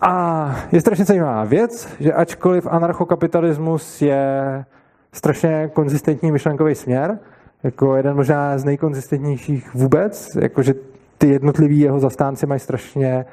A 0.00 0.54
je 0.72 0.80
strašně 0.80 1.04
zajímavá 1.04 1.44
věc, 1.44 1.88
že 2.00 2.12
ačkoliv 2.12 2.66
anarchokapitalismus 2.66 4.02
je 4.02 4.64
strašně 5.12 5.70
konzistentní 5.72 6.32
myšlenkový 6.32 6.74
směr, 6.74 7.18
jako 7.62 7.96
jeden 7.96 8.16
možná 8.16 8.58
z 8.58 8.64
nejkonzistentnějších 8.64 9.74
vůbec, 9.74 10.28
jakože 10.40 10.74
ty 11.18 11.28
jednotliví 11.28 11.80
jeho 11.80 12.00
zastánci 12.00 12.46
mají 12.46 12.60
strašně 12.60 13.24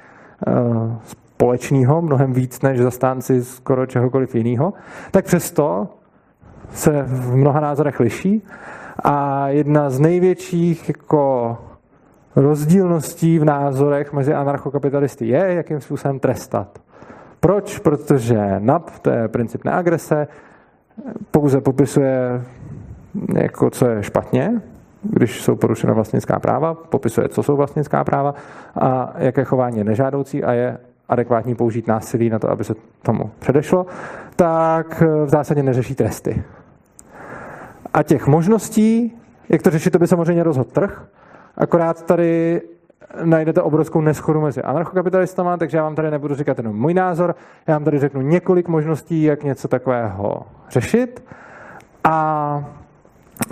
uh, 0.48 0.94
společného, 1.04 2.02
mnohem 2.02 2.34
víc 2.34 2.62
než 2.62 2.80
zastánci 2.80 3.44
skoro 3.44 3.86
čehokoliv 3.86 4.36
jiného, 4.36 4.74
tak 5.12 5.26
přesto 5.26 5.88
se 6.74 7.04
v 7.08 7.36
mnoha 7.36 7.60
názorech 7.60 8.00
liší 8.00 8.44
a 9.04 9.48
jedna 9.48 9.90
z 9.90 10.00
největších 10.00 10.88
jako 10.90 11.58
rozdílností 12.36 13.40
v 13.40 13.46
názorech 13.46 14.14
mezi 14.14 14.34
anarchokapitalisty 14.34 15.28
je, 15.28 15.54
jakým 15.54 15.82
způsobem 15.82 16.20
trestat. 16.20 16.80
Proč? 17.40 17.80
Protože 17.80 18.60
NAP, 18.60 19.00
to 19.00 19.10
je 19.10 19.28
princip 19.28 19.66
neagrese, 19.66 20.28
pouze 21.32 21.62
popisuje, 21.62 22.42
jako, 23.36 23.70
co 23.70 23.90
je 23.90 24.04
špatně, 24.04 24.62
když 25.04 25.42
jsou 25.42 25.56
porušena 25.56 25.94
vlastnická 25.94 26.40
práva, 26.40 26.74
popisuje, 26.74 27.30
co 27.30 27.44
jsou 27.44 27.56
vlastnická 27.56 28.04
práva 28.04 28.36
a 28.76 29.14
jaké 29.18 29.44
chování 29.44 29.78
je 29.78 29.84
nežádoucí 29.84 30.44
a 30.44 30.54
je 30.54 30.78
adekvátní 31.10 31.56
použít 31.56 31.88
násilí 31.88 32.30
na 32.30 32.40
to, 32.40 32.50
aby 32.50 32.64
se 32.64 32.74
tomu 33.02 33.32
předešlo, 33.40 33.86
tak 34.36 35.04
v 35.26 35.30
zásadě 35.30 35.64
neřeší 35.64 35.96
tresty. 35.96 36.44
A 37.94 38.04
těch 38.04 38.28
možností, 38.28 39.18
jak 39.50 39.62
to 39.62 39.70
řešit, 39.70 39.90
to 39.90 40.00
by 40.00 40.08
samozřejmě 40.08 40.44
rozhodl 40.44 40.70
trh, 40.70 41.06
akorát 41.60 42.06
tady 42.06 42.62
najdete 43.24 43.62
obrovskou 43.62 44.02
neschodu 44.02 44.42
mezi 44.42 44.62
anarchokapitalistama, 44.62 45.58
takže 45.58 45.78
já 45.78 45.84
vám 45.84 45.96
tady 45.96 46.12
nebudu 46.12 46.36
říkat 46.36 46.58
jenom 46.58 46.76
můj 46.76 46.94
názor, 46.94 47.36
já 47.68 47.76
vám 47.76 47.84
tady 47.84 48.00
řeknu 48.00 48.22
několik 48.22 48.68
možností, 48.68 49.24
jak 49.24 49.44
něco 49.44 49.68
takového 49.68 50.42
řešit. 50.70 51.24
A 52.04 52.66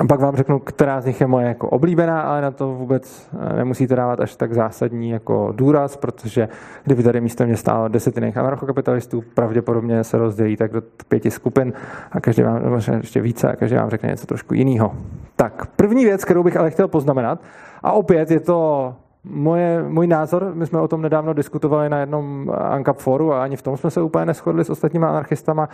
pak 0.07 0.19
vám 0.19 0.35
řeknu, 0.35 0.59
která 0.59 1.01
z 1.01 1.05
nich 1.05 1.21
je 1.21 1.27
moje 1.27 1.47
jako 1.47 1.69
oblíbená, 1.69 2.21
ale 2.21 2.41
na 2.41 2.51
to 2.51 2.73
vůbec 2.73 3.29
eh, 3.33 3.55
nemusíte 3.57 3.95
dávat 3.95 4.19
až 4.19 4.35
tak 4.35 4.53
zásadní 4.53 5.09
jako 5.09 5.53
důraz, 5.55 5.97
protože 5.97 6.49
kdyby 6.83 7.03
tady 7.03 7.21
místo 7.21 7.45
mě 7.45 7.57
stálo 7.57 7.87
deset 7.87 8.17
anarchokapitalistů, 8.17 9.23
pravděpodobně 9.33 10.03
se 10.03 10.17
rozdělí 10.17 10.57
tak 10.57 10.71
do 10.71 10.81
pěti 11.07 11.31
skupin 11.31 11.73
a 12.11 12.21
každý 12.21 12.43
vám, 12.43 12.81
ještě 12.97 13.21
více, 13.21 13.51
a 13.51 13.55
každý 13.55 13.75
vám 13.77 13.89
řekne 13.89 14.09
něco 14.09 14.27
trošku 14.27 14.53
jiného. 14.53 14.95
Tak, 15.35 15.65
první 15.65 16.05
věc, 16.05 16.25
kterou 16.25 16.43
bych 16.43 16.57
ale 16.57 16.71
chtěl 16.71 16.87
poznamenat, 16.87 17.39
a 17.83 17.91
opět 17.91 18.31
je 18.31 18.39
to 18.39 18.93
moje, 19.23 19.83
můj 19.83 20.07
názor, 20.07 20.51
my 20.53 20.67
jsme 20.67 20.81
o 20.81 20.87
tom 20.87 21.01
nedávno 21.01 21.33
diskutovali 21.33 21.89
na 21.89 21.99
jednom 21.99 22.51
ANCAP 22.57 22.97
foru 22.97 23.33
a 23.33 23.43
ani 23.43 23.55
v 23.55 23.61
tom 23.61 23.77
jsme 23.77 23.91
se 23.91 24.01
úplně 24.01 24.25
neschodli 24.25 24.65
s 24.65 24.69
ostatními 24.69 25.05
anarchistama, 25.05 25.69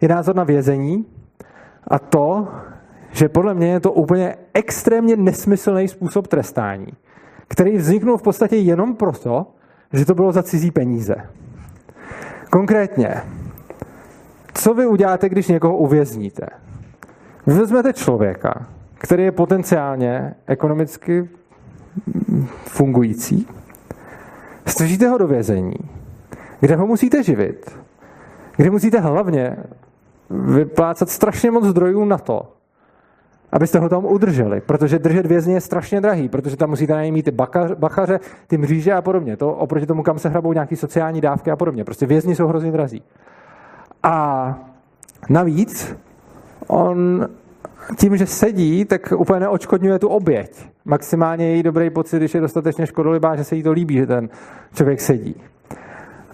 je 0.00 0.08
názor 0.08 0.36
na 0.36 0.44
vězení 0.44 1.06
a 1.88 1.98
to, 1.98 2.48
že 3.12 3.28
podle 3.28 3.54
mě 3.54 3.72
je 3.72 3.80
to 3.80 3.92
úplně 3.92 4.36
extrémně 4.54 5.16
nesmyslný 5.16 5.88
způsob 5.88 6.26
trestání, 6.26 6.86
který 7.48 7.76
vzniknul 7.76 8.18
v 8.18 8.22
podstatě 8.22 8.56
jenom 8.56 8.96
proto, 8.96 9.46
že 9.92 10.04
to 10.04 10.14
bylo 10.14 10.32
za 10.32 10.42
cizí 10.42 10.70
peníze. 10.70 11.14
Konkrétně, 12.50 13.14
co 14.54 14.74
vy 14.74 14.86
uděláte, 14.86 15.28
když 15.28 15.48
někoho 15.48 15.76
uvězníte? 15.76 16.46
Vy 17.46 17.54
vezmete 17.54 17.92
člověka, 17.92 18.66
který 18.98 19.22
je 19.22 19.32
potenciálně 19.32 20.34
ekonomicky 20.46 21.28
fungující, 22.66 23.48
stržíte 24.66 25.08
ho 25.08 25.18
do 25.18 25.26
vězení, 25.26 25.76
kde 26.60 26.76
ho 26.76 26.86
musíte 26.86 27.22
živit, 27.22 27.78
kde 28.56 28.70
musíte 28.70 29.00
hlavně 29.00 29.56
vyplácat 30.30 31.08
strašně 31.08 31.50
moc 31.50 31.64
zdrojů 31.64 32.04
na 32.04 32.18
to, 32.18 32.52
abyste 33.52 33.78
ho 33.78 33.88
tam 33.88 34.04
udrželi, 34.04 34.60
protože 34.60 34.98
držet 34.98 35.26
vězně 35.26 35.54
je 35.54 35.60
strašně 35.60 36.00
drahý, 36.00 36.28
protože 36.28 36.56
tam 36.56 36.70
musíte 36.70 36.92
najít 36.92 37.24
ty 37.24 37.30
bachaře, 37.74 38.20
ty 38.46 38.58
mříže 38.58 38.92
a 38.92 39.02
podobně. 39.02 39.36
To 39.36 39.54
oproti 39.54 39.86
tomu, 39.86 40.02
kam 40.02 40.18
se 40.18 40.28
hrabou 40.28 40.52
nějaké 40.52 40.76
sociální 40.76 41.20
dávky 41.20 41.50
a 41.50 41.56
podobně. 41.56 41.84
Prostě 41.84 42.06
vězni 42.06 42.36
jsou 42.36 42.46
hrozně 42.46 42.72
drazí. 42.72 43.02
A 44.02 44.58
navíc 45.28 45.96
on 46.66 47.28
tím, 47.96 48.16
že 48.16 48.26
sedí, 48.26 48.84
tak 48.84 49.12
úplně 49.16 49.40
neočkodňuje 49.40 49.98
tu 49.98 50.08
oběť. 50.08 50.73
Maximálně 50.84 51.46
její 51.46 51.62
dobrý 51.62 51.90
pocit, 51.90 52.16
když 52.16 52.34
je 52.34 52.40
dostatečně 52.40 52.86
škodolibá, 52.86 53.36
že 53.36 53.44
se 53.44 53.56
jí 53.56 53.62
to 53.62 53.72
líbí, 53.72 53.96
že 53.96 54.06
ten 54.06 54.28
člověk 54.74 55.00
sedí. 55.00 55.36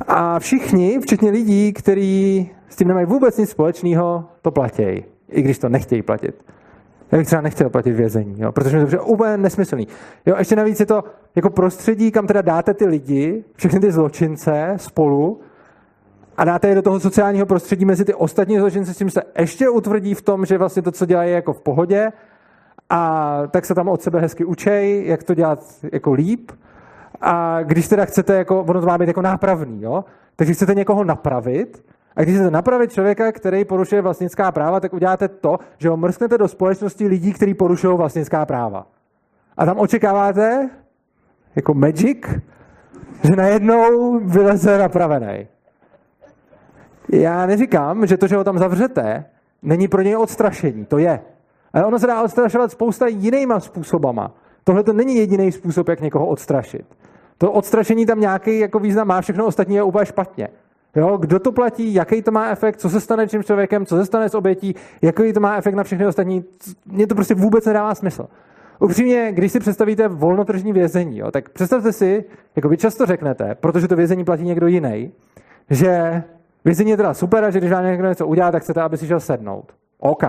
A 0.07 0.39
všichni, 0.39 0.99
včetně 1.01 1.31
lidí, 1.31 1.73
kteří 1.73 2.51
s 2.69 2.77
tím 2.77 2.89
nemají 2.89 3.07
vůbec 3.07 3.39
nic 3.39 3.51
společného, 3.51 4.25
to 4.43 4.51
platí, 4.51 5.05
i 5.29 5.43
když 5.43 5.59
to 5.59 5.69
nechtějí 5.69 6.03
platit. 6.03 6.45
Já 7.13 7.19
bych 7.19 7.27
třeba 7.27 7.43
nechtěl 7.43 7.71
platit 7.71 7.93
vězení, 7.93 8.35
jo, 8.39 8.53
protože 8.53 8.79
mi 8.79 8.87
to 8.87 8.97
je 8.97 9.01
úplně 9.01 9.37
nesmyslný. 9.37 9.89
Jo, 10.27 10.35
ještě 10.39 10.57
navíc 10.57 10.81
je 10.81 10.87
to 10.87 11.05
jako 11.37 11.51
prostředí, 11.51 12.11
kam 12.11 12.27
teda 12.27 12.43
dáte 12.43 12.75
ty 12.75 12.87
lidi, 12.87 13.45
všechny 13.57 13.81
ty 13.81 13.93
zločince 13.93 14.75
spolu 14.77 15.41
a 16.37 16.45
dáte 16.45 16.69
je 16.69 16.75
do 16.75 16.83
toho 16.83 17.01
sociálního 17.01 17.47
prostředí 17.47 17.85
mezi 17.85 18.05
ty 18.05 18.15
ostatní 18.15 18.59
zločince, 18.59 18.95
s 18.95 18.97
tím 18.97 19.11
se 19.11 19.23
ještě 19.39 19.69
utvrdí 19.69 20.15
v 20.15 20.23
tom, 20.23 20.47
že 20.47 20.59
vlastně 20.59 20.83
to, 20.83 20.93
co 20.93 21.07
dělají, 21.07 21.31
je 21.31 21.35
jako 21.35 21.53
v 21.53 21.61
pohodě 21.61 22.13
a 22.91 23.43
tak 23.51 23.67
se 23.67 23.75
tam 23.75 23.89
od 23.89 24.03
sebe 24.03 24.21
hezky 24.21 24.45
učej, 24.45 25.07
jak 25.07 25.23
to 25.23 25.35
dělat 25.35 25.65
jako 25.93 26.13
líp. 26.13 26.53
A 27.21 27.63
když 27.63 27.89
teda 27.89 28.05
chcete, 28.05 28.35
jako, 28.35 28.61
ono 28.61 28.81
to 28.81 28.87
má 28.87 28.99
být 28.99 29.09
jako 29.09 29.23
nápravný, 29.23 29.83
jo? 29.83 30.05
takže 30.37 30.55
chcete 30.55 30.75
někoho 30.75 31.05
napravit, 31.05 31.85
a 32.17 32.23
když 32.23 32.35
chcete 32.35 32.51
napravit 32.51 32.93
člověka, 32.93 33.33
který 33.33 33.65
porušuje 33.65 34.03
vlastnická 34.03 34.53
práva, 34.53 34.81
tak 34.81 34.93
uděláte 34.93 35.29
to, 35.29 35.59
že 35.79 35.89
ho 35.89 35.97
mrsknete 35.97 36.39
do 36.39 36.49
společnosti 36.49 37.07
lidí, 37.07 37.33
kteří 37.33 37.55
porušují 37.55 37.97
vlastnická 37.97 38.47
práva. 38.47 38.87
A 39.57 39.67
tam 39.67 39.79
očekáváte, 39.79 40.71
jako 41.57 41.75
magic, 41.75 42.27
že 43.25 43.37
najednou 43.37 44.19
vyleze 44.19 44.79
napravený. 44.79 45.47
Já 47.13 47.47
neříkám, 47.47 48.07
že 48.07 48.17
to, 48.17 48.27
že 48.27 48.37
ho 48.37 48.45
tam 48.45 48.59
zavřete, 48.59 49.25
není 49.63 49.89
pro 49.89 50.03
něj 50.03 50.17
odstrašení. 50.17 50.85
To 50.85 50.99
je. 50.99 51.21
Ale 51.73 51.85
ono 51.85 51.99
se 51.99 52.07
dá 52.07 52.23
odstrašovat 52.23 52.71
spousta 52.71 53.07
jinýma 53.07 53.61
způsobama. 53.61 54.35
Tohle 54.65 54.83
to 54.83 54.93
není 54.93 55.17
jediný 55.17 55.53
způsob, 55.53 55.89
jak 55.89 56.01
někoho 56.01 56.27
odstrašit. 56.27 56.85
To 57.39 57.53
odstrašení 57.53 58.07
tam 58.07 58.21
nějaký 58.21 58.59
jako 58.59 58.79
význam 58.79 59.09
má, 59.09 59.21
všechno 59.21 59.47
ostatní 59.47 59.75
je 59.75 59.83
úplně 59.83 60.07
špatně. 60.07 60.49
Jo, 60.97 61.17
kdo 61.17 61.39
to 61.39 61.53
platí, 61.53 61.95
jaký 61.95 62.23
to 62.23 62.31
má 62.31 62.49
efekt, 62.49 62.77
co 62.77 62.91
se 62.91 63.01
stane 63.01 63.27
tím 63.27 63.43
člověkem, 63.43 63.87
co 63.87 63.97
se 63.97 64.07
stane 64.07 64.29
s 64.29 64.35
obětí, 64.35 64.75
jaký 65.03 65.33
to 65.33 65.41
má 65.41 65.57
efekt 65.57 65.75
na 65.75 65.83
všechny 65.83 66.07
ostatní, 66.07 66.45
mně 66.87 67.07
to 67.07 67.15
prostě 67.15 67.35
vůbec 67.35 67.67
nedává 67.67 67.95
smysl. 67.95 68.27
Upřímně, 68.81 69.33
když 69.33 69.53
si 69.53 69.61
představíte 69.61 70.09
volnotržní 70.09 70.73
vězení, 70.73 71.19
jo, 71.19 71.31
tak 71.31 71.49
představte 71.49 71.93
si, 71.93 72.25
jako 72.57 72.69
vy 72.69 72.77
často 72.77 73.07
řeknete, 73.07 73.55
protože 73.55 73.89
to 73.89 73.97
vězení 73.97 74.25
platí 74.25 74.45
někdo 74.45 74.67
jiný, 74.67 75.13
že 75.71 76.23
vězení 76.65 76.91
je 76.91 76.97
teda 76.97 77.15
super 77.15 77.45
a 77.45 77.51
že 77.51 77.59
když 77.59 77.73
vám 77.73 77.85
někdo 77.85 78.09
něco 78.09 78.27
udělá, 78.27 78.53
tak 78.53 78.63
chcete, 78.63 78.83
aby 78.83 78.97
si 78.97 79.07
šel 79.07 79.21
sednout. 79.21 79.73
OK. 79.99 80.25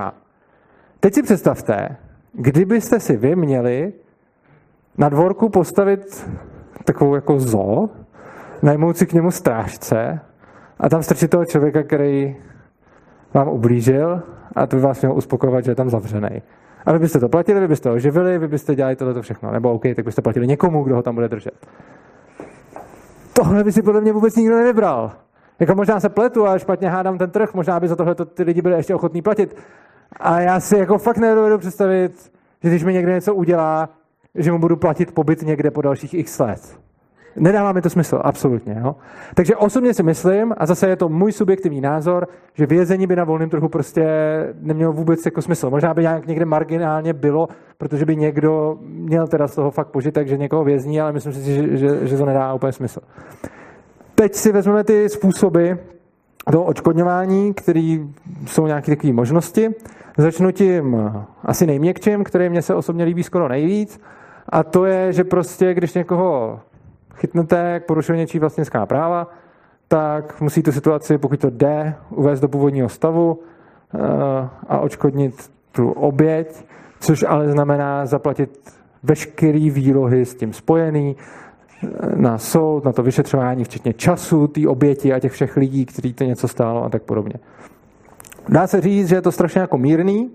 Teď 1.01 1.13
si 1.13 1.23
představte, 1.23 1.95
kdybyste 2.33 2.99
si 2.99 3.17
vy 3.17 3.35
měli 3.35 3.93
na 4.97 5.09
dvorku 5.09 5.49
postavit 5.49 6.29
takovou 6.83 7.15
jako 7.15 7.39
zoo, 7.39 7.89
najmout 8.61 8.97
si 8.97 9.05
k 9.05 9.13
němu 9.13 9.31
strážce 9.31 10.19
a 10.79 10.89
tam 10.89 11.03
strčit 11.03 11.31
toho 11.31 11.45
člověka, 11.45 11.83
který 11.83 12.35
vám 13.33 13.47
ublížil 13.47 14.23
a 14.55 14.67
to 14.67 14.75
by 14.75 14.81
vás 14.81 15.01
mělo 15.01 15.15
uspokojovat, 15.15 15.65
že 15.65 15.71
je 15.71 15.75
tam 15.75 15.89
zavřený. 15.89 16.41
A 16.85 16.91
vy 16.91 16.99
byste 16.99 17.19
to 17.19 17.29
platili, 17.29 17.59
vy 17.59 17.67
byste 17.67 17.89
ho 17.89 17.99
živili, 17.99 18.37
vy 18.37 18.47
byste 18.47 18.75
dělali 18.75 18.95
tohle 18.95 19.21
všechno. 19.21 19.51
Nebo 19.51 19.71
OK, 19.71 19.83
tak 19.95 20.05
byste 20.05 20.21
platili 20.21 20.47
někomu, 20.47 20.83
kdo 20.83 20.95
ho 20.95 21.03
tam 21.03 21.15
bude 21.15 21.27
držet. 21.27 21.67
Tohle 23.33 23.63
by 23.63 23.71
si 23.71 23.81
podle 23.81 24.01
mě 24.01 24.13
vůbec 24.13 24.35
nikdo 24.35 24.55
nevybral. 24.55 25.11
Jako 25.59 25.75
možná 25.75 25.99
se 25.99 26.09
pletu 26.09 26.47
a 26.47 26.57
špatně 26.57 26.89
hádám 26.89 27.17
ten 27.17 27.29
trh, 27.29 27.53
možná 27.53 27.79
by 27.79 27.87
za 27.87 27.95
tohle 27.95 28.15
ty 28.15 28.43
lidi 28.43 28.61
byli 28.61 28.75
ještě 28.75 28.95
ochotní 28.95 29.21
platit. 29.21 29.55
A 30.19 30.39
já 30.39 30.59
si 30.59 30.77
jako 30.77 30.97
fakt 30.97 31.17
nedovedu 31.17 31.57
představit, 31.57 32.31
že 32.63 32.69
když 32.69 32.83
mi 32.83 32.93
někdo 32.93 33.11
něco 33.11 33.35
udělá, 33.35 33.89
že 34.35 34.51
mu 34.51 34.59
budu 34.59 34.75
platit 34.75 35.11
pobyt 35.11 35.41
někde 35.41 35.71
po 35.71 35.81
dalších 35.81 36.13
x 36.13 36.39
let. 36.39 36.79
Nedává 37.35 37.71
mi 37.71 37.81
to 37.81 37.89
smysl, 37.89 38.19
absolutně. 38.23 38.77
Jo? 38.83 38.95
Takže 39.33 39.55
osobně 39.55 39.93
si 39.93 40.03
myslím, 40.03 40.53
a 40.57 40.65
zase 40.65 40.87
je 40.87 40.95
to 40.95 41.09
můj 41.09 41.31
subjektivní 41.31 41.81
názor, 41.81 42.27
že 42.53 42.65
vězení 42.65 43.07
by 43.07 43.15
na 43.15 43.23
volném 43.23 43.49
trhu 43.49 43.69
prostě 43.69 44.05
nemělo 44.61 44.93
vůbec 44.93 45.25
jako 45.25 45.41
smysl. 45.41 45.69
Možná 45.69 45.93
by 45.93 46.01
nějak 46.01 46.27
někde 46.27 46.45
marginálně 46.45 47.13
bylo, 47.13 47.47
protože 47.77 48.05
by 48.05 48.15
někdo 48.15 48.77
měl 48.81 49.27
teda 49.27 49.47
z 49.47 49.55
toho 49.55 49.71
fakt 49.71 49.87
požitek, 49.87 50.27
že 50.27 50.37
někoho 50.37 50.63
vězní, 50.63 51.01
ale 51.01 51.11
myslím 51.11 51.33
si, 51.33 51.43
že, 51.43 51.77
že, 51.77 52.07
že 52.07 52.17
to 52.17 52.25
nedá 52.25 52.53
úplně 52.53 52.71
smysl. 52.71 52.99
Teď 54.15 54.35
si 54.35 54.51
vezmeme 54.51 54.83
ty 54.83 55.09
způsoby 55.09 55.71
toho 56.51 56.63
očkodňování, 56.63 57.53
které 57.53 57.97
jsou 58.45 58.67
nějaké 58.67 58.95
takové 58.95 59.13
možnosti. 59.13 59.69
Začnu 60.17 60.51
tím 60.51 60.97
asi 61.43 61.67
nejměkčím, 61.67 62.23
který 62.23 62.49
mě 62.49 62.61
se 62.61 62.75
osobně 62.75 63.03
líbí 63.03 63.23
skoro 63.23 63.47
nejvíc, 63.47 64.01
a 64.49 64.63
to 64.63 64.85
je, 64.85 65.13
že 65.13 65.23
prostě, 65.23 65.73
když 65.73 65.93
někoho 65.93 66.59
chytnete, 67.15 67.57
jak 67.57 67.85
porušuje 67.85 68.17
něčí 68.17 68.39
vlastnická 68.39 68.85
práva, 68.85 69.27
tak 69.87 70.41
musí 70.41 70.63
tu 70.63 70.71
situaci, 70.71 71.17
pokud 71.17 71.39
to 71.39 71.49
jde, 71.49 71.95
uvést 72.09 72.39
do 72.39 72.47
původního 72.47 72.89
stavu 72.89 73.39
eh, 73.39 73.99
a 74.67 74.79
očkodnit 74.79 75.51
tu 75.71 75.91
oběť, 75.91 76.65
což 76.99 77.25
ale 77.27 77.51
znamená 77.51 78.05
zaplatit 78.05 78.73
veškerý 79.03 79.69
výlohy 79.69 80.25
s 80.25 80.35
tím 80.35 80.53
spojený 80.53 81.15
eh, 81.17 81.50
na 82.15 82.37
soud, 82.37 82.85
na 82.85 82.93
to 82.93 83.03
vyšetřování, 83.03 83.63
včetně 83.63 83.93
času 83.93 84.47
té 84.47 84.67
oběti 84.67 85.13
a 85.13 85.19
těch 85.19 85.31
všech 85.31 85.57
lidí, 85.57 85.85
kteří 85.85 86.13
to 86.13 86.23
něco 86.23 86.47
stálo 86.47 86.83
a 86.83 86.89
tak 86.89 87.03
podobně. 87.03 87.33
Dá 88.49 88.67
se 88.67 88.81
říct, 88.81 89.07
že 89.07 89.15
je 89.15 89.21
to 89.21 89.31
strašně 89.31 89.61
jako 89.61 89.77
mírný, 89.77 90.29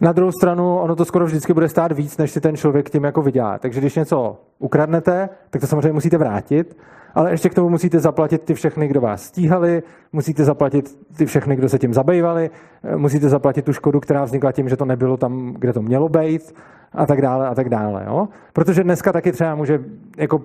na 0.00 0.12
druhou 0.12 0.32
stranu, 0.32 0.78
ono 0.78 0.96
to 0.96 1.04
skoro 1.04 1.26
vždycky 1.26 1.54
bude 1.54 1.68
stát 1.68 1.92
víc, 1.92 2.16
než 2.16 2.30
si 2.30 2.40
ten 2.40 2.56
člověk 2.56 2.90
tím 2.90 3.04
jako 3.04 3.22
vydělá. 3.22 3.58
Takže 3.58 3.80
když 3.80 3.94
něco 3.96 4.36
ukradnete, 4.58 5.28
tak 5.50 5.60
to 5.60 5.66
samozřejmě 5.66 5.92
musíte 5.92 6.18
vrátit, 6.18 6.76
ale 7.14 7.30
ještě 7.30 7.48
k 7.48 7.54
tomu 7.54 7.68
musíte 7.68 8.00
zaplatit 8.00 8.42
ty 8.42 8.54
všechny, 8.54 8.88
kdo 8.88 9.00
vás 9.00 9.22
stíhali, 9.22 9.82
musíte 10.12 10.44
zaplatit 10.44 10.98
ty 11.16 11.26
všechny, 11.26 11.56
kdo 11.56 11.68
se 11.68 11.78
tím 11.78 11.94
zabývali, 11.94 12.50
musíte 12.96 13.28
zaplatit 13.28 13.64
tu 13.64 13.72
škodu, 13.72 14.00
která 14.00 14.24
vznikla 14.24 14.52
tím, 14.52 14.68
že 14.68 14.76
to 14.76 14.84
nebylo 14.84 15.16
tam, 15.16 15.54
kde 15.58 15.72
to 15.72 15.82
mělo 15.82 16.08
být 16.08 16.54
a 16.92 17.06
tak 17.06 17.22
dále 17.22 17.48
a 17.48 17.54
tak 17.54 17.68
dále. 17.68 18.04
Jo? 18.06 18.28
Protože 18.52 18.84
dneska 18.84 19.12
taky 19.12 19.32
třeba 19.32 19.54
může 19.54 19.80
jako 20.16 20.42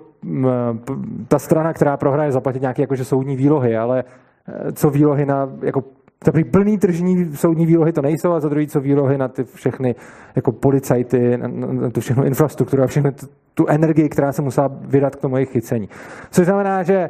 ta 1.28 1.40
strana, 1.40 1.74
která 1.74 1.98
prohraje, 1.98 2.32
zaplatit 2.32 2.62
nějaké 2.62 2.82
jakože 2.82 3.06
soudní 3.06 3.36
výlohy, 3.36 3.78
ale 3.78 4.04
e, 4.48 4.72
co 4.72 4.90
výlohy 4.90 5.26
na 5.26 5.50
jako 5.62 5.84
za 6.26 6.32
plný 6.52 6.78
tržní 6.78 7.36
soudní 7.36 7.66
výlohy 7.66 7.94
to 7.94 8.02
nejsou 8.02 8.32
a 8.32 8.40
za 8.40 8.50
druhý 8.50 8.68
co 8.68 8.82
výlohy 8.82 9.18
na 9.18 9.28
ty 9.28 9.44
všechny 9.44 9.96
jako 10.36 10.52
policajty, 10.52 11.38
na, 11.38 11.48
na 11.48 11.90
tu 11.90 12.02
všechnu 12.02 12.24
infrastrukturu 12.24 12.84
a 12.84 12.88
všechny 12.88 13.12
tu, 13.12 13.26
tu 13.54 13.68
energii, 13.68 14.10
která 14.10 14.32
se 14.32 14.42
musela 14.42 14.72
vydat 14.82 15.16
k 15.16 15.22
tomu 15.22 15.38
jejich 15.38 15.52
chycení. 15.52 15.90
Což 16.32 16.46
znamená, 16.46 16.84
že 16.84 17.10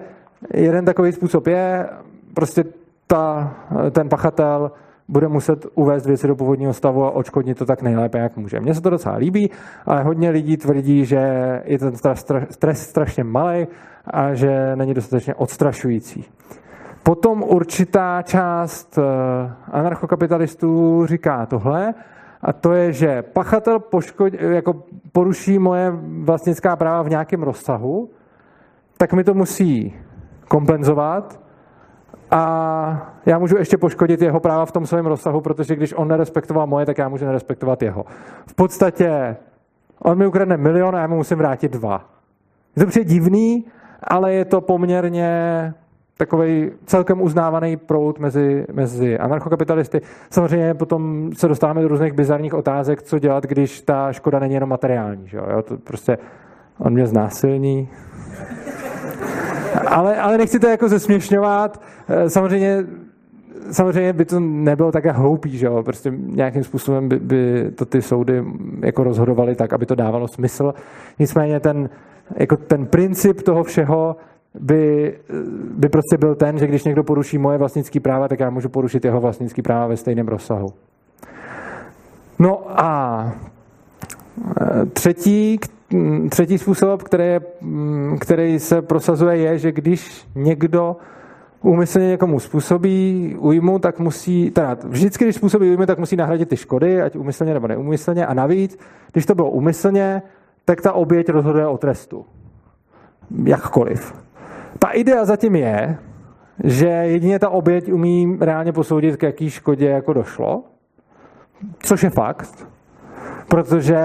jeden 0.53 0.85
takový 0.85 1.11
způsob 1.11 1.47
je 1.47 1.89
prostě 2.33 2.63
ta, 3.07 3.53
ten 3.91 4.09
pachatel 4.09 4.71
bude 5.07 5.27
muset 5.27 5.65
uvést 5.75 6.05
věci 6.05 6.27
do 6.27 6.35
původního 6.35 6.73
stavu 6.73 7.03
a 7.03 7.11
očkodnit 7.11 7.57
to 7.57 7.65
tak 7.65 7.81
nejlépe, 7.81 8.17
jak 8.17 8.37
může. 8.37 8.59
Mně 8.59 8.73
se 8.73 8.81
to 8.81 8.89
docela 8.89 9.15
líbí, 9.15 9.51
ale 9.85 10.03
hodně 10.03 10.29
lidí 10.29 10.57
tvrdí, 10.57 11.05
že 11.05 11.19
je 11.65 11.79
ten 11.79 11.93
stres 12.49 12.89
strašně 12.89 13.23
malý 13.23 13.67
a 14.05 14.33
že 14.33 14.75
není 14.75 14.93
dostatečně 14.93 15.35
odstrašující. 15.35 16.25
Potom 17.03 17.43
určitá 17.43 18.21
část 18.21 18.97
eh, 18.97 19.01
anarchokapitalistů 19.71 21.05
říká 21.05 21.45
tohle, 21.45 21.93
a 22.41 22.53
to 22.53 22.73
je, 22.73 22.93
že 22.93 23.21
pachatel 23.21 23.79
poškod, 23.79 24.33
jako 24.33 24.83
poruší 25.11 25.59
moje 25.59 25.91
vlastnická 26.23 26.75
práva 26.75 27.01
v 27.01 27.09
nějakém 27.09 27.43
rozsahu, 27.43 28.09
tak 28.97 29.13
mi 29.13 29.23
to 29.23 29.33
musí 29.33 29.93
kompenzovat 30.47 31.39
a 32.31 33.13
já 33.25 33.39
můžu 33.39 33.57
ještě 33.57 33.77
poškodit 33.77 34.21
jeho 34.21 34.39
práva 34.39 34.65
v 34.65 34.71
tom 34.71 34.85
svém 34.85 35.05
rozsahu, 35.05 35.41
protože 35.41 35.75
když 35.75 35.93
on 35.93 36.07
nerespektoval 36.07 36.67
moje, 36.67 36.85
tak 36.85 36.97
já 36.97 37.09
můžu 37.09 37.25
nerespektovat 37.25 37.81
jeho. 37.81 38.05
V 38.45 38.53
podstatě 38.55 39.37
on 39.99 40.17
mi 40.17 40.27
ukradne 40.27 40.57
milion 40.57 40.95
a 40.95 40.99
já 40.99 41.07
mu 41.07 41.15
musím 41.15 41.37
vrátit 41.37 41.71
dva. 41.71 42.05
Je 42.75 42.83
to 42.83 42.89
přijde 42.89 43.05
divný, 43.05 43.65
ale 44.03 44.33
je 44.33 44.45
to 44.45 44.61
poměrně 44.61 45.73
takový 46.21 46.71
celkem 46.85 47.21
uznávaný 47.21 47.77
proud 47.77 48.19
mezi, 48.19 48.65
mezi 48.73 49.17
anarchokapitalisty. 49.17 50.01
Samozřejmě 50.29 50.73
potom 50.73 51.29
se 51.33 51.47
dostáváme 51.47 51.81
do 51.81 51.87
různých 51.87 52.13
bizarních 52.13 52.53
otázek, 52.53 53.01
co 53.01 53.19
dělat, 53.19 53.43
když 53.43 53.81
ta 53.81 54.13
škoda 54.13 54.39
není 54.39 54.53
jenom 54.53 54.69
materiální. 54.69 55.27
Že 55.27 55.37
jo? 55.37 55.61
To 55.61 55.77
prostě 55.77 56.17
on 56.79 56.93
mě 56.93 57.07
znásilní. 57.07 57.89
Ale, 59.87 60.17
ale 60.17 60.37
nechci 60.37 60.59
to 60.59 60.67
jako 60.67 60.89
zesměšňovat. 60.89 61.81
Eh, 62.07 62.29
samozřejmě 62.29 62.85
samozřejmě 63.71 64.13
by 64.13 64.25
to 64.25 64.39
nebylo 64.39 64.91
také 64.91 65.11
hloupý, 65.11 65.57
že 65.57 65.65
jo? 65.65 65.83
Prostě 65.83 66.13
nějakým 66.15 66.63
způsobem 66.63 67.09
by, 67.09 67.19
by 67.19 67.71
to 67.75 67.85
ty 67.85 68.01
soudy 68.01 68.43
jako 68.81 69.03
rozhodovaly 69.03 69.55
tak, 69.55 69.73
aby 69.73 69.85
to 69.85 69.95
dávalo 69.95 70.27
smysl. 70.27 70.73
Nicméně 71.19 71.59
ten, 71.59 71.89
jako 72.35 72.57
ten 72.57 72.85
princip 72.85 73.41
toho 73.41 73.63
všeho 73.63 74.15
by, 74.59 75.13
by 75.77 75.89
prostě 75.89 76.17
byl 76.17 76.35
ten, 76.35 76.57
že 76.57 76.67
když 76.67 76.83
někdo 76.83 77.03
poruší 77.03 77.37
moje 77.37 77.57
vlastnické 77.57 77.99
práva, 77.99 78.27
tak 78.27 78.39
já 78.39 78.49
můžu 78.49 78.69
porušit 78.69 79.05
jeho 79.05 79.21
vlastnické 79.21 79.61
práva 79.61 79.87
ve 79.87 79.97
stejném 79.97 80.27
rozsahu. 80.27 80.73
No 82.39 82.81
a 82.81 83.31
e, 84.61 84.85
třetí, 84.85 85.59
třetí 86.29 86.57
způsob, 86.57 87.03
který, 87.03 87.23
je, 87.23 87.41
který 88.19 88.59
se 88.59 88.81
prosazuje, 88.81 89.37
je, 89.37 89.57
že 89.57 89.71
když 89.71 90.27
někdo 90.35 90.95
úmyslně 91.61 92.07
někomu 92.07 92.39
způsobí 92.39 93.35
újmu, 93.39 93.79
tak 93.79 93.99
musí, 93.99 94.51
teda 94.51 94.77
vždycky, 94.83 95.23
když 95.23 95.35
způsobí 95.35 95.69
újmu, 95.69 95.85
tak 95.85 95.99
musí 95.99 96.15
nahradit 96.15 96.49
ty 96.49 96.57
škody, 96.57 97.01
ať 97.01 97.15
úmyslně 97.15 97.53
nebo 97.53 97.67
neumyslně. 97.67 98.25
A 98.25 98.33
navíc, 98.33 98.77
když 99.11 99.25
to 99.25 99.35
bylo 99.35 99.49
úmyslně, 99.49 100.21
tak 100.65 100.81
ta 100.81 100.93
oběť 100.93 101.29
rozhoduje 101.29 101.67
o 101.67 101.77
trestu. 101.77 102.25
Jakkoliv. 103.45 104.13
Ta 104.79 104.87
idea 104.87 105.25
zatím 105.25 105.55
je, 105.55 105.97
že 106.63 106.87
jedině 106.87 107.39
ta 107.39 107.49
oběť 107.49 107.91
umí 107.91 108.37
reálně 108.41 108.71
posoudit, 108.71 109.17
k 109.17 109.23
jaký 109.23 109.49
škodě 109.49 109.89
jako 109.89 110.13
došlo, 110.13 110.63
což 111.79 112.03
je 112.03 112.09
fakt, 112.09 112.67
protože 113.47 113.99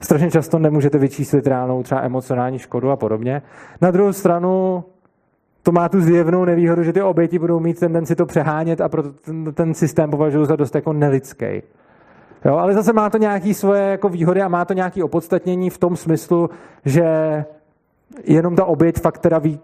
strašně 0.00 0.30
často 0.30 0.58
nemůžete 0.58 0.98
vyčíslit 0.98 1.46
reálnou 1.46 1.82
třeba 1.82 2.00
emocionální 2.00 2.58
škodu 2.58 2.90
a 2.90 2.96
podobně. 2.96 3.42
Na 3.80 3.90
druhou 3.90 4.12
stranu 4.12 4.84
to 5.62 5.72
má 5.72 5.88
tu 5.88 6.00
zjevnou 6.00 6.44
nevýhodu, 6.44 6.82
že 6.82 6.92
ty 6.92 7.02
oběti 7.02 7.38
budou 7.38 7.60
mít 7.60 7.80
tendenci 7.80 8.16
to 8.16 8.26
přehánět 8.26 8.80
a 8.80 8.88
proto 8.88 9.12
ten, 9.12 9.54
ten 9.54 9.74
systém 9.74 10.10
považuji 10.10 10.44
za 10.44 10.56
dost 10.56 10.74
jako 10.74 10.92
nelidský. 10.92 11.62
Jo, 12.44 12.56
ale 12.56 12.74
zase 12.74 12.92
má 12.92 13.10
to 13.10 13.18
nějaké 13.18 13.54
svoje 13.54 13.82
jako 13.82 14.08
výhody 14.08 14.42
a 14.42 14.48
má 14.48 14.64
to 14.64 14.72
nějaké 14.72 15.04
opodstatnění 15.04 15.70
v 15.70 15.78
tom 15.78 15.96
smyslu, 15.96 16.50
že 16.84 17.04
jenom 18.24 18.56
ta 18.56 18.64
oběť 18.64 19.00
fakt 19.00 19.18
teda 19.18 19.38
ví, 19.38 19.60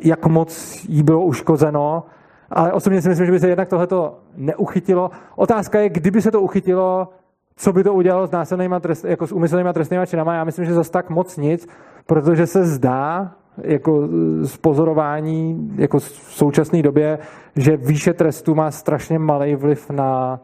jak 0.00 0.26
moc 0.26 0.84
jí 0.88 1.02
bylo 1.02 1.24
uškozeno, 1.24 2.04
ale 2.50 2.72
osobně 2.72 3.02
si 3.02 3.08
myslím, 3.08 3.26
že 3.26 3.32
by 3.32 3.40
se 3.40 3.48
jednak 3.48 3.68
tohleto 3.68 4.18
neuchytilo. 4.36 5.10
Otázka 5.36 5.80
je, 5.80 5.88
kdyby 5.88 6.22
se 6.22 6.30
to 6.30 6.40
uchytilo, 6.40 7.08
co 7.56 7.72
by 7.72 7.84
to 7.84 7.94
udělalo 7.94 8.26
s 8.26 8.30
násilnými 8.30 8.74
trest, 8.80 9.04
jako 9.04 9.26
s 9.26 9.32
úmyslnými 9.32 9.72
trestnými 9.72 10.06
činami. 10.06 10.30
Já 10.34 10.44
myslím, 10.44 10.64
že 10.64 10.74
zase 10.74 10.90
tak 10.90 11.10
moc 11.10 11.36
nic, 11.36 11.68
protože 12.06 12.46
se 12.46 12.64
zdá, 12.64 13.32
jako 13.62 14.08
z 14.40 14.56
pozorování 14.56 15.70
jako 15.76 15.98
v 15.98 16.08
současné 16.08 16.82
době, 16.82 17.18
že 17.56 17.76
výše 17.76 18.12
trestu 18.12 18.54
má 18.54 18.70
strašně 18.70 19.18
malý 19.18 19.54
vliv 19.54 19.90
na 19.90 20.40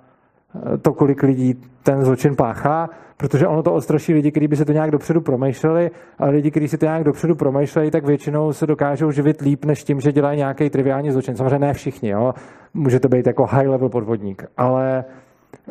to, 0.83 0.93
kolik 0.93 1.23
lidí 1.23 1.55
ten 1.83 2.05
zločin 2.05 2.37
páchá, 2.37 2.89
protože 3.17 3.47
ono 3.47 3.63
to 3.63 3.73
odstraší 3.73 4.15
lidi, 4.15 4.31
kteří 4.31 4.49
by 4.49 4.57
se 4.57 4.65
to 4.65 4.73
nějak 4.73 4.91
dopředu 4.91 5.21
promýšleli, 5.21 5.91
ale 6.19 6.31
lidi, 6.31 6.51
kteří 6.51 6.69
si 6.69 6.79
to 6.79 6.87
nějak 6.87 7.05
dopředu 7.05 7.35
promýšlejí, 7.35 7.91
tak 7.91 8.07
většinou 8.07 8.53
se 8.53 8.67
dokážou 8.67 9.11
živit 9.11 9.41
líp, 9.41 9.65
než 9.65 9.85
tím, 9.85 10.01
že 10.01 10.13
dělají 10.13 10.39
nějaký 10.39 10.71
triviální 10.71 11.11
zločin. 11.11 11.37
Samozřejmě 11.37 11.59
ne 11.59 11.73
všichni, 11.73 12.11
jo? 12.11 12.33
může 12.75 13.01
to 13.01 13.09
být 13.09 13.27
jako 13.27 13.47
high 13.47 13.69
level 13.69 13.89
podvodník, 13.89 14.45
ale 14.57 15.05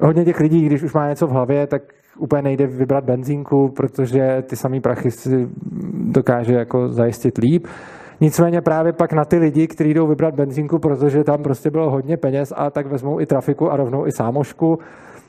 hodně 0.02 0.26
těch 0.26 0.40
lidí, 0.40 0.66
když 0.66 0.84
už 0.84 0.94
má 0.94 1.10
něco 1.10 1.28
v 1.28 1.32
hlavě, 1.32 1.68
tak 1.68 1.82
úplně 2.18 2.42
nejde 2.42 2.68
vybrat 2.68 3.04
benzínku, 3.04 3.70
protože 3.76 4.44
ty 4.50 4.56
samý 4.56 4.82
prachy 4.82 5.12
si 5.12 5.48
dokáže 6.12 6.54
jako 6.54 6.90
zajistit 6.90 7.38
líp. 7.38 7.68
Nicméně 8.22 8.62
právě 8.62 8.94
pak 8.94 9.14
na 9.14 9.26
ty 9.26 9.38
lidi, 9.38 9.68
kteří 9.68 9.94
jdou 9.94 10.08
vybrat 10.08 10.36
benzínku, 10.36 10.80
protože 10.80 11.24
tam 11.24 11.44
prostě 11.44 11.72
bylo 11.72 11.90
hodně 11.90 12.18
peněz 12.18 12.54
a 12.56 12.70
tak 12.70 12.88
vezmou 12.88 13.20
i 13.20 13.26
trafiku 13.26 13.72
a 13.72 13.76
rovnou 13.76 14.08
i 14.08 14.12
sámošku, 14.12 14.80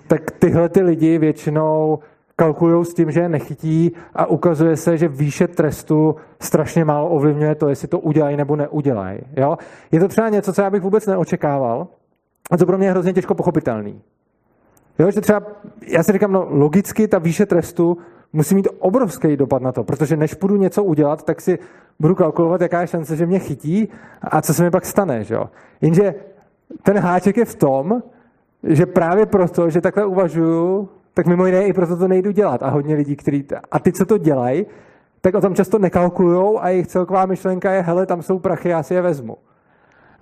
tak 0.06 0.30
tyhle 0.30 0.68
ty 0.68 0.82
lidi 0.82 1.18
většinou 1.18 1.98
kalkulují 2.36 2.84
s 2.84 2.94
tím, 2.94 3.10
že 3.10 3.20
je 3.20 3.28
nechytí 3.28 3.92
a 4.14 4.26
ukazuje 4.26 4.76
se, 4.76 4.96
že 4.96 5.08
výše 5.08 5.48
trestu 5.48 6.16
strašně 6.40 6.84
málo 6.84 7.08
ovlivňuje 7.08 7.54
to, 7.54 7.68
jestli 7.68 7.88
to 7.88 7.98
udělají 7.98 8.36
nebo 8.36 8.56
neudělají. 8.56 9.18
Jo? 9.36 9.56
Je 9.92 10.00
to 10.00 10.08
třeba 10.08 10.28
něco, 10.28 10.52
co 10.52 10.62
já 10.62 10.70
bych 10.70 10.82
vůbec 10.82 11.06
neočekával 11.06 11.86
a 12.50 12.56
co 12.56 12.66
pro 12.66 12.78
mě 12.78 12.86
je 12.86 12.90
hrozně 12.90 13.12
těžko 13.12 13.34
pochopitelný. 13.34 14.00
Jo, 14.98 15.10
že 15.10 15.20
třeba, 15.20 15.42
já 15.86 16.02
si 16.02 16.12
říkám, 16.12 16.32
no 16.32 16.46
logicky 16.50 17.08
ta 17.08 17.18
výše 17.18 17.46
trestu 17.46 17.98
musí 18.32 18.54
mít 18.54 18.68
obrovský 18.78 19.36
dopad 19.36 19.62
na 19.62 19.72
to, 19.72 19.84
protože 19.84 20.16
než 20.16 20.34
půjdu 20.34 20.56
něco 20.56 20.84
udělat, 20.84 21.22
tak 21.22 21.40
si 21.40 21.58
budu 22.00 22.14
kalkulovat, 22.14 22.60
jaká 22.60 22.80
je 22.80 22.86
šance, 22.86 23.16
že 23.16 23.26
mě 23.26 23.38
chytí 23.38 23.88
a 24.22 24.42
co 24.42 24.54
se 24.54 24.62
mi 24.62 24.70
pak 24.70 24.86
stane. 24.86 25.24
Že 25.24 25.34
jo? 25.34 25.50
Jenže 25.80 26.14
ten 26.82 26.98
háček 26.98 27.36
je 27.36 27.44
v 27.44 27.54
tom, 27.54 28.02
že 28.62 28.86
právě 28.86 29.26
proto, 29.26 29.70
že 29.70 29.80
takhle 29.80 30.06
uvažuju, 30.06 30.88
tak 31.14 31.26
mimo 31.26 31.46
jiné 31.46 31.66
i 31.66 31.72
proto 31.72 31.96
to 31.96 32.08
nejdu 32.08 32.30
dělat. 32.30 32.62
A 32.62 32.68
hodně 32.68 32.94
lidí, 32.94 33.16
kteří... 33.16 33.46
A 33.72 33.78
ty, 33.78 33.92
co 33.92 34.06
to 34.06 34.18
dělají, 34.18 34.66
tak 35.20 35.34
o 35.34 35.40
tom 35.40 35.54
často 35.54 35.78
nekalkulujou 35.78 36.62
a 36.62 36.68
jejich 36.68 36.86
celková 36.86 37.26
myšlenka 37.26 37.72
je, 37.72 37.82
hele, 37.82 38.06
tam 38.06 38.22
jsou 38.22 38.38
prachy, 38.38 38.68
já 38.68 38.82
si 38.82 38.94
je 38.94 39.02
vezmu. 39.02 39.36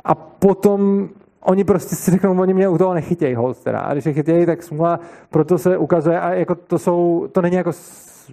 A 0.04 0.14
potom 0.14 1.08
oni 1.40 1.64
prostě 1.64 1.96
si 1.96 2.10
řeknou, 2.10 2.40
oni 2.40 2.54
mě 2.54 2.68
u 2.68 2.78
toho 2.78 2.94
nechytějí 2.94 3.34
hold 3.34 3.64
teda. 3.64 3.78
A 3.78 3.92
když 3.92 4.06
je 4.06 4.12
chytějí, 4.12 4.46
tak 4.46 4.62
smula, 4.62 5.00
proto 5.30 5.58
se 5.58 5.76
ukazuje, 5.76 6.20
a 6.20 6.32
jako 6.32 6.54
to 6.54 6.78
jsou, 6.78 7.28
to 7.32 7.42
není 7.42 7.56
jako 7.56 7.72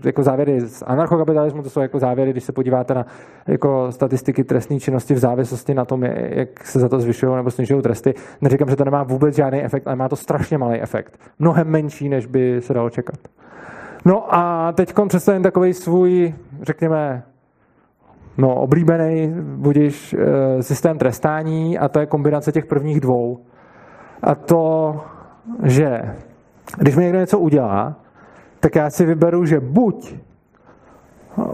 jako 0.03 0.23
závěry 0.23 0.61
z 0.61 0.83
anarchokapitalismu, 0.87 1.63
to 1.63 1.69
jsou 1.69 1.79
jako 1.79 1.99
závěry, 1.99 2.31
když 2.31 2.43
se 2.43 2.51
podíváte 2.51 2.93
na 2.93 3.05
jako 3.47 3.91
statistiky 3.91 4.43
trestné 4.43 4.79
činnosti 4.79 5.13
v 5.13 5.17
závislosti 5.17 5.73
na 5.73 5.85
tom, 5.85 6.03
jak 6.03 6.67
se 6.67 6.79
za 6.79 6.89
to 6.89 6.99
zvyšují 6.99 7.35
nebo 7.35 7.51
snižují 7.51 7.81
tresty. 7.81 8.13
Neříkám, 8.41 8.69
že 8.69 8.75
to 8.75 8.85
nemá 8.85 9.03
vůbec 9.03 9.35
žádný 9.35 9.63
efekt, 9.63 9.87
ale 9.87 9.95
má 9.95 10.09
to 10.09 10.15
strašně 10.15 10.57
malý 10.57 10.81
efekt. 10.81 11.19
Mnohem 11.39 11.67
menší, 11.67 12.09
než 12.09 12.25
by 12.25 12.61
se 12.61 12.73
dalo 12.73 12.89
čekat. 12.89 13.17
No 14.05 14.35
a 14.35 14.71
teď 14.71 14.93
představím 15.07 15.43
takový 15.43 15.73
svůj, 15.73 16.33
řekněme, 16.61 17.23
no, 18.37 18.55
oblíbený 18.55 19.33
budiš 19.55 20.13
e, 20.13 20.63
systém 20.63 20.97
trestání 20.97 21.77
a 21.77 21.87
to 21.87 21.99
je 21.99 22.05
kombinace 22.05 22.51
těch 22.51 22.65
prvních 22.65 22.99
dvou. 22.99 23.39
A 24.23 24.35
to, 24.35 24.95
že 25.63 26.15
když 26.77 26.95
mi 26.95 27.03
někdo 27.03 27.19
něco 27.19 27.39
udělá, 27.39 27.95
tak 28.59 28.75
já 28.75 28.89
si 28.89 29.05
vyberu, 29.05 29.45
že 29.45 29.59
buď 29.59 30.15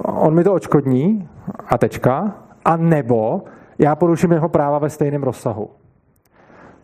on 0.04 0.36
mi 0.36 0.44
to 0.44 0.54
očkodní 0.54 1.30
a 1.68 1.78
tečka, 1.78 2.36
a 2.66 2.78
nebo 2.78 3.44
já 3.80 3.96
poruším 3.96 4.32
jeho 4.32 4.50
práva 4.50 4.80
ve 4.80 4.90
stejném 4.90 5.24
rozsahu. 5.24 5.70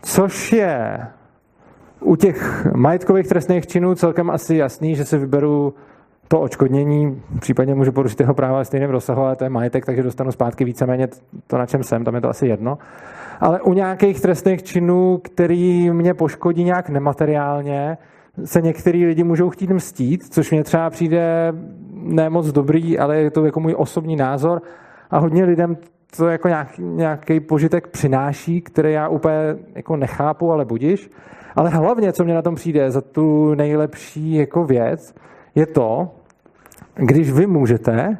Což 0.01 0.53
je 0.53 1.07
u 1.99 2.15
těch 2.15 2.67
majetkových 2.75 3.27
trestných 3.27 3.67
činů 3.67 3.95
celkem 3.95 4.29
asi 4.29 4.55
jasný, 4.55 4.95
že 4.95 5.05
si 5.05 5.17
vyberu 5.17 5.73
to 6.27 6.39
očkodnění, 6.39 7.21
případně 7.39 7.75
můžu 7.75 7.91
porušit 7.91 8.19
jeho 8.19 8.33
práva 8.33 8.57
ve 8.57 8.65
stejném 8.65 8.89
rozsahu, 8.89 9.21
ale 9.21 9.35
to 9.35 9.43
je 9.43 9.49
majetek, 9.49 9.85
takže 9.85 10.03
dostanu 10.03 10.31
zpátky 10.31 10.65
víceméně 10.65 11.07
to, 11.47 11.57
na 11.57 11.65
čem 11.65 11.83
jsem, 11.83 12.03
tam 12.03 12.15
je 12.15 12.21
to 12.21 12.29
asi 12.29 12.47
jedno. 12.47 12.77
Ale 13.39 13.61
u 13.61 13.73
nějakých 13.73 14.21
trestných 14.21 14.63
činů, 14.63 15.19
který 15.23 15.89
mě 15.89 16.13
poškodí 16.13 16.63
nějak 16.63 16.89
nemateriálně, 16.89 17.97
se 18.45 18.61
některý 18.61 19.05
lidi 19.05 19.23
můžou 19.23 19.49
chtít 19.49 19.69
mstít, 19.69 20.33
což 20.33 20.51
mě 20.51 20.63
třeba 20.63 20.89
přijde 20.89 21.53
nemoc 21.93 22.47
dobrý, 22.47 22.99
ale 22.99 23.17
je 23.17 23.31
to 23.31 23.45
jako 23.45 23.59
můj 23.59 23.75
osobní 23.77 24.15
názor 24.15 24.61
a 25.09 25.17
hodně 25.17 25.45
lidem 25.45 25.77
to 26.17 26.27
jako 26.27 26.47
nějaký, 26.47 26.81
nějaký 26.81 27.39
požitek 27.39 27.87
přináší, 27.87 28.61
který 28.61 28.93
já 28.93 29.07
úplně 29.07 29.55
jako 29.75 29.95
nechápu, 29.95 30.51
ale 30.51 30.65
budiš. 30.65 31.11
Ale 31.55 31.69
hlavně, 31.69 32.13
co 32.13 32.23
mě 32.23 32.33
na 32.33 32.41
tom 32.41 32.55
přijde 32.55 32.91
za 32.91 33.01
tu 33.01 33.55
nejlepší 33.55 34.33
jako 34.33 34.63
věc, 34.63 35.15
je 35.55 35.65
to, 35.65 36.09
když 36.97 37.31
vy 37.31 37.47
můžete 37.47 38.17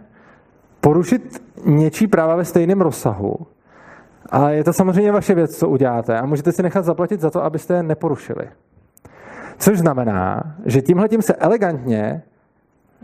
porušit 0.82 1.44
něčí 1.66 2.08
práva 2.08 2.36
ve 2.36 2.46
stejném 2.46 2.82
rozsahu, 2.82 3.38
ale 4.30 4.56
je 4.56 4.64
to 4.64 4.74
samozřejmě 4.74 5.12
vaše 5.12 5.36
věc, 5.36 5.58
co 5.58 5.70
uděláte 5.70 6.20
a 6.20 6.26
můžete 6.26 6.52
si 6.52 6.64
nechat 6.64 6.86
zaplatit 6.86 7.22
za 7.22 7.30
to, 7.30 7.44
abyste 7.44 7.74
je 7.74 7.84
neporušili. 7.84 8.50
Což 9.58 9.80
znamená, 9.80 10.56
že 10.66 10.82
tímhle 10.82 11.10
tím 11.10 11.22
se 11.22 11.36
elegantně 11.36 12.24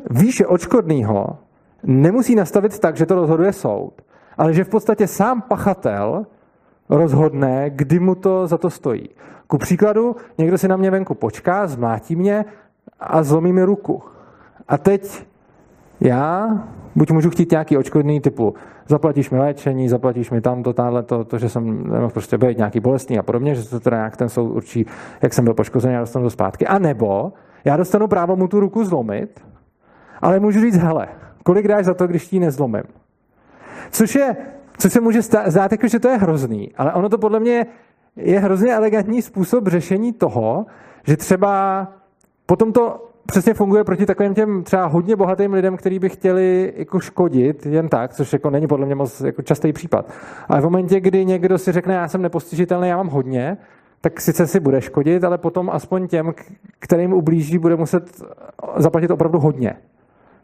výše 0.09 0.47
očkodného 0.47 1.37
nemusí 1.83 2.35
nastavit 2.35 2.79
tak, 2.79 2.97
že 2.97 3.05
to 3.05 3.15
rozhoduje 3.15 3.53
soud, 3.53 3.93
ale 4.37 4.53
že 4.53 4.63
v 4.63 4.69
podstatě 4.69 5.07
sám 5.07 5.41
pachatel 5.41 6.25
rozhodne, 6.89 7.69
kdy 7.69 7.99
mu 7.99 8.15
to 8.15 8.47
za 8.47 8.57
to 8.57 8.69
stojí. 8.69 9.09
Ku 9.47 9.57
příkladu, 9.57 10.15
někdo 10.37 10.57
si 10.57 10.67
na 10.67 10.77
mě 10.77 10.91
venku 10.91 11.15
počká, 11.15 11.67
zmlátí 11.67 12.15
mě 12.15 12.45
a 12.99 13.23
zlomí 13.23 13.53
mi 13.53 13.63
ruku. 13.63 14.03
A 14.67 14.77
teď 14.77 15.25
já 15.99 16.49
buď 16.95 17.11
můžu 17.11 17.29
chtít 17.29 17.51
nějaký 17.51 17.77
očkodný 17.77 18.21
typu 18.21 18.53
zaplatíš 18.87 19.29
mi 19.29 19.39
léčení, 19.39 19.89
zaplatíš 19.89 20.31
mi 20.31 20.41
tamto, 20.41 20.73
táhle, 20.73 21.03
to, 21.03 21.23
to, 21.23 21.37
že 21.37 21.49
jsem 21.49 21.83
nemohl 21.83 22.09
prostě 22.09 22.37
být 22.37 22.57
nějaký 22.57 22.79
bolestný 22.79 23.19
a 23.19 23.23
podobně, 23.23 23.55
že 23.55 23.69
to 23.69 23.79
teda 23.79 23.97
nějak 23.97 24.17
ten 24.17 24.29
soud 24.29 24.51
určí, 24.51 24.85
jak 25.21 25.33
jsem 25.33 25.45
byl 25.45 25.53
poškozený, 25.53 25.93
já 25.93 25.99
dostanu 25.99 26.25
to 26.25 26.29
zpátky. 26.29 26.67
A 26.67 26.79
nebo 26.79 27.33
já 27.65 27.77
dostanu 27.77 28.07
právo 28.07 28.35
mu 28.35 28.47
tu 28.47 28.59
ruku 28.59 28.85
zlomit, 28.85 29.41
ale 30.21 30.39
můžu 30.39 30.61
říct, 30.61 30.77
hele, 30.77 31.07
kolik 31.43 31.67
dáš 31.67 31.85
za 31.85 31.93
to, 31.93 32.07
když 32.07 32.27
ti 32.27 32.39
nezlomím? 32.39 32.83
Což 33.91 34.15
je, 34.15 34.35
co 34.77 34.89
se 34.89 35.01
může 35.01 35.21
zdát, 35.21 35.71
jako, 35.71 35.87
že 35.87 35.99
to 35.99 36.09
je 36.09 36.17
hrozný, 36.17 36.71
ale 36.77 36.93
ono 36.93 37.09
to 37.09 37.17
podle 37.17 37.39
mě 37.39 37.65
je 38.15 38.39
hrozně 38.39 38.75
elegantní 38.75 39.21
způsob 39.21 39.67
řešení 39.67 40.13
toho, 40.13 40.65
že 41.03 41.17
třeba 41.17 41.87
potom 42.45 42.73
to 42.73 43.09
přesně 43.25 43.53
funguje 43.53 43.83
proti 43.83 44.05
takovým 44.05 44.33
těm 44.33 44.63
třeba 44.63 44.85
hodně 44.85 45.15
bohatým 45.15 45.53
lidem, 45.53 45.77
kteří 45.77 45.99
by 45.99 46.09
chtěli 46.09 46.73
jako 46.77 46.99
škodit 46.99 47.65
jen 47.65 47.89
tak, 47.89 48.13
což 48.13 48.33
jako 48.33 48.49
není 48.49 48.67
podle 48.67 48.85
mě 48.85 48.95
moc 48.95 49.21
jako 49.21 49.41
častý 49.41 49.73
případ. 49.73 50.11
Ale 50.49 50.61
v 50.61 50.63
momentě, 50.63 50.99
kdy 50.99 51.25
někdo 51.25 51.57
si 51.57 51.71
řekne, 51.71 51.93
já 51.93 52.07
jsem 52.07 52.21
nepostižitelný, 52.21 52.87
já 52.87 52.97
mám 52.97 53.07
hodně, 53.07 53.57
tak 54.01 54.21
sice 54.21 54.47
si 54.47 54.59
bude 54.59 54.81
škodit, 54.81 55.23
ale 55.23 55.37
potom 55.37 55.69
aspoň 55.69 56.07
těm, 56.07 56.33
kterým 56.79 57.13
ublíží, 57.13 57.57
bude 57.57 57.75
muset 57.75 58.21
zaplatit 58.77 59.11
opravdu 59.11 59.39
hodně. 59.39 59.73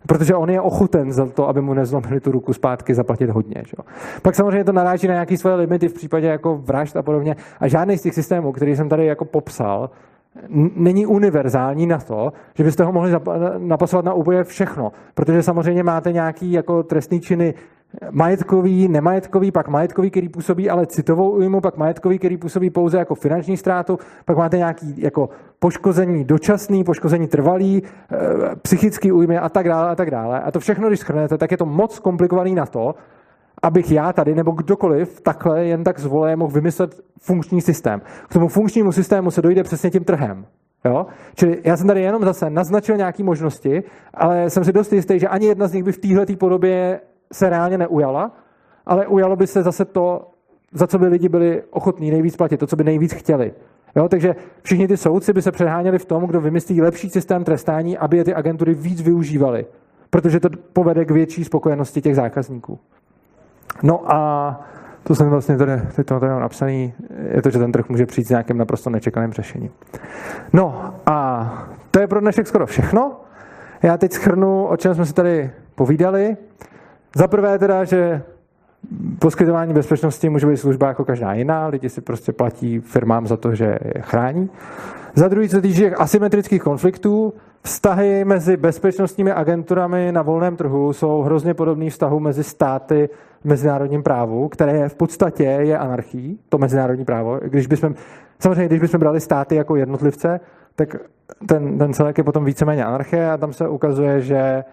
Protože 0.08 0.36
on 0.36 0.50
je 0.50 0.62
ochoten 0.62 1.12
za 1.12 1.26
to, 1.26 1.48
aby 1.48 1.62
mu 1.62 1.74
nezlomili 1.74 2.20
tu 2.20 2.32
ruku 2.32 2.54
zpátky, 2.54 2.94
zaplatit 2.94 3.30
hodně. 3.30 3.64
Že? 3.68 3.74
Pak 4.22 4.36
samozřejmě 4.36 4.64
to 4.64 4.72
naráží 4.72 5.08
na 5.08 5.14
nějaké 5.14 5.38
svoje 5.38 5.56
limity 5.56 5.88
v 5.88 5.94
případě 5.94 6.28
jako 6.28 6.58
vražd 6.58 6.98
a 6.98 7.04
podobně. 7.04 7.36
A 7.60 7.68
žádný 7.68 7.98
z 7.98 8.02
těch 8.02 8.14
systémů, 8.14 8.52
který 8.52 8.76
jsem 8.76 8.90
tady 8.90 9.06
jako 9.06 9.26
popsal, 9.26 9.90
není 10.76 11.06
univerzální 11.06 11.88
na 11.88 11.98
to, 11.98 12.34
že 12.56 12.64
byste 12.64 12.84
ho 12.84 12.92
mohli 12.92 13.12
napasovat 13.58 14.06
na 14.06 14.14
úplně 14.14 14.44
všechno. 14.44 14.92
Protože 15.14 15.44
samozřejmě 15.44 15.84
máte 15.84 16.12
nějaký 16.12 16.52
jako 16.52 16.84
trestný 16.84 17.22
činy 17.22 17.54
majetkový, 18.12 18.88
nemajetkový, 18.88 19.52
pak 19.52 19.68
majetkový, 19.68 20.10
který 20.12 20.30
působí 20.30 20.70
ale 20.70 20.86
citovou 20.86 21.30
újmu, 21.30 21.62
pak 21.62 21.78
majetkový, 21.78 22.20
který 22.20 22.38
působí 22.38 22.70
pouze 22.70 22.98
jako 22.98 23.16
finanční 23.16 23.58
ztrátu, 23.58 24.00
pak 24.26 24.38
máte 24.38 24.58
nějaký 24.58 25.02
jako 25.02 25.30
poškození 25.60 26.24
dočasný, 26.24 26.84
poškození 26.84 27.28
trvalý, 27.28 27.78
e, 27.78 28.56
psychický 28.56 29.12
újmy 29.12 29.38
a 29.38 29.50
tak 29.50 29.68
dále 29.68 29.90
a 29.90 29.96
tak 29.96 30.12
dále. 30.12 30.42
A 30.42 30.52
to 30.52 30.60
všechno, 30.60 30.88
když 30.88 31.00
schrnete, 31.00 31.38
tak 31.38 31.52
je 31.52 31.58
to 31.58 31.66
moc 31.66 32.00
komplikovaný 32.00 32.56
na 32.56 32.66
to, 32.66 32.96
abych 33.62 33.92
já 33.92 34.14
tady 34.14 34.36
nebo 34.36 34.52
kdokoliv 34.52 35.22
takhle 35.22 35.66
jen 35.66 35.84
tak 35.84 36.00
zvolé 36.00 36.36
mohl 36.36 36.54
vymyslet 36.54 37.02
funkční 37.20 37.62
systém. 37.62 38.02
K 38.30 38.34
tomu 38.34 38.48
funkčnímu 38.48 38.92
systému 38.92 39.32
se 39.32 39.42
dojde 39.42 39.64
přesně 39.64 39.90
tím 39.90 40.04
trhem. 40.04 40.46
Jo? 40.86 41.06
Čili 41.36 41.58
já 41.64 41.78
jsem 41.78 41.88
tady 41.88 42.02
jenom 42.02 42.24
zase 42.24 42.50
naznačil 42.50 42.98
nějaké 42.98 43.24
možnosti, 43.24 43.84
ale 44.14 44.50
jsem 44.50 44.64
si 44.64 44.74
dost 44.74 44.94
jistý, 44.94 45.20
že 45.20 45.28
ani 45.28 45.46
jedna 45.46 45.68
z 45.68 45.74
nich 45.74 45.84
by 45.84 45.92
v 45.92 45.98
téhle 45.98 46.26
podobě 46.26 47.00
se 47.34 47.50
reálně 47.50 47.78
neujala, 47.78 48.32
ale 48.86 49.08
ujalo 49.08 49.36
by 49.36 49.48
se 49.48 49.64
zase 49.64 49.86
to, 49.86 50.32
za 50.72 50.88
co 50.88 51.00
by 51.00 51.08
lidi 51.08 51.30
byli 51.30 51.64
ochotní 51.70 52.12
nejvíc 52.12 52.38
platit, 52.38 52.58
to, 52.58 52.68
co 52.68 52.76
by 52.76 52.84
nejvíc 52.84 53.14
chtěli. 53.14 53.54
Jo, 53.96 54.10
takže 54.10 54.36
všichni 54.62 54.88
ty 54.88 54.98
soudci 54.98 55.34
by 55.34 55.42
se 55.42 55.52
přeháněli 55.52 56.00
v 56.00 56.06
tom, 56.06 56.24
kdo 56.24 56.42
vymyslí 56.42 56.82
lepší 56.82 57.10
systém 57.10 57.44
trestání, 57.44 57.98
aby 57.98 58.18
je 58.18 58.24
ty 58.24 58.34
agentury 58.34 58.74
víc 58.74 59.02
využívaly, 59.02 59.66
protože 60.10 60.40
to 60.40 60.50
povede 60.74 61.06
k 61.06 61.12
větší 61.12 61.44
spokojenosti 61.44 62.02
těch 62.02 62.16
zákazníků. 62.16 62.80
No 63.84 64.12
a 64.12 64.62
to 65.04 65.16
jsem 65.16 65.30
vlastně 65.30 65.58
tady, 65.58 65.72
teď 65.96 66.08
to 66.08 66.20
tady 66.20 66.32
mám 66.32 66.42
napsaný, 66.42 66.94
je 67.36 67.42
to, 67.42 67.50
že 67.50 67.60
ten 67.60 67.72
trh 67.72 67.90
může 67.90 68.06
přijít 68.06 68.26
s 68.26 68.30
nějakým 68.30 68.58
naprosto 68.58 68.90
nečekaným 68.90 69.34
řešením. 69.34 69.72
No 70.54 70.94
a 71.06 71.48
to 71.92 72.00
je 72.00 72.08
pro 72.08 72.20
dnešek 72.20 72.48
skoro 72.48 72.66
všechno. 72.66 73.22
Já 73.84 73.98
teď 73.98 74.14
schrnu, 74.14 74.66
o 74.66 74.78
čem 74.78 74.96
jsme 74.96 75.06
si 75.06 75.14
tady 75.14 75.52
povídali. 75.76 76.38
Za 77.16 77.28
prvé 77.28 77.60
teda, 77.60 77.84
že 77.84 78.22
poskytování 79.20 79.74
bezpečnosti 79.74 80.30
může 80.30 80.48
být 80.48 80.58
služba 80.58 80.88
jako 80.88 81.06
každá 81.06 81.34
jiná, 81.34 81.68
lidi 81.68 81.90
si 81.90 82.02
prostě 82.02 82.32
platí 82.32 82.80
firmám 82.80 83.28
za 83.28 83.38
to, 83.38 83.56
že 83.56 83.66
je 83.66 84.02
chrání. 84.02 84.50
Za 85.16 85.28
druhý, 85.28 85.50
co 85.50 85.62
týče 85.62 85.90
asymetrických 85.90 86.64
konfliktů, 86.64 87.34
vztahy 87.64 88.26
mezi 88.26 88.58
bezpečnostními 88.58 89.32
agenturami 89.32 90.12
na 90.12 90.22
volném 90.22 90.56
trhu 90.56 90.94
jsou 90.94 91.22
hrozně 91.22 91.54
podobný 91.54 91.90
vztahu 91.90 92.20
mezi 92.20 92.44
státy 92.44 93.10
v 93.42 93.46
mezinárodním 93.46 94.04
právu, 94.04 94.50
které 94.50 94.78
je 94.78 94.90
v 94.90 94.96
podstatě 94.96 95.44
je 95.44 95.78
anarchí, 95.78 96.40
to 96.50 96.58
mezinárodní 96.58 97.06
právo. 97.06 97.40
Když 97.44 97.68
bychom, 97.68 97.96
samozřejmě, 98.40 98.66
když 98.66 98.80
bychom 98.80 99.00
brali 99.00 99.20
státy 99.20 99.56
jako 99.56 99.76
jednotlivce, 99.76 100.40
tak 100.76 100.96
ten, 101.48 101.78
ten 101.78 101.94
celek 101.94 102.18
je 102.18 102.24
potom 102.24 102.46
víceméně 102.46 102.86
anarchie 102.86 103.32
a 103.32 103.38
tam 103.38 103.54
se 103.54 103.68
ukazuje, 103.68 104.22
že 104.22 104.64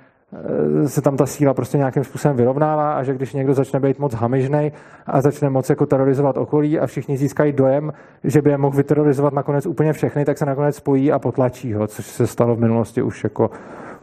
se 0.87 1.03
tam 1.03 1.17
ta 1.17 1.27
síla 1.27 1.55
prostě 1.55 1.79
nějakým 1.79 2.05
způsobem 2.05 2.37
vyrovnává 2.37 2.93
a 2.93 3.03
že 3.03 3.15
když 3.15 3.33
někdo 3.33 3.55
začne 3.55 3.81
být 3.81 3.99
moc 3.99 4.15
hamižnej 4.15 4.73
a 5.07 5.21
začne 5.21 5.51
moc 5.51 5.71
jako 5.71 5.87
terorizovat 5.87 6.37
okolí 6.37 6.79
a 6.79 6.87
všichni 6.87 7.17
získají 7.17 7.53
dojem, 7.53 7.93
že 8.25 8.43
by 8.43 8.51
je 8.51 8.59
mohl 8.59 8.77
vyterorizovat 8.77 9.33
nakonec 9.33 9.67
úplně 9.67 9.93
všechny, 9.93 10.25
tak 10.25 10.39
se 10.39 10.47
nakonec 10.47 10.77
spojí 10.77 11.13
a 11.13 11.19
potlačí 11.19 11.75
ho, 11.75 11.87
což 11.87 12.07
se 12.07 12.27
stalo 12.27 12.57
v 12.57 12.61
minulosti 12.61 13.03
už 13.03 13.25
jako 13.25 13.51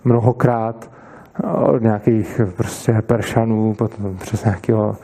mnohokrát 0.04 0.92
od 1.66 1.82
nějakých 1.82 2.42
prostě 2.58 3.02
Peršanů, 3.02 3.74
potom 3.74 4.18
přes 4.18 4.44
nějakého 4.44 4.96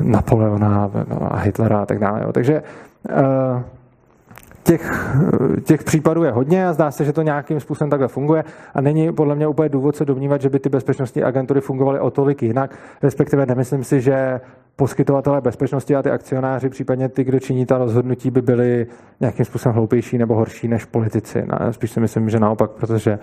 Napoleona 0.00 0.90
a 1.20 1.36
Hitlera 1.36 1.82
a 1.82 1.86
tak 1.86 1.98
dále. 1.98 2.32
Takže 2.32 2.62
uh, 3.10 3.62
těch, 4.64 5.14
těch 5.64 5.84
případů 5.84 6.24
je 6.24 6.30
hodně 6.30 6.66
a 6.66 6.72
zdá 6.72 6.90
se, 6.90 7.04
že 7.04 7.12
to 7.12 7.22
nějakým 7.22 7.60
způsobem 7.60 7.90
takhle 7.90 8.08
funguje 8.08 8.44
a 8.74 8.80
není 8.80 9.12
podle 9.12 9.34
mě 9.34 9.46
úplně 9.46 9.68
důvod 9.68 9.96
se 9.96 10.04
domnívat, 10.04 10.40
že 10.40 10.48
by 10.48 10.58
ty 10.58 10.68
bezpečnostní 10.68 11.22
agentury 11.22 11.60
fungovaly 11.60 12.00
o 12.00 12.10
tolik 12.10 12.42
jinak, 12.42 12.78
respektive 13.02 13.46
nemyslím 13.46 13.84
si, 13.84 14.00
že 14.00 14.40
poskytovatelé 14.76 15.40
bezpečnosti 15.40 15.96
a 15.96 16.02
ty 16.02 16.10
akcionáři, 16.10 16.68
případně 16.68 17.08
ty, 17.08 17.24
kdo 17.24 17.40
činí 17.40 17.66
ta 17.66 17.78
rozhodnutí, 17.78 18.30
by 18.30 18.42
byli 18.42 18.86
nějakým 19.20 19.44
způsobem 19.44 19.74
hloupější 19.74 20.18
nebo 20.18 20.34
horší 20.34 20.68
než 20.68 20.84
politici. 20.84 21.44
No, 21.46 21.72
spíš 21.72 21.90
si 21.90 22.00
myslím, 22.00 22.30
že 22.30 22.40
naopak, 22.40 22.70
protože 22.70 23.18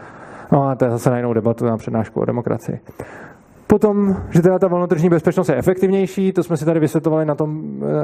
no, 0.52 0.68
a 0.68 0.76
to 0.76 0.86
je 0.86 0.92
zase 0.92 1.10
na 1.10 1.18
jinou 1.18 1.34
debatu, 1.34 1.66
na 1.66 1.78
přednášku 1.78 2.22
o 2.22 2.26
demokracii. 2.26 2.80
Potom, 3.72 4.16
že 4.30 4.42
teda 4.42 4.60
ta 4.60 4.68
volnotržní 4.68 5.10
bezpečnost 5.10 5.50
je 5.50 5.56
efektivnější, 5.56 6.32
to 6.32 6.44
jsme 6.44 6.58
si 6.58 6.66
tady 6.66 6.80
vysvětlovali 6.80 7.26
na 7.26 7.36
tom, 7.36 7.62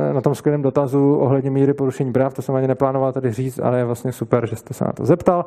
eh, 0.10 0.14
na 0.14 0.22
tom 0.22 0.36
skvělém 0.36 0.62
dotazu 0.62 1.16
ohledně 1.16 1.52
míry 1.52 1.74
porušení 1.74 2.14
práv, 2.14 2.34
to 2.34 2.42
jsem 2.42 2.56
ani 2.56 2.68
neplánoval 2.68 3.14
tady 3.14 3.32
říct, 3.32 3.60
ale 3.60 3.78
je 3.78 3.86
vlastně 3.86 4.12
super, 4.12 4.48
že 4.48 4.56
jste 4.56 4.74
se 4.74 4.86
na 4.86 4.92
to 4.92 5.06
zeptal. 5.06 5.46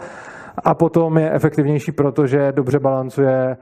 A 0.64 0.74
potom 0.74 1.18
je 1.18 1.32
efektivnější, 1.32 1.92
protože 1.92 2.52
dobře 2.52 2.78
balancuje 2.78 3.56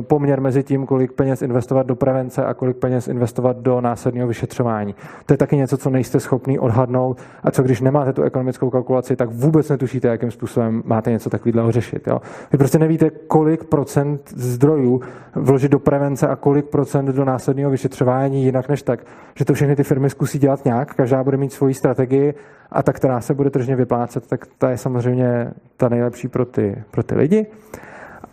poměr 0.00 0.40
mezi 0.40 0.62
tím, 0.62 0.86
kolik 0.86 1.12
peněz 1.12 1.42
investovat 1.42 1.86
do 1.86 1.96
prevence 1.96 2.44
a 2.44 2.54
kolik 2.54 2.76
peněz 2.76 3.08
investovat 3.08 3.56
do 3.56 3.80
následného 3.80 4.28
vyšetřování. 4.28 4.94
To 5.26 5.32
je 5.32 5.36
taky 5.36 5.56
něco, 5.56 5.76
co 5.76 5.90
nejste 5.90 6.20
schopný 6.20 6.58
odhadnout 6.58 7.18
a 7.42 7.50
co 7.50 7.62
když 7.62 7.80
nemáte 7.80 8.12
tu 8.12 8.22
ekonomickou 8.22 8.70
kalkulaci, 8.70 9.16
tak 9.16 9.30
vůbec 9.30 9.68
netušíte, 9.68 10.08
jakým 10.08 10.30
způsobem 10.30 10.82
máte 10.86 11.10
něco 11.10 11.30
takového 11.30 11.72
řešit. 11.72 12.06
Jo? 12.06 12.20
Vy 12.52 12.58
prostě 12.58 12.78
nevíte, 12.78 13.10
kolik 13.10 13.64
procent 13.64 14.32
zdrojů 14.36 15.00
vložit 15.34 15.72
do 15.72 15.78
prevence 15.78 16.28
a 16.28 16.36
kolik 16.36 16.64
procent 16.64 17.06
do 17.06 17.24
následného 17.24 17.70
vyšetřování 17.70 18.44
jinak 18.44 18.68
než 18.68 18.82
tak, 18.82 19.00
že 19.34 19.44
to 19.44 19.54
všechny 19.54 19.76
ty 19.76 19.82
firmy 19.82 20.10
zkusí 20.10 20.38
dělat 20.38 20.64
nějak, 20.64 20.94
každá 20.94 21.24
bude 21.24 21.36
mít 21.36 21.52
svoji 21.52 21.74
strategii 21.74 22.34
a 22.70 22.82
ta, 22.82 22.92
která 22.92 23.20
se 23.20 23.34
bude 23.34 23.50
tržně 23.50 23.76
vyplácet, 23.76 24.26
tak 24.26 24.46
ta 24.58 24.70
je 24.70 24.78
samozřejmě 24.78 25.50
ta 25.76 25.88
nejlepší 25.88 26.28
pro 26.28 26.44
ty, 26.44 26.82
pro 26.90 27.02
ty 27.02 27.14
lidi. 27.14 27.46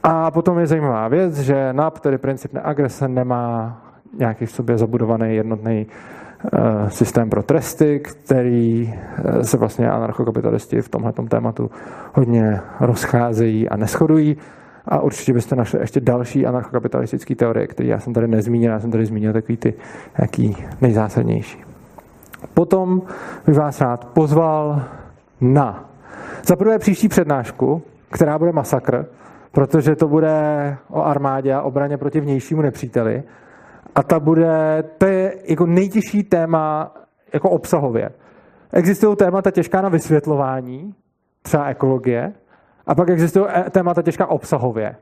A 0.04 0.32
potom 0.32 0.60
je 0.60 0.68
zajímavá 0.68 1.08
věc, 1.08 1.40
že 1.40 1.74
NAP, 1.74 2.00
tedy 2.00 2.18
princip 2.18 2.54
neagrese, 2.54 3.08
nemá 3.08 3.78
nějaký 4.18 4.46
v 4.46 4.52
sobě 4.52 4.78
zabudovaný 4.78 5.36
jednotný 5.36 5.88
uh, 5.88 6.90
systém 6.90 7.30
pro 7.30 7.44
tresty, 7.44 8.00
který 8.00 8.94
uh, 9.26 9.42
se 9.42 9.58
vlastně 9.58 9.92
anarchokapitalisti 9.92 10.82
v 10.82 10.90
tomhle 10.90 11.14
tématu 11.30 11.72
hodně 12.14 12.62
rozcházejí 12.80 13.70
a 13.70 13.78
neschodují. 13.78 14.38
A 14.86 15.00
určitě 15.00 15.34
byste 15.34 15.56
našli 15.56 15.80
ještě 15.80 16.00
další 16.00 16.46
anarchokapitalistické 16.46 17.36
teorie, 17.36 17.68
které 17.68 17.90
já 17.90 18.00
jsem 18.00 18.14
tady 18.14 18.28
nezmínil, 18.28 18.72
já 18.72 18.80
jsem 18.80 18.92
tady 18.92 19.06
zmínil 19.06 19.34
takový 19.34 19.58
ty 19.58 19.74
jaký 20.18 20.58
nejzásadnější. 20.82 21.64
Potom 22.54 23.02
bych 23.46 23.58
vás 23.58 23.82
rád 23.82 24.06
pozval 24.06 24.84
na 25.42 25.90
za 26.46 26.56
prvé 26.56 26.80
příští 26.80 27.08
přednášku, 27.08 27.82
která 28.10 28.40
bude 28.40 28.52
masakr, 28.52 29.06
protože 29.52 29.96
to 29.96 30.08
bude 30.08 30.78
o 30.90 31.04
armádě 31.04 31.54
a 31.54 31.62
obraně 31.62 31.98
proti 31.98 32.20
vnějšímu 32.20 32.62
nepříteli. 32.62 33.24
A 33.96 34.04
ta 34.04 34.20
bude, 34.20 34.84
to 34.98 35.06
je 35.06 35.36
jako 35.50 35.66
nejtěžší 35.66 36.24
téma 36.24 36.94
jako 37.34 37.50
obsahově. 37.50 38.10
Existují 38.74 39.16
témata 39.16 39.52
těžká 39.52 39.82
na 39.82 39.90
vysvětlování, 39.90 40.96
třeba 41.42 41.66
ekologie, 41.66 42.34
a 42.88 42.96
pak 42.96 43.10
existují 43.10 43.46
e, 43.56 43.70
témata 43.70 44.02
těžká 44.02 44.26
obsahově. 44.28 44.96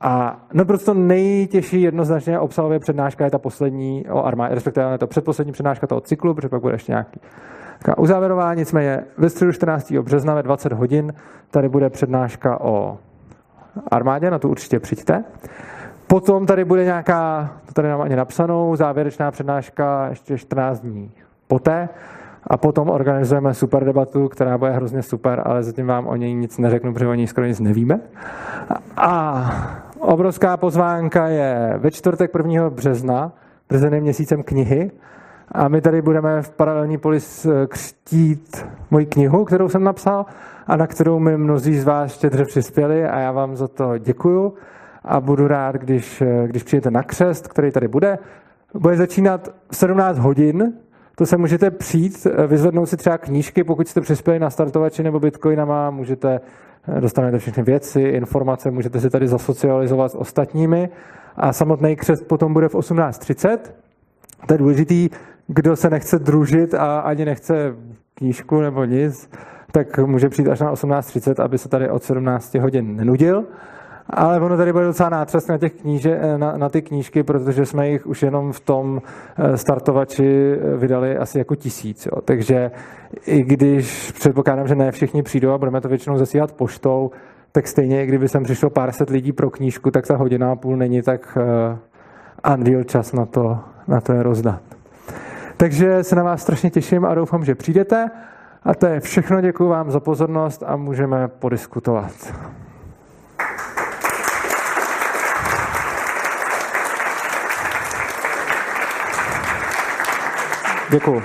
A 0.00 0.40
naprosto 0.52 0.94
nejtěžší 0.94 1.82
jednoznačně 1.82 2.38
obsahově 2.38 2.78
přednáška 2.78 3.24
je 3.24 3.30
ta 3.30 3.38
poslední 3.38 4.06
o 4.10 4.24
armádě, 4.24 4.54
respektive 4.54 4.98
to 4.98 5.06
předposlední 5.06 5.52
přednáška 5.52 5.86
toho 5.86 6.00
cyklu, 6.00 6.34
protože 6.34 6.48
pak 6.48 6.60
bude 6.60 6.74
ještě 6.74 6.92
nějaký 6.92 7.20
uzávěrová. 7.98 8.54
Nicméně 8.54 9.04
ve 9.18 9.30
středu 9.30 9.52
14. 9.52 9.92
března 9.92 10.34
ve 10.34 10.42
20 10.42 10.72
hodin 10.72 11.12
tady 11.50 11.68
bude 11.68 11.90
přednáška 11.90 12.60
o 12.60 12.98
armádě, 13.90 14.30
na 14.30 14.38
to 14.38 14.48
určitě 14.48 14.80
přijďte. 14.80 15.24
Potom 16.06 16.46
tady 16.46 16.64
bude 16.64 16.84
nějaká, 16.84 17.50
to 17.66 17.72
tady 17.72 17.88
nám 17.88 18.00
ani 18.00 18.16
napsanou, 18.16 18.76
závěrečná 18.76 19.30
přednáška 19.30 20.06
ještě 20.08 20.38
14 20.38 20.80
dní 20.80 21.10
poté. 21.48 21.88
A 22.46 22.56
potom 22.56 22.90
organizujeme 22.90 23.54
super 23.54 23.84
debatu, 23.84 24.28
která 24.28 24.58
bude 24.58 24.70
hrozně 24.70 25.02
super, 25.02 25.42
ale 25.44 25.62
zatím 25.62 25.86
vám 25.86 26.06
o 26.06 26.16
něj 26.16 26.34
nic 26.34 26.58
neřeknu, 26.58 26.92
protože 26.92 27.06
o 27.06 27.14
něj 27.14 27.26
skoro 27.26 27.46
nic 27.46 27.60
nevíme. 27.60 28.00
A 28.96 29.50
obrovská 29.98 30.56
pozvánka 30.56 31.26
je 31.28 31.74
ve 31.76 31.90
čtvrtek 31.90 32.30
1. 32.36 32.70
března, 32.70 33.32
březen 33.68 34.00
měsícem 34.00 34.42
knihy. 34.42 34.90
A 35.52 35.68
my 35.68 35.80
tady 35.80 36.02
budeme 36.02 36.42
v 36.42 36.50
paralelní 36.50 36.98
polis 36.98 37.46
křtít 37.68 38.66
moji 38.90 39.06
knihu, 39.06 39.44
kterou 39.44 39.68
jsem 39.68 39.84
napsal 39.84 40.26
a 40.70 40.76
na 40.76 40.86
kterou 40.86 41.18
mi 41.18 41.36
mnozí 41.36 41.78
z 41.78 41.84
vás 41.84 42.14
štědře 42.14 42.44
přispěli 42.44 43.04
a 43.04 43.18
já 43.18 43.32
vám 43.32 43.56
za 43.56 43.68
to 43.68 43.98
děkuju 43.98 44.54
a 45.04 45.20
budu 45.20 45.48
rád, 45.48 45.76
když, 45.76 46.22
když 46.46 46.62
přijete 46.62 46.90
na 46.90 47.02
křest, 47.02 47.48
který 47.48 47.70
tady 47.70 47.88
bude. 47.88 48.18
Bude 48.74 48.96
začínat 48.96 49.48
v 49.70 49.76
17 49.76 50.18
hodin, 50.18 50.72
to 51.16 51.26
se 51.26 51.36
můžete 51.36 51.70
přijít, 51.70 52.26
vyzvednout 52.46 52.86
si 52.86 52.96
třeba 52.96 53.18
knížky, 53.18 53.64
pokud 53.64 53.88
jste 53.88 54.00
přispěli 54.00 54.38
na 54.38 54.50
startovači 54.50 55.02
nebo 55.02 55.20
bitcoinama, 55.20 55.90
můžete, 55.90 56.40
dostanete 57.00 57.38
všechny 57.38 57.62
věci, 57.62 58.00
informace, 58.00 58.70
můžete 58.70 59.00
si 59.00 59.10
tady 59.10 59.28
zasocializovat 59.28 60.12
s 60.12 60.14
ostatními 60.14 60.88
a 61.36 61.52
samotný 61.52 61.96
křest 61.96 62.28
potom 62.28 62.52
bude 62.52 62.68
v 62.68 62.74
18.30. 62.74 63.58
To 64.46 64.54
je 64.54 64.58
důležitý, 64.58 65.08
kdo 65.46 65.76
se 65.76 65.90
nechce 65.90 66.18
družit 66.18 66.74
a 66.74 67.00
ani 67.00 67.24
nechce 67.24 67.74
knížku 68.14 68.60
nebo 68.60 68.84
nic, 68.84 69.30
tak 69.72 69.98
může 69.98 70.28
přijít 70.28 70.48
až 70.48 70.60
na 70.60 70.72
18.30, 70.72 71.44
aby 71.44 71.58
se 71.58 71.68
tady 71.68 71.90
od 71.90 72.02
17 72.02 72.54
hodin 72.54 72.96
nenudil. 72.96 73.44
Ale 74.12 74.40
ono 74.40 74.56
tady 74.56 74.72
bude 74.72 74.84
docela 74.84 75.08
nátřes 75.08 75.46
na, 75.46 75.58
těch 75.58 75.72
kníže, 75.72 76.20
na, 76.36 76.56
na 76.56 76.68
ty 76.68 76.82
knížky, 76.82 77.22
protože 77.22 77.66
jsme 77.66 77.88
jich 77.88 78.06
už 78.06 78.22
jenom 78.22 78.52
v 78.52 78.60
tom 78.60 79.02
eh, 79.38 79.56
startovači 79.56 80.56
vydali 80.76 81.16
asi 81.16 81.38
jako 81.38 81.54
tisíc. 81.54 82.06
Jo. 82.06 82.20
Takže 82.24 82.70
i 83.26 83.42
když 83.42 84.12
předpokládám, 84.12 84.68
že 84.68 84.74
ne 84.74 84.92
všichni 84.92 85.22
přijdou 85.22 85.50
a 85.50 85.58
budeme 85.58 85.80
to 85.80 85.88
většinou 85.88 86.16
zasílat 86.16 86.52
poštou, 86.52 87.10
tak 87.52 87.68
stejně, 87.68 88.06
kdyby 88.06 88.28
sem 88.28 88.42
přišlo 88.42 88.70
pár 88.70 88.92
set 88.92 89.10
lidí 89.10 89.32
pro 89.32 89.50
knížku, 89.50 89.90
tak 89.90 90.06
ta 90.06 90.16
hodina 90.16 90.52
a 90.52 90.56
půl 90.56 90.76
není 90.76 91.02
tak 91.02 91.38
uh, 92.46 92.54
unreal 92.54 92.84
čas 92.84 93.12
na 93.12 93.26
to, 93.26 93.58
na 93.88 94.00
to 94.00 94.12
je 94.12 94.22
rozdat. 94.22 94.62
Takže 95.56 96.04
se 96.04 96.16
na 96.16 96.22
vás 96.22 96.42
strašně 96.42 96.70
těším 96.70 97.04
a 97.04 97.14
doufám, 97.14 97.44
že 97.44 97.54
přijdete. 97.54 98.10
A 98.62 98.74
to 98.74 98.86
je 98.86 99.00
všechno. 99.00 99.40
Děkuji 99.40 99.68
vám 99.68 99.90
za 99.90 100.00
pozornost 100.00 100.62
a 100.66 100.76
můžeme 100.76 101.28
podiskutovat. 101.28 102.12
Děkuji. 110.90 111.22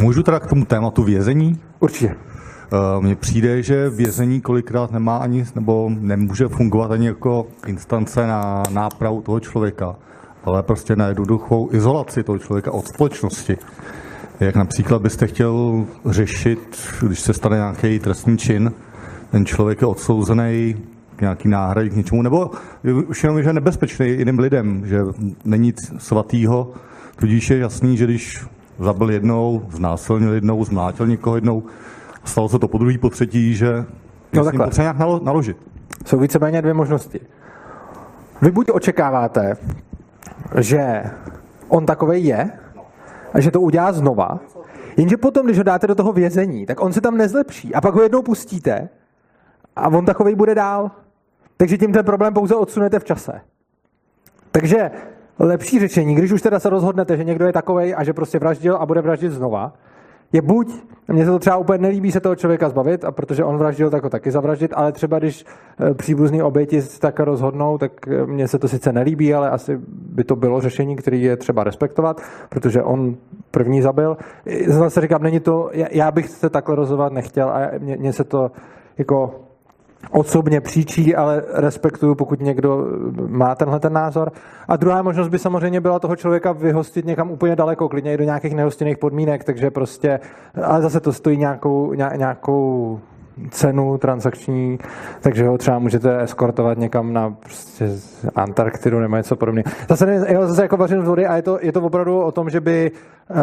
Můžu 0.00 0.22
teda 0.22 0.40
k 0.40 0.46
tomu 0.46 0.64
tématu 0.64 1.02
vězení? 1.02 1.60
Určitě. 1.80 2.16
Eh, 2.72 3.00
mně 3.00 3.16
přijde, 3.16 3.62
že 3.62 3.90
vězení 3.90 4.40
kolikrát 4.40 4.92
nemá 4.92 5.16
ani, 5.16 5.44
nebo 5.54 5.90
nemůže 6.00 6.48
fungovat 6.48 6.90
ani 6.90 7.06
jako 7.06 7.46
instance 7.66 8.26
na 8.26 8.62
nápravu 8.70 9.22
toho 9.22 9.40
člověka 9.40 9.96
ale 10.44 10.62
prostě 10.62 10.96
na 10.96 11.06
jednoduchou 11.06 11.68
izolaci 11.72 12.22
toho 12.22 12.38
člověka 12.38 12.72
od 12.72 12.88
společnosti. 12.88 13.56
Jak 14.40 14.56
například 14.56 15.02
byste 15.02 15.26
chtěl 15.26 15.84
řešit, 16.06 16.78
když 17.06 17.20
se 17.20 17.34
stane 17.34 17.56
nějaký 17.56 17.98
trestný 17.98 18.38
čin, 18.38 18.72
ten 19.30 19.46
člověk 19.46 19.80
je 19.80 19.86
odsouzený 19.86 20.76
k 21.16 21.20
nějaký 21.20 21.48
náhradě 21.48 21.90
k 21.90 21.96
něčemu, 21.96 22.22
nebo 22.22 22.50
už 23.08 23.22
jenom, 23.24 23.42
že 23.42 23.48
je 23.48 23.52
nebezpečný 23.52 24.08
jiným 24.08 24.38
lidem, 24.38 24.86
že 24.86 25.00
není 25.44 25.66
nic 25.66 25.76
svatýho, 25.98 26.70
tudíž 27.16 27.50
je 27.50 27.58
jasný, 27.58 27.96
že 27.96 28.04
když 28.04 28.46
zabil 28.78 29.10
jednou, 29.10 29.62
znásilnil 29.70 30.32
jednou, 30.32 30.64
zmlátil 30.64 31.06
někoho 31.06 31.36
jednou, 31.36 31.62
stalo 32.24 32.48
se 32.48 32.58
to 32.58 32.68
po 32.68 32.78
druhý, 32.78 32.98
po 32.98 33.10
třetí, 33.10 33.54
že 33.54 33.84
no, 34.32 34.44
s 34.44 34.52
ním 34.52 34.62
nějak 34.78 34.98
naložit. 35.22 35.56
Jsou 36.06 36.18
víceméně 36.18 36.62
dvě 36.62 36.74
možnosti. 36.74 37.20
Vy 38.42 38.50
buď 38.50 38.70
očekáváte, 38.70 39.56
že 40.60 41.02
on 41.68 41.86
takovej 41.86 42.24
je 42.24 42.50
a 43.32 43.40
že 43.40 43.50
to 43.50 43.60
udělá 43.60 43.92
znova, 43.92 44.40
jenže 44.96 45.16
potom, 45.16 45.46
když 45.46 45.58
ho 45.58 45.64
dáte 45.64 45.86
do 45.86 45.94
toho 45.94 46.12
vězení, 46.12 46.66
tak 46.66 46.80
on 46.80 46.92
se 46.92 47.00
tam 47.00 47.16
nezlepší 47.16 47.74
a 47.74 47.80
pak 47.80 47.94
ho 47.94 48.02
jednou 48.02 48.22
pustíte 48.22 48.88
a 49.76 49.88
on 49.88 50.04
takovej 50.04 50.34
bude 50.34 50.54
dál. 50.54 50.90
Takže 51.56 51.78
tím 51.78 51.92
ten 51.92 52.04
problém 52.04 52.34
pouze 52.34 52.54
odsunete 52.54 52.98
v 52.98 53.04
čase. 53.04 53.40
Takže 54.50 54.90
lepší 55.38 55.80
řešení, 55.80 56.14
když 56.14 56.32
už 56.32 56.42
teda 56.42 56.60
se 56.60 56.70
rozhodnete, 56.70 57.16
že 57.16 57.24
někdo 57.24 57.46
je 57.46 57.52
takovej 57.52 57.94
a 57.96 58.04
že 58.04 58.12
prostě 58.12 58.38
vraždil 58.38 58.76
a 58.76 58.86
bude 58.86 59.00
vraždit 59.00 59.32
znova, 59.32 59.72
je 60.32 60.42
buď, 60.42 60.72
mně 61.08 61.24
se 61.24 61.30
to 61.30 61.38
třeba 61.38 61.56
úplně 61.56 61.78
nelíbí 61.78 62.12
se 62.12 62.20
toho 62.20 62.36
člověka 62.36 62.68
zbavit, 62.68 63.04
a 63.04 63.12
protože 63.12 63.44
on 63.44 63.58
vraždil, 63.58 63.90
tak 63.90 64.02
ho 64.02 64.10
taky 64.10 64.30
zavraždit, 64.30 64.72
ale 64.74 64.92
třeba 64.92 65.18
když 65.18 65.44
eh, 65.80 65.94
příbuzný 65.94 66.42
oběti 66.42 66.82
tak 66.98 67.20
rozhodnou, 67.20 67.78
tak 67.78 68.08
eh, 68.08 68.26
mně 68.26 68.48
se 68.48 68.58
to 68.58 68.68
sice 68.68 68.92
nelíbí, 68.92 69.34
ale 69.34 69.50
asi 69.50 69.80
by 69.88 70.24
to 70.24 70.36
bylo 70.36 70.60
řešení, 70.60 70.96
který 70.96 71.22
je 71.22 71.36
třeba 71.36 71.64
respektovat, 71.64 72.20
protože 72.48 72.82
on 72.82 73.16
první 73.50 73.82
zabil. 73.82 74.16
Zase 74.66 75.00
říkám, 75.00 75.22
není 75.22 75.40
to, 75.40 75.70
já 75.90 76.10
bych 76.10 76.28
se 76.28 76.50
takhle 76.50 76.76
rozhodovat 76.76 77.12
nechtěl 77.12 77.48
a 77.48 77.70
mně 77.78 78.12
se 78.12 78.24
to 78.24 78.50
jako 78.98 79.34
osobně 80.10 80.60
příčí, 80.60 81.16
ale 81.16 81.42
respektuju, 81.54 82.14
pokud 82.14 82.40
někdo 82.40 82.86
má 83.28 83.54
tenhle 83.54 83.80
ten 83.80 83.92
názor. 83.92 84.32
A 84.68 84.76
druhá 84.76 85.02
možnost 85.02 85.28
by 85.28 85.38
samozřejmě 85.38 85.80
byla 85.80 85.98
toho 85.98 86.16
člověka 86.16 86.52
vyhostit 86.52 87.06
někam 87.06 87.30
úplně 87.30 87.56
daleko, 87.56 87.88
klidně 87.88 88.14
i 88.14 88.16
do 88.16 88.24
nějakých 88.24 88.54
nehostinných 88.54 88.98
podmínek, 88.98 89.44
takže 89.44 89.70
prostě, 89.70 90.20
ale 90.62 90.82
zase 90.82 91.00
to 91.00 91.12
stojí 91.12 91.36
nějakou, 91.36 91.94
nějakou 91.94 93.00
cenu 93.50 93.98
transakční, 93.98 94.78
takže 95.20 95.46
ho 95.46 95.58
třeba 95.58 95.78
můžete 95.78 96.22
eskortovat 96.22 96.78
někam 96.78 97.12
na 97.12 97.30
prostě 97.30 97.88
Antarktidu 98.34 99.00
nebo 99.00 99.16
něco 99.16 99.36
podobného. 99.36 99.64
Zase, 99.88 100.20
zase 100.42 100.62
jako 100.62 100.76
vařen 100.76 101.02
z 101.02 101.08
vody 101.08 101.26
a 101.26 101.36
je 101.36 101.42
to, 101.42 101.58
je 101.62 101.72
to 101.72 101.80
opravdu 101.80 102.20
o 102.20 102.32
tom, 102.32 102.50
že 102.50 102.60
by 102.60 102.90
uh, 103.30 103.36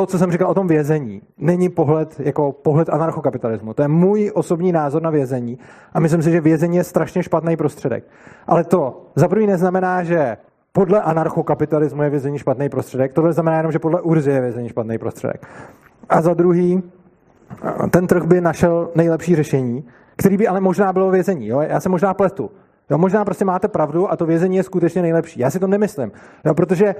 to, 0.00 0.06
co 0.06 0.18
jsem 0.18 0.32
říkal 0.32 0.50
o 0.50 0.54
tom 0.54 0.66
vězení, 0.66 1.22
není 1.38 1.68
pohled 1.68 2.20
jako 2.20 2.52
pohled 2.52 2.88
anarchokapitalismu. 2.88 3.74
To 3.74 3.82
je 3.82 3.88
můj 3.88 4.30
osobní 4.34 4.72
názor 4.72 5.02
na 5.02 5.10
vězení 5.10 5.58
a 5.92 6.00
myslím 6.00 6.22
si, 6.22 6.30
že 6.30 6.40
vězení 6.40 6.76
je 6.76 6.84
strašně 6.84 7.22
špatný 7.22 7.56
prostředek. 7.56 8.04
Ale 8.46 8.64
to 8.64 9.02
za 9.14 9.28
prvý 9.28 9.46
neznamená, 9.46 10.02
že 10.02 10.36
podle 10.72 11.02
anarchokapitalismu 11.02 12.02
je 12.02 12.10
vězení 12.10 12.38
špatný 12.38 12.68
prostředek, 12.68 13.12
tohle 13.12 13.32
znamená 13.32 13.56
jenom, 13.56 13.72
že 13.72 13.78
podle 13.78 14.00
Urzy 14.00 14.30
je 14.30 14.40
vězení 14.40 14.68
špatný 14.68 14.98
prostředek. 14.98 15.46
A 16.08 16.22
za 16.22 16.34
druhý, 16.34 16.82
ten 17.90 18.06
trh 18.06 18.24
by 18.24 18.40
našel 18.40 18.90
nejlepší 18.94 19.36
řešení, 19.36 19.84
který 20.16 20.36
by 20.36 20.48
ale 20.48 20.60
možná 20.60 20.92
bylo 20.92 21.10
vězení. 21.10 21.46
Jo? 21.46 21.60
Já 21.60 21.80
se 21.80 21.88
možná 21.88 22.14
pletu. 22.14 22.50
Jo, 22.90 22.98
možná 22.98 23.24
prostě 23.24 23.44
máte 23.44 23.68
pravdu 23.68 24.12
a 24.12 24.16
to 24.16 24.26
vězení 24.26 24.56
je 24.56 24.62
skutečně 24.62 25.02
nejlepší. 25.02 25.40
Já 25.40 25.50
si 25.50 25.58
to 25.58 25.66
nemyslím, 25.66 26.12
jo, 26.44 26.54
protože 26.54 26.94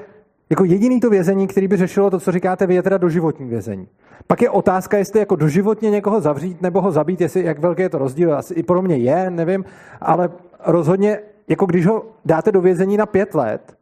jako 0.51 0.65
jediný 0.65 1.01
to 1.01 1.11
vězení, 1.11 1.47
který 1.47 1.69
by 1.69 1.77
řešilo 1.77 2.11
to, 2.11 2.21
co 2.21 2.33
říkáte 2.33 2.67
vy, 2.67 2.75
je 2.75 2.83
teda 2.83 2.99
doživotní 2.99 3.49
vězení. 3.49 3.89
Pak 4.27 4.43
je 4.43 4.51
otázka, 4.51 4.99
jestli 4.99 5.21
jako 5.21 5.37
doživotně 5.37 5.91
někoho 5.91 6.21
zavřít 6.21 6.63
nebo 6.63 6.81
ho 6.81 6.93
zabít, 6.93 7.21
jestli 7.21 7.45
jak 7.45 7.59
velký 7.59 7.83
je 7.83 7.89
to 7.89 7.99
rozdíl. 7.99 8.35
Asi 8.35 8.55
i 8.55 8.63
pro 8.63 8.83
mě 8.83 8.97
je, 8.97 9.31
nevím, 9.31 9.65
ale 10.01 10.31
rozhodně, 10.67 11.19
jako 11.49 11.67
když 11.67 11.87
ho 11.87 12.05
dáte 12.25 12.53
do 12.53 12.61
vězení 12.61 12.97
na 12.97 13.07
pět 13.07 13.35
let, 13.35 13.77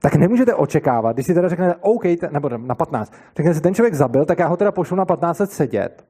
tak 0.00 0.14
nemůžete 0.14 0.54
očekávat, 0.54 1.16
když 1.16 1.26
si 1.26 1.34
teda 1.34 1.48
řeknete 1.48 1.74
OK, 1.80 2.04
nebo 2.30 2.48
na 2.48 2.74
15, 2.74 3.12
řeknete 3.36 3.54
si, 3.54 3.60
ten 3.60 3.74
člověk 3.74 3.94
zabil, 3.94 4.24
tak 4.24 4.38
já 4.38 4.46
ho 4.46 4.56
teda 4.56 4.72
pošlu 4.72 4.96
na 4.96 5.04
15 5.04 5.38
let 5.38 5.52
sedět. 5.52 6.04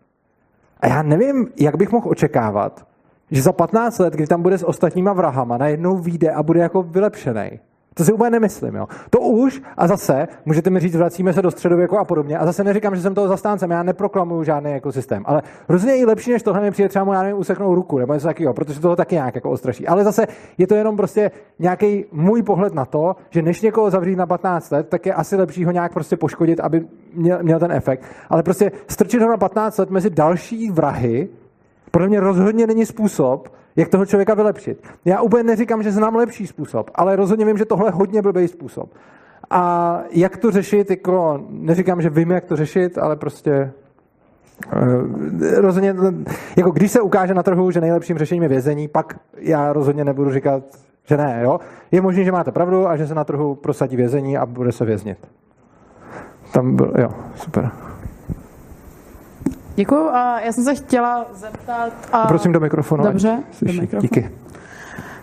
A 0.80 0.86
já 0.86 1.02
nevím, 1.02 1.48
jak 1.56 1.76
bych 1.76 1.92
mohl 1.92 2.10
očekávat, 2.10 2.86
že 3.30 3.42
za 3.42 3.52
15 3.52 3.98
let, 3.98 4.14
kdy 4.14 4.26
tam 4.26 4.42
bude 4.42 4.58
s 4.58 4.66
ostatníma 4.66 5.12
vrahama, 5.12 5.58
najednou 5.58 5.96
vyjde 5.96 6.30
a 6.30 6.42
bude 6.42 6.60
jako 6.60 6.82
vylepšený. 6.82 7.60
To 7.98 8.04
si 8.04 8.12
úplně 8.12 8.30
nemyslím. 8.30 8.74
Jo. 8.74 8.86
To 9.10 9.20
už 9.20 9.62
a 9.76 9.86
zase 9.86 10.28
můžete 10.44 10.70
mi 10.70 10.80
říct, 10.80 10.96
vracíme 10.96 11.32
se 11.32 11.42
do 11.42 11.50
středověku 11.50 11.98
a 11.98 12.04
podobně. 12.04 12.38
A 12.38 12.46
zase 12.46 12.64
neříkám, 12.64 12.96
že 12.96 13.02
jsem 13.02 13.14
toho 13.14 13.28
zastáncem, 13.28 13.70
já 13.70 13.82
neproklamuju 13.82 14.44
žádný 14.44 14.72
ekosystém. 14.72 15.22
Ale 15.26 15.42
rozhodně 15.68 15.96
i 15.96 16.04
lepší, 16.04 16.32
než 16.32 16.42
tohle 16.42 16.60
mi 16.60 16.70
přijde 16.70 16.88
třeba 16.88 17.04
mu, 17.04 17.12
já 17.12 17.22
nevím, 17.22 17.38
useknout 17.38 17.74
ruku 17.74 17.98
nebo 17.98 18.14
něco 18.14 18.26
takového, 18.26 18.54
protože 18.54 18.80
toho 18.80 18.96
taky 18.96 19.14
nějak 19.14 19.34
jako 19.34 19.50
ostraší. 19.50 19.86
Ale 19.86 20.04
zase 20.04 20.26
je 20.58 20.66
to 20.66 20.74
jenom 20.74 20.96
prostě 20.96 21.30
nějaký 21.58 22.04
můj 22.12 22.42
pohled 22.42 22.74
na 22.74 22.84
to, 22.84 23.16
že 23.30 23.42
než 23.42 23.62
někoho 23.62 23.90
zavřít 23.90 24.16
na 24.16 24.26
15 24.26 24.70
let, 24.70 24.88
tak 24.88 25.06
je 25.06 25.14
asi 25.14 25.36
lepší 25.36 25.64
ho 25.64 25.70
nějak 25.70 25.92
prostě 25.92 26.16
poškodit, 26.16 26.60
aby 26.60 26.86
měl, 27.14 27.38
měl 27.42 27.58
ten 27.58 27.72
efekt. 27.72 28.02
Ale 28.30 28.42
prostě 28.42 28.72
strčit 28.88 29.22
ho 29.22 29.28
na 29.28 29.36
15 29.36 29.78
let 29.78 29.90
mezi 29.90 30.10
další 30.10 30.70
vrahy, 30.70 31.28
podle 31.90 32.08
mě 32.08 32.20
rozhodně 32.20 32.66
není 32.66 32.86
způsob, 32.86 33.48
jak 33.78 33.88
toho 33.88 34.06
člověka 34.06 34.34
vylepšit. 34.34 34.86
Já 35.04 35.20
úplně 35.20 35.42
neříkám, 35.42 35.82
že 35.82 35.92
znám 35.92 36.16
lepší 36.16 36.46
způsob, 36.46 36.90
ale 36.94 37.16
rozhodně 37.16 37.44
vím, 37.44 37.58
že 37.58 37.64
tohle 37.64 37.88
je 37.88 37.92
hodně 37.92 38.22
blbý 38.22 38.48
způsob. 38.48 38.90
A 39.50 40.02
jak 40.10 40.36
to 40.36 40.50
řešit, 40.50 40.90
jako, 40.90 41.40
neříkám, 41.50 42.02
že 42.02 42.10
vím, 42.10 42.30
jak 42.30 42.44
to 42.44 42.56
řešit, 42.56 42.98
ale 42.98 43.16
prostě 43.16 43.72
Uh, 44.76 45.60
rozhodně, 45.60 45.94
jako 46.56 46.70
když 46.70 46.90
se 46.90 47.00
ukáže 47.00 47.34
na 47.34 47.42
trhu, 47.42 47.70
že 47.70 47.80
nejlepším 47.80 48.18
řešením 48.18 48.42
je 48.42 48.48
vězení, 48.48 48.88
pak 48.88 49.20
já 49.36 49.72
rozhodně 49.72 50.04
nebudu 50.04 50.30
říkat, 50.30 50.62
že 51.04 51.16
ne. 51.16 51.40
Jo? 51.42 51.60
Je 51.90 52.00
možné, 52.00 52.24
že 52.24 52.32
máte 52.32 52.52
pravdu 52.52 52.88
a 52.88 52.96
že 52.96 53.06
se 53.06 53.14
na 53.14 53.24
trhu 53.24 53.54
prosadí 53.54 53.96
vězení 53.96 54.38
a 54.38 54.46
bude 54.46 54.72
se 54.72 54.84
věznit. 54.84 55.18
Tam 56.52 56.76
byl, 56.76 56.92
jo, 56.98 57.08
super. 57.34 57.70
Děkuji. 59.78 60.08
A 60.10 60.40
já 60.40 60.52
jsem 60.52 60.64
se 60.64 60.74
chtěla 60.74 61.26
zeptat... 61.32 61.92
A... 62.12 62.26
Prosím 62.26 62.52
do 62.52 62.60
mikrofonu. 62.60 63.04
Dobře, 63.04 63.42
do 63.62 63.72
mikrofonu. 63.72 64.02
Díky. 64.02 64.30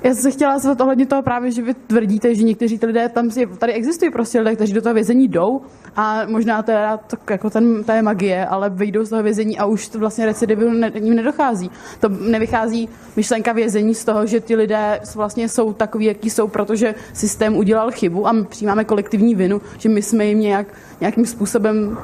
Já 0.03 0.13
jsem 0.13 0.23
se 0.23 0.31
chtěla 0.31 0.59
zeptat 0.59 0.81
ohledně 0.81 1.05
toho 1.05 1.21
právě, 1.21 1.51
že 1.51 1.61
vy 1.61 1.73
tvrdíte, 1.73 2.35
že 2.35 2.43
někteří 2.43 2.79
ty 2.79 2.85
lidé 2.85 3.09
tam 3.09 3.31
si, 3.31 3.47
tady 3.57 3.73
existují 3.73 4.11
prostě 4.11 4.39
lidé, 4.39 4.55
kteří 4.55 4.73
do 4.73 4.81
toho 4.81 4.93
vězení 4.93 5.27
jdou 5.27 5.61
a 5.95 6.21
možná 6.27 6.63
to 6.63 6.71
je 6.71 6.77
to, 7.07 7.17
jako 7.31 7.49
ten, 7.49 7.83
to 7.83 7.91
je 7.91 8.01
magie, 8.01 8.45
ale 8.45 8.69
vyjdou 8.69 9.03
z 9.03 9.09
toho 9.09 9.23
vězení 9.23 9.57
a 9.57 9.65
už 9.65 9.87
to 9.87 9.99
vlastně 9.99 10.25
recidivu 10.25 10.69
ne, 10.69 10.91
ním 10.99 11.15
nedochází. 11.15 11.71
To 11.99 12.09
nevychází 12.09 12.89
myšlenka 13.15 13.51
vězení 13.53 13.95
z 13.95 14.05
toho, 14.05 14.25
že 14.25 14.39
ty 14.39 14.55
lidé 14.55 14.99
vlastně 15.15 15.49
jsou 15.49 15.73
takový, 15.73 16.05
jaký 16.05 16.29
jsou, 16.29 16.47
protože 16.47 16.95
systém 17.13 17.57
udělal 17.57 17.91
chybu 17.91 18.27
a 18.27 18.31
my 18.31 18.45
přijímáme 18.45 18.83
kolektivní 18.83 19.35
vinu, 19.35 19.61
že 19.77 19.89
my 19.89 20.01
jsme 20.01 20.25
jim 20.25 20.39
nějak, 20.39 20.67
nějakým 21.01 21.25
způsobem 21.25 21.97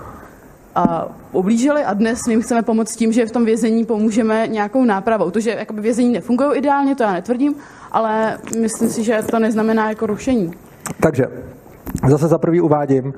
a 0.75 1.07
oblížili 1.31 1.83
a 1.83 1.93
dnes 1.93 2.19
jim 2.29 2.41
chceme 2.41 2.61
pomoct 2.61 2.95
tím, 2.95 3.11
že 3.11 3.25
v 3.25 3.31
tom 3.31 3.45
vězení 3.45 3.85
pomůžeme 3.85 4.47
nějakou 4.47 4.85
nápravou. 4.85 5.31
To, 5.31 5.39
že 5.39 5.49
jakoby 5.49 5.81
vězení 5.81 6.13
nefungují 6.13 6.57
ideálně, 6.57 6.95
to 6.95 7.03
já 7.03 7.13
netvrdím, 7.13 7.55
ale 7.91 8.37
myslím 8.61 8.89
si, 8.89 9.03
že 9.03 9.19
to 9.31 9.39
neznamená 9.39 9.89
jako 9.89 10.05
rušení. 10.05 10.53
Takže 10.99 11.25
zase 12.07 12.27
za 12.27 12.37
prvý 12.37 12.61
uvádím, 12.61 13.13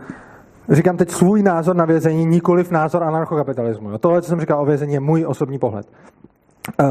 říkám 0.70 0.98
teď 0.98 1.12
svůj 1.12 1.44
názor 1.44 1.76
na 1.76 1.86
vězení, 1.86 2.26
nikoliv 2.26 2.72
názor 2.72 3.04
anarchokapitalismu. 3.04 3.98
Tohle, 3.98 4.22
co 4.22 4.30
jsem 4.30 4.40
říkal 4.40 4.62
o 4.62 4.66
vězení, 4.66 4.94
je 4.94 5.00
můj 5.00 5.26
osobní 5.26 5.60
pohled. 5.60 5.88
Uh, 6.82 6.88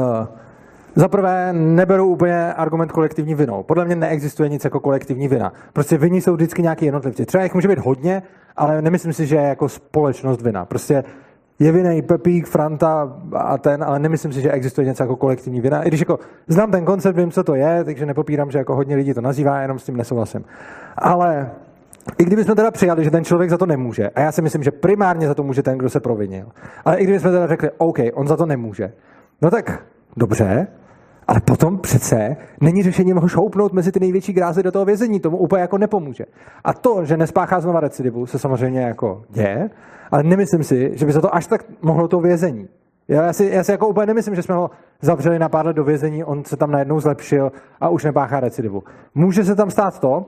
za 0.95 1.09
prvé 1.09 1.53
neberu 1.53 2.07
úplně 2.07 2.53
argument 2.53 2.93
kolektivní 2.93 3.35
vinou. 3.35 3.63
Podle 3.63 3.85
mě 3.85 3.97
neexistuje 3.97 4.49
nic 4.49 4.65
jako 4.65 4.81
kolektivní 4.81 5.29
vina. 5.29 5.53
Prostě 5.73 5.99
viní 5.99 6.21
jsou 6.21 6.35
vždycky 6.35 6.63
nějaký 6.63 6.85
jednotlivci. 6.85 7.27
Třeba 7.27 7.45
jich 7.45 7.55
může 7.55 7.69
být 7.69 7.79
hodně, 7.79 8.23
ale 8.57 8.83
nemyslím 8.83 9.13
si, 9.13 9.27
že 9.27 9.37
je 9.37 9.43
jako 9.43 9.69
společnost 9.69 10.43
vina. 10.43 10.65
Prostě 10.65 11.05
je 11.59 11.73
vinej 11.73 12.03
Pepík, 12.03 12.47
Franta 12.47 13.17
a 13.35 13.59
ten, 13.59 13.85
ale 13.85 13.99
nemyslím 13.99 14.33
si, 14.33 14.41
že 14.41 14.53
existuje 14.53 14.87
něco 14.87 15.03
jako 15.03 15.17
kolektivní 15.17 15.61
vina. 15.61 15.83
I 15.83 15.89
když 15.89 16.01
jako 16.01 16.19
znám 16.49 16.71
ten 16.71 16.85
koncept, 16.85 17.17
vím, 17.17 17.31
co 17.31 17.45
to 17.45 17.55
je, 17.55 17.85
takže 17.85 18.07
nepopírám, 18.07 18.51
že 18.51 18.59
jako 18.59 18.75
hodně 18.75 18.97
lidí 18.97 19.15
to 19.15 19.21
nazývá, 19.21 19.61
jenom 19.61 19.79
s 19.79 19.85
tím 19.85 19.97
nesouhlasím. 19.97 20.45
Ale 20.99 21.51
i 22.19 22.25
kdybychom 22.25 22.57
teda 22.57 22.71
přijali, 22.71 23.05
že 23.05 23.11
ten 23.11 23.25
člověk 23.25 23.51
za 23.51 23.59
to 23.59 23.67
nemůže, 23.67 24.11
a 24.11 24.21
já 24.21 24.33
si 24.33 24.43
myslím, 24.43 24.63
že 24.63 24.71
primárně 24.71 25.27
za 25.27 25.35
to 25.35 25.43
může 25.43 25.63
ten, 25.63 25.79
kdo 25.79 25.91
se 25.91 26.01
provinil, 26.01 26.47
ale 26.85 26.97
i 26.99 27.05
kdybychom 27.05 27.31
teda 27.31 27.47
řekli, 27.47 27.71
OK, 27.79 27.99
on 28.15 28.29
za 28.29 28.37
to 28.37 28.47
nemůže, 28.47 28.93
no 29.43 29.51
tak 29.51 29.83
dobře, 30.17 30.67
ale 31.33 31.41
potom 31.41 31.79
přece 31.79 32.37
není 32.61 32.83
řešením 32.83 33.17
ho 33.17 33.29
šoupnout 33.29 33.73
mezi 33.73 33.93
ty 33.93 34.01
největší 34.01 34.33
grázy 34.33 34.63
do 34.63 34.73
toho 34.73 34.85
vězení. 34.85 35.21
Tomu 35.21 35.37
úplně 35.37 35.63
jako 35.63 35.79
nepomůže. 35.79 36.25
A 36.65 36.73
to, 36.73 37.05
že 37.05 37.17
nespáchá 37.17 37.61
znova 37.61 37.81
recidivu, 37.81 38.27
se 38.27 38.39
samozřejmě 38.39 38.81
jako 38.81 39.23
děje, 39.31 39.71
ale 40.11 40.23
nemyslím 40.23 40.65
si, 40.65 40.91
že 40.95 41.07
by 41.07 41.13
za 41.13 41.21
to 41.21 41.35
až 41.35 41.47
tak 41.47 41.65
mohlo 41.83 42.09
to 42.09 42.21
vězení. 42.21 42.69
Já 43.09 43.33
si, 43.33 43.51
já 43.53 43.65
si 43.65 43.71
jako 43.71 43.89
úplně 43.89 44.07
nemyslím, 44.07 44.35
že 44.35 44.43
jsme 44.43 44.55
ho 44.55 44.71
zavřeli 45.03 45.39
na 45.39 45.49
pár 45.49 45.67
let 45.67 45.77
do 45.77 45.85
vězení, 45.85 46.25
on 46.25 46.45
se 46.45 46.57
tam 46.57 46.71
najednou 46.71 47.01
zlepšil 47.01 47.53
a 47.81 47.89
už 47.89 48.05
nepáchá 48.05 48.41
recidivu. 48.41 48.83
Může 49.15 49.45
se 49.45 49.55
tam 49.55 49.71
stát 49.71 50.01
to, 50.01 50.27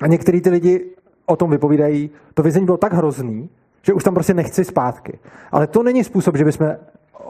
a 0.00 0.06
některý 0.06 0.40
ty 0.40 0.50
lidi 0.50 0.84
o 1.26 1.36
tom 1.36 1.50
vypovídají, 1.50 2.10
to 2.34 2.42
vězení 2.42 2.66
bylo 2.66 2.76
tak 2.76 2.92
hrozný, 2.92 3.48
že 3.82 3.92
už 3.92 4.04
tam 4.04 4.14
prostě 4.14 4.34
nechci 4.34 4.64
zpátky. 4.64 5.18
Ale 5.52 5.66
to 5.66 5.82
není 5.82 6.04
způsob, 6.04 6.36
že 6.36 6.44
bychom 6.44 6.76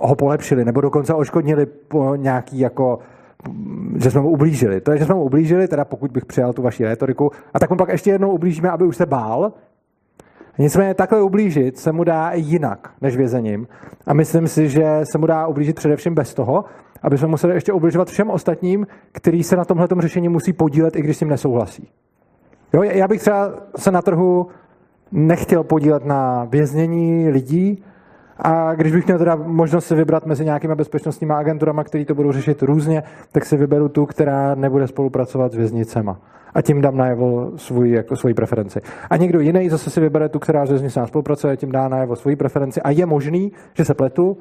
ho 0.01 0.15
polepšili, 0.15 0.65
nebo 0.65 0.81
dokonce 0.81 1.15
oškodnili 1.15 1.67
po 1.67 2.17
nějaký 2.17 2.59
jako 2.59 2.99
že 3.97 4.11
jsme 4.11 4.21
mu 4.21 4.31
ublížili. 4.31 4.81
To 4.81 4.93
je, 4.93 4.99
že 4.99 5.05
jsme 5.05 5.15
mu 5.15 5.25
ublížili, 5.25 5.69
teda 5.69 5.85
pokud 5.85 6.11
bych 6.11 6.25
přijal 6.25 6.53
tu 6.53 6.63
vaši 6.63 6.85
retoriku, 6.85 7.31
a 7.55 7.59
tak 7.59 7.71
mu 7.71 7.77
pak 7.77 7.89
ještě 7.89 8.11
jednou 8.11 8.31
ublížíme, 8.31 8.71
aby 8.71 8.85
už 8.85 8.97
se 8.97 9.07
bál. 9.07 9.53
Nicméně 10.59 10.95
takhle 10.95 11.23
ublížit 11.23 11.79
se 11.79 11.93
mu 11.93 12.05
dá 12.05 12.31
jinak 12.35 12.91
než 13.01 13.17
vězením. 13.17 13.69
A 14.07 14.15
myslím 14.15 14.49
si, 14.49 14.69
že 14.69 15.01
se 15.13 15.19
mu 15.19 15.27
dá 15.27 15.47
ublížit 15.47 15.77
především 15.77 16.15
bez 16.15 16.35
toho, 16.35 16.65
aby 17.03 17.19
jsme 17.19 17.29
museli 17.29 17.55
ještě 17.55 17.73
ubližovat 17.73 18.09
všem 18.09 18.31
ostatním, 18.31 18.87
kteří 19.13 19.43
se 19.43 19.57
na 19.57 19.65
tomhle 19.65 19.89
řešení 19.99 20.29
musí 20.29 20.53
podílet, 20.53 20.97
i 20.97 21.03
když 21.03 21.17
s 21.17 21.19
tím 21.19 21.29
nesouhlasí. 21.29 21.89
Jo, 22.73 22.83
já 22.83 23.09
bych 23.09 23.21
třeba 23.21 23.53
se 23.77 23.91
na 23.91 24.03
trhu 24.03 24.47
nechtěl 25.13 25.65
podílet 25.65 26.05
na 26.05 26.45
věznění 26.45 27.29
lidí, 27.29 27.85
A 28.39 28.75
když 28.75 28.93
bych 28.93 29.07
měl 29.07 29.19
teda 29.19 29.37
možnost 29.37 29.87
si 29.87 29.95
vybrat 29.95 30.27
mezi 30.27 30.45
nějakými 30.45 30.75
bezpečnostními 30.75 31.33
agenturami, 31.33 31.81
které 31.85 32.05
to 32.05 32.15
budou 32.15 32.33
řešit 32.33 32.63
různě, 32.63 33.03
tak 33.33 33.45
si 33.45 33.57
vyberu 33.57 33.89
tu, 33.89 34.07
která 34.07 34.55
nebude 34.55 34.87
spolupracovat 34.87 35.53
s 35.53 35.57
věznicema. 35.57 36.19
A 36.55 36.63
tím 36.63 36.81
dám 36.81 36.97
najevo 36.97 37.53
svůj, 37.57 37.91
jako 37.91 38.17
svoji 38.17 38.35
preferenci. 38.35 38.81
A 39.11 39.17
někdo 39.17 39.41
jiný 39.41 39.69
zase 39.69 39.91
si 39.91 40.01
vybere 40.01 40.29
tu, 40.29 40.39
která 40.39 40.67
s 40.67 40.71
věznicema 40.71 41.07
spolupracuje, 41.07 41.57
tím 41.57 41.73
dá 41.73 41.89
najevo 41.89 42.17
svoji 42.17 42.37
preferenci. 42.37 42.83
A 42.83 42.91
je 42.91 43.07
možný, 43.07 43.53
že 43.75 43.85
se 43.85 43.95
pletu, 43.95 44.37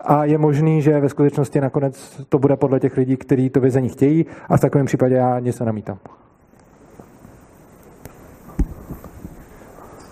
a 0.00 0.24
je 0.24 0.38
možný, 0.38 0.82
že 0.82 1.00
ve 1.00 1.08
skutečnosti 1.08 1.60
nakonec 1.60 2.24
to 2.28 2.38
bude 2.38 2.56
podle 2.56 2.80
těch 2.80 2.96
lidí, 2.96 3.16
kteří 3.16 3.50
to 3.50 3.60
vězení 3.60 3.88
chtějí 3.88 4.26
a 4.48 4.56
v 4.56 4.60
takovém 4.60 4.86
případě 4.86 5.14
já 5.14 5.38
nic 5.38 5.60
nenamítám. 5.60 5.98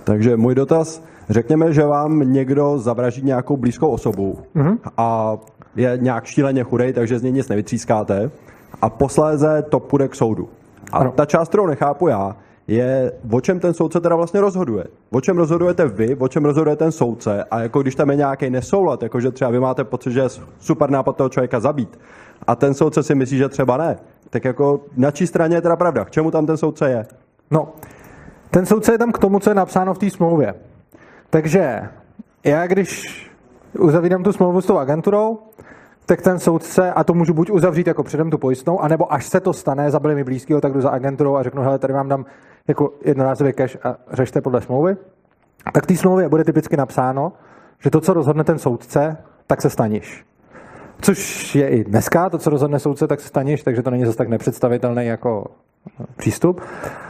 Takže 0.04 0.36
můj 0.36 0.54
dotaz, 0.54 1.02
řekněme, 1.30 1.72
že 1.72 1.84
vám 1.84 2.32
někdo 2.32 2.78
zavraždí 2.78 3.22
nějakou 3.22 3.56
blízkou 3.56 3.88
osobu 3.88 4.38
Mhm. 4.54 4.78
a 4.96 5.36
je 5.76 5.98
nějak 6.00 6.24
šíleně 6.24 6.64
chudej, 6.64 6.92
takže 6.92 7.18
z 7.18 7.22
něj 7.22 7.32
nic 7.32 7.48
nevytřískáte 7.48 8.30
a 8.82 8.90
posléze 8.90 9.62
to 9.68 9.80
půjde 9.80 10.08
k 10.08 10.14
soudu. 10.14 10.48
A 10.92 10.98
Ano. 10.98 11.12
ta 11.16 11.24
část, 11.26 11.48
kterou 11.48 11.66
nechápu 11.66 12.08
já, 12.08 12.36
je, 12.68 13.12
o 13.32 13.40
čem 13.40 13.60
ten 13.60 13.74
soudce 13.74 14.00
teda 14.00 14.16
vlastně 14.16 14.40
rozhoduje. 14.40 14.84
O 15.10 15.20
čem 15.20 15.36
rozhodujete 15.38 15.88
vy, 15.88 16.16
o 16.16 16.28
čem 16.28 16.44
rozhoduje 16.44 16.76
ten 16.76 16.92
soudce 16.92 17.44
a 17.50 17.60
jako 17.60 17.82
když 17.82 17.94
tam 17.94 18.10
je 18.10 18.16
nějaký 18.16 18.50
nesoulad, 18.50 19.02
jako 19.02 19.20
že 19.20 19.30
třeba 19.30 19.50
vy 19.50 19.60
máte 19.60 19.84
pocit, 19.84 20.12
že 20.12 20.20
je 20.20 20.28
super 20.60 20.90
nápad 20.90 21.16
toho 21.16 21.28
člověka 21.28 21.60
zabít 21.60 21.98
a 22.46 22.56
ten 22.56 22.74
soudce 22.74 23.02
si 23.02 23.14
myslí, 23.14 23.38
že 23.38 23.48
třeba 23.48 23.76
ne, 23.76 23.96
tak 24.30 24.44
jako 24.44 24.80
na 24.96 25.10
čí 25.10 25.26
straně 25.26 25.56
je 25.56 25.60
teda 25.60 25.76
pravda? 25.76 26.04
K 26.04 26.10
čemu 26.10 26.30
tam 26.30 26.46
ten 26.46 26.56
soudce 26.56 26.90
je? 26.90 27.06
No, 27.50 27.68
ten 28.50 28.66
soudce 28.66 28.92
je 28.92 28.98
tam 28.98 29.12
k 29.12 29.18
tomu, 29.18 29.38
co 29.38 29.50
je 29.50 29.54
napsáno 29.54 29.94
v 29.94 29.98
té 29.98 30.10
smlouvě. 30.10 30.54
Takže 31.30 31.88
já, 32.44 32.66
když 32.66 33.02
uzavírám 33.78 34.22
tu 34.22 34.32
smlouvu 34.32 34.60
s 34.60 34.66
tou 34.66 34.78
agenturou, 34.78 35.38
tak 36.06 36.22
ten 36.22 36.38
soudce, 36.38 36.92
a 36.92 37.04
to 37.04 37.14
můžu 37.14 37.34
buď 37.34 37.50
uzavřít 37.50 37.86
jako 37.86 38.02
předem 38.02 38.30
tu 38.30 38.38
pojistnou, 38.38 38.80
anebo 38.80 39.12
až 39.12 39.26
se 39.26 39.40
to 39.40 39.52
stane, 39.52 39.90
zabili 39.90 40.14
mi 40.14 40.24
blízkého, 40.24 40.60
tak 40.60 40.72
jdu 40.72 40.80
za 40.80 40.90
agenturou 40.90 41.36
a 41.36 41.42
řeknu, 41.42 41.62
hele, 41.62 41.78
tady 41.78 41.92
vám 41.92 42.08
dám 42.08 42.24
jako 42.68 42.92
jednorázový 43.04 43.52
cash 43.52 43.76
a 43.82 43.96
řešte 44.12 44.40
podle 44.40 44.60
smlouvy. 44.60 44.96
Tak 45.72 45.84
v 45.84 45.86
té 45.86 45.96
smlouvě 45.96 46.28
bude 46.28 46.44
typicky 46.44 46.76
napsáno, 46.76 47.32
že 47.80 47.90
to, 47.90 48.00
co 48.00 48.12
rozhodne 48.12 48.44
ten 48.44 48.58
soudce, 48.58 49.16
tak 49.46 49.62
se 49.62 49.70
staniš. 49.70 50.24
Což 51.00 51.54
je 51.54 51.68
i 51.68 51.84
dneska, 51.84 52.30
to, 52.30 52.38
co 52.38 52.50
rozhodne 52.50 52.78
soudce, 52.78 53.06
tak 53.06 53.20
se 53.20 53.28
staniš, 53.28 53.62
takže 53.62 53.82
to 53.82 53.90
není 53.90 54.04
zase 54.04 54.18
tak 54.18 54.28
nepředstavitelný 54.28 55.06
jako 55.06 55.46
přístup. 56.16 56.60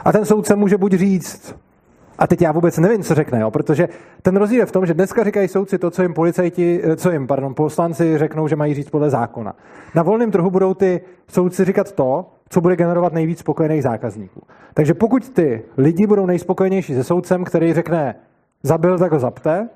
A 0.05 0.11
ten 0.11 0.25
soudce 0.25 0.55
může 0.55 0.77
buď 0.77 0.93
říct, 0.93 1.55
a 2.19 2.27
teď 2.27 2.41
já 2.41 2.51
vůbec 2.51 2.77
nevím, 2.77 3.03
co 3.03 3.15
řekne, 3.15 3.39
jo, 3.39 3.51
protože 3.51 3.89
ten 4.21 4.37
rozdíl 4.37 4.59
je 4.59 4.65
v 4.65 4.71
tom, 4.71 4.85
že 4.85 4.93
dneska 4.93 5.23
říkají 5.23 5.47
soudci 5.47 5.77
to, 5.77 5.91
co 5.91 6.01
jim 6.01 6.13
policajti, 6.13 6.81
eh, 6.83 6.95
co 6.95 7.11
jim, 7.11 7.27
pardon, 7.27 7.53
poslanci 7.55 8.17
řeknou, 8.17 8.47
že 8.47 8.55
mají 8.55 8.73
říct 8.73 8.89
podle 8.89 9.09
zákona. 9.09 9.55
Na 9.95 10.03
volném 10.03 10.31
trhu 10.31 10.51
budou 10.51 10.73
ty 10.73 11.01
soudci 11.27 11.65
říkat 11.65 11.91
to, 11.91 12.25
co 12.49 12.61
bude 12.61 12.75
generovat 12.75 13.13
nejvíc 13.13 13.39
spokojených 13.39 13.83
zákazníků. 13.83 14.41
Takže 14.73 14.93
pokud 14.93 15.29
ty 15.29 15.63
lidi 15.77 16.07
budou 16.07 16.25
nejspokojenější 16.25 16.93
se 16.93 17.03
soudcem, 17.03 17.43
který 17.43 17.73
řekne, 17.73 18.15
zabil, 18.63 18.99
tak 18.99 19.11
ho 19.11 19.19
zapte, 19.19 19.69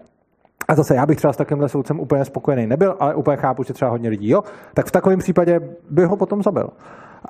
a 0.68 0.76
zase 0.76 0.95
já 0.95 1.05
bych 1.05 1.18
třeba 1.18 1.34
s 1.34 1.38
takovýmhle 1.38 1.69
soudcem 1.69 1.99
úplně 1.99 2.26
spokojený 2.26 2.68
nebyl, 2.68 2.95
ale 2.99 3.15
úplně 3.15 3.38
chápu, 3.38 3.63
že 3.63 3.73
třeba 3.73 3.91
hodně 3.91 4.09
lidí, 4.09 4.30
jo, 4.30 4.43
tak 4.73 4.85
v 4.85 4.91
takovém 4.91 5.19
případě 5.19 5.59
by 5.89 6.05
ho 6.05 6.18
potom 6.18 6.43
zabil. 6.43 6.69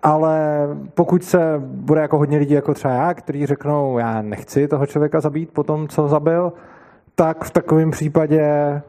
Ale 0.03 0.67
pokud 0.93 1.23
se 1.23 1.39
bude 1.65 2.01
jako 2.01 2.17
hodně 2.17 2.37
lidí, 2.37 2.53
jako 2.53 2.73
třeba 2.73 2.93
já, 2.93 3.13
kteří 3.13 3.45
řeknou, 3.45 3.97
já 3.97 4.21
nechci 4.21 4.67
toho 4.67 4.85
člověka 4.85 5.21
zabít 5.21 5.51
po 5.51 5.63
tom, 5.63 5.87
co 5.87 6.07
zabil, 6.07 6.53
tak 7.15 7.43
v 7.43 7.51
takovém 7.51 7.91
případě 7.91 8.41
eh, 8.41 8.81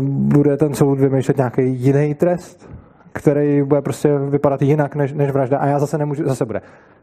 bude 0.00 0.56
ten 0.56 0.74
soud 0.74 1.00
vymýšlet 1.00 1.36
nějaký 1.36 1.62
jiný 1.62 2.14
trest, 2.14 2.70
který 3.12 3.62
bude 3.62 3.82
prostě 3.82 4.18
vypadat 4.18 4.62
jinak 4.62 4.96
než, 4.96 5.12
než 5.12 5.30
vražda. 5.30 5.58
A 5.58 5.66
já 5.66 5.78
zase 5.78 5.98
nemůžu, 5.98 6.24
zase 6.28 6.44
bude 6.44 6.60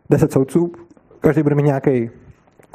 10 0.10 0.32
soudců, 0.32 0.72
každý 1.20 1.44
bude 1.44 1.56
mít 1.56 1.66
nějaký 1.66 2.10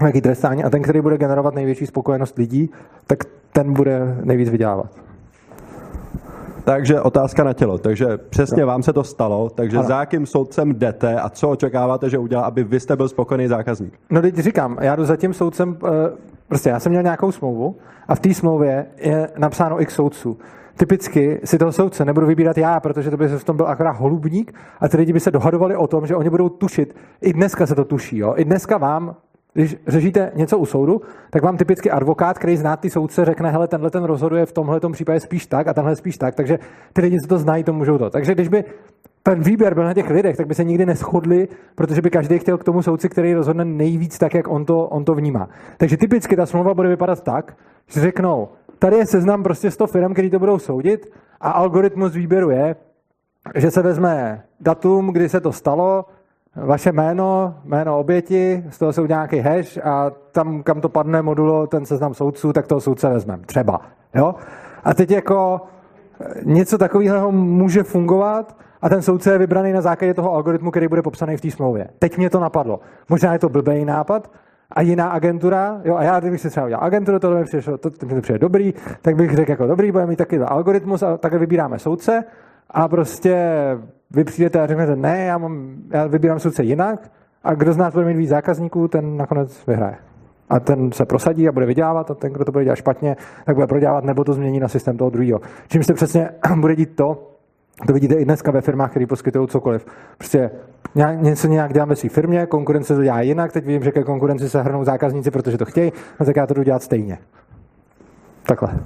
nějaký 0.01 0.21
trestání 0.21 0.65
a 0.65 0.71
ten, 0.71 0.83
který 0.83 1.01
bude 1.01 1.19
generovat 1.19 1.55
největší 1.55 1.87
spokojenost 1.87 2.39
lidí, 2.39 2.71
tak 3.07 3.19
ten 3.53 3.73
bude 3.73 4.17
nejvíc 4.25 4.51
vydělávat. 4.51 4.87
Takže 6.67 7.01
otázka 7.01 7.45
na 7.45 7.53
tělo. 7.53 7.79
Takže 7.79 8.07
přesně 8.19 8.61
Jo. 8.63 8.67
vám 8.67 8.83
se 8.83 8.93
to 8.93 9.05
stalo, 9.05 9.51
takže 9.51 9.77
Ano. 9.79 9.87
za 9.89 10.01
jakým 10.01 10.27
soudcem 10.27 10.73
jdete 10.75 11.21
a 11.21 11.29
co 11.29 11.49
očekáváte, 11.51 12.11
že 12.11 12.19
udělá, 12.19 12.43
aby 12.43 12.65
vy 12.65 12.81
jste 12.81 12.97
byl 12.97 13.09
spokojený 13.09 13.47
zákazník? 13.49 13.93
No 14.11 14.23
teď 14.23 14.35
říkám, 14.39 14.79
já 14.81 14.97
jdu 14.97 15.05
za 15.05 15.17
tím 15.17 15.35
soudcem, 15.35 15.77
eh, 15.85 15.89
prostě 16.49 16.69
já 16.69 16.81
jsem 16.81 16.91
měl 16.91 17.03
nějakou 17.03 17.33
smlouvu 17.33 17.77
a 18.09 18.15
v 18.15 18.21
té 18.21 18.35
smlouvě 18.35 18.87
je 18.99 19.29
napsáno 19.39 19.83
x 19.83 19.95
soudců. 19.95 20.39
Typicky 20.77 21.41
si 21.45 21.59
toho 21.59 21.73
soudce 21.73 22.05
nebudu 22.05 22.27
vybírat 22.27 22.59
já, 22.59 22.81
protože 22.81 23.11
to 23.11 23.17
by 23.17 23.29
se 23.29 23.39
v 23.39 23.45
tom 23.45 23.57
byl 23.57 23.67
akorát 23.67 23.91
holubník 23.97 24.55
a 24.81 24.89
ty 24.89 24.97
lidi 24.97 25.13
by 25.13 25.21
se 25.21 25.31
dohadovali 25.31 25.77
o 25.77 25.87
tom, 25.87 26.07
že 26.07 26.17
oni 26.17 26.31
budou 26.31 26.49
tušit. 26.49 26.97
I 27.21 27.33
dneska 27.33 27.67
se 27.67 27.75
to 27.75 27.85
tuší. 27.85 28.19
Jo? 28.19 28.35
I 28.37 28.45
dneska 28.45 28.79
vám, 28.79 29.15
když 29.57 29.77
řešíte 29.87 30.33
něco 30.35 30.59
u 30.59 30.67
soudu, 30.67 31.01
tak 31.31 31.43
vám 31.43 31.57
typicky 31.57 31.91
advokát, 31.91 32.39
který 32.39 32.57
zná 32.57 32.77
ty 32.77 32.91
soudce, 32.91 33.25
řekne, 33.25 33.51
hele, 33.51 33.69
tenhle 33.69 33.91
ten 33.91 34.05
rozhoduje 34.05 34.47
v 34.47 34.53
tomhle 34.53 34.81
případě 34.93 35.21
spíš 35.21 35.47
tak 35.47 35.69
a 35.69 35.75
tenhle 35.75 35.97
spíš 35.97 36.19
tak. 36.19 36.35
Takže 36.35 36.59
ty 36.93 37.01
lidi, 37.01 37.21
co 37.21 37.27
to 37.27 37.39
znají, 37.39 37.65
to 37.65 37.73
můžou 37.73 37.99
to. 37.99 38.11
Takže 38.11 38.35
když 38.35 38.49
by 38.49 38.65
ten 39.23 39.43
výběr 39.43 39.75
byl 39.75 39.85
na 39.85 39.95
těch 39.95 40.11
lidech, 40.11 40.37
tak 40.37 40.47
by 40.47 40.55
se 40.55 40.65
nikdy 40.65 40.87
neschodli, 40.87 41.49
protože 41.75 42.03
by 42.03 42.11
každý 42.11 42.39
chtěl 42.39 42.59
k 42.59 42.65
tomu 42.65 42.83
soudci, 42.83 43.09
který 43.09 43.35
rozhodne 43.35 43.65
nejvíc 43.65 44.19
tak, 44.19 44.35
jak 44.35 44.49
on 44.49 44.65
to, 44.65 44.87
on 44.87 45.05
to 45.05 45.15
vnímá. 45.15 45.49
Takže 45.77 45.97
typicky 45.97 46.37
ta 46.37 46.47
smlouva 46.47 46.75
bude 46.75 46.89
vypadat 46.89 47.23
tak, 47.23 47.57
že 47.87 48.01
řeknou, 48.01 48.49
tady 48.79 48.97
je 48.97 49.07
seznam 49.07 49.43
prostě 49.43 49.71
100 49.71 49.87
firm, 49.87 50.13
který 50.13 50.31
to 50.31 50.39
budou 50.39 50.59
soudit 50.59 51.13
a 51.41 51.51
algoritmus 51.51 52.13
výběru 52.13 52.51
je, 52.51 52.77
že 53.55 53.71
se 53.71 53.83
vezme 53.83 54.43
datum, 54.61 55.13
kdy 55.13 55.29
se 55.29 55.41
to 55.41 55.53
stalo, 55.53 56.05
vaše 56.57 56.93
jméno, 56.93 57.55
jméno 57.65 57.99
oběti, 57.99 58.65
z 58.71 58.79
toho 58.79 58.93
udělá 59.03 59.07
nějaký 59.19 59.39
hash 59.39 59.79
a 59.85 60.11
tam, 60.33 60.63
kam 60.63 60.81
to 60.81 60.89
padne 60.89 61.23
modulo, 61.23 61.67
ten 61.67 61.87
seznam 61.87 62.15
soudců, 62.15 62.53
tak 62.53 62.67
toho 62.67 62.81
soudce 62.81 63.09
vezmeme. 63.09 63.43
Třeba. 63.47 63.81
Jo? 64.15 64.35
A 64.85 64.95
teď 64.95 65.11
jako 65.11 65.61
eh, 66.21 66.35
něco 66.45 66.79
takového 66.79 67.33
může 67.33 67.83
fungovat 67.83 68.57
a 68.83 68.89
ten 68.89 69.03
soudce 69.03 69.33
je 69.33 69.39
vybraný 69.39 69.73
na 69.73 69.81
základě 69.81 70.15
toho 70.15 70.33
algoritmu, 70.33 70.71
který 70.71 70.89
bude 70.89 71.03
popsaný 71.03 71.37
v 71.37 71.41
té 71.41 71.51
smlouvě. 71.51 71.89
Teď 71.99 72.19
mě 72.19 72.31
to 72.31 72.41
napadlo. 72.41 72.81
Možná 73.09 73.33
je 73.33 73.39
to 73.39 73.49
blbý 73.49 73.85
nápad, 73.85 74.31
a 74.71 74.83
jiná 74.83 75.09
agentura, 75.09 75.81
jo, 75.85 75.97
a 75.97 76.03
já 76.03 76.21
kdybych 76.21 76.41
si 76.41 76.51
třeba 76.51 76.67
udělal 76.67 76.85
agenturu, 76.85 77.19
tohle 77.19 77.39
mi 77.39 77.45
přišlo, 77.45 77.79
to, 77.79 77.91
to 77.91 78.07
mi 78.07 78.15
to 78.15 78.21
přijde 78.21 78.39
dobrý, 78.39 78.75
tak 79.03 79.17
bych 79.17 79.35
řekl 79.35 79.51
jako 79.51 79.67
dobrý, 79.67 79.93
budeme 79.93 80.11
mít 80.11 80.17
takový 80.17 80.41
algoritmus 80.41 81.03
a 81.03 81.17
takhle 81.17 81.41
vybíráme 81.41 81.79
soudce 81.79 82.25
a 82.71 82.89
prostě 82.89 83.59
vy 84.11 84.25
přijdete 84.25 84.61
a 84.61 84.67
řeknete, 84.67 84.97
ne, 84.97 85.25
já, 85.25 85.39
mám, 85.39 85.77
já 85.91 86.07
vybírám 86.07 86.39
soudce 86.39 86.65
jinak 86.65 87.11
a 87.45 87.55
kdo 87.55 87.73
z 87.73 87.77
nás 87.77 87.95
bude 87.95 88.07
mít 88.07 88.17
víc 88.17 88.29
zákazníků, 88.29 88.89
ten 88.89 89.17
nakonec 89.17 89.67
vyhraje. 89.67 89.97
A 90.49 90.61
ten 90.61 90.93
se 90.93 91.05
prosadí 91.05 91.49
a 91.49 91.53
bude 91.53 91.67
vydělávat 91.67 92.11
a 92.11 92.15
ten, 92.15 92.33
kdo 92.33 92.45
to 92.45 92.53
bude 92.53 92.65
dělat 92.65 92.77
špatně, 92.77 93.17
tak 93.45 93.55
bude 93.55 93.67
prodělávat 93.67 94.05
nebo 94.05 94.25
to 94.25 94.33
změní 94.33 94.61
na 94.61 94.69
systém 94.69 94.97
toho 94.97 95.11
druhého. 95.11 95.41
Čím 95.69 95.83
se 95.83 95.95
přesně 95.95 96.31
bude 96.61 96.77
dít 96.77 96.97
to, 96.97 97.33
to 97.87 97.93
vidíte 97.93 98.15
i 98.15 98.25
dneska 98.25 98.51
ve 98.51 98.61
firmách, 98.61 98.91
které 98.91 99.07
poskytují 99.07 99.49
cokoliv. 99.49 99.87
Prostě 100.19 100.51
něco 101.15 101.49
nějak 101.49 101.73
dělám 101.73 101.89
ve 101.89 101.97
své 101.97 102.09
firmě, 102.09 102.47
konkurence 102.47 102.97
to 102.97 103.03
dělá 103.03 103.21
jinak, 103.21 103.53
teď 103.53 103.67
vím, 103.67 103.83
že 103.83 103.93
ke 103.93 104.05
konkurenci 104.05 104.49
se 104.49 104.63
hrnou 104.63 104.85
zákazníci, 104.85 105.31
protože 105.31 105.59
to 105.59 105.65
chtějí, 105.65 105.93
no 106.21 106.27
tak 106.27 106.37
já 106.37 106.47
to 106.47 106.55
jdu 106.55 106.63
dělat 106.63 106.83
stejně. 106.83 107.19
Takhle. 108.47 108.79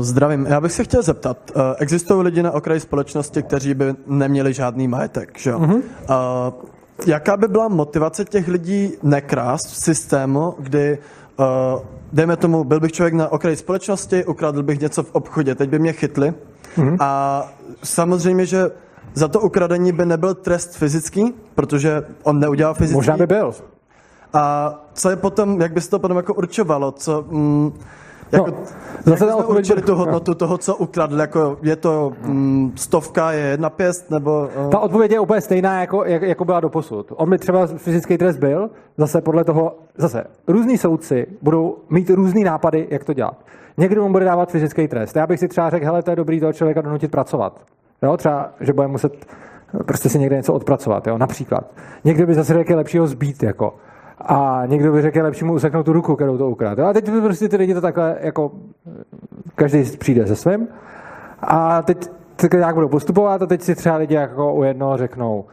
Zdravím. 0.00 0.46
Já 0.46 0.60
bych 0.60 0.72
se 0.72 0.84
chtěl 0.84 1.02
zeptat. 1.02 1.50
Uh, 1.54 1.62
existují 1.78 2.22
lidi 2.24 2.42
na 2.42 2.50
okraji 2.50 2.80
společnosti, 2.80 3.42
kteří 3.42 3.74
by 3.74 3.94
neměli 4.06 4.52
žádný 4.52 4.88
majetek, 4.88 5.38
že 5.38 5.50
jo? 5.50 5.58
Mhm. 5.58 5.74
Uh, 5.74 5.82
jaká 7.06 7.36
by 7.36 7.48
byla 7.48 7.68
motivace 7.68 8.24
těch 8.24 8.48
lidí 8.48 8.92
nekrást 9.02 9.66
v 9.66 9.76
systému, 9.76 10.54
kdy, 10.58 10.98
dejme 12.12 12.36
tomu, 12.36 12.64
byl 12.64 12.80
bych 12.80 12.92
člověk 12.92 13.14
na 13.14 13.32
okraji 13.32 13.56
společnosti, 13.56 14.24
ukradl 14.24 14.62
bych 14.62 14.80
něco 14.80 15.02
v 15.02 15.10
obchodě, 15.12 15.54
teď 15.54 15.70
by 15.70 15.78
mě 15.78 15.92
chytli 15.92 16.34
Mhm. 16.76 16.96
a 17.00 17.42
samozřejmě, 17.84 18.46
že 18.46 18.70
za 19.14 19.28
to 19.28 19.40
ukradení 19.40 19.92
by 19.92 20.06
nebyl 20.06 20.34
trest 20.34 20.76
fyzický, 20.76 21.34
protože 21.54 22.02
on 22.22 22.38
neudělal 22.40 22.74
fyzický. 22.74 22.96
Možná 22.96 23.16
by 23.16 23.26
byl. 23.26 23.54
A 24.32 24.74
co 24.94 25.10
je 25.10 25.16
potom, 25.16 25.60
jak 25.60 25.72
by 25.72 25.80
se 25.80 25.90
to 25.90 25.98
potom 25.98 26.16
jako 26.16 26.34
určovalo? 26.34 26.92
Co, 26.92 27.24
mm, 27.28 27.72
jako, 28.32 28.50
No, 29.06 29.12
jak 29.12 29.18
zase 29.18 29.24
bychom 29.24 29.40
odpověď 29.40 29.64
určili 29.64 29.82
tu 29.82 29.94
hodnotu 29.94 30.34
toho, 30.34 30.58
co 30.58 30.76
ukradl? 30.76 31.20
Jako, 31.20 31.58
je 31.62 31.76
to 31.76 32.12
mm, 32.22 32.72
stovka, 32.76 33.32
je 33.32 33.40
jedna 33.40 33.70
pěst, 33.70 34.10
nebo... 34.10 34.48
Uh, 34.64 34.70
Ta 34.70 34.78
odpověď 34.78 35.12
je 35.12 35.20
úplně 35.20 35.40
stejná, 35.40 35.80
jako, 35.80 36.04
jak, 36.04 36.22
jako 36.22 36.44
byla 36.44 36.60
do 36.60 36.68
posud. 36.68 37.12
On 37.16 37.30
by 37.30 37.38
třeba 37.38 37.66
fyzický 37.66 38.18
trest 38.18 38.36
byl, 38.36 38.70
zase 38.96 39.20
podle 39.20 39.44
toho, 39.44 39.78
zase 39.96 40.24
různí 40.48 40.78
soudci 40.78 41.26
budou 41.42 41.76
mít 41.90 42.10
různý 42.10 42.44
nápady, 42.44 42.86
jak 42.90 43.04
to 43.04 43.12
dělat. 43.12 43.36
Někdo 43.76 44.02
mu 44.02 44.12
bude 44.12 44.24
dávat 44.24 44.50
fyzický 44.50 44.88
trest. 44.88 45.16
Já 45.16 45.26
bych 45.26 45.40
si 45.40 45.48
třeba 45.48 45.70
řekl, 45.70 45.84
hele, 45.84 46.02
to 46.02 46.10
je 46.10 46.16
dobrý 46.16 46.40
toho 46.40 46.52
člověka 46.52 46.80
donutit 46.80 47.10
pracovat. 47.10 47.60
Jo, 48.02 48.16
třeba, 48.16 48.50
že 48.60 48.72
bude 48.72 48.86
muset 48.86 49.26
prostě 49.86 50.08
si 50.08 50.18
někde 50.18 50.36
něco 50.36 50.52
odpracovat, 50.52 51.06
jo, 51.06 51.18
například. 51.18 51.64
Někdo 52.04 52.26
by 52.26 52.34
zase 52.34 52.54
řekl, 52.54 52.72
je 52.72 52.76
lepší 52.76 52.98
ho 52.98 53.06
zbít, 53.06 53.42
jako. 53.42 53.74
A 54.20 54.62
někdo 54.66 54.92
by 54.92 55.02
řekl, 55.02 55.22
lepší 55.22 55.44
mu 55.44 55.54
useknout 55.54 55.86
tu 55.86 55.92
ruku, 55.92 56.16
kterou 56.16 56.38
to 56.38 56.50
ukradl. 56.50 56.86
A 56.86 56.92
teď 56.92 57.10
prostě 57.22 57.48
ty 57.48 57.56
lidi 57.56 57.74
to 57.74 57.80
takhle 57.80 58.16
jako 58.20 58.52
každý 59.54 59.96
přijde 59.98 60.26
se 60.26 60.36
svým. 60.36 60.68
A 61.40 61.82
teď 61.82 62.10
tak 62.36 62.54
nějak 62.54 62.74
budou 62.74 62.88
postupovat 62.88 63.42
a 63.42 63.46
teď 63.46 63.62
si 63.62 63.74
třeba 63.74 63.96
lidi 63.96 64.14
jako 64.14 64.54
u 64.54 64.62
jednoho 64.62 64.96
řeknou, 64.96 65.44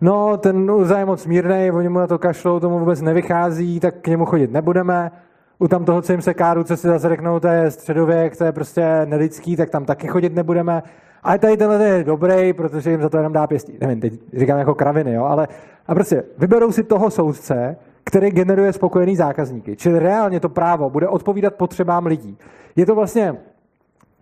no 0.00 0.36
ten 0.36 0.70
Urza 0.70 0.98
je 0.98 1.04
moc 1.04 1.26
mírnej, 1.26 1.72
oni 1.72 1.88
mu 1.88 1.98
na 1.98 2.06
to 2.06 2.18
kašlou, 2.18 2.60
tomu 2.60 2.78
vůbec 2.78 3.00
nevychází, 3.00 3.80
tak 3.80 3.94
k 3.94 4.06
němu 4.06 4.24
chodit 4.24 4.52
nebudeme. 4.52 5.10
U 5.58 5.68
tam 5.68 5.84
toho, 5.84 6.02
co 6.02 6.12
jim 6.12 6.22
se 6.22 6.34
káru, 6.34 6.64
co 6.64 6.76
si 6.76 6.86
zase 6.86 7.08
řeknou, 7.08 7.40
to 7.40 7.48
je 7.48 7.70
středověk, 7.70 8.36
to 8.36 8.44
je 8.44 8.52
prostě 8.52 9.02
nelidský, 9.04 9.56
tak 9.56 9.70
tam 9.70 9.84
taky 9.84 10.06
chodit 10.06 10.34
nebudeme. 10.34 10.82
A 11.22 11.38
tady 11.38 11.56
tenhle 11.56 11.84
je 11.84 12.04
dobrý, 12.04 12.52
protože 12.52 12.90
jim 12.90 13.02
za 13.02 13.08
to 13.08 13.16
jenom 13.16 13.32
dá 13.32 13.46
pěstí. 13.46 13.78
Nevím, 13.80 14.00
teď 14.00 14.12
říkám 14.36 14.58
jako 14.58 14.74
kraviny, 14.74 15.12
jo, 15.12 15.24
ale 15.24 15.48
a 15.86 15.94
prostě 15.94 16.24
vyberou 16.38 16.72
si 16.72 16.82
toho 16.82 17.10
soudce, 17.10 17.76
který 18.10 18.30
generuje 18.30 18.72
spokojený 18.72 19.16
zákazníky. 19.16 19.76
Čili 19.76 19.98
reálně 19.98 20.40
to 20.40 20.48
právo 20.48 20.90
bude 20.90 21.08
odpovídat 21.08 21.54
potřebám 21.54 22.06
lidí. 22.06 22.38
Je 22.76 22.86
to 22.86 22.94
vlastně 22.94 23.36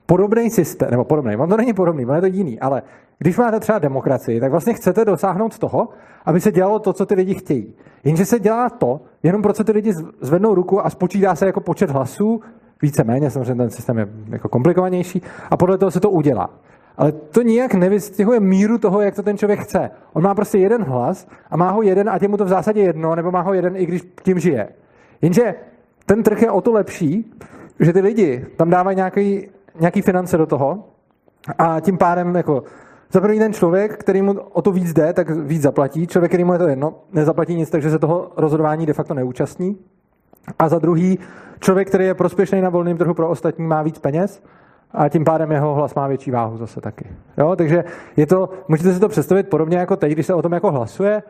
podobný 0.07 0.51
systém, 0.51 0.91
nebo 0.91 1.05
podobný, 1.05 1.37
on 1.37 1.49
to 1.49 1.57
není 1.57 1.73
podobný, 1.73 2.07
on 2.07 2.15
je 2.15 2.21
to 2.21 2.27
jiný, 2.27 2.61
ale 2.61 2.83
když 3.19 3.39
máte 3.39 3.61
třeba 3.61 3.79
demokracii, 3.79 4.41
tak 4.41 4.51
vlastně 4.51 4.75
chcete 4.75 5.05
dosáhnout 5.05 5.59
toho, 5.59 5.89
aby 6.25 6.41
se 6.41 6.53
dělalo 6.53 6.79
to, 6.79 6.93
co 6.93 7.07
ty 7.07 7.15
lidi 7.15 7.35
chtějí. 7.35 7.75
Jenže 8.05 8.25
se 8.25 8.41
dělá 8.41 8.71
to, 8.71 9.01
jenom 9.23 9.43
pro 9.43 9.53
co 9.53 9.65
ty 9.65 9.73
lidi 9.73 9.93
zvednou 10.21 10.55
ruku 10.55 10.87
a 10.87 10.91
spočítá 10.91 11.35
se 11.35 11.47
jako 11.47 11.61
počet 11.61 11.91
hlasů, 11.91 12.41
víceméně, 12.83 13.31
samozřejmě 13.31 13.55
ten 13.55 13.71
systém 13.71 13.99
je 13.99 14.09
jako 14.29 14.49
komplikovanější, 14.49 15.23
a 15.51 15.57
podle 15.57 15.79
toho 15.79 15.91
se 15.91 16.01
to 16.01 16.11
udělá. 16.11 16.51
Ale 16.99 17.13
to 17.13 17.43
nijak 17.43 17.75
nevystihuje 17.75 18.41
míru 18.41 18.79
toho, 18.79 19.01
jak 19.01 19.15
to 19.15 19.23
ten 19.23 19.39
člověk 19.39 19.61
chce. 19.61 19.91
On 20.13 20.23
má 20.23 20.35
prostě 20.35 20.59
jeden 20.59 20.83
hlas 20.83 21.29
a 21.51 21.57
má 21.57 21.71
ho 21.71 21.83
jeden 21.83 22.09
a 22.09 22.19
těmu 22.19 22.37
to 22.37 22.45
v 22.45 22.49
zásadě 22.49 22.81
jedno, 22.81 23.15
nebo 23.15 23.31
má 23.31 23.41
ho 23.41 23.55
jeden, 23.55 23.77
i 23.77 23.87
když 23.87 24.03
tím 24.23 24.39
žije. 24.39 24.69
Jenže 25.23 25.55
ten 26.07 26.23
trh 26.23 26.43
je 26.43 26.51
o 26.51 26.61
to 26.61 26.73
lepší, 26.73 27.35
že 27.81 27.93
ty 27.93 28.01
lidi 28.01 28.47
tam 28.57 28.71
dávají 28.71 28.97
nějaký, 28.97 29.49
nějaký 29.81 30.03
finance 30.03 30.39
do 30.39 30.47
toho 30.47 30.85
a 31.59 31.81
tím 31.81 31.99
pádem 31.99 32.37
jako 32.37 32.63
za 33.13 33.21
první 33.21 33.39
ten 33.39 33.53
člověk, 33.53 33.97
který 33.97 34.23
mu 34.23 34.33
o 34.33 34.63
to 34.63 34.73
víc 34.73 34.93
jde, 34.93 35.13
tak 35.13 35.31
víc 35.31 35.63
zaplatí. 35.63 36.07
Člověk, 36.07 36.31
který 36.31 36.45
mu 36.45 36.53
je 36.53 36.59
to 36.59 36.69
jedno, 36.69 36.95
nezaplatí 37.13 37.55
nic, 37.55 37.71
takže 37.71 37.91
se 37.91 37.99
toho 37.99 38.33
rozhodování 38.37 38.87
de 38.87 38.93
facto 38.93 39.15
neúčastní. 39.15 39.79
A 40.59 40.69
za 40.69 40.79
druhý, 40.79 41.19
člověk, 41.61 41.89
který 41.89 42.05
je 42.05 42.15
prospěšný 42.15 42.61
na 42.61 42.71
volném 42.71 42.97
trhu 42.97 43.15
pro 43.15 43.29
ostatní, 43.29 43.67
má 43.67 43.83
víc 43.83 43.99
peněz 43.99 44.43
a 44.91 45.09
tím 45.09 45.25
pádem 45.25 45.53
jeho 45.53 45.75
hlas 45.75 45.95
má 45.95 46.07
větší 46.07 46.31
váhu 46.31 46.57
zase 46.57 46.81
taky. 46.81 47.07
Jo? 47.39 47.57
Takže 47.57 47.85
je 48.17 48.27
to, 48.27 48.49
můžete 48.69 48.95
si 48.95 49.01
to 49.01 49.09
představit 49.09 49.49
podobně 49.49 49.79
jako 49.79 49.97
teď, 49.97 50.13
když 50.13 50.27
se 50.27 50.35
o 50.35 50.43
tom 50.43 50.53
jako 50.53 50.71
hlasuje, 50.71 51.23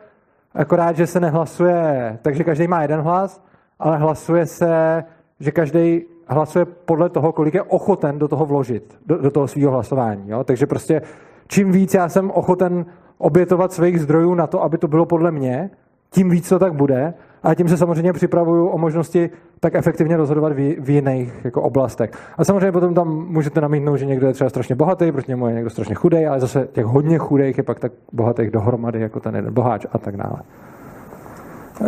akorát, 0.53 0.95
že 0.97 1.07
se 1.07 1.19
nehlasuje, 1.19 2.17
takže 2.21 2.43
každý 2.43 2.67
má 2.67 2.81
jeden 2.81 3.01
hlas, 3.01 3.43
ale 3.79 3.97
hlasuje 3.97 4.45
se, 4.45 5.03
že 5.39 5.51
každý 5.51 6.01
hlasuje 6.27 6.65
podle 6.65 7.09
toho, 7.09 7.31
kolik 7.31 7.53
je 7.53 7.61
ochoten 7.61 8.19
do 8.19 8.27
toho 8.27 8.45
vložit, 8.45 8.99
do, 9.05 9.17
do 9.17 9.31
toho 9.31 9.47
svého 9.47 9.71
hlasování. 9.71 10.29
Jo? 10.29 10.43
Takže 10.43 10.65
prostě 10.65 11.01
čím 11.47 11.71
víc 11.71 11.93
já 11.93 12.09
jsem 12.09 12.31
ochoten 12.31 12.85
obětovat 13.17 13.73
svých 13.73 14.01
zdrojů 14.01 14.33
na 14.33 14.47
to, 14.47 14.63
aby 14.63 14.77
to 14.77 14.87
bylo 14.87 15.05
podle 15.05 15.31
mě, 15.31 15.69
tím 16.09 16.29
víc 16.29 16.49
to 16.49 16.59
tak 16.59 16.73
bude. 16.73 17.13
A 17.43 17.55
tím 17.55 17.69
se 17.69 17.77
samozřejmě 17.77 18.13
připravuju 18.13 18.67
o 18.67 18.77
možnosti 18.77 19.29
tak 19.59 19.75
efektivně 19.75 20.17
rozhodovat 20.17 20.53
v, 20.53 20.75
v 20.79 20.89
jiných 20.89 21.33
jako 21.43 21.61
oblastech. 21.61 22.11
A 22.37 22.43
samozřejmě 22.43 22.71
potom 22.71 22.93
tam 22.93 23.07
můžete 23.07 23.61
namítnout, 23.61 23.97
že 23.97 24.05
někdo 24.05 24.27
je 24.27 24.33
třeba 24.33 24.49
strašně 24.49 24.75
bohatý, 24.75 25.11
protože 25.11 25.25
němu 25.27 25.47
je 25.47 25.53
někdo 25.53 25.69
strašně 25.69 25.95
chudý, 25.95 26.25
ale 26.25 26.39
zase 26.39 26.67
těch 26.71 26.85
hodně 26.85 27.17
chudých 27.17 27.57
je 27.57 27.63
pak 27.63 27.79
tak 27.79 27.91
bohatých 28.13 28.51
dohromady, 28.51 29.01
jako 29.01 29.19
ten 29.19 29.35
jeden 29.35 29.53
boháč 29.53 29.85
a 29.91 29.97
tak 29.97 30.17
dále. 30.17 30.39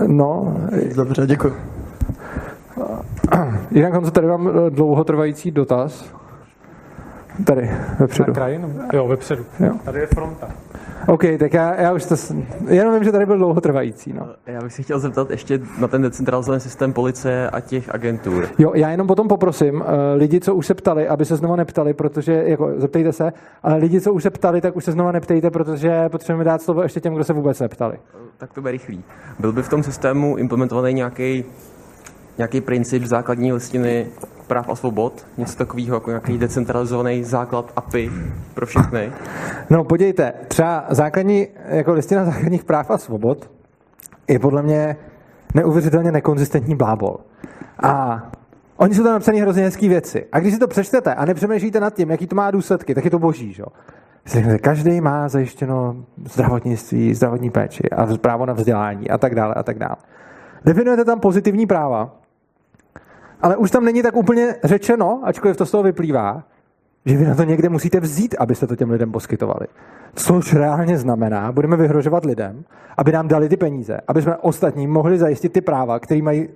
No. 0.07 0.57
Dobře, 0.95 1.27
děkuji. 1.27 1.53
Jinak, 3.71 3.93
Honzo, 3.93 4.11
tady 4.11 4.27
mám 4.27 4.49
dlouhotrvající 4.69 5.51
dotaz. 5.51 6.15
Tady, 7.45 7.71
vepředu. 7.99 8.29
Na 8.29 8.33
kraji? 8.33 8.61
Jo, 8.93 9.07
vepředu. 9.07 9.45
Jo. 9.59 9.71
Tady 9.85 9.99
je 9.99 10.07
fronta. 10.07 10.47
OK, 11.07 11.23
tak 11.39 11.53
já, 11.53 11.81
já 11.81 11.93
už 11.93 12.05
to... 12.05 12.15
Jenom 12.67 12.93
vím, 12.93 13.03
že 13.03 13.11
tady 13.11 13.25
byl 13.25 13.37
dlouhotrvající. 13.37 14.13
No. 14.13 14.27
Já 14.47 14.61
bych 14.61 14.73
si 14.73 14.83
chtěl 14.83 14.99
zeptat 14.99 15.29
ještě 15.29 15.59
na 15.79 15.87
ten 15.87 16.01
decentralizovaný 16.01 16.61
systém 16.61 16.93
policie 16.93 17.49
a 17.49 17.59
těch 17.59 17.95
agentur. 17.95 18.47
Jo, 18.57 18.71
já 18.75 18.89
jenom 18.89 19.07
potom 19.07 19.27
poprosím 19.27 19.75
uh, 19.75 19.87
lidi, 20.15 20.39
co 20.39 20.55
už 20.55 20.65
se 20.65 20.73
ptali, 20.73 21.07
aby 21.07 21.25
se 21.25 21.35
znovu 21.35 21.55
neptali, 21.55 21.93
protože, 21.93 22.33
jako, 22.33 22.71
zeptejte 22.77 23.11
se, 23.11 23.33
ale 23.63 23.77
lidi, 23.77 24.01
co 24.01 24.13
už 24.13 24.23
se 24.23 24.29
ptali, 24.29 24.61
tak 24.61 24.75
už 24.75 24.85
se 24.85 24.91
znovu 24.91 25.11
neptejte, 25.11 25.51
protože 25.51 26.09
potřebujeme 26.09 26.43
dát 26.43 26.61
slovo 26.61 26.81
ještě 26.81 26.99
těm, 26.99 27.13
kdo 27.13 27.23
se 27.23 27.33
vůbec 27.33 27.59
neptali. 27.59 27.97
Tak 28.37 28.53
to 28.53 28.61
bude 28.61 28.71
rychlý. 28.71 29.03
Byl 29.39 29.51
by 29.51 29.63
v 29.63 29.69
tom 29.69 29.83
systému 29.83 30.37
implementovaný 30.37 30.93
nějaký 30.93 31.45
nějaký 32.41 32.61
princip 32.61 33.03
základní 33.03 33.53
listiny 33.53 34.07
práv 34.47 34.69
a 34.69 34.75
svobod, 34.75 35.25
něco 35.37 35.57
takového 35.57 35.95
jako 35.95 36.09
nějaký 36.09 36.37
decentralizovaný 36.37 37.23
základ 37.23 37.71
API 37.75 38.11
pro 38.53 38.65
všechny? 38.65 39.11
No 39.69 39.83
podívejte, 39.83 40.33
třeba 40.47 40.85
základní, 40.89 41.47
jako 41.67 41.93
listina 41.93 42.25
základních 42.25 42.63
práv 42.63 42.91
a 42.91 42.97
svobod 42.97 43.49
je 44.27 44.39
podle 44.39 44.61
mě 44.61 44.95
neuvěřitelně 45.55 46.11
nekonzistentní 46.11 46.75
blábol. 46.75 47.17
A 47.83 48.23
oni 48.77 48.95
jsou 48.95 49.03
tam 49.03 49.13
napsané 49.13 49.41
hrozně 49.41 49.63
hezké 49.63 49.89
věci. 49.89 50.25
A 50.31 50.39
když 50.39 50.53
si 50.53 50.59
to 50.59 50.67
přečtete 50.67 51.15
a 51.15 51.25
nepřemýšlíte 51.25 51.79
nad 51.79 51.93
tím, 51.93 52.09
jaký 52.09 52.27
to 52.27 52.35
má 52.35 52.51
důsledky, 52.51 52.95
tak 52.95 53.05
je 53.05 53.11
to 53.11 53.19
boží, 53.19 53.53
že? 53.53 53.63
Každý 54.61 55.01
má 55.01 55.29
zajištěno 55.29 55.95
zdravotnictví, 56.25 57.13
zdravotní 57.13 57.49
péči 57.49 57.89
a 57.89 58.05
právo 58.17 58.45
na 58.45 58.53
vzdělání 58.53 59.09
a 59.09 59.17
tak 59.17 59.35
dále 59.35 59.53
a 59.53 59.63
tak 59.63 59.79
dále. 59.79 59.95
Definujete 60.65 61.05
tam 61.05 61.19
pozitivní 61.19 61.65
práva, 61.65 62.20
ale 63.41 63.57
už 63.57 63.71
tam 63.71 63.85
není 63.85 64.01
tak 64.01 64.15
úplně 64.15 64.55
řečeno, 64.63 65.21
ačkoliv 65.23 65.57
to 65.57 65.65
z 65.65 65.71
toho 65.71 65.83
vyplývá, 65.83 66.43
že 67.05 67.17
vy 67.17 67.25
na 67.25 67.35
to 67.35 67.43
někde 67.43 67.69
musíte 67.69 67.99
vzít, 67.99 68.35
abyste 68.39 68.67
to 68.67 68.75
těm 68.75 68.89
lidem 68.89 69.11
poskytovali. 69.11 69.67
Což 70.15 70.53
reálně 70.53 70.97
znamená, 70.97 71.51
budeme 71.51 71.77
vyhrožovat 71.77 72.25
lidem, 72.25 72.63
aby 72.97 73.11
nám 73.11 73.27
dali 73.27 73.49
ty 73.49 73.57
peníze, 73.57 73.99
aby 74.07 74.21
jsme 74.21 74.37
ostatní 74.37 74.87
mohli 74.87 75.17
zajistit 75.17 75.53
ty 75.53 75.61
práva, 75.61 75.99
které 75.99 76.21
mají 76.21 76.49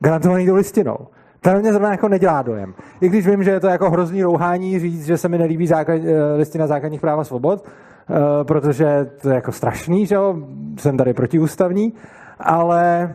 garantovaný 0.00 0.46
tou 0.46 0.54
listinou. 0.54 0.96
To 1.40 1.60
mě 1.60 1.72
zrovna 1.72 1.90
jako 1.90 2.08
nedělá 2.08 2.42
dojem. 2.42 2.74
I 3.00 3.08
když 3.08 3.26
vím, 3.26 3.44
že 3.44 3.50
je 3.50 3.60
to 3.60 3.66
jako 3.66 3.90
hrozný 3.90 4.22
rouhání 4.22 4.78
říct, 4.78 5.06
že 5.06 5.18
se 5.18 5.28
mi 5.28 5.38
nelíbí 5.38 5.66
základ, 5.66 6.00
eh, 6.04 6.36
listina 6.36 6.66
základních 6.66 7.00
práv 7.00 7.18
a 7.18 7.24
svobod, 7.24 7.64
eh, 7.64 8.44
protože 8.44 9.10
to 9.22 9.28
je 9.28 9.34
jako 9.34 9.52
strašný, 9.52 10.06
že 10.06 10.14
jo? 10.14 10.36
jsem 10.78 10.96
tady 10.96 11.14
protiústavní, 11.14 11.92
ale 12.40 13.14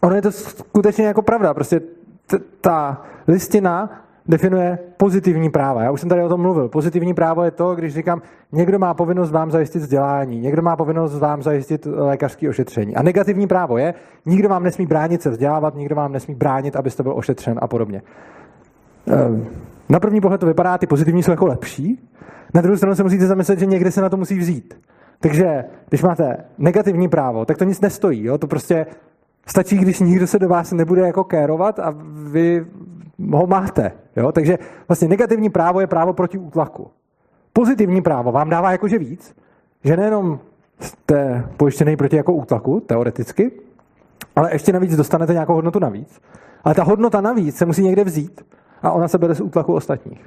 ono 0.00 0.14
je 0.14 0.22
to 0.22 0.32
skutečně 0.32 1.06
jako 1.06 1.22
pravda. 1.22 1.54
Prostě 1.54 1.80
ta 2.60 3.02
listina 3.28 3.90
definuje 4.28 4.78
pozitivní 4.96 5.50
práva. 5.50 5.82
Já 5.82 5.90
už 5.90 6.00
jsem 6.00 6.08
tady 6.08 6.22
o 6.22 6.28
tom 6.28 6.40
mluvil. 6.40 6.68
Pozitivní 6.68 7.14
právo 7.14 7.42
je 7.42 7.50
to, 7.50 7.74
když 7.74 7.94
říkám, 7.94 8.22
někdo 8.52 8.78
má 8.78 8.94
povinnost 8.94 9.30
vám 9.30 9.50
zajistit 9.50 9.78
vzdělání, 9.78 10.40
někdo 10.40 10.62
má 10.62 10.76
povinnost 10.76 11.18
vám 11.18 11.42
zajistit 11.42 11.86
lékařské 11.86 12.48
ošetření. 12.48 12.96
A 12.96 13.02
negativní 13.02 13.46
právo 13.46 13.78
je, 13.78 13.94
nikdo 14.26 14.48
vám 14.48 14.62
nesmí 14.62 14.86
bránit 14.86 15.22
se 15.22 15.30
vzdělávat, 15.30 15.74
nikdo 15.74 15.94
vám 15.94 16.12
nesmí 16.12 16.34
bránit, 16.34 16.76
abyste 16.76 17.02
byl 17.02 17.12
ošetřen 17.16 17.58
a 17.62 17.68
podobně. 17.68 18.02
Ehm, 19.06 19.46
na 19.88 20.00
první 20.00 20.20
pohled 20.20 20.40
to 20.40 20.46
vypadá, 20.46 20.78
ty 20.78 20.86
pozitivní 20.86 21.22
jsou 21.22 21.30
jako 21.30 21.46
lepší. 21.46 22.08
Na 22.54 22.60
druhou 22.60 22.76
stranu 22.76 22.94
se 22.94 23.02
musíte 23.02 23.26
zamyslet, 23.26 23.58
že 23.58 23.66
někde 23.66 23.90
se 23.90 24.00
na 24.00 24.08
to 24.08 24.16
musí 24.16 24.38
vzít. 24.38 24.74
Takže 25.20 25.64
když 25.88 26.02
máte 26.02 26.36
negativní 26.58 27.08
právo, 27.08 27.44
tak 27.44 27.58
to 27.58 27.64
nic 27.64 27.80
nestojí. 27.80 28.24
Jo? 28.24 28.38
To 28.38 28.46
prostě 28.46 28.86
Stačí, 29.50 29.78
když 29.78 30.00
nikdo 30.00 30.26
se 30.26 30.38
do 30.38 30.48
vás 30.48 30.72
nebude 30.72 31.02
jako 31.02 31.24
kérovat 31.24 31.78
a 31.78 31.94
vy 32.30 32.66
ho 33.32 33.46
máte. 33.46 33.92
Jo? 34.16 34.32
Takže 34.32 34.58
vlastně 34.88 35.08
negativní 35.08 35.50
právo 35.50 35.80
je 35.80 35.86
právo 35.86 36.12
proti 36.12 36.38
útlaku. 36.38 36.90
Pozitivní 37.52 38.02
právo 38.02 38.32
vám 38.32 38.50
dává 38.50 38.72
jakože 38.72 38.98
víc, 38.98 39.36
že 39.84 39.96
nejenom 39.96 40.38
jste 40.80 41.44
pojištěný 41.56 41.96
proti 41.96 42.16
jako 42.16 42.32
útlaku, 42.32 42.80
teoreticky, 42.80 43.52
ale 44.36 44.52
ještě 44.52 44.72
navíc 44.72 44.96
dostanete 44.96 45.32
nějakou 45.32 45.54
hodnotu 45.54 45.78
navíc. 45.78 46.20
Ale 46.64 46.74
ta 46.74 46.82
hodnota 46.82 47.20
navíc 47.20 47.56
se 47.56 47.66
musí 47.66 47.82
někde 47.82 48.04
vzít 48.04 48.40
a 48.82 48.92
ona 48.92 49.08
se 49.08 49.18
bere 49.18 49.34
z 49.34 49.40
útlaku 49.40 49.74
ostatních. 49.74 50.24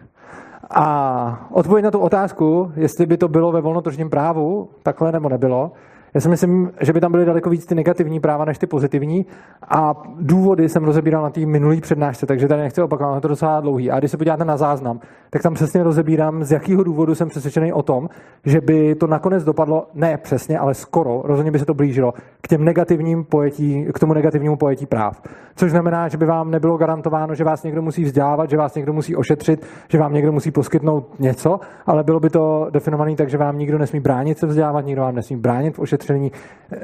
A 0.69 1.47
odpověď 1.51 1.85
na 1.85 1.91
tu 1.91 1.99
otázku, 1.99 2.71
jestli 2.75 3.05
by 3.05 3.17
to 3.17 3.27
bylo 3.27 3.51
ve 3.51 3.61
volnotržním 3.61 4.09
právu, 4.09 4.69
takhle 4.83 5.11
nebo 5.11 5.29
nebylo, 5.29 5.71
já 6.13 6.21
si 6.21 6.29
myslím, 6.29 6.71
že 6.81 6.93
by 6.93 7.01
tam 7.01 7.11
byly 7.11 7.25
daleko 7.25 7.49
víc 7.49 7.65
ty 7.65 7.75
negativní 7.75 8.19
práva 8.19 8.45
než 8.45 8.57
ty 8.57 8.67
pozitivní 8.67 9.25
a 9.69 10.03
důvody 10.19 10.69
jsem 10.69 10.83
rozebíral 10.83 11.23
na 11.23 11.29
té 11.29 11.45
minulý 11.45 11.81
přednášce, 11.81 12.25
takže 12.25 12.47
tady 12.47 12.61
nechci 12.61 12.81
opakovat, 12.81 13.21
to 13.21 13.27
docela 13.27 13.61
dlouhý. 13.61 13.91
A 13.91 13.99
když 13.99 14.11
se 14.11 14.17
podíváte 14.17 14.45
na 14.45 14.57
záznam, 14.57 14.99
tak 15.29 15.41
tam 15.41 15.53
přesně 15.53 15.83
rozebírám, 15.83 16.43
z 16.43 16.51
jakého 16.51 16.83
důvodu 16.83 17.15
jsem 17.15 17.29
přesvědčený 17.29 17.73
o 17.73 17.83
tom, 17.83 18.09
že 18.45 18.61
by 18.61 18.95
to 18.95 19.07
nakonec 19.07 19.43
dopadlo, 19.43 19.87
ne 19.93 20.17
přesně, 20.17 20.59
ale 20.59 20.73
skoro, 20.73 21.21
rozhodně 21.25 21.51
by 21.51 21.59
se 21.59 21.65
to 21.65 21.73
blížilo 21.73 22.13
k 22.41 22.47
těm 22.47 22.63
negativním 22.65 23.23
pojetí, 23.23 23.85
k 23.93 23.99
tomu 23.99 24.13
negativnímu 24.13 24.55
pojetí 24.55 24.85
práv. 24.85 25.21
Což 25.55 25.71
znamená, 25.71 26.07
že 26.07 26.17
by 26.17 26.25
vám 26.25 26.51
nebylo 26.51 26.77
garantováno, 26.77 27.35
že 27.35 27.43
vás 27.43 27.63
někdo 27.63 27.81
musí 27.81 28.03
vzdělávat, 28.03 28.49
že 28.49 28.57
vás 28.57 28.75
někdo 28.75 28.93
musí 28.93 29.15
ošetřit, 29.15 29.65
že 29.89 29.97
vám 29.97 30.13
někdo 30.13 30.31
musí 30.31 30.51
poskytnout 30.51 31.19
něco, 31.19 31.59
ale 31.85 32.03
bylo 32.03 32.19
by 32.19 32.29
to 32.29 32.67
definované 32.71 33.15
tak, 33.15 33.29
že 33.29 33.37
vám 33.37 33.57
nikdo 33.57 33.77
nesmí 33.77 33.99
bránit 33.99 34.37
se 34.37 34.47
vzdělávat, 34.47 34.85
nikdo 34.85 35.01
vám 35.01 35.15
nesmí 35.15 35.37
bránit 35.37 35.75
v 35.75 35.79
ošetření 35.79 36.02
opatření, 36.03 36.31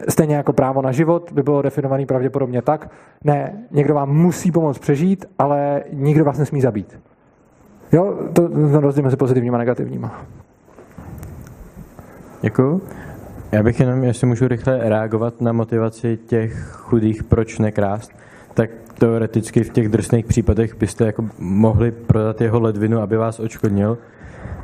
stejně 0.09 0.35
jako 0.35 0.53
právo 0.53 0.81
na 0.81 0.91
život 0.91 1.31
by 1.31 1.43
bylo 1.43 1.61
definovaný 1.61 2.05
pravděpodobně 2.05 2.61
tak, 2.61 2.89
ne, 3.23 3.53
někdo 3.71 3.93
vám 3.93 4.09
musí 4.09 4.51
pomoct 4.51 4.79
přežít, 4.79 5.25
ale 5.39 5.83
nikdo 5.93 6.25
vás 6.25 6.37
nesmí 6.37 6.61
zabít. 6.61 6.99
Jo, 7.91 8.17
to, 8.33 8.49
to 8.49 8.79
rozdíl 8.79 9.03
mezi 9.03 9.17
pozitivníma 9.17 9.57
a 9.57 9.59
negativníma. 9.59 10.21
Děkuji. 12.41 12.81
Já 13.51 13.63
bych 13.63 13.79
jenom, 13.79 14.03
jestli 14.03 14.27
můžu 14.27 14.47
rychle 14.47 14.89
reagovat 14.89 15.41
na 15.41 15.51
motivaci 15.51 16.17
těch 16.17 16.69
chudých, 16.71 17.23
proč 17.23 17.59
nekrást, 17.59 18.11
tak 18.53 18.69
teoreticky 18.99 19.63
v 19.63 19.69
těch 19.69 19.89
drsných 19.89 20.25
případech 20.25 20.75
byste 20.77 21.05
jako 21.05 21.25
mohli 21.39 21.91
prodat 21.91 22.41
jeho 22.41 22.59
ledvinu, 22.59 23.01
aby 23.01 23.17
vás 23.17 23.39
odškodnil. 23.39 23.97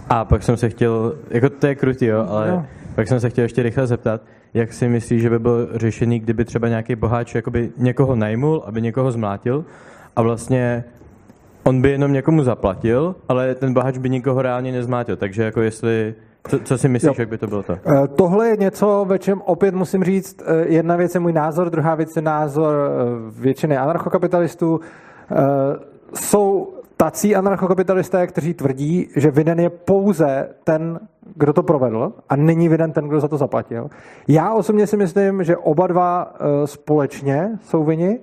A 0.09 0.25
pak 0.25 0.43
jsem 0.43 0.57
se 0.57 0.69
chtěl, 0.69 1.15
jako 1.29 1.49
to 1.49 1.67
je 1.67 1.75
krutý, 1.75 2.05
jo, 2.05 2.25
ale 2.29 2.49
Jo. 2.49 2.65
pak 2.95 3.07
jsem 3.07 3.19
se 3.19 3.29
chtěl 3.29 3.43
ještě 3.43 3.63
rychle 3.63 3.87
zeptat, 3.87 4.21
jak 4.55 4.73
si 4.73 4.87
myslíš, 4.87 5.21
že 5.21 5.29
by 5.29 5.39
byl 5.39 5.69
řešený, 5.73 6.19
kdyby 6.19 6.45
třeba 6.45 6.67
nějaký 6.67 6.95
boháč 6.95 7.35
jakoby 7.35 7.71
někoho 7.77 8.15
najmul, 8.15 8.63
aby 8.65 8.81
někoho 8.81 9.11
zmlátil 9.11 9.65
a 10.15 10.21
vlastně 10.21 10.83
on 11.63 11.81
by 11.81 11.91
jenom 11.91 12.13
někomu 12.13 12.43
zaplatil, 12.43 13.15
ale 13.29 13.55
ten 13.55 13.73
boháč 13.73 13.97
by 13.97 14.09
nikoho 14.09 14.41
reálně 14.41 14.71
nezmlátil, 14.71 15.15
takže 15.15 15.43
jako 15.43 15.61
jestli, 15.61 16.15
co, 16.47 16.59
co 16.59 16.77
si 16.77 16.89
myslíš, 16.89 17.07
Jo. 17.07 17.13
jak 17.17 17.29
by 17.29 17.37
to 17.37 17.47
bylo 17.47 17.63
to? 17.63 17.73
Eh, 17.73 18.07
Tohle 18.07 18.47
je 18.47 18.57
něco, 18.57 19.05
ve 19.07 19.19
čem 19.19 19.41
opět 19.41 19.75
musím 19.75 20.03
říct, 20.03 20.41
eh, 20.45 20.65
jedna 20.67 20.95
věc 20.95 21.13
je 21.13 21.19
můj 21.19 21.33
názor, 21.33 21.69
druhá 21.69 21.95
věc 21.95 22.15
je 22.15 22.21
názor 22.21 22.75
eh, 22.75 23.41
většiny 23.41 23.77
anarchokapitalistů. 23.77 24.79
Jsou 26.13 26.73
tací 26.97 27.35
anarchokapitalisté, 27.35 28.27
kteří 28.27 28.53
tvrdí, 28.53 29.07
že 29.15 29.31
vinen 29.31 29.59
je 29.59 29.69
pouze 29.69 30.49
ten, 30.63 30.99
kdo 31.35 31.53
to 31.53 31.63
provedl 31.63 32.13
a 32.29 32.35
není 32.35 32.69
vinen 32.69 32.91
ten, 32.91 33.07
kdo 33.07 33.19
za 33.19 33.27
to 33.27 33.37
zaplatil. 33.37 33.89
Já 34.27 34.53
osobně 34.53 34.87
si 34.87 34.97
myslím, 34.97 35.43
že 35.43 35.57
oba 35.57 35.87
dva 35.87 36.33
eh, 36.33 36.67
společně 36.67 37.49
jsou 37.61 37.83
vini, 37.83 38.19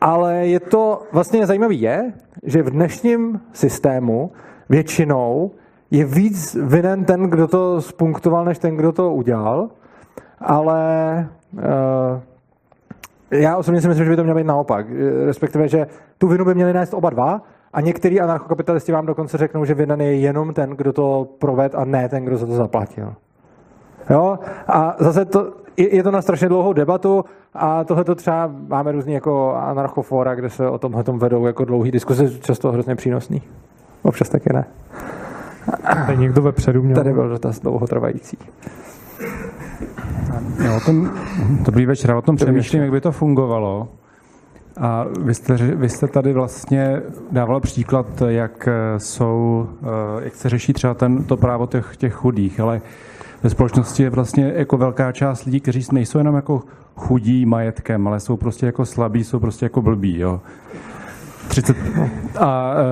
ale 0.00 0.46
je 0.46 0.60
to 0.60 1.02
vlastně 1.12 1.46
zajímavé 1.46 1.74
je, 1.74 2.12
že 2.42 2.62
v 2.62 2.70
dnešním 2.70 3.40
systému 3.52 4.30
většinou 4.68 5.50
je 5.90 6.04
víc 6.04 6.56
vinen 6.62 7.04
ten, 7.04 7.22
kdo 7.22 7.48
to 7.48 7.80
spunktoval, 7.80 8.44
než 8.44 8.58
ten, 8.58 8.76
kdo 8.76 8.92
to 8.92 9.12
udělal, 9.12 9.68
ale 10.40 11.28
uh, 11.52 12.20
já 13.30 13.56
osobně 13.56 13.80
si 13.80 13.88
myslím, 13.88 14.04
že 14.04 14.10
by 14.10 14.16
to 14.16 14.22
mělo 14.22 14.36
být 14.36 14.46
naopak. 14.46 14.86
Eh, 14.90 15.26
Respektive, 15.26 15.68
že 15.68 15.86
tu 16.18 16.28
vinu 16.28 16.44
by 16.44 16.54
měli 16.54 16.72
nést 16.72 16.94
oba 16.94 17.10
dva 17.10 17.42
a 17.76 17.80
některý 17.80 18.20
anarchokapitalisti 18.20 18.92
vám 18.92 19.06
dokonce 19.06 19.38
řeknou, 19.38 19.64
že 19.64 19.74
vinen 19.74 20.00
je 20.00 20.16
jenom 20.16 20.54
ten, 20.54 20.70
kdo 20.70 20.92
to 20.92 21.28
proved 21.38 21.74
a 21.74 21.84
ne 21.84 22.08
ten, 22.08 22.24
kdo 22.24 22.36
za 22.36 22.46
to 22.46 22.52
zaplatil. 22.52 23.14
Jo? 24.10 24.38
A 24.68 24.96
zase 24.98 25.24
to, 25.24 25.52
je, 25.76 25.96
je 25.96 26.02
to 26.02 26.10
na 26.10 26.22
strašně 26.22 26.48
dlouhou 26.48 26.72
debatu 26.72 27.24
a 27.54 27.84
tohle 27.84 28.04
to 28.04 28.14
třeba 28.14 28.50
máme 28.68 28.92
různý 28.92 29.12
jako 29.12 29.54
anarchofora, 29.54 30.34
kde 30.34 30.50
se 30.50 30.68
o 30.68 30.78
tomhle 30.78 31.04
tom 31.04 31.18
vedou 31.18 31.46
jako 31.46 31.64
dlouhý 31.64 31.90
diskuse, 31.90 32.40
často 32.40 32.72
hrozně 32.72 32.94
přínosný. 32.94 33.42
Občas 34.02 34.28
taky 34.28 34.52
ne. 34.52 34.64
Tady 36.06 36.18
někdo 36.18 36.42
vepředu 36.42 36.82
měl. 36.82 36.96
Tady 36.96 37.12
byl 37.12 37.28
dotaz 37.28 37.60
dlouhotrvající. 37.60 38.38
Já 40.64 40.76
o 40.76 40.80
tom, 40.80 41.10
dobrý 41.62 41.86
večer, 41.86 42.10
já 42.10 42.18
o 42.18 42.22
tom 42.22 42.36
přemýšlím, 42.36 42.82
jak 42.82 42.90
by 42.90 43.00
to 43.00 43.12
fungovalo. 43.12 43.88
A 44.80 45.06
vy 45.20 45.34
jste, 45.34 45.54
vy 45.56 45.88
jste 45.88 46.06
tady 46.06 46.32
vlastně 46.32 47.02
dával 47.32 47.60
příklad, 47.60 48.22
jak 48.26 48.68
eh, 48.68 49.00
jsou, 49.00 49.68
eh, 49.82 50.24
jak 50.24 50.34
se 50.34 50.48
řeší 50.48 50.72
třeba 50.72 50.94
ten, 50.94 51.24
to 51.24 51.36
právo 51.36 51.66
těch, 51.66 51.96
těch 51.96 52.14
chudých, 52.14 52.60
ale 52.60 52.80
ve 53.42 53.50
společnosti 53.50 54.02
je 54.02 54.10
vlastně 54.10 54.52
jako 54.56 54.76
velká 54.76 55.12
část 55.12 55.44
lidí, 55.44 55.60
kteří 55.60 55.86
nejsou 55.92 56.18
jenom 56.18 56.34
jako 56.34 56.62
chudí 56.96 57.46
majetkem, 57.46 58.08
ale 58.08 58.20
jsou 58.20 58.36
prostě 58.36 58.66
jako 58.66 58.86
slabí, 58.86 59.24
jsou 59.24 59.38
prostě 59.38 59.64
jako 59.64 59.82
blbí, 59.82 60.18
jo. 60.18 60.40
30, 61.48 61.76
a 62.38 62.74
eh, 62.74 62.84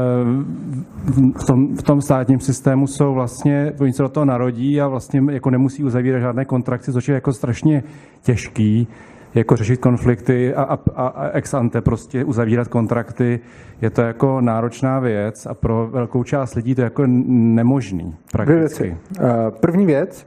v 1.38 1.44
tom, 1.46 1.76
v 1.76 1.82
tom 1.82 2.00
státním 2.00 2.40
systému 2.40 2.86
jsou 2.86 3.14
vlastně, 3.14 3.72
oni 3.80 3.92
se 3.92 4.02
do 4.02 4.08
toho 4.08 4.24
narodí 4.24 4.80
a 4.80 4.88
vlastně 4.88 5.22
jako 5.30 5.50
nemusí 5.50 5.84
uzavírat 5.84 6.20
žádné 6.20 6.44
kontrakty, 6.44 6.92
což 6.92 7.08
je 7.08 7.14
jako 7.14 7.32
strašně 7.32 7.82
těžký, 8.22 8.88
jako 9.34 9.56
řešit 9.56 9.76
konflikty 9.76 10.54
a, 10.54 10.62
a, 10.62 11.06
a- 11.06 11.28
ex 11.28 11.54
ante 11.54 11.80
prostě 11.80 12.24
uzavírat 12.24 12.68
kontrakty. 12.68 13.40
Je 13.80 13.90
to 13.90 14.02
jako 14.02 14.40
náročná 14.40 14.98
věc 15.00 15.46
a 15.46 15.54
pro 15.54 15.86
velkou 15.90 16.24
část 16.24 16.54
lidí 16.54 16.74
to 16.74 16.80
je 16.80 16.84
jako 16.84 17.02
nemožný 17.06 18.02
Dvě 18.04 18.16
prakticky. 18.32 18.82
věci. 18.82 18.96
Eh, 19.20 19.50
První 19.60 19.86
věc, 19.86 20.26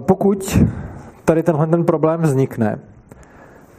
pokud 0.00 0.58
tady 1.24 1.42
tenhle 1.42 1.66
ten 1.66 1.84
problém 1.84 2.20
vznikne, 2.20 2.78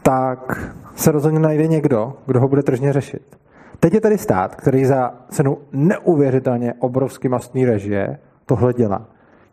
tak 0.04 0.72
se 0.96 1.12
rozhodně 1.12 1.40
najde 1.40 1.68
někdo, 1.68 2.14
kdo 2.26 2.40
ho 2.40 2.48
bude 2.48 2.64
tržně 2.64 2.94
řešit. 2.94 3.38
Teď 3.80 3.94
je 3.94 4.02
tady 4.02 4.18
stát, 4.18 4.56
který 4.56 4.86
za 4.86 5.14
cenu 5.30 5.58
neuvěřitelně 5.72 6.74
obrovsky 6.80 7.30
mastný 7.30 7.66
režie 7.66 8.18
tohle 8.46 8.74
dělá. 8.74 9.06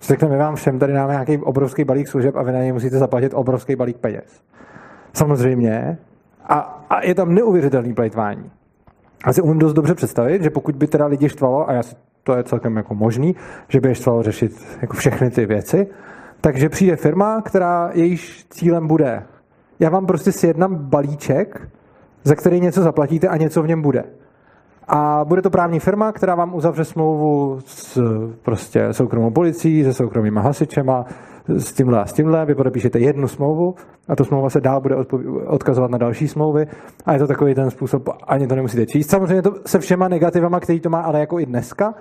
Řekne, 0.03 0.29
my 0.29 0.37
vám 0.37 0.55
všem 0.57 0.79
tady 0.79 0.93
dáme 0.93 1.13
nějaký 1.13 1.39
obrovský 1.39 1.85
balík 1.85 2.09
služeb 2.09 2.37
a 2.37 2.43
vy 2.43 2.53
na 2.53 2.59
něj 2.59 2.73
musíte 2.73 2.99
zaplatit 2.99 3.33
obrovský 3.35 3.77
balík 3.77 3.97
peněz. 3.97 4.43
Samozřejmě. 5.13 5.99
A, 6.43 6.85
a 6.91 7.05
je 7.05 7.15
tam 7.15 7.35
neuvěřitelný 7.35 7.95
plejtvání. 7.95 8.51
A 9.25 9.33
si 9.33 9.43
umím 9.43 9.59
dost 9.59 9.73
dobře 9.73 9.95
představit, 9.95 10.43
že 10.43 10.51
pokud 10.51 10.77
by 10.77 10.87
teda 10.87 11.07
lidi 11.07 11.29
štvalo, 11.29 11.71
a 11.71 11.73
já 11.73 11.83
si, 11.83 11.97
to 12.23 12.35
je 12.35 12.45
celkem 12.45 12.77
jako 12.77 12.95
možný, 12.95 13.37
že 13.69 13.81
by 13.81 13.89
je 13.89 13.95
štvalo 13.95 14.23
řešit 14.23 14.79
jako 14.81 14.97
všechny 14.97 15.31
ty 15.31 15.47
věci, 15.47 15.87
takže 16.41 16.69
přijde 16.69 16.97
firma, 16.97 17.43
která 17.43 17.91
jejíž 17.93 18.47
cílem 18.51 18.89
bude, 18.89 19.23
já 19.81 19.91
vám 19.91 20.07
prostě 20.07 20.33
sjednám 20.33 20.75
balíček, 20.75 21.69
za 22.25 22.35
který 22.35 22.61
něco 22.61 22.83
zaplatíte 22.83 23.29
a 23.29 23.37
něco 23.37 23.63
v 23.63 23.69
něm 23.69 23.83
bude. 23.83 24.05
A 24.89 25.25
bude 25.25 25.43
to 25.43 25.51
právní 25.51 25.81
firma, 25.81 26.13
která 26.13 26.35
vám 26.35 26.55
uzavře 26.55 26.85
smlouvu 26.85 27.59
s 27.67 28.01
prostě 28.43 28.93
soukromou 28.93 29.31
policií, 29.31 29.85
se 29.85 29.93
soukromýma 29.93 30.41
hasičema, 30.41 31.05
s 31.49 31.73
tímhle 31.73 32.03
a 32.03 32.07
s 32.07 32.13
tímhle. 32.13 32.47
Vy 32.47 32.55
podepíšete 32.55 32.99
jednu 32.99 33.29
smlouvu 33.29 33.75
a 34.09 34.17
ta 34.17 34.25
smlouva 34.25 34.51
se 34.51 34.61
dál 34.61 34.81
bude 34.81 34.97
odkazovat 35.47 35.91
na 35.91 35.99
další 35.99 36.29
smlouvy 36.29 36.67
a 37.07 37.13
je 37.13 37.19
to 37.19 37.27
takový 37.27 37.55
ten 37.55 37.71
způsob, 37.71 38.09
ani 38.27 38.47
to 38.47 38.57
nemusíte 38.57 38.87
číst. 38.87 39.11
Samozřejmě 39.11 39.43
to 39.43 39.55
se 39.67 39.79
všema 39.79 40.09
negativama, 40.09 40.61
který 40.61 40.81
to 40.81 40.91
má, 40.91 41.01
ale 41.01 41.21
jako 41.21 41.41
i 41.41 41.47
dneska. 41.47 41.95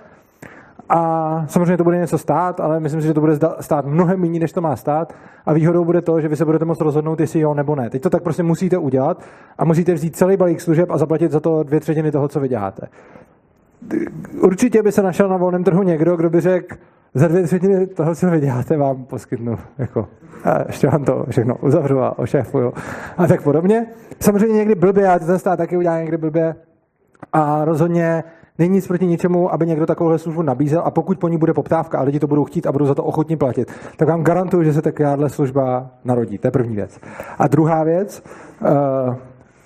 A 0.90 1.44
samozřejmě 1.48 1.78
to 1.78 1.84
bude 1.84 1.98
něco 1.98 2.18
stát, 2.18 2.60
ale 2.60 2.80
myslím 2.80 3.02
si, 3.02 3.08
že 3.08 3.14
to 3.14 3.22
bude 3.22 3.34
stát 3.60 3.86
mnohem 3.86 4.20
méně, 4.20 4.40
než 4.40 4.52
to 4.52 4.62
má 4.62 4.76
stát. 4.76 5.14
A 5.46 5.54
výhodou 5.54 5.86
bude 5.86 6.02
to, 6.02 6.22
že 6.22 6.28
vy 6.28 6.36
se 6.36 6.46
budete 6.46 6.66
moct 6.66 6.82
rozhodnout, 6.82 7.20
jestli 7.20 7.40
jo 7.40 7.54
nebo 7.54 7.76
ne. 7.76 7.90
Teď 7.90 8.02
to 8.02 8.10
tak 8.10 8.24
prostě 8.24 8.44
musíte 8.44 8.78
udělat 8.78 9.22
a 9.58 9.66
musíte 9.66 9.94
vzít 9.94 10.16
celý 10.16 10.38
balík 10.38 10.62
služeb 10.62 10.92
a 10.92 10.98
zaplatit 10.98 11.32
za 11.32 11.40
to 11.40 11.64
dvě 11.64 11.80
třetiny 11.80 12.12
toho, 12.12 12.28
co 12.28 12.40
vy 12.40 12.48
děláte. 12.48 12.88
Určitě 14.42 14.84
by 14.84 14.92
se 14.92 15.04
našel 15.04 15.30
na 15.30 15.38
volném 15.38 15.64
trhu 15.64 15.84
někdo, 15.84 16.16
kdo 16.16 16.30
by 16.30 16.42
řekl, 16.42 16.76
za 17.14 17.28
dvě 17.28 17.44
třetiny 17.44 17.88
toho, 17.88 18.16
co 18.16 18.30
vy 18.30 18.40
děláte, 18.40 18.78
vám 18.78 19.06
poskytnu. 19.06 19.58
Jako, 19.78 20.08
a 20.44 20.64
ještě 20.68 20.88
vám 20.88 21.06
to 21.06 21.26
všechno 21.30 21.56
uzavřu 21.62 22.00
a 22.00 22.20
ošéfuju. 22.20 22.74
A 23.18 23.28
tak 23.28 23.42
podobně. 23.42 23.86
Samozřejmě 24.20 24.56
někdy 24.56 24.76
blbě, 24.76 25.08
a 25.08 25.20
ten 25.20 25.40
stát 25.40 25.58
taky 25.58 25.78
udělá 25.78 26.00
někdy 26.00 26.18
blbě. 26.18 26.56
A 27.34 27.66
rozhodně 27.66 28.24
není 28.60 28.74
nic 28.74 28.88
proti 28.88 29.06
ničemu, 29.06 29.54
aby 29.54 29.68
někdo 29.68 29.86
takovouhle 29.86 30.20
službu 30.20 30.42
nabízel 30.42 30.82
a 30.86 30.92
pokud 30.92 31.20
po 31.20 31.28
ní 31.28 31.38
bude 31.38 31.54
poptávka 31.54 32.00
a 32.00 32.04
lidi 32.04 32.20
to 32.20 32.28
budou 32.28 32.44
chtít 32.44 32.68
a 32.68 32.72
budou 32.72 32.86
za 32.86 32.96
to 32.96 33.04
ochotni 33.04 33.38
platit, 33.38 33.72
tak 33.98 34.08
vám 34.08 34.24
garantuju, 34.24 34.64
že 34.64 34.74
se 34.74 34.82
takováhle 34.82 35.30
služba 35.30 35.90
narodí. 36.06 36.38
To 36.38 36.48
je 36.48 36.52
první 36.52 36.76
věc. 36.76 37.00
A 37.40 37.48
druhá 37.48 37.84
věc, 37.84 38.24
uh, 38.62 39.16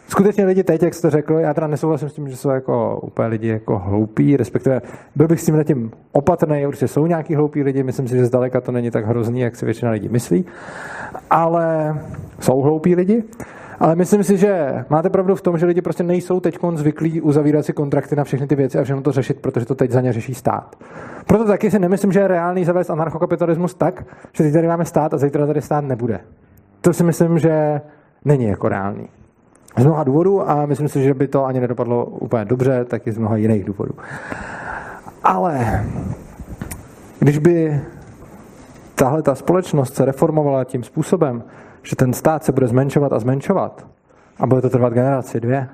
skutečně 0.08 0.46
lidi 0.46 0.64
teď, 0.64 0.84
jak 0.84 0.94
jste 0.94 1.10
řekl, 1.10 1.34
já 1.34 1.54
teda 1.54 1.68
nesouhlasím 1.68 2.10
s 2.10 2.14
tím, 2.14 2.30
že 2.30 2.38
jsou 2.38 2.50
jako 2.50 3.00
úplně 3.04 3.28
lidi 3.28 3.48
jako 3.48 3.80
hloupí, 3.80 4.38
respektive 4.38 4.82
byl 5.16 5.28
bych 5.28 5.42
s 5.42 5.46
tím 5.46 5.64
tím 5.64 5.92
opatrný, 6.12 6.68
určitě 6.68 6.88
jsou 6.88 7.08
nějaký 7.08 7.36
hloupí 7.36 7.64
lidi, 7.64 7.84
myslím 7.84 8.08
si, 8.08 8.18
že 8.18 8.26
zdaleka 8.26 8.62
to 8.62 8.72
není 8.72 8.92
tak 8.92 9.06
hrozný, 9.06 9.40
jak 9.40 9.56
si 9.56 9.66
většina 9.66 9.92
lidí 9.92 10.10
myslí, 10.10 10.46
ale 11.30 12.00
jsou 12.40 12.62
hloupí 12.62 12.96
lidi. 12.96 13.24
Ale 13.82 13.96
myslím 13.96 14.24
si, 14.24 14.38
že 14.38 14.86
máte 14.90 15.10
pravdu 15.10 15.36
v 15.36 15.42
tom, 15.42 15.58
že 15.58 15.66
lidi 15.66 15.82
prostě 15.82 16.04
nejsou 16.04 16.40
teď 16.40 16.60
zvyklí 16.74 17.22
uzavírat 17.22 17.66
si 17.66 17.74
kontrakty 17.74 18.16
na 18.16 18.24
všechny 18.24 18.48
ty 18.48 18.56
věci 18.56 18.80
a 18.80 18.84
všechno 18.84 19.02
to 19.02 19.12
řešit, 19.12 19.40
protože 19.42 19.66
to 19.66 19.76
teď 19.76 19.92
za 19.92 20.02
ně 20.02 20.14
řeší 20.14 20.34
stát. 20.34 20.76
Proto 21.28 21.46
taky 21.46 21.72
si 21.72 21.80
nemyslím, 21.80 22.12
že 22.12 22.20
je 22.20 22.28
reálný 22.28 22.66
zavést 22.66 22.90
anarchokapitalismus 22.90 23.74
tak, 23.74 24.06
že 24.34 24.44
teď 24.44 24.54
tady 24.54 24.68
máme 24.68 24.86
stát 24.86 25.14
a 25.14 25.18
zítra 25.18 25.46
tady 25.46 25.62
stát 25.62 25.82
nebude. 25.82 26.20
To 26.82 26.94
si 26.94 27.04
myslím, 27.04 27.40
že 27.40 27.82
není 28.26 28.46
jako 28.46 28.70
reálný. 28.70 29.08
Z 29.78 29.86
mnoha 29.86 30.04
důvodů 30.04 30.50
a 30.50 30.66
myslím 30.66 30.88
si, 30.88 31.04
že 31.04 31.14
by 31.14 31.28
to 31.28 31.46
ani 31.46 31.60
nedopadlo 31.60 32.06
úplně 32.06 32.46
dobře, 32.46 32.86
tak 32.86 33.08
i 33.08 33.12
z 33.12 33.18
mnoha 33.18 33.38
jiných 33.38 33.64
důvodů. 33.64 33.94
Ale 35.24 35.86
když 37.20 37.38
by 37.38 37.82
tahle 38.96 39.22
ta 39.22 39.36
společnost 39.36 39.96
se 39.96 40.06
reformovala 40.06 40.64
tím 40.64 40.84
způsobem, 40.84 41.44
že 41.84 41.96
ten 41.96 42.14
stát 42.14 42.44
se 42.44 42.52
bude 42.52 42.68
zmenšovat 42.68 43.14
a 43.14 43.20
zmenšovat 43.20 43.88
a 44.40 44.48
bude 44.48 44.62
to 44.62 44.70
trvat 44.70 44.94
generaci, 44.94 45.40
dvě, 45.40 45.68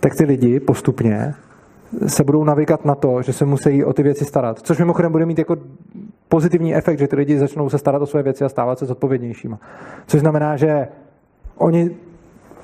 tak 0.00 0.14
ty 0.14 0.24
lidi 0.24 0.60
postupně 0.60 1.34
se 2.06 2.24
budou 2.24 2.44
navykat 2.44 2.84
na 2.84 2.94
to, 2.94 3.22
že 3.22 3.32
se 3.32 3.44
musí 3.44 3.84
o 3.84 3.92
ty 3.92 4.02
věci 4.02 4.24
starat. 4.24 4.58
Což 4.58 4.78
mimochodem 4.78 5.12
bude 5.12 5.26
mít 5.26 5.38
jako 5.38 5.56
pozitivní 6.28 6.74
efekt, 6.74 6.98
že 6.98 7.08
ty 7.08 7.16
lidi 7.16 7.38
začnou 7.38 7.68
se 7.68 7.78
starat 7.78 8.02
o 8.02 8.06
své 8.06 8.22
věci 8.22 8.44
a 8.44 8.48
stávat 8.48 8.78
se 8.78 8.86
zodpovědnějšíma. 8.86 9.58
Což 10.06 10.20
znamená, 10.20 10.56
že 10.56 10.88
oni 11.56 11.90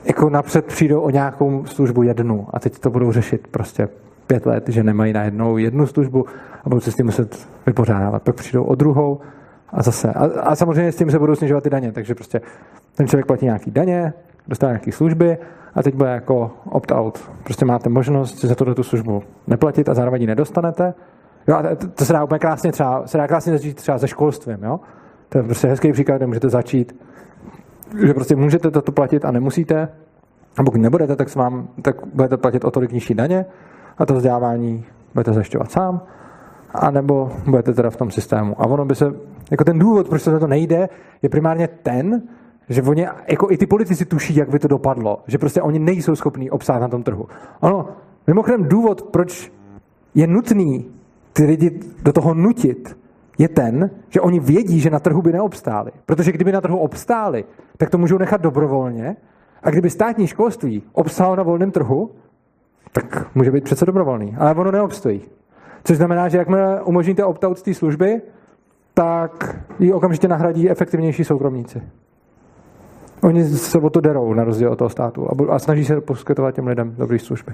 jako 0.04 0.30
napřed 0.30 0.64
přijdou 0.64 1.00
o 1.00 1.10
nějakou 1.10 1.64
službu 1.64 2.02
jednu 2.02 2.46
a 2.50 2.60
teď 2.60 2.78
to 2.78 2.90
budou 2.90 3.12
řešit 3.12 3.48
prostě 3.48 3.88
pět 4.26 4.46
let, 4.46 4.68
že 4.68 4.82
nemají 4.82 5.12
najednou 5.12 5.56
jednu 5.56 5.86
službu 5.86 6.26
a 6.64 6.68
budou 6.68 6.80
se 6.80 6.92
s 6.92 6.96
tím 6.96 7.06
muset 7.06 7.48
vypořádávat. 7.66 8.22
Pak 8.22 8.34
přijdou 8.34 8.64
o 8.64 8.74
druhou 8.74 9.20
a 9.72 9.82
zase. 9.82 10.12
A, 10.12 10.24
a 10.40 10.56
samozřejmě 10.56 10.92
s 10.92 10.96
tím 10.96 11.10
se 11.10 11.18
budou 11.18 11.34
snižovat 11.34 11.64
ty 11.64 11.70
daně, 11.70 11.92
takže 11.92 12.14
prostě 12.14 12.40
ten 12.94 13.06
člověk 13.06 13.26
platí 13.26 13.44
nějaký 13.44 13.70
daně, 13.70 14.12
dostane 14.48 14.72
nějaké 14.72 14.92
služby 14.92 15.38
a 15.74 15.82
teď 15.82 15.94
bude 15.94 16.10
jako 16.10 16.50
opt-out. 16.64 17.18
Prostě 17.44 17.64
máte 17.64 17.88
možnost 17.88 18.44
za 18.44 18.54
tuto 18.54 18.74
tu 18.74 18.82
službu 18.82 19.22
neplatit 19.46 19.88
a 19.88 19.94
zároveň 19.94 20.20
ji 20.20 20.26
nedostanete. 20.26 20.94
Jo, 21.48 21.56
a 21.56 21.62
to, 21.76 21.88
to 21.88 22.04
se 22.04 22.12
dá 22.12 22.24
úplně 22.24 22.38
krásně 22.38 22.72
třeba, 22.72 23.06
se 23.06 23.18
dá 23.18 23.28
krásně 23.28 23.52
začít 23.52 23.76
třeba 23.76 23.98
se 23.98 24.08
školstvím, 24.08 24.58
jo? 24.62 24.80
To 25.28 25.38
je 25.38 25.44
prostě 25.44 25.68
hezký 25.68 25.92
příklad, 25.92 26.16
kde 26.16 26.26
můžete 26.26 26.48
začít, 26.48 27.04
že 28.06 28.14
prostě 28.14 28.36
můžete 28.36 28.70
toto 28.70 28.92
platit 28.92 29.24
a 29.24 29.30
nemusíte, 29.30 29.88
a 30.56 30.64
pokud 30.64 30.80
nebudete, 30.80 31.16
tak, 31.16 31.34
vám, 31.34 31.68
tak 31.82 31.96
budete 32.14 32.36
platit 32.36 32.64
o 32.64 32.70
tolik 32.70 32.92
nižší 32.92 33.14
daně 33.14 33.46
a 33.98 34.06
to 34.06 34.14
vzdělávání 34.14 34.84
budete 35.14 35.32
zajišťovat 35.32 35.70
sám, 35.70 36.00
a 36.74 36.90
nebo 36.90 37.32
budete 37.46 37.74
teda 37.74 37.90
v 37.90 37.96
tom 37.96 38.10
systému. 38.10 38.60
A 38.60 38.66
ono 38.66 38.84
by 38.84 38.94
se, 38.94 39.14
jako 39.52 39.64
ten 39.64 39.78
důvod, 39.78 40.08
proč 40.08 40.22
za 40.22 40.38
to 40.38 40.46
nejde, 40.46 40.88
je 41.22 41.28
primárně 41.28 41.68
ten, 41.68 42.22
že 42.68 42.82
oni, 42.82 43.06
jako 43.28 43.50
i 43.50 43.58
ty 43.58 43.66
politici 43.66 44.04
tuší, 44.04 44.36
jak 44.36 44.48
by 44.48 44.58
to 44.58 44.68
dopadlo, 44.68 45.22
že 45.26 45.38
prostě 45.38 45.62
oni 45.62 45.78
nejsou 45.78 46.16
schopní 46.16 46.50
obsát 46.50 46.78
na 46.78 46.88
tom 46.88 47.02
trhu. 47.02 47.26
Ono, 47.60 47.88
mimochodem 48.26 48.68
důvod, 48.68 49.02
proč 49.02 49.52
je 50.14 50.26
nutný 50.26 50.86
ty 51.32 51.44
lidi 51.44 51.80
do 52.02 52.12
toho 52.12 52.34
nutit, 52.34 52.96
je 53.38 53.48
ten, 53.48 53.90
že 54.08 54.20
oni 54.20 54.40
vědí, 54.40 54.80
že 54.80 54.90
na 54.90 54.98
trhu 54.98 55.22
by 55.22 55.32
neobstáli. 55.32 55.90
Protože 56.06 56.32
kdyby 56.32 56.52
na 56.52 56.60
trhu 56.60 56.78
obstáli, 56.78 57.44
tak 57.76 57.90
to 57.90 57.98
můžou 57.98 58.18
nechat 58.18 58.40
dobrovolně. 58.40 59.16
A 59.62 59.70
kdyby 59.70 59.90
státní 59.90 60.26
školství 60.26 60.82
obstálo 60.92 61.36
na 61.36 61.42
volném 61.42 61.70
trhu, 61.70 62.10
tak 62.92 63.34
může 63.34 63.50
být 63.50 63.64
přece 63.64 63.86
dobrovolný. 63.86 64.36
Ale 64.38 64.54
ono 64.54 64.70
neobstojí. 64.70 65.20
Což 65.84 65.96
znamená, 65.96 66.28
že 66.28 66.38
jakmile 66.38 66.82
umožníte 66.82 67.24
opt-out 67.24 67.58
z 67.58 67.62
té 67.62 67.74
služby, 67.74 68.22
tak 68.94 69.56
ji 69.78 69.92
okamžitě 69.92 70.28
nahradí 70.28 70.70
efektivnější 70.70 71.24
soukromníci. 71.24 71.82
Oni 73.22 73.44
se 73.44 73.78
o 73.78 73.90
to 73.90 74.00
derou, 74.00 74.34
na 74.34 74.44
rozdíl 74.44 74.72
od 74.72 74.76
toho 74.76 74.90
státu, 74.90 75.28
a, 75.28 75.54
a 75.54 75.58
snaží 75.58 75.84
se 75.84 76.00
poskytovat 76.00 76.54
těm 76.54 76.66
lidem 76.66 76.94
dobré 76.98 77.18
služby. 77.18 77.52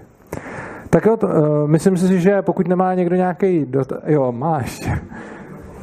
Tak 0.90 1.06
jo, 1.06 1.16
to, 1.16 1.26
uh, 1.26 1.34
myslím 1.66 1.96
si, 1.96 2.20
že 2.20 2.42
pokud 2.42 2.68
nemá 2.68 2.94
někdo 2.94 3.16
nějaký 3.16 3.64
dot... 3.64 3.92
Jo, 4.06 4.32
máš. 4.32 4.90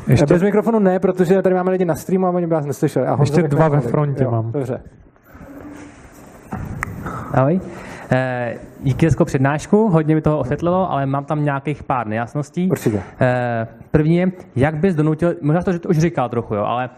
Ještě... 0.07 0.25
Bez 0.25 0.41
mikrofonu 0.41 0.79
ne, 0.79 0.99
protože 0.99 1.41
tady 1.41 1.55
máme 1.55 1.71
lidi 1.71 1.85
na 1.85 1.95
streamu 1.95 2.27
a 2.27 2.29
oni 2.29 2.47
by 2.47 2.53
vás 2.53 2.65
neslyšeli. 2.65 3.07
A 3.07 3.17
Ještě 3.19 3.43
dva 3.43 3.67
ve 3.67 3.81
frontě 3.81 4.23
jo, 4.23 4.31
mám. 4.31 4.51
Dobře. 4.51 4.81
Ahoj. 7.31 7.59
Eh, 8.11 8.57
díky 8.83 9.09
za 9.09 9.25
přednášku, 9.25 9.89
hodně 9.89 10.15
mi 10.15 10.21
toho 10.21 10.39
osvětlilo, 10.39 10.91
ale 10.91 11.05
mám 11.05 11.25
tam 11.25 11.43
nějakých 11.43 11.83
pár 11.83 12.07
nejasností. 12.07 12.69
Určitě. 12.71 13.01
Eh, 13.21 13.67
první 13.91 14.15
je, 14.15 14.31
jak 14.55 14.75
bys 14.75 14.95
donutil, 14.95 15.35
možná 15.41 15.61
to 15.61 15.71
už 15.89 15.97
říkal 15.97 16.29
trochu, 16.29 16.55
jo, 16.55 16.63
ale 16.63 16.89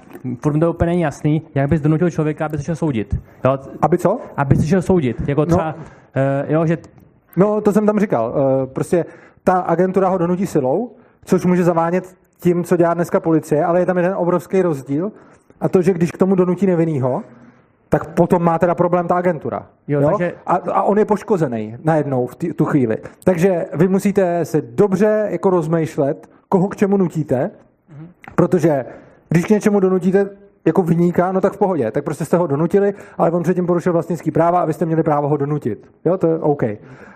furt 0.41 0.59
to 0.59 0.69
úplně 0.69 0.91
není 0.91 1.01
jasný, 1.01 1.41
jak 1.55 1.69
bys 1.69 1.81
donutil 1.81 2.09
člověka, 2.09 2.45
aby 2.45 2.57
se 2.57 2.63
šel 2.63 2.75
soudit. 2.75 3.15
Jo? 3.45 3.59
Aby 3.81 3.97
co? 3.97 4.19
Aby 4.37 4.55
se 4.55 4.67
šel 4.67 4.81
soudit. 4.81 5.27
Jako 5.27 5.45
třeba, 5.45 5.75
no. 6.15 6.21
jo, 6.47 6.65
že... 6.65 6.77
No, 7.37 7.61
to 7.61 7.71
jsem 7.71 7.85
tam 7.85 7.99
říkal. 7.99 8.35
Prostě 8.73 9.05
ta 9.43 9.59
agentura 9.59 10.09
ho 10.09 10.17
donutí 10.17 10.47
silou, 10.47 10.91
což 11.25 11.45
může 11.45 11.63
zavánět 11.63 12.15
tím, 12.39 12.63
co 12.63 12.77
dělá 12.77 12.93
dneska 12.93 13.19
policie, 13.19 13.65
ale 13.65 13.79
je 13.79 13.85
tam 13.85 13.97
jeden 13.97 14.13
obrovský 14.15 14.61
rozdíl. 14.61 15.11
A 15.61 15.69
to, 15.69 15.81
že 15.81 15.93
když 15.93 16.11
k 16.11 16.17
tomu 16.17 16.35
donutí 16.35 16.65
nevinnýho, 16.65 17.23
tak 17.89 18.07
potom 18.07 18.43
má 18.43 18.59
teda 18.59 18.75
problém 18.75 19.07
ta 19.07 19.15
agentura. 19.15 19.65
Jo, 19.87 20.01
jo? 20.01 20.09
Takže... 20.09 20.33
A, 20.45 20.55
a 20.55 20.83
on 20.83 20.97
je 20.97 21.05
poškozený 21.05 21.77
najednou 21.83 22.27
v 22.27 22.35
tý, 22.35 22.53
tu 22.53 22.65
chvíli. 22.65 22.97
Takže 23.23 23.65
vy 23.73 23.87
musíte 23.87 24.45
se 24.45 24.61
dobře 24.61 25.27
jako 25.29 25.49
rozmýšlet, 25.49 26.29
koho 26.49 26.67
k 26.67 26.75
čemu 26.75 26.97
nutíte, 26.97 27.51
protože 28.35 28.85
když 29.29 29.45
k 29.45 29.49
něčemu 29.49 29.79
donutíte 29.79 30.29
jako 30.65 30.83
vyníka, 30.83 31.31
no 31.31 31.41
tak 31.41 31.53
v 31.53 31.57
pohodě, 31.57 31.91
tak 31.91 32.03
prostě 32.03 32.25
jste 32.25 32.37
ho 32.37 32.47
donutili, 32.47 32.93
ale 33.17 33.31
on 33.31 33.43
předtím 33.43 33.67
porušil 33.67 33.93
vlastnický 33.93 34.31
práva 34.31 34.59
a 34.59 34.65
vy 34.65 34.73
jste 34.73 34.85
měli 34.85 35.03
právo 35.03 35.27
ho 35.27 35.37
donutit. 35.37 35.91
Jo, 36.05 36.17
to 36.17 36.27
je 36.27 36.39
OK. 36.39 36.63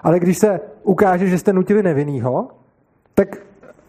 Ale 0.04 0.20
když 0.20 0.38
se 0.38 0.60
ukáže, 0.84 1.28
že 1.28 1.38
jste 1.38 1.54
nutili 1.54 1.84
nevinnýho, 1.84 2.48
tak 3.14 3.38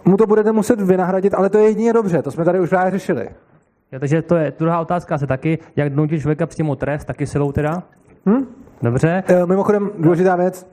mu 0.04 0.16
to 0.16 0.26
budete 0.26 0.52
muset 0.52 0.80
vynahradit, 0.80 1.34
ale 1.34 1.50
to 1.50 1.58
je 1.58 1.64
jedině 1.64 1.92
dobře, 1.92 2.22
to 2.22 2.30
jsme 2.30 2.44
tady 2.44 2.60
už 2.60 2.68
právě 2.68 2.90
řešili. 2.90 3.28
Jo, 3.92 3.98
takže 4.00 4.22
to 4.22 4.36
je 4.36 4.52
druhá 4.58 4.80
otázka 4.80 5.18
se 5.18 5.26
taky, 5.26 5.58
jak 5.76 5.90
donutit 5.90 6.20
člověka 6.20 6.46
přijmout 6.46 6.78
trest, 6.78 7.04
taky 7.04 7.26
silou 7.26 7.52
teda? 7.52 7.82
Hm? 8.26 8.46
Dobře. 8.82 9.22
E, 9.26 9.46
mimochodem, 9.46 9.90
důležitá 9.98 10.36
věc, 10.36 10.66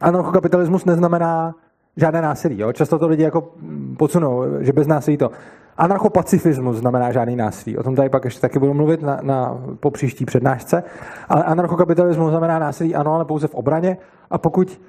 anarchokapitalismus 0.00 0.84
neznamená 0.84 1.54
žádné 1.96 2.22
násilí. 2.22 2.60
Jo? 2.60 2.72
Často 2.72 2.98
to 2.98 3.08
lidi 3.08 3.22
jako 3.22 3.52
podsunou, 3.96 4.44
že 4.60 4.72
bez 4.72 4.86
násilí 4.86 5.16
to. 5.16 5.30
Anarchopacifismus 5.76 6.76
znamená 6.76 7.12
žádný 7.12 7.36
násilí. 7.36 7.78
O 7.78 7.82
tom 7.82 7.94
tady 7.94 8.08
pak 8.08 8.24
ještě 8.24 8.40
taky 8.40 8.58
budu 8.58 8.74
mluvit 8.74 9.02
na, 9.02 9.18
na, 9.22 9.58
po 9.80 9.90
příští 9.90 10.24
přednášce. 10.24 10.82
Ale 11.28 11.44
anarchokapitalismus 11.44 12.30
znamená 12.30 12.58
násilí, 12.58 12.94
ano, 12.94 13.14
ale 13.14 13.24
pouze 13.24 13.48
v 13.48 13.54
obraně. 13.54 13.96
A 14.30 14.38
pokud 14.38 14.80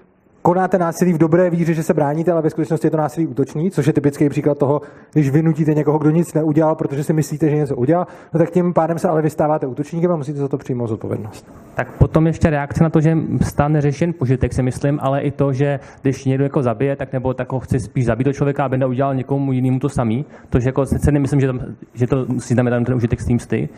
konáte 0.42 0.78
násilí 0.78 1.14
v 1.14 1.18
dobré 1.18 1.50
víře, 1.50 1.74
že 1.74 1.84
se 1.84 1.94
bráníte, 1.94 2.32
ale 2.32 2.42
ve 2.42 2.50
skutečnosti 2.50 2.88
je 2.88 2.92
to 2.92 2.98
násilí 2.98 3.28
útoční, 3.28 3.72
což 3.72 3.88
je 3.88 3.94
typický 3.94 4.30
příklad 4.30 4.58
toho, 4.58 4.82
když 5.14 5.30
vynutíte 5.30 5.74
někoho, 5.74 6.00
kdo 6.00 6.10
nic 6.10 6.34
neudělal, 6.34 6.76
protože 6.76 7.04
si 7.04 7.14
myslíte, 7.14 7.50
že 7.50 7.56
něco 7.56 7.76
udělal, 7.76 8.08
no 8.34 8.40
tak 8.40 8.50
tím 8.50 8.74
pádem 8.74 9.00
se 9.00 9.08
ale 9.08 9.22
vystáváte 9.22 9.68
útočníkem 9.68 10.12
a 10.12 10.16
musíte 10.16 10.40
za 10.40 10.48
to 10.48 10.58
přijmout 10.58 10.88
zodpovědnost. 10.88 11.52
Tak 11.76 11.98
potom 11.98 12.28
ještě 12.28 12.50
reakce 12.50 12.84
na 12.84 12.90
to, 12.90 13.02
že 13.02 13.18
stát 13.42 13.68
neřeší 13.68 14.04
jen 14.04 14.14
požitek, 14.14 14.54
si 14.54 14.64
myslím, 14.64 15.00
ale 15.02 15.22
i 15.22 15.32
to, 15.32 15.54
že 15.54 15.80
když 16.02 16.26
někdo 16.26 16.44
jako 16.44 16.64
zabije, 16.64 16.96
tak 16.96 17.14
nebo 17.14 17.34
tak 17.34 17.52
ho 17.52 17.60
chce 17.60 17.80
spíš 17.80 18.06
zabít 18.06 18.26
do 18.26 18.34
člověka, 18.34 18.66
aby 18.66 18.78
neudělal 18.78 19.16
někomu 19.16 19.52
jinému 19.52 19.80
to 19.80 19.90
samý. 19.90 20.26
To, 20.50 20.60
že 20.60 20.70
jako 20.70 20.86
se 20.86 21.12
nemyslím, 21.12 21.42
že, 21.42 21.48
tam, 21.48 21.60
že 21.94 22.08
to 22.08 22.26
si 22.40 22.56
tam 22.56 22.70
ten 22.86 22.96
užitek 22.96 23.22
s 23.22 23.26
tím 23.26 23.40
sty. 23.40 23.70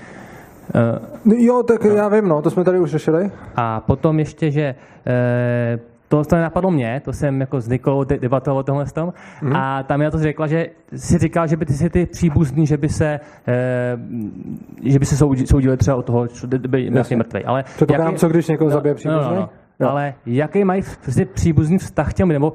Uh, 1.25 1.33
jo, 1.33 1.63
tak 1.63 1.83
no. 1.83 1.95
já 1.95 2.07
vím, 2.07 2.27
no, 2.27 2.41
to 2.41 2.49
jsme 2.49 2.63
tady 2.63 2.79
už 2.79 2.91
řešili. 2.91 3.31
A 3.55 3.79
potom 3.79 4.19
ještě, 4.19 4.51
že 4.51 4.75
uh, 5.75 5.92
to, 6.13 6.23
to 6.23 6.35
nenapadlo 6.35 6.71
mě, 6.71 7.01
to 7.05 7.13
jsem 7.13 7.41
jako 7.41 7.61
s 7.61 7.67
Nikolou 7.67 8.03
debatoval 8.03 8.59
o 8.59 8.63
tomhle 8.63 8.85
tom, 8.85 9.13
mm. 9.41 9.55
a 9.55 9.83
tam 9.83 10.01
já 10.01 10.11
to 10.11 10.17
řekla, 10.19 10.47
že 10.47 10.67
si 10.95 11.17
říkal, 11.17 11.47
že 11.47 11.57
by 11.57 11.65
ty 11.65 11.73
si 11.73 11.89
ty 11.89 12.05
příbuzný, 12.05 12.67
že 12.67 12.77
by 12.77 12.89
se, 12.89 13.19
eh, 13.47 13.97
že 14.83 14.99
by 14.99 15.05
se 15.05 15.17
soudili 15.45 15.77
třeba 15.77 15.97
od 15.97 16.05
toho, 16.05 16.27
že 16.27 16.47
by 16.47 16.91
byl 16.91 16.91
mrtvý. 17.15 17.45
Ale 17.45 17.63
Předpokládám, 17.63 18.15
co 18.15 18.29
když 18.29 18.47
někoho 18.47 18.69
no, 18.69 18.73
zabije 18.73 18.95
příbuzný? 18.95 19.23
No, 19.23 19.35
no, 19.35 19.41
no. 19.41 19.49
Ale 19.89 20.13
jaký 20.25 20.63
mají 20.63 20.81
prostě 21.03 21.25
příbuzný 21.25 21.77
vztah 21.77 22.13
těm, 22.13 22.27
nebo 22.27 22.53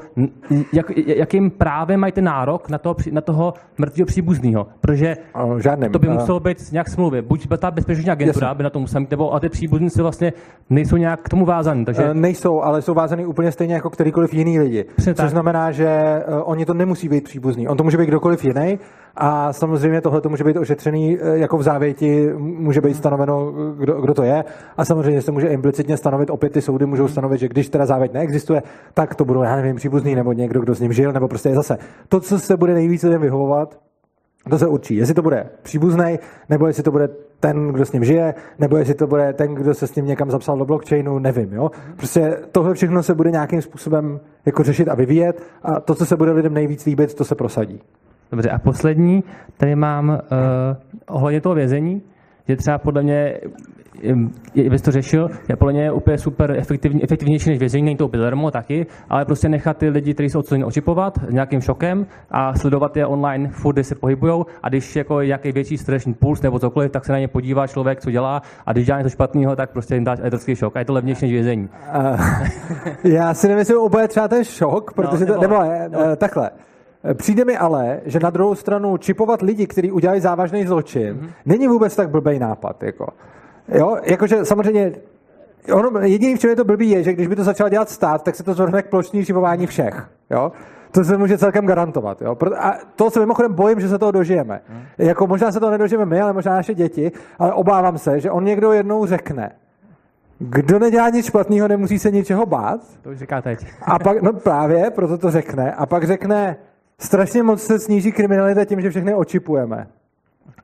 jak, 0.73 0.87
jakým 0.97 1.51
právem 1.51 2.01
mají 2.01 2.13
ten 2.13 2.25
nárok 2.25 2.69
na 2.69 2.79
toho, 2.79 2.97
na 3.11 3.21
toho 3.21 3.55
mrtvého 3.79 4.07
příbuzného? 4.07 4.67
Protože 4.81 5.17
Žádným. 5.59 5.93
to 5.93 5.99
by 5.99 6.09
muselo 6.09 6.41
být 6.41 6.73
nějak 6.73 6.89
smluvě. 6.89 7.23
Buď 7.23 7.49
ta 7.59 7.71
bezpečnostní 7.71 8.11
agentura 8.11 8.55
by 8.55 8.63
na 8.63 8.71
to 8.71 8.81
musela 8.81 9.01
mít, 9.01 9.11
nebo 9.11 9.35
a 9.35 9.41
ty 9.41 9.49
příbuzní 9.49 9.91
si 9.91 10.03
vlastně 10.03 10.33
nejsou 10.71 10.97
nějak 10.97 11.21
k 11.23 11.29
tomu 11.29 11.45
vázaný. 11.45 11.85
Takže... 11.85 12.03
E, 12.03 12.15
nejsou, 12.15 12.63
ale 12.63 12.83
jsou 12.83 12.95
vázaný 12.95 13.27
úplně 13.27 13.53
stejně 13.53 13.75
jako 13.75 13.91
kterýkoliv 13.91 14.35
jiný 14.35 14.61
lidi. 14.61 14.85
Přesně 14.97 15.15
což 15.15 15.23
tak. 15.23 15.31
znamená, 15.31 15.71
že 15.71 16.23
uh, 16.29 16.43
oni 16.45 16.67
to 16.67 16.75
nemusí 16.75 17.09
být 17.09 17.25
příbuzní. 17.25 17.69
On 17.69 17.77
to 17.77 17.85
může 17.85 17.97
být 17.97 18.07
kdokoliv 18.07 18.45
jiný, 18.45 18.79
a 19.21 19.53
samozřejmě 19.53 20.01
tohle 20.01 20.21
to 20.21 20.29
může 20.29 20.45
být 20.45 20.57
ošetřený 20.57 21.19
eh, 21.21 21.39
jako 21.39 21.59
v 21.59 21.63
závěti, 21.63 22.33
může 22.39 22.81
být 22.81 22.97
stanoveno, 22.97 23.53
kdo, 23.79 24.01
kdo 24.01 24.15
to 24.15 24.23
je. 24.23 24.45
A 24.77 24.85
samozřejmě 24.85 25.23
se 25.23 25.33
může 25.33 25.47
implicitně 25.47 25.97
stanovit, 25.97 26.31
opět 26.31 26.53
ty 26.53 26.63
soudy 26.63 26.87
můžou 26.87 27.09
stanovit, 27.09 27.41
že 27.41 27.49
když 27.49 27.69
teda 27.69 27.87
závěť 27.87 28.13
neexistuje, 28.13 28.63
tak 28.95 29.15
to 29.15 29.25
budou, 29.25 29.43
já 29.43 29.57
nevím, 29.57 29.77
příbuzný 29.77 30.15
nebo 30.15 30.33
někdo, 30.33 30.61
kdo 30.61 30.75
s 30.75 30.81
ním 30.81 30.93
žil, 30.93 31.13
nebo 31.13 31.29
prostě 31.29 31.49
je 31.49 31.55
zase 31.55 31.79
to, 32.09 32.21
co 32.21 32.39
se 32.39 32.57
bude 32.57 32.75
nejvíce 32.75 33.07
lidem 33.07 33.23
vyhovovat, 33.23 33.79
to 34.51 34.59
se 34.59 34.67
určí. 34.67 34.97
Jestli 34.97 35.15
to 35.15 35.23
bude 35.23 35.47
příbuzný, 35.63 36.19
nebo 36.49 36.67
jestli 36.67 36.83
to 36.83 36.91
bude 36.91 37.09
ten, 37.41 37.69
kdo 37.69 37.87
s 37.87 37.93
ním 37.93 38.05
žije, 38.05 38.35
nebo 38.59 38.77
jestli 38.77 38.95
to 38.95 39.07
bude 39.07 39.33
ten, 39.33 39.55
kdo 39.55 39.75
se 39.75 39.87
s 39.87 39.95
ním 39.95 40.07
někam 40.07 40.31
zapsal 40.31 40.59
do 40.59 40.65
blockchainu, 40.65 41.19
nevím. 41.19 41.53
Jo? 41.53 41.71
Prostě 41.97 42.37
tohle 42.53 42.75
všechno 42.75 43.03
se 43.03 43.15
bude 43.15 43.31
nějakým 43.31 43.63
způsobem 43.63 44.21
jako 44.47 44.63
řešit 44.63 44.89
a 44.89 44.95
vyvíjet 44.95 45.43
a 45.63 45.81
to, 45.81 45.95
co 45.95 46.07
se 46.07 46.17
bude 46.17 46.33
lidem 46.33 46.55
nejvíc 46.55 46.87
líbit, 46.87 47.15
to 47.15 47.25
se 47.25 47.35
prosadí. 47.35 47.81
Dobře, 48.31 48.51
a 48.51 48.59
poslední, 48.59 49.25
tady 49.57 49.77
mám 49.77 50.09
uh, 50.09 50.17
ohledně 51.09 51.41
toho 51.41 51.55
vězení, 51.55 52.03
že 52.49 52.57
třeba 52.57 52.79
podle 52.79 53.03
mě, 53.03 53.41
bys 54.71 54.83
to 54.83 54.91
řešil, 54.91 55.29
je 55.49 55.57
podle 55.57 55.73
mě 55.73 55.93
úplně 55.93 56.19
super 56.19 56.51
efektivní, 56.59 57.05
efektivnější 57.05 57.51
než 57.51 57.59
vězení, 57.59 57.85
není 57.85 57.97
to 57.97 58.07
úplně 58.07 58.19
zadarmo 58.19 58.51
taky, 58.51 58.87
ale 59.11 59.25
prostě 59.25 59.49
nechat 59.49 59.77
ty 59.77 59.89
lidi, 59.89 60.15
kteří 60.15 60.31
jsou 60.31 60.39
odsouzeni 60.39 60.65
očipovat 60.65 61.19
nějakým 61.31 61.61
šokem 61.61 62.07
a 62.31 62.55
sledovat 62.55 62.97
je 62.97 63.07
online, 63.07 63.49
furt, 63.49 63.73
kde 63.73 63.85
se 63.85 63.95
pohybují 63.95 64.45
a 64.63 64.69
když 64.69 64.97
jako 64.97 65.23
nějaký 65.23 65.53
větší 65.53 65.79
stresní 65.79 66.15
puls 66.15 66.43
nebo 66.43 66.59
cokoliv, 66.59 66.93
tak 66.93 67.05
se 67.05 67.13
na 67.13 67.19
ně 67.19 67.29
podívá 67.29 67.67
člověk, 67.67 68.01
co 68.01 68.11
dělá. 68.11 68.43
A 68.67 68.73
když 68.73 68.87
dělá 68.87 68.99
něco 68.99 69.11
špatného, 69.11 69.57
tak 69.57 69.71
prostě 69.71 69.95
jim 69.95 70.05
dá 70.05 70.13
elektrický 70.19 70.57
šok. 70.57 70.77
A 70.77 70.79
je 70.79 70.85
to 70.85 70.93
levnější 70.93 71.25
než 71.25 71.33
vězení. 71.33 71.69
Uh, 71.97 72.21
já 73.05 73.35
si 73.35 73.49
nemyslím 73.49 73.79
úplně 73.79 74.09
třeba 74.09 74.29
ten 74.29 74.45
šok, 74.45 74.93
protože 74.93 75.25
no, 75.27 75.41
nebo, 75.41 75.55
to, 75.55 75.63
nebo, 75.63 76.17
takhle. 76.17 76.51
eh, 76.55 76.68
přijde 77.15 77.45
mi 77.45 77.57
ale, 77.57 78.01
že 78.05 78.21
na 78.21 78.31
druhou 78.31 78.55
stranu 78.55 78.97
čipovat 78.97 79.43
lidi, 79.43 79.67
kteří 79.67 79.93
udělají 79.93 80.21
závažný 80.21 80.67
zločin, 80.67 81.15
mm-hmm. 81.15 81.31
není 81.47 81.69
vůbec 81.69 81.97
tak 81.97 82.11
blbý 82.11 82.39
nápad. 82.39 82.83
Jako. 82.83 83.09
Jo, 83.69 83.97
jakože 84.03 84.45
samozřejmě 84.45 84.93
ono, 85.73 86.01
jediný, 86.01 86.37
v 86.37 86.39
čem 86.39 86.51
je 86.51 86.57
to 86.57 86.65
blbý, 86.65 86.91
je, 86.91 87.03
že 87.03 87.13
když 87.13 87.27
by 87.27 87.37
to 87.37 87.45
začal 87.45 87.69
dělat 87.69 87.91
stát, 87.91 88.23
tak 88.23 88.35
se 88.35 88.43
to 88.43 88.55
zvrhne 88.55 88.83
k 88.83 88.91
plošní 88.91 89.25
čipování 89.25 89.67
všech. 89.67 90.09
Jo? 90.31 90.53
To 90.91 91.05
se 91.05 91.19
může 91.19 91.39
celkem 91.39 91.67
garantovat. 91.67 92.23
Jo? 92.23 92.37
A 92.59 92.75
to 92.97 93.11
se 93.11 93.21
mimochodem 93.21 93.55
bojím, 93.55 93.81
že 93.81 93.89
se 93.89 93.99
toho 93.99 94.13
dožijeme. 94.13 94.61
Hmm. 94.69 94.83
Jako 94.99 95.27
možná 95.27 95.53
se 95.53 95.61
toho 95.61 95.73
nedožijeme 95.73 96.05
my, 96.05 96.21
ale 96.21 96.33
možná 96.33 96.55
naše 96.55 96.75
děti, 96.75 97.13
ale 97.39 97.53
obávám 97.53 97.99
se, 97.99 98.21
že 98.21 98.31
on 98.31 98.45
někdo 98.45 98.73
jednou 98.73 99.07
řekne, 99.07 99.51
kdo 100.39 100.79
nedělá 100.79 101.09
nic 101.09 101.27
špatného, 101.27 101.69
nemusí 101.69 101.99
se 101.99 102.11
ničeho 102.11 102.47
bát. 102.47 102.81
To 103.03 103.11
už 103.11 103.19
říká 103.19 103.43
teď. 103.43 103.67
A 103.83 103.99
pak, 103.99 104.23
no 104.23 104.33
právě, 104.33 104.91
proto 104.91 105.19
to 105.19 105.31
řekne. 105.31 105.73
A 105.73 105.87
pak 105.87 106.05
řekne, 106.05 106.57
strašně 107.01 107.43
moc 107.43 107.63
se 107.63 107.79
sníží 107.79 108.13
kriminalita 108.13 108.65
tím, 108.65 108.81
že 108.81 108.91
všechny 108.91 109.15
očipujeme. 109.15 109.87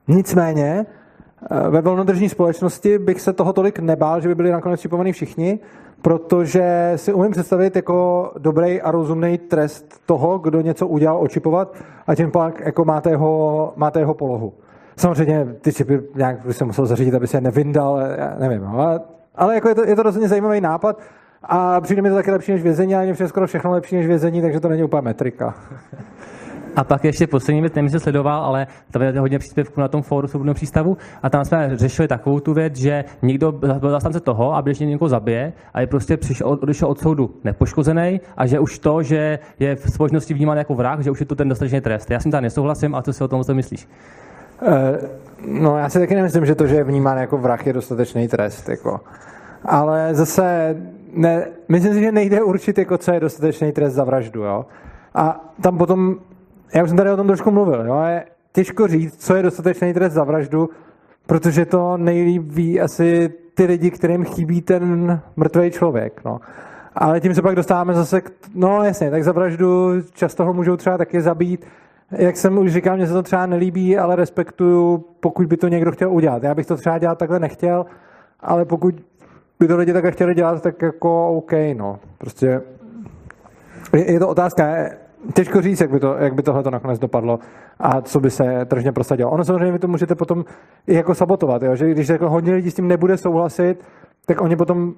Nicméně, 0.09 0.87
eh, 0.87 1.71
ve 1.71 1.81
volnodržní 1.81 2.29
společnosti 2.29 2.99
bych 2.99 3.21
se 3.21 3.33
toho 3.33 3.53
tolik 3.53 3.79
nebál, 3.79 4.21
že 4.21 4.29
by 4.29 4.35
byli 4.35 4.51
nakonec 4.51 4.81
čipovaní 4.81 5.13
všichni, 5.13 5.59
protože 6.03 6.93
si 6.97 7.13
umím 7.13 7.33
představit 7.33 7.77
jako 7.77 8.31
dobrý 8.39 8.81
a 8.81 8.91
rozumný 8.91 9.39
trest 9.39 10.01
toho, 10.07 10.39
kdo 10.39 10.61
něco 10.61 10.87
udělal 10.87 11.23
očipovat 11.23 11.75
a 12.07 12.15
tím 12.15 12.31
pak 12.31 12.61
jako 12.61 12.85
máte 12.85 13.11
jeho, 13.11 13.73
máte 13.77 13.99
jeho 13.99 14.15
polohu. 14.15 14.53
Samozřejmě 14.97 15.47
ty 15.61 15.73
čipy 15.73 16.01
nějak 16.15 16.47
by 16.47 16.55
se 16.55 16.65
musel 16.65 16.87
zařídit, 16.87 17.15
aby 17.15 17.27
se 17.27 17.37
je 17.37 17.41
nevyndal, 17.41 18.01
já 18.19 18.37
nevím, 18.39 18.67
ale, 18.67 19.01
ale 19.35 19.55
jako 19.55 19.69
je, 19.69 19.75
to, 19.75 19.85
je 19.85 19.97
to 19.97 20.03
rozhodně 20.03 20.29
zajímavý 20.29 20.61
nápad 20.61 21.01
a 21.49 21.81
přijde 21.81 22.03
mi 22.03 22.09
to 22.09 22.15
taky 22.15 22.31
lepší 22.31 22.53
než 22.53 22.63
vězení, 22.63 22.95
ale 22.95 23.13
přijde 23.13 23.29
skoro 23.29 23.47
všechno 23.47 23.71
lepší 23.71 23.97
než 23.97 24.07
vězení, 24.07 24.43
takže 24.43 24.61
to 24.61 24.69
není 24.69 24.83
úplně 24.83 25.03
metrika. 25.03 25.55
A 26.77 26.85
pak 26.85 27.05
ještě 27.05 27.27
poslední 27.27 27.61
věc, 27.61 27.75
nevím, 27.75 27.87
jestli 27.87 28.01
sledoval, 28.01 28.45
ale 28.45 28.67
to 28.91 29.03
je 29.03 29.21
hodně 29.21 29.39
příspěvků 29.39 29.81
na 29.81 29.89
tom 29.89 30.03
fóru 30.03 30.29
svobodného 30.29 30.55
přístavu 30.55 30.97
a 31.23 31.31
tam 31.31 31.45
jsme 31.45 31.71
řešili 31.75 32.09
takovou 32.09 32.41
tu 32.41 32.55
věc, 32.55 32.77
že 32.77 33.05
někdo 33.23 33.53
byl 33.53 33.91
zastánce 33.91 34.21
toho, 34.21 34.55
aby 34.55 34.71
když 34.71 34.79
někoho 34.79 35.09
zabije 35.09 35.53
a 35.75 35.81
je 35.81 35.87
prostě 35.87 36.17
přišel, 36.17 36.49
odešel 36.49 36.89
od 36.89 36.99
soudu 36.99 37.35
nepoškozený 37.45 38.21
a 38.37 38.47
že 38.47 38.59
už 38.59 38.79
to, 38.79 39.03
že 39.03 39.39
je 39.59 39.77
v 39.77 39.91
společnosti 39.91 40.35
vnímán 40.35 40.59
jako 40.59 40.75
vrah, 40.75 41.01
že 41.01 41.11
už 41.11 41.21
je 41.21 41.27
to 41.27 41.35
ten 41.35 41.49
dostatečný 41.49 41.81
trest. 41.81 42.11
Já 42.11 42.21
s 42.21 42.23
tím 42.23 42.33
tam 42.33 42.43
nesouhlasím, 42.43 42.95
a 42.95 43.03
co 43.03 43.13
si 43.13 43.25
o 43.25 43.29
tom 43.29 43.43
myslíš? 43.53 43.89
Uh, 44.63 44.71
no 45.61 45.79
já 45.79 45.89
si 45.89 45.99
taky 45.99 46.15
nemyslím, 46.15 46.47
že 46.47 46.55
to, 46.55 46.67
že 46.67 46.77
je 46.77 46.85
vnímán 46.85 47.19
jako 47.19 47.39
vrah, 47.39 47.67
je 47.67 47.73
dostatečný 47.73 48.29
trest. 48.29 48.69
Jako. 48.69 49.01
Ale 49.65 50.15
zase, 50.15 50.77
ne, 51.15 51.47
myslím 51.69 51.95
si, 51.95 52.01
že 52.01 52.13
nejde 52.13 52.43
určit, 52.43 52.79
jako, 52.79 52.99
co 52.99 53.13
je 53.13 53.21
dostatečný 53.21 53.73
trest 53.73 53.95
za 53.95 54.05
vraždu. 54.05 54.43
Jo? 54.43 54.67
A 55.15 55.55
tam 55.61 55.79
potom 55.79 56.17
já 56.75 56.83
už 56.83 56.89
jsem 56.89 56.97
tady 56.97 57.11
o 57.11 57.17
tom 57.17 57.27
trošku 57.27 57.51
mluvil, 57.51 57.87
jo, 57.87 58.03
je 58.03 58.25
těžko 58.53 58.87
říct, 58.89 59.25
co 59.25 59.35
je 59.35 59.43
dostatečný 59.43 59.95
trest 59.95 60.13
za 60.13 60.25
vraždu, 60.25 60.71
protože 61.27 61.67
to 61.67 61.97
nejlíp 61.97 62.43
ví 62.47 62.81
asi 62.81 63.33
ty 63.55 63.65
lidi, 63.65 63.91
kterým 63.91 64.25
chybí 64.25 64.63
ten 64.63 65.21
mrtvý 65.37 65.71
člověk, 65.71 66.21
no. 66.25 66.41
Ale 66.97 67.21
tím 67.21 67.35
se 67.35 67.43
pak 67.43 67.57
dostáváme 67.57 67.95
zase 67.95 68.21
k, 68.21 68.31
no 68.55 68.83
jasně, 68.83 69.11
tak 69.11 69.25
za 69.25 69.33
vraždu 69.33 69.93
často 70.13 70.45
ho 70.45 70.53
můžou 70.53 70.77
třeba 70.77 70.99
taky 70.99 71.21
zabít. 71.21 71.67
Jak 72.11 72.37
jsem 72.37 72.59
už 72.59 72.73
říkal, 72.73 72.97
mně 72.97 73.07
se 73.07 73.13
to 73.13 73.23
třeba 73.23 73.47
nelíbí, 73.47 73.99
ale 73.99 74.17
respektuju, 74.17 75.05
pokud 75.21 75.47
by 75.47 75.57
to 75.57 75.69
někdo 75.69 75.93
chtěl 75.93 76.13
udělat. 76.13 76.43
Já 76.43 76.55
bych 76.55 76.67
to 76.67 76.77
třeba 76.77 76.99
dělat 76.99 77.19
takhle 77.19 77.39
nechtěl, 77.41 77.87
ale 78.41 78.65
pokud 78.65 78.95
by 79.61 79.69
to 79.69 79.77
lidi 79.77 79.93
takhle 79.93 80.13
chtěli 80.13 80.35
dělat, 80.35 80.63
tak 80.63 80.83
jako 80.83 81.37
OK, 81.37 81.53
no. 81.77 81.99
Prostě 82.19 82.61
je, 83.97 84.13
je 84.13 84.19
to 84.19 84.29
otázka, 84.29 84.65
těžko 85.35 85.63
říct, 85.63 85.81
jak 85.81 85.91
by, 85.91 86.01
to, 86.01 86.17
jak 86.19 86.35
by 86.35 86.43
tohle 86.43 86.63
to 86.63 86.71
nakonec 86.71 86.99
dopadlo 86.99 87.39
a 87.79 88.01
co 88.01 88.21
by 88.21 88.31
se 88.31 88.65
tržně 88.65 88.93
prosadilo. 88.93 89.31
Ono 89.31 89.45
samozřejmě 89.45 89.73
vy 89.73 89.79
to 89.79 89.89
můžete 89.89 90.15
potom 90.15 90.45
i 90.87 90.95
jako 90.95 91.15
sabotovat, 91.15 91.63
jo? 91.63 91.77
že 91.77 91.91
když 91.91 92.09
jako 92.09 92.29
hodně 92.29 92.55
lidí 92.55 92.71
s 92.71 92.75
tím 92.75 92.89
nebude 92.89 93.17
souhlasit, 93.17 93.85
tak 94.27 94.41
oni 94.41 94.57
potom 94.57 94.95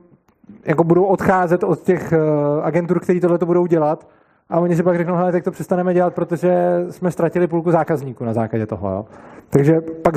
jako 0.64 0.84
budou 0.84 1.04
odcházet 1.04 1.64
od 1.64 1.82
těch 1.82 2.12
uh, 2.12 2.64
agentur, 2.64 3.00
kteří 3.00 3.20
tohle 3.20 3.38
to 3.38 3.46
budou 3.46 3.66
dělat 3.66 4.08
a 4.48 4.60
oni 4.60 4.76
si 4.76 4.82
pak 4.82 4.96
řeknou, 4.96 5.14
hele, 5.14 5.32
tak 5.32 5.44
to 5.44 5.50
přestaneme 5.50 5.94
dělat, 5.94 6.14
protože 6.14 6.84
jsme 6.90 7.10
ztratili 7.10 7.46
půlku 7.46 7.70
zákazníků 7.70 8.24
na 8.24 8.32
základě 8.32 8.66
toho. 8.66 8.90
Jo? 8.90 9.04
Takže 9.50 9.80
pak 10.02 10.16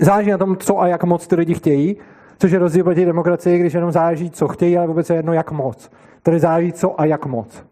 záleží 0.00 0.30
na 0.30 0.38
tom, 0.38 0.56
co 0.56 0.80
a 0.80 0.86
jak 0.86 1.04
moc 1.04 1.26
ty 1.26 1.36
lidi 1.36 1.54
chtějí, 1.54 1.96
což 2.40 2.50
je 2.50 2.58
rozdíl 2.58 2.84
proti 2.84 3.04
demokracii, 3.04 3.58
když 3.58 3.74
jenom 3.74 3.92
záleží, 3.92 4.30
co 4.30 4.48
chtějí, 4.48 4.78
ale 4.78 4.86
vůbec 4.86 5.10
je 5.10 5.16
jedno, 5.16 5.32
jak 5.32 5.50
moc. 5.50 5.90
Tady 6.22 6.40
záleží, 6.40 6.72
co 6.72 7.00
a 7.00 7.04
jak 7.04 7.26
moc. 7.26 7.64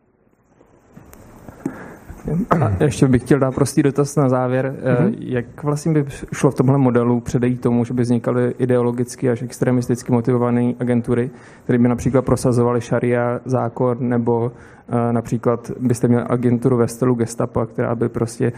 A 2.60 2.84
ještě 2.84 3.08
bych 3.08 3.22
chtěl 3.22 3.38
dát 3.38 3.54
prostý 3.54 3.82
dotaz 3.82 4.16
na 4.16 4.28
závěr. 4.28 4.74
Mm-hmm. 4.82 5.14
Jak 5.18 5.62
vlastně 5.62 5.92
by 5.92 6.04
šlo 6.32 6.50
v 6.50 6.54
tomhle 6.54 6.78
modelu 6.78 7.20
předejít 7.20 7.60
tomu, 7.60 7.84
že 7.84 7.94
by 7.94 8.02
vznikaly 8.02 8.54
ideologicky 8.58 9.30
až 9.30 9.42
extremisticky 9.42 10.12
motivované 10.12 10.72
agentury, 10.80 11.30
které 11.64 11.78
by 11.78 11.88
například 11.88 12.24
prosazovaly 12.24 12.80
šaria 12.80 13.40
zákon, 13.44 13.96
nebo 14.00 14.40
uh, 14.42 15.12
například 15.12 15.70
byste 15.80 16.08
měli 16.08 16.22
agenturu 16.22 16.76
ve 16.76 16.88
stylu 16.88 17.14
gestapa, 17.14 17.66
která 17.66 17.94
by 17.94 18.08
prostě... 18.08 18.52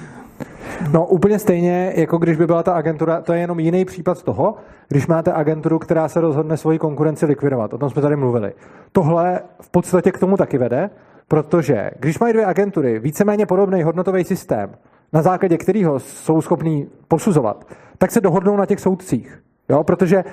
No 0.92 1.06
úplně 1.06 1.38
stejně, 1.38 1.92
jako 1.96 2.18
když 2.18 2.36
by 2.36 2.46
byla 2.46 2.62
ta 2.62 2.72
agentura, 2.72 3.20
to 3.20 3.32
je 3.32 3.40
jenom 3.40 3.60
jiný 3.60 3.84
případ 3.84 4.22
toho, 4.22 4.54
když 4.88 5.06
máte 5.06 5.32
agenturu, 5.32 5.78
která 5.78 6.08
se 6.08 6.20
rozhodne 6.20 6.56
svoji 6.56 6.78
konkurenci 6.78 7.26
likvidovat. 7.26 7.74
O 7.74 7.78
tom 7.78 7.90
jsme 7.90 8.02
tady 8.02 8.16
mluvili. 8.16 8.52
Tohle 8.92 9.40
v 9.60 9.70
podstatě 9.70 10.12
k 10.12 10.18
tomu 10.18 10.36
taky 10.36 10.58
vede, 10.58 10.90
Protože 11.30 11.90
když 11.98 12.18
mají 12.18 12.32
dvě 12.32 12.46
agentury 12.46 12.98
víceméně 12.98 13.46
podobný 13.46 13.82
hodnotový 13.82 14.24
systém, 14.24 14.70
na 15.12 15.22
základě 15.22 15.58
kterého 15.58 15.98
jsou 15.98 16.40
schopní 16.40 16.88
posuzovat, 17.08 17.64
tak 17.98 18.10
se 18.10 18.20
dohodnou 18.20 18.56
na 18.56 18.66
těch 18.66 18.80
soudcích. 18.80 19.42
Jo? 19.68 19.84
Protože 19.84 20.24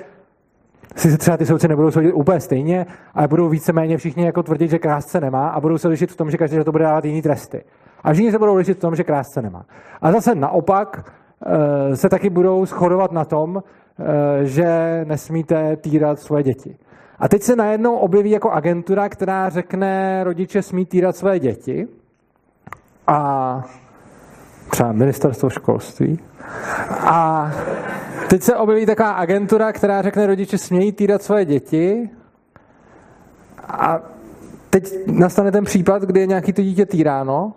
si 0.96 1.18
třeba 1.18 1.36
ty 1.36 1.46
soudci 1.46 1.68
nebudou 1.68 1.90
soudit 1.90 2.12
úplně 2.12 2.40
stejně, 2.40 2.86
ale 3.14 3.28
budou 3.28 3.48
víceméně 3.48 3.96
všichni 3.96 4.24
jako 4.24 4.42
tvrdit, 4.42 4.70
že 4.70 4.78
krásce 4.78 5.20
nemá 5.20 5.48
a 5.48 5.60
budou 5.60 5.78
se 5.78 5.88
lišit 5.88 6.12
v 6.12 6.16
tom, 6.16 6.30
že 6.30 6.36
každý 6.36 6.56
za 6.56 6.64
to 6.64 6.72
bude 6.72 6.84
dávat 6.84 7.04
jiný 7.04 7.22
tresty. 7.22 7.64
A 8.02 8.12
všichni 8.12 8.32
se 8.32 8.38
budou 8.38 8.54
lišit 8.54 8.78
v 8.78 8.80
tom, 8.80 8.96
že 8.96 9.04
krásce 9.04 9.42
nemá. 9.42 9.66
A 10.00 10.12
zase 10.12 10.34
naopak 10.34 11.12
eh, 11.46 11.96
se 11.96 12.08
taky 12.08 12.30
budou 12.30 12.66
shodovat 12.66 13.12
na 13.12 13.24
tom, 13.24 13.62
eh, 13.62 14.44
že 14.44 15.00
nesmíte 15.04 15.76
týrat 15.76 16.18
svoje 16.18 16.42
děti. 16.42 16.76
A 17.18 17.28
teď 17.28 17.42
se 17.42 17.56
najednou 17.56 17.96
objeví 17.96 18.30
jako 18.30 18.50
agentura, 18.50 19.08
která 19.08 19.48
řekne, 19.48 20.24
rodiče 20.24 20.62
smí 20.62 20.86
týrat 20.86 21.16
své 21.16 21.38
děti 21.38 21.88
a 23.06 23.62
třeba 24.70 24.92
ministerstvo 24.92 25.50
školství. 25.50 26.18
A 27.00 27.50
teď 28.28 28.42
se 28.42 28.56
objeví 28.56 28.86
taková 28.86 29.12
agentura, 29.12 29.72
která 29.72 30.02
řekne, 30.02 30.26
rodiče 30.26 30.58
smějí 30.58 30.92
týrat 30.92 31.22
své 31.22 31.44
děti 31.44 32.10
a 33.68 34.00
teď 34.70 34.94
nastane 35.06 35.52
ten 35.52 35.64
případ, 35.64 36.02
kdy 36.02 36.20
je 36.20 36.26
nějaký 36.26 36.52
to 36.52 36.62
dítě 36.62 36.86
týráno 36.86 37.52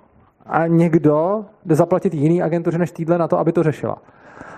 a 0.45 0.67
někdo 0.67 1.45
jde 1.65 1.75
zaplatit 1.75 2.13
jiný 2.13 2.41
agentuře 2.41 2.77
než 2.77 2.91
týdle 2.91 3.17
na 3.17 3.27
to, 3.27 3.39
aby 3.39 3.51
to 3.51 3.63
řešila. 3.63 3.97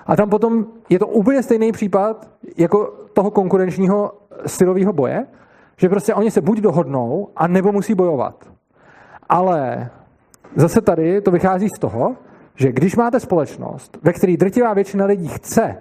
A 0.06 0.16
tam 0.16 0.30
potom 0.30 0.66
je 0.90 1.00
to 1.00 1.08
úplně 1.08 1.44
stejný 1.44 1.72
případ 1.72 2.28
jako 2.58 2.94
toho 3.14 3.32
konkurenčního 3.32 4.12
stylového 4.46 4.94
boje, 4.94 5.26
že 5.78 5.90
prostě 5.90 6.14
oni 6.14 6.32
se 6.32 6.42
buď 6.42 6.60
dohodnou, 6.60 7.30
a 7.36 7.48
nebo 7.48 7.72
musí 7.72 7.96
bojovat. 7.96 8.50
Ale 9.30 9.90
zase 10.56 10.82
tady 10.82 11.22
to 11.22 11.32
vychází 11.32 11.70
z 11.70 11.80
toho, 11.80 12.16
že 12.56 12.72
když 12.72 12.96
máte 12.96 13.20
společnost, 13.20 13.98
ve 14.02 14.14
které 14.14 14.38
drtivá 14.38 14.74
většina 14.74 15.06
lidí 15.06 15.28
chce 15.28 15.78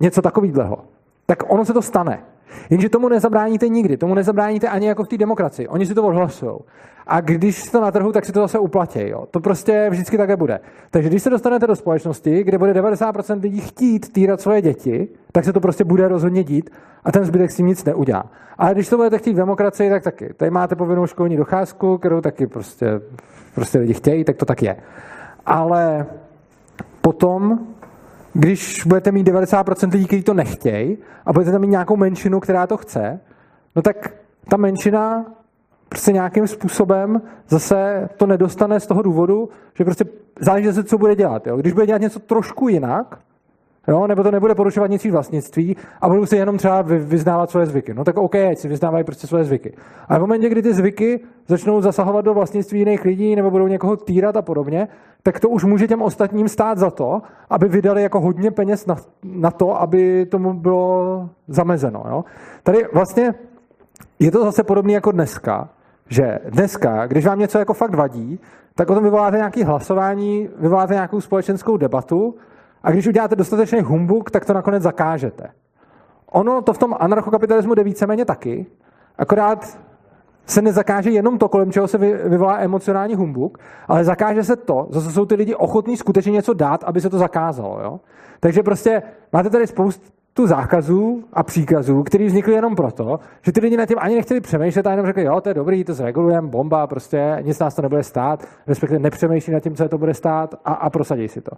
něco 0.00 0.22
takového, 0.22 0.84
tak 1.26 1.52
ono 1.52 1.64
se 1.64 1.72
to 1.72 1.82
stane. 1.82 2.22
Jenže 2.70 2.88
tomu 2.88 3.08
nezabráníte 3.08 3.68
nikdy, 3.68 3.96
tomu 3.96 4.14
nezabráníte 4.14 4.68
ani 4.68 4.86
jako 4.86 5.04
v 5.04 5.08
té 5.08 5.18
demokracii. 5.18 5.68
Oni 5.68 5.86
si 5.86 5.94
to 5.94 6.02
odhlasují. 6.02 6.54
A 7.06 7.20
když 7.20 7.62
si 7.62 7.70
to 7.70 7.80
na 7.80 7.90
trhu, 7.90 8.12
tak 8.12 8.24
si 8.24 8.32
to 8.32 8.40
zase 8.40 8.58
uplatí. 8.58 9.08
Jo. 9.08 9.26
To 9.30 9.40
prostě 9.40 9.86
vždycky 9.90 10.18
také 10.18 10.36
bude. 10.36 10.60
Takže 10.90 11.08
když 11.08 11.22
se 11.22 11.30
dostanete 11.30 11.66
do 11.66 11.76
společnosti, 11.76 12.44
kde 12.44 12.58
bude 12.58 12.72
90% 12.72 13.40
lidí 13.40 13.60
chtít 13.60 14.12
týrat 14.12 14.40
svoje 14.40 14.62
děti, 14.62 15.08
tak 15.32 15.44
se 15.44 15.52
to 15.52 15.60
prostě 15.60 15.84
bude 15.84 16.08
rozhodně 16.08 16.44
dít 16.44 16.70
a 17.04 17.12
ten 17.12 17.24
zbytek 17.24 17.50
s 17.50 17.56
tím 17.56 17.66
nic 17.66 17.84
neudělá. 17.84 18.24
Ale 18.58 18.74
když 18.74 18.88
to 18.88 18.96
budete 18.96 19.18
chtít 19.18 19.32
v 19.32 19.36
demokracii, 19.36 19.90
tak 19.90 20.02
taky. 20.02 20.34
Tady 20.36 20.50
máte 20.50 20.76
povinnou 20.76 21.06
školní 21.06 21.36
docházku, 21.36 21.98
kterou 21.98 22.20
taky 22.20 22.46
prostě, 22.46 23.00
prostě 23.54 23.78
lidi 23.78 23.94
chtějí, 23.94 24.24
tak 24.24 24.36
to 24.36 24.44
tak 24.44 24.62
je. 24.62 24.76
Ale 25.46 26.06
potom 27.00 27.58
když 28.34 28.84
budete 28.86 29.12
mít 29.12 29.28
90% 29.28 29.92
lidí, 29.92 30.06
kteří 30.06 30.22
to 30.22 30.34
nechtějí 30.34 30.98
a 31.26 31.32
budete 31.32 31.52
tam 31.52 31.60
mít 31.60 31.66
nějakou 31.68 31.96
menšinu, 31.96 32.40
která 32.40 32.66
to 32.66 32.76
chce, 32.76 33.20
no 33.76 33.82
tak 33.82 34.14
ta 34.48 34.56
menšina 34.56 35.26
prostě 35.88 36.12
nějakým 36.12 36.46
způsobem 36.46 37.22
zase 37.48 38.08
to 38.16 38.26
nedostane 38.26 38.80
z 38.80 38.86
toho 38.86 39.02
důvodu, 39.02 39.48
že 39.74 39.84
prostě 39.84 40.04
záleží 40.40 40.72
se, 40.72 40.84
co 40.84 40.98
bude 40.98 41.16
dělat. 41.16 41.46
Jo? 41.46 41.56
Když 41.56 41.72
bude 41.72 41.86
dělat 41.86 42.00
něco 42.00 42.18
trošku 42.18 42.68
jinak, 42.68 43.18
Jo, 43.88 44.06
nebo 44.06 44.22
to 44.22 44.30
nebude 44.30 44.54
porušovat 44.54 44.90
nic 44.90 45.04
vlastnictví 45.04 45.76
a 46.00 46.08
budou 46.08 46.26
si 46.26 46.36
jenom 46.36 46.58
třeba 46.58 46.82
vy, 46.82 46.98
vyznávat 46.98 47.50
svoje 47.50 47.66
zvyky. 47.66 47.94
No 47.94 48.04
tak 48.04 48.16
OK, 48.16 48.34
ať 48.34 48.58
si 48.58 48.68
vyznávají 48.68 49.04
prostě 49.04 49.26
svoje 49.26 49.44
zvyky. 49.44 49.72
Ale 50.08 50.18
v 50.18 50.22
momentě, 50.22 50.48
kdy 50.48 50.62
ty 50.62 50.74
zvyky 50.74 51.20
začnou 51.48 51.80
zasahovat 51.80 52.24
do 52.24 52.34
vlastnictví 52.34 52.78
jiných 52.78 53.04
lidí 53.04 53.36
nebo 53.36 53.50
budou 53.50 53.66
někoho 53.66 53.96
týrat 53.96 54.36
a 54.36 54.42
podobně, 54.42 54.88
tak 55.22 55.40
to 55.40 55.48
už 55.48 55.64
může 55.64 55.88
těm 55.88 56.02
ostatním 56.02 56.48
stát 56.48 56.78
za 56.78 56.90
to, 56.90 57.22
aby 57.50 57.68
vydali 57.68 58.02
jako 58.02 58.20
hodně 58.20 58.50
peněz 58.50 58.86
na, 58.86 58.96
na 59.24 59.50
to, 59.50 59.80
aby 59.80 60.26
tomu 60.26 60.54
bylo 60.54 61.28
zamezeno. 61.48 62.04
Jo? 62.08 62.24
Tady 62.62 62.86
vlastně 62.92 63.34
je 64.18 64.30
to 64.30 64.44
zase 64.44 64.62
podobné 64.62 64.92
jako 64.92 65.12
dneska, 65.12 65.68
že 66.08 66.38
dneska, 66.50 67.06
když 67.06 67.26
vám 67.26 67.38
něco 67.38 67.58
jako 67.58 67.74
fakt 67.74 67.94
vadí, 67.94 68.40
tak 68.74 68.90
o 68.90 68.94
tom 68.94 69.04
vyvoláte 69.04 69.36
nějaké 69.36 69.64
hlasování, 69.64 70.48
vyvoláte 70.58 70.94
nějakou 70.94 71.20
společenskou 71.20 71.76
debatu 71.76 72.34
a 72.84 72.90
když 72.90 73.06
uděláte 73.06 73.36
dostatečný 73.36 73.80
humbuk, 73.80 74.30
tak 74.30 74.44
to 74.44 74.52
nakonec 74.52 74.82
zakážete. 74.82 75.50
Ono 76.32 76.62
to 76.62 76.72
v 76.72 76.78
tom 76.78 76.94
anarchokapitalismu 77.00 77.74
jde 77.74 77.84
víceméně 77.84 78.24
taky, 78.24 78.66
akorát 79.18 79.78
se 80.46 80.62
nezakáže 80.62 81.10
jenom 81.10 81.38
to, 81.38 81.48
kolem 81.48 81.72
čeho 81.72 81.88
se 81.88 81.98
vyvolá 82.28 82.58
emocionální 82.58 83.14
humbuk, 83.14 83.58
ale 83.88 84.04
zakáže 84.04 84.44
se 84.44 84.56
to, 84.56 84.86
zase 84.90 85.10
jsou 85.10 85.26
ty 85.26 85.34
lidi 85.34 85.54
ochotní 85.54 85.96
skutečně 85.96 86.32
něco 86.32 86.54
dát, 86.54 86.84
aby 86.84 87.00
se 87.00 87.10
to 87.10 87.18
zakázalo. 87.18 87.80
Jo? 87.82 88.00
Takže 88.40 88.62
prostě 88.62 89.02
máte 89.32 89.50
tady 89.50 89.66
spoustu 90.34 90.46
zákazů 90.46 91.24
a 91.32 91.42
příkazů, 91.42 92.02
které 92.02 92.26
vznikly 92.26 92.54
jenom 92.54 92.74
proto, 92.74 93.20
že 93.42 93.52
ty 93.52 93.60
lidi 93.60 93.76
na 93.76 93.86
tím 93.86 93.96
ani 94.00 94.14
nechtěli 94.14 94.40
přemýšlet 94.40 94.86
a 94.86 94.90
jenom 94.90 95.06
řekli, 95.06 95.24
jo, 95.24 95.40
to 95.40 95.48
je 95.48 95.54
dobrý, 95.54 95.84
to 95.84 95.94
zregulujeme, 95.94 96.48
bomba, 96.48 96.86
prostě 96.86 97.38
nic 97.42 97.58
nás 97.58 97.74
to 97.74 97.82
nebude 97.82 98.02
stát, 98.02 98.44
respektive 98.66 98.98
nepřemýšlí 98.98 99.52
nad 99.52 99.60
tím, 99.60 99.74
co 99.74 99.82
je 99.82 99.88
to 99.88 99.98
bude 99.98 100.14
stát 100.14 100.54
a, 100.64 100.72
a 100.72 100.90
prosadí 100.90 101.28
si 101.28 101.40
to. 101.40 101.50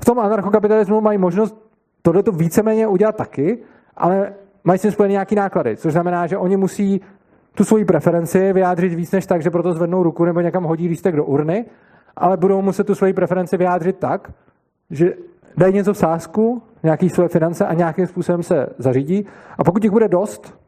V 0.00 0.04
tom 0.04 0.18
anarchokapitalismu 0.18 1.00
mají 1.00 1.18
možnost 1.18 1.56
tohleto 2.02 2.32
víceméně 2.32 2.86
udělat 2.86 3.16
taky, 3.16 3.58
ale 3.96 4.32
mají 4.64 4.78
s 4.78 4.82
tím 4.82 4.90
spojené 4.90 5.12
nějaké 5.12 5.34
náklady, 5.34 5.76
což 5.76 5.92
znamená, 5.92 6.26
že 6.26 6.38
oni 6.38 6.56
musí 6.56 7.00
tu 7.54 7.64
svoji 7.64 7.84
preferenci 7.84 8.52
vyjádřit 8.52 8.94
víc 8.94 9.12
než 9.12 9.26
tak, 9.26 9.42
že 9.42 9.50
proto 9.50 9.72
zvednou 9.72 10.02
ruku 10.02 10.24
nebo 10.24 10.40
někam 10.40 10.64
hodí 10.64 10.88
lístek 10.88 11.16
do 11.16 11.24
urny, 11.24 11.64
ale 12.16 12.36
budou 12.36 12.62
muset 12.62 12.84
tu 12.84 12.94
svoji 12.94 13.12
preferenci 13.12 13.56
vyjádřit 13.56 13.98
tak, 13.98 14.32
že 14.90 15.14
dají 15.56 15.74
něco 15.74 15.92
v 15.92 15.98
sázku, 15.98 16.62
nějaký 16.82 17.10
své 17.10 17.28
finance 17.28 17.66
a 17.66 17.74
nějakým 17.74 18.06
způsobem 18.06 18.42
se 18.42 18.66
zařídí. 18.78 19.26
A 19.58 19.64
pokud 19.64 19.84
jich 19.84 19.92
bude 19.92 20.08
dost, 20.08 20.58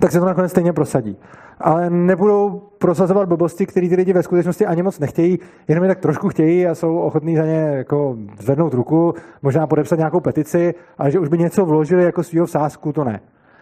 tak 0.00 0.12
se 0.12 0.20
to 0.20 0.26
nakonec 0.26 0.50
stejně 0.50 0.72
prosadí. 0.72 1.16
Ale 1.60 1.90
nebudou 1.90 2.62
prosazovat 2.78 3.28
blbosti, 3.28 3.66
které 3.66 3.88
ty 3.88 3.96
lidi 3.96 4.12
ve 4.12 4.22
skutečnosti 4.22 4.66
ani 4.66 4.82
moc 4.82 4.98
nechtějí, 4.98 5.38
jenom 5.68 5.84
je 5.84 5.88
tak 5.88 5.98
trošku 5.98 6.28
chtějí 6.28 6.66
a 6.66 6.74
jsou 6.74 6.98
ochotní 6.98 7.36
za 7.36 7.44
ně 7.44 7.72
jako 7.76 8.16
zvednout 8.40 8.74
ruku, 8.74 9.14
možná 9.42 9.66
podepsat 9.66 9.98
nějakou 9.98 10.20
petici, 10.20 10.74
ale 10.98 11.10
že 11.10 11.18
už 11.18 11.28
by 11.28 11.38
něco 11.38 11.64
vložili 11.64 12.04
jako 12.04 12.22
svýho 12.22 12.46
sázku, 12.46 12.92
to 12.92 13.04
ne. 13.04 13.20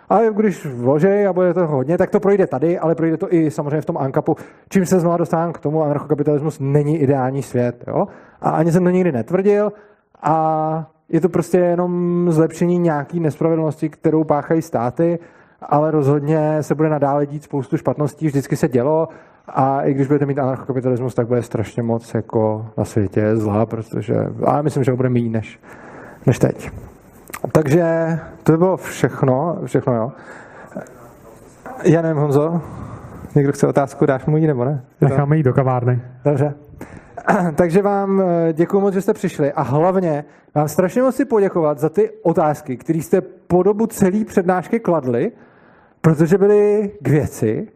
Ale 0.08 0.30
když 0.36 0.66
vloží 0.66 1.26
a 1.26 1.32
bude 1.32 1.54
to 1.54 1.66
hodně, 1.66 1.98
tak 1.98 2.10
to 2.10 2.20
projde 2.20 2.46
tady, 2.46 2.78
ale 2.78 2.94
projde 2.94 3.16
to 3.16 3.34
i 3.34 3.50
samozřejmě 3.50 3.80
v 3.80 3.84
tom 3.84 3.98
ANKAPu, 3.98 4.36
čím 4.68 4.86
se 4.86 5.00
znovu 5.00 5.16
dostávám 5.16 5.52
k 5.52 5.58
tomu, 5.58 5.82
anarchokapitalismus 5.82 6.58
není 6.60 6.98
ideální 6.98 7.42
svět. 7.42 7.84
Jo? 7.86 8.06
A 8.40 8.50
ani 8.50 8.72
jsem 8.72 8.84
to 8.84 8.90
nikdy 8.90 9.12
netvrdil 9.12 9.72
a 10.22 10.86
je 11.08 11.20
to 11.20 11.28
prostě 11.28 11.58
jenom 11.58 12.26
zlepšení 12.30 12.78
nějaký 12.78 13.20
nespravedlnosti, 13.20 13.88
kterou 13.88 14.24
páchají 14.24 14.62
státy, 14.62 15.18
ale 15.62 15.90
rozhodně 15.90 16.62
se 16.62 16.74
bude 16.74 16.88
nadále 16.88 17.26
dít 17.26 17.42
spoustu 17.42 17.76
špatností, 17.76 18.26
vždycky 18.26 18.56
se 18.56 18.68
dělo 18.68 19.08
a 19.48 19.82
i 19.82 19.94
když 19.94 20.06
budete 20.06 20.26
mít 20.26 20.38
anarchokapitalismus, 20.38 21.14
tak 21.14 21.26
bude 21.26 21.42
strašně 21.42 21.82
moc 21.82 22.14
jako 22.14 22.66
na 22.78 22.84
světě 22.84 23.36
zlá, 23.36 23.66
protože, 23.66 24.14
a 24.44 24.56
já 24.56 24.62
myslím, 24.62 24.84
že 24.84 24.90
ho 24.90 24.96
bude 24.96 25.08
méně 25.08 25.30
než, 25.30 25.60
než 26.26 26.38
teď. 26.38 26.70
Takže 27.52 28.18
to 28.42 28.52
by 28.52 28.58
bylo 28.58 28.76
všechno, 28.76 29.58
všechno 29.64 29.94
jo. 29.94 30.12
Já 31.84 32.02
nevím, 32.02 32.22
Honzo, 32.22 32.60
někdo 33.34 33.52
chce 33.52 33.66
otázku, 33.66 34.06
dáš 34.06 34.26
mu 34.26 34.36
ji 34.36 34.46
nebo 34.46 34.64
ne? 34.64 34.84
Necháme 35.00 35.36
jít 35.36 35.42
do 35.42 35.52
kavárny. 35.52 36.02
Dobře. 36.24 36.54
Takže 37.54 37.82
vám 37.82 38.20
eh, 38.20 38.52
děkuji 38.52 38.80
moc, 38.80 38.94
že 38.94 39.02
jste 39.02 39.14
přišli 39.14 39.52
a 39.52 39.62
hlavně 39.62 40.24
vám 40.54 40.68
strašně 40.68 41.02
moc 41.02 41.16
si 41.16 41.24
poděkovat 41.24 41.78
za 41.78 41.88
ty 41.88 42.10
otázky, 42.22 42.76
které 42.76 42.98
jste 42.98 43.20
po 43.20 43.62
dobu 43.62 43.86
celé 43.86 44.24
přednášky 44.24 44.80
kladli, 44.80 45.32
protože 46.00 46.38
byly 46.38 46.90
k 47.02 47.08
věci 47.08 47.68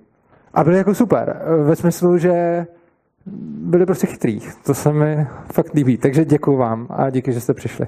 a 0.55 0.65
byly 0.65 0.77
jako 0.77 0.95
super. 0.95 1.43
Ve 1.65 1.77
smyslu, 1.77 2.19
že 2.19 2.67
byli 3.57 3.87
prostě 3.87 4.07
chytrý. 4.07 4.41
To 4.67 4.75
se 4.75 4.93
mi 4.93 5.27
fakt 5.53 5.75
líbí. 5.75 5.97
Takže 5.97 6.25
děkuji 6.25 6.57
vám 6.57 6.87
a 6.91 7.11
díky, 7.11 7.33
že 7.33 7.41
jste 7.41 7.55
přišli. 7.55 7.87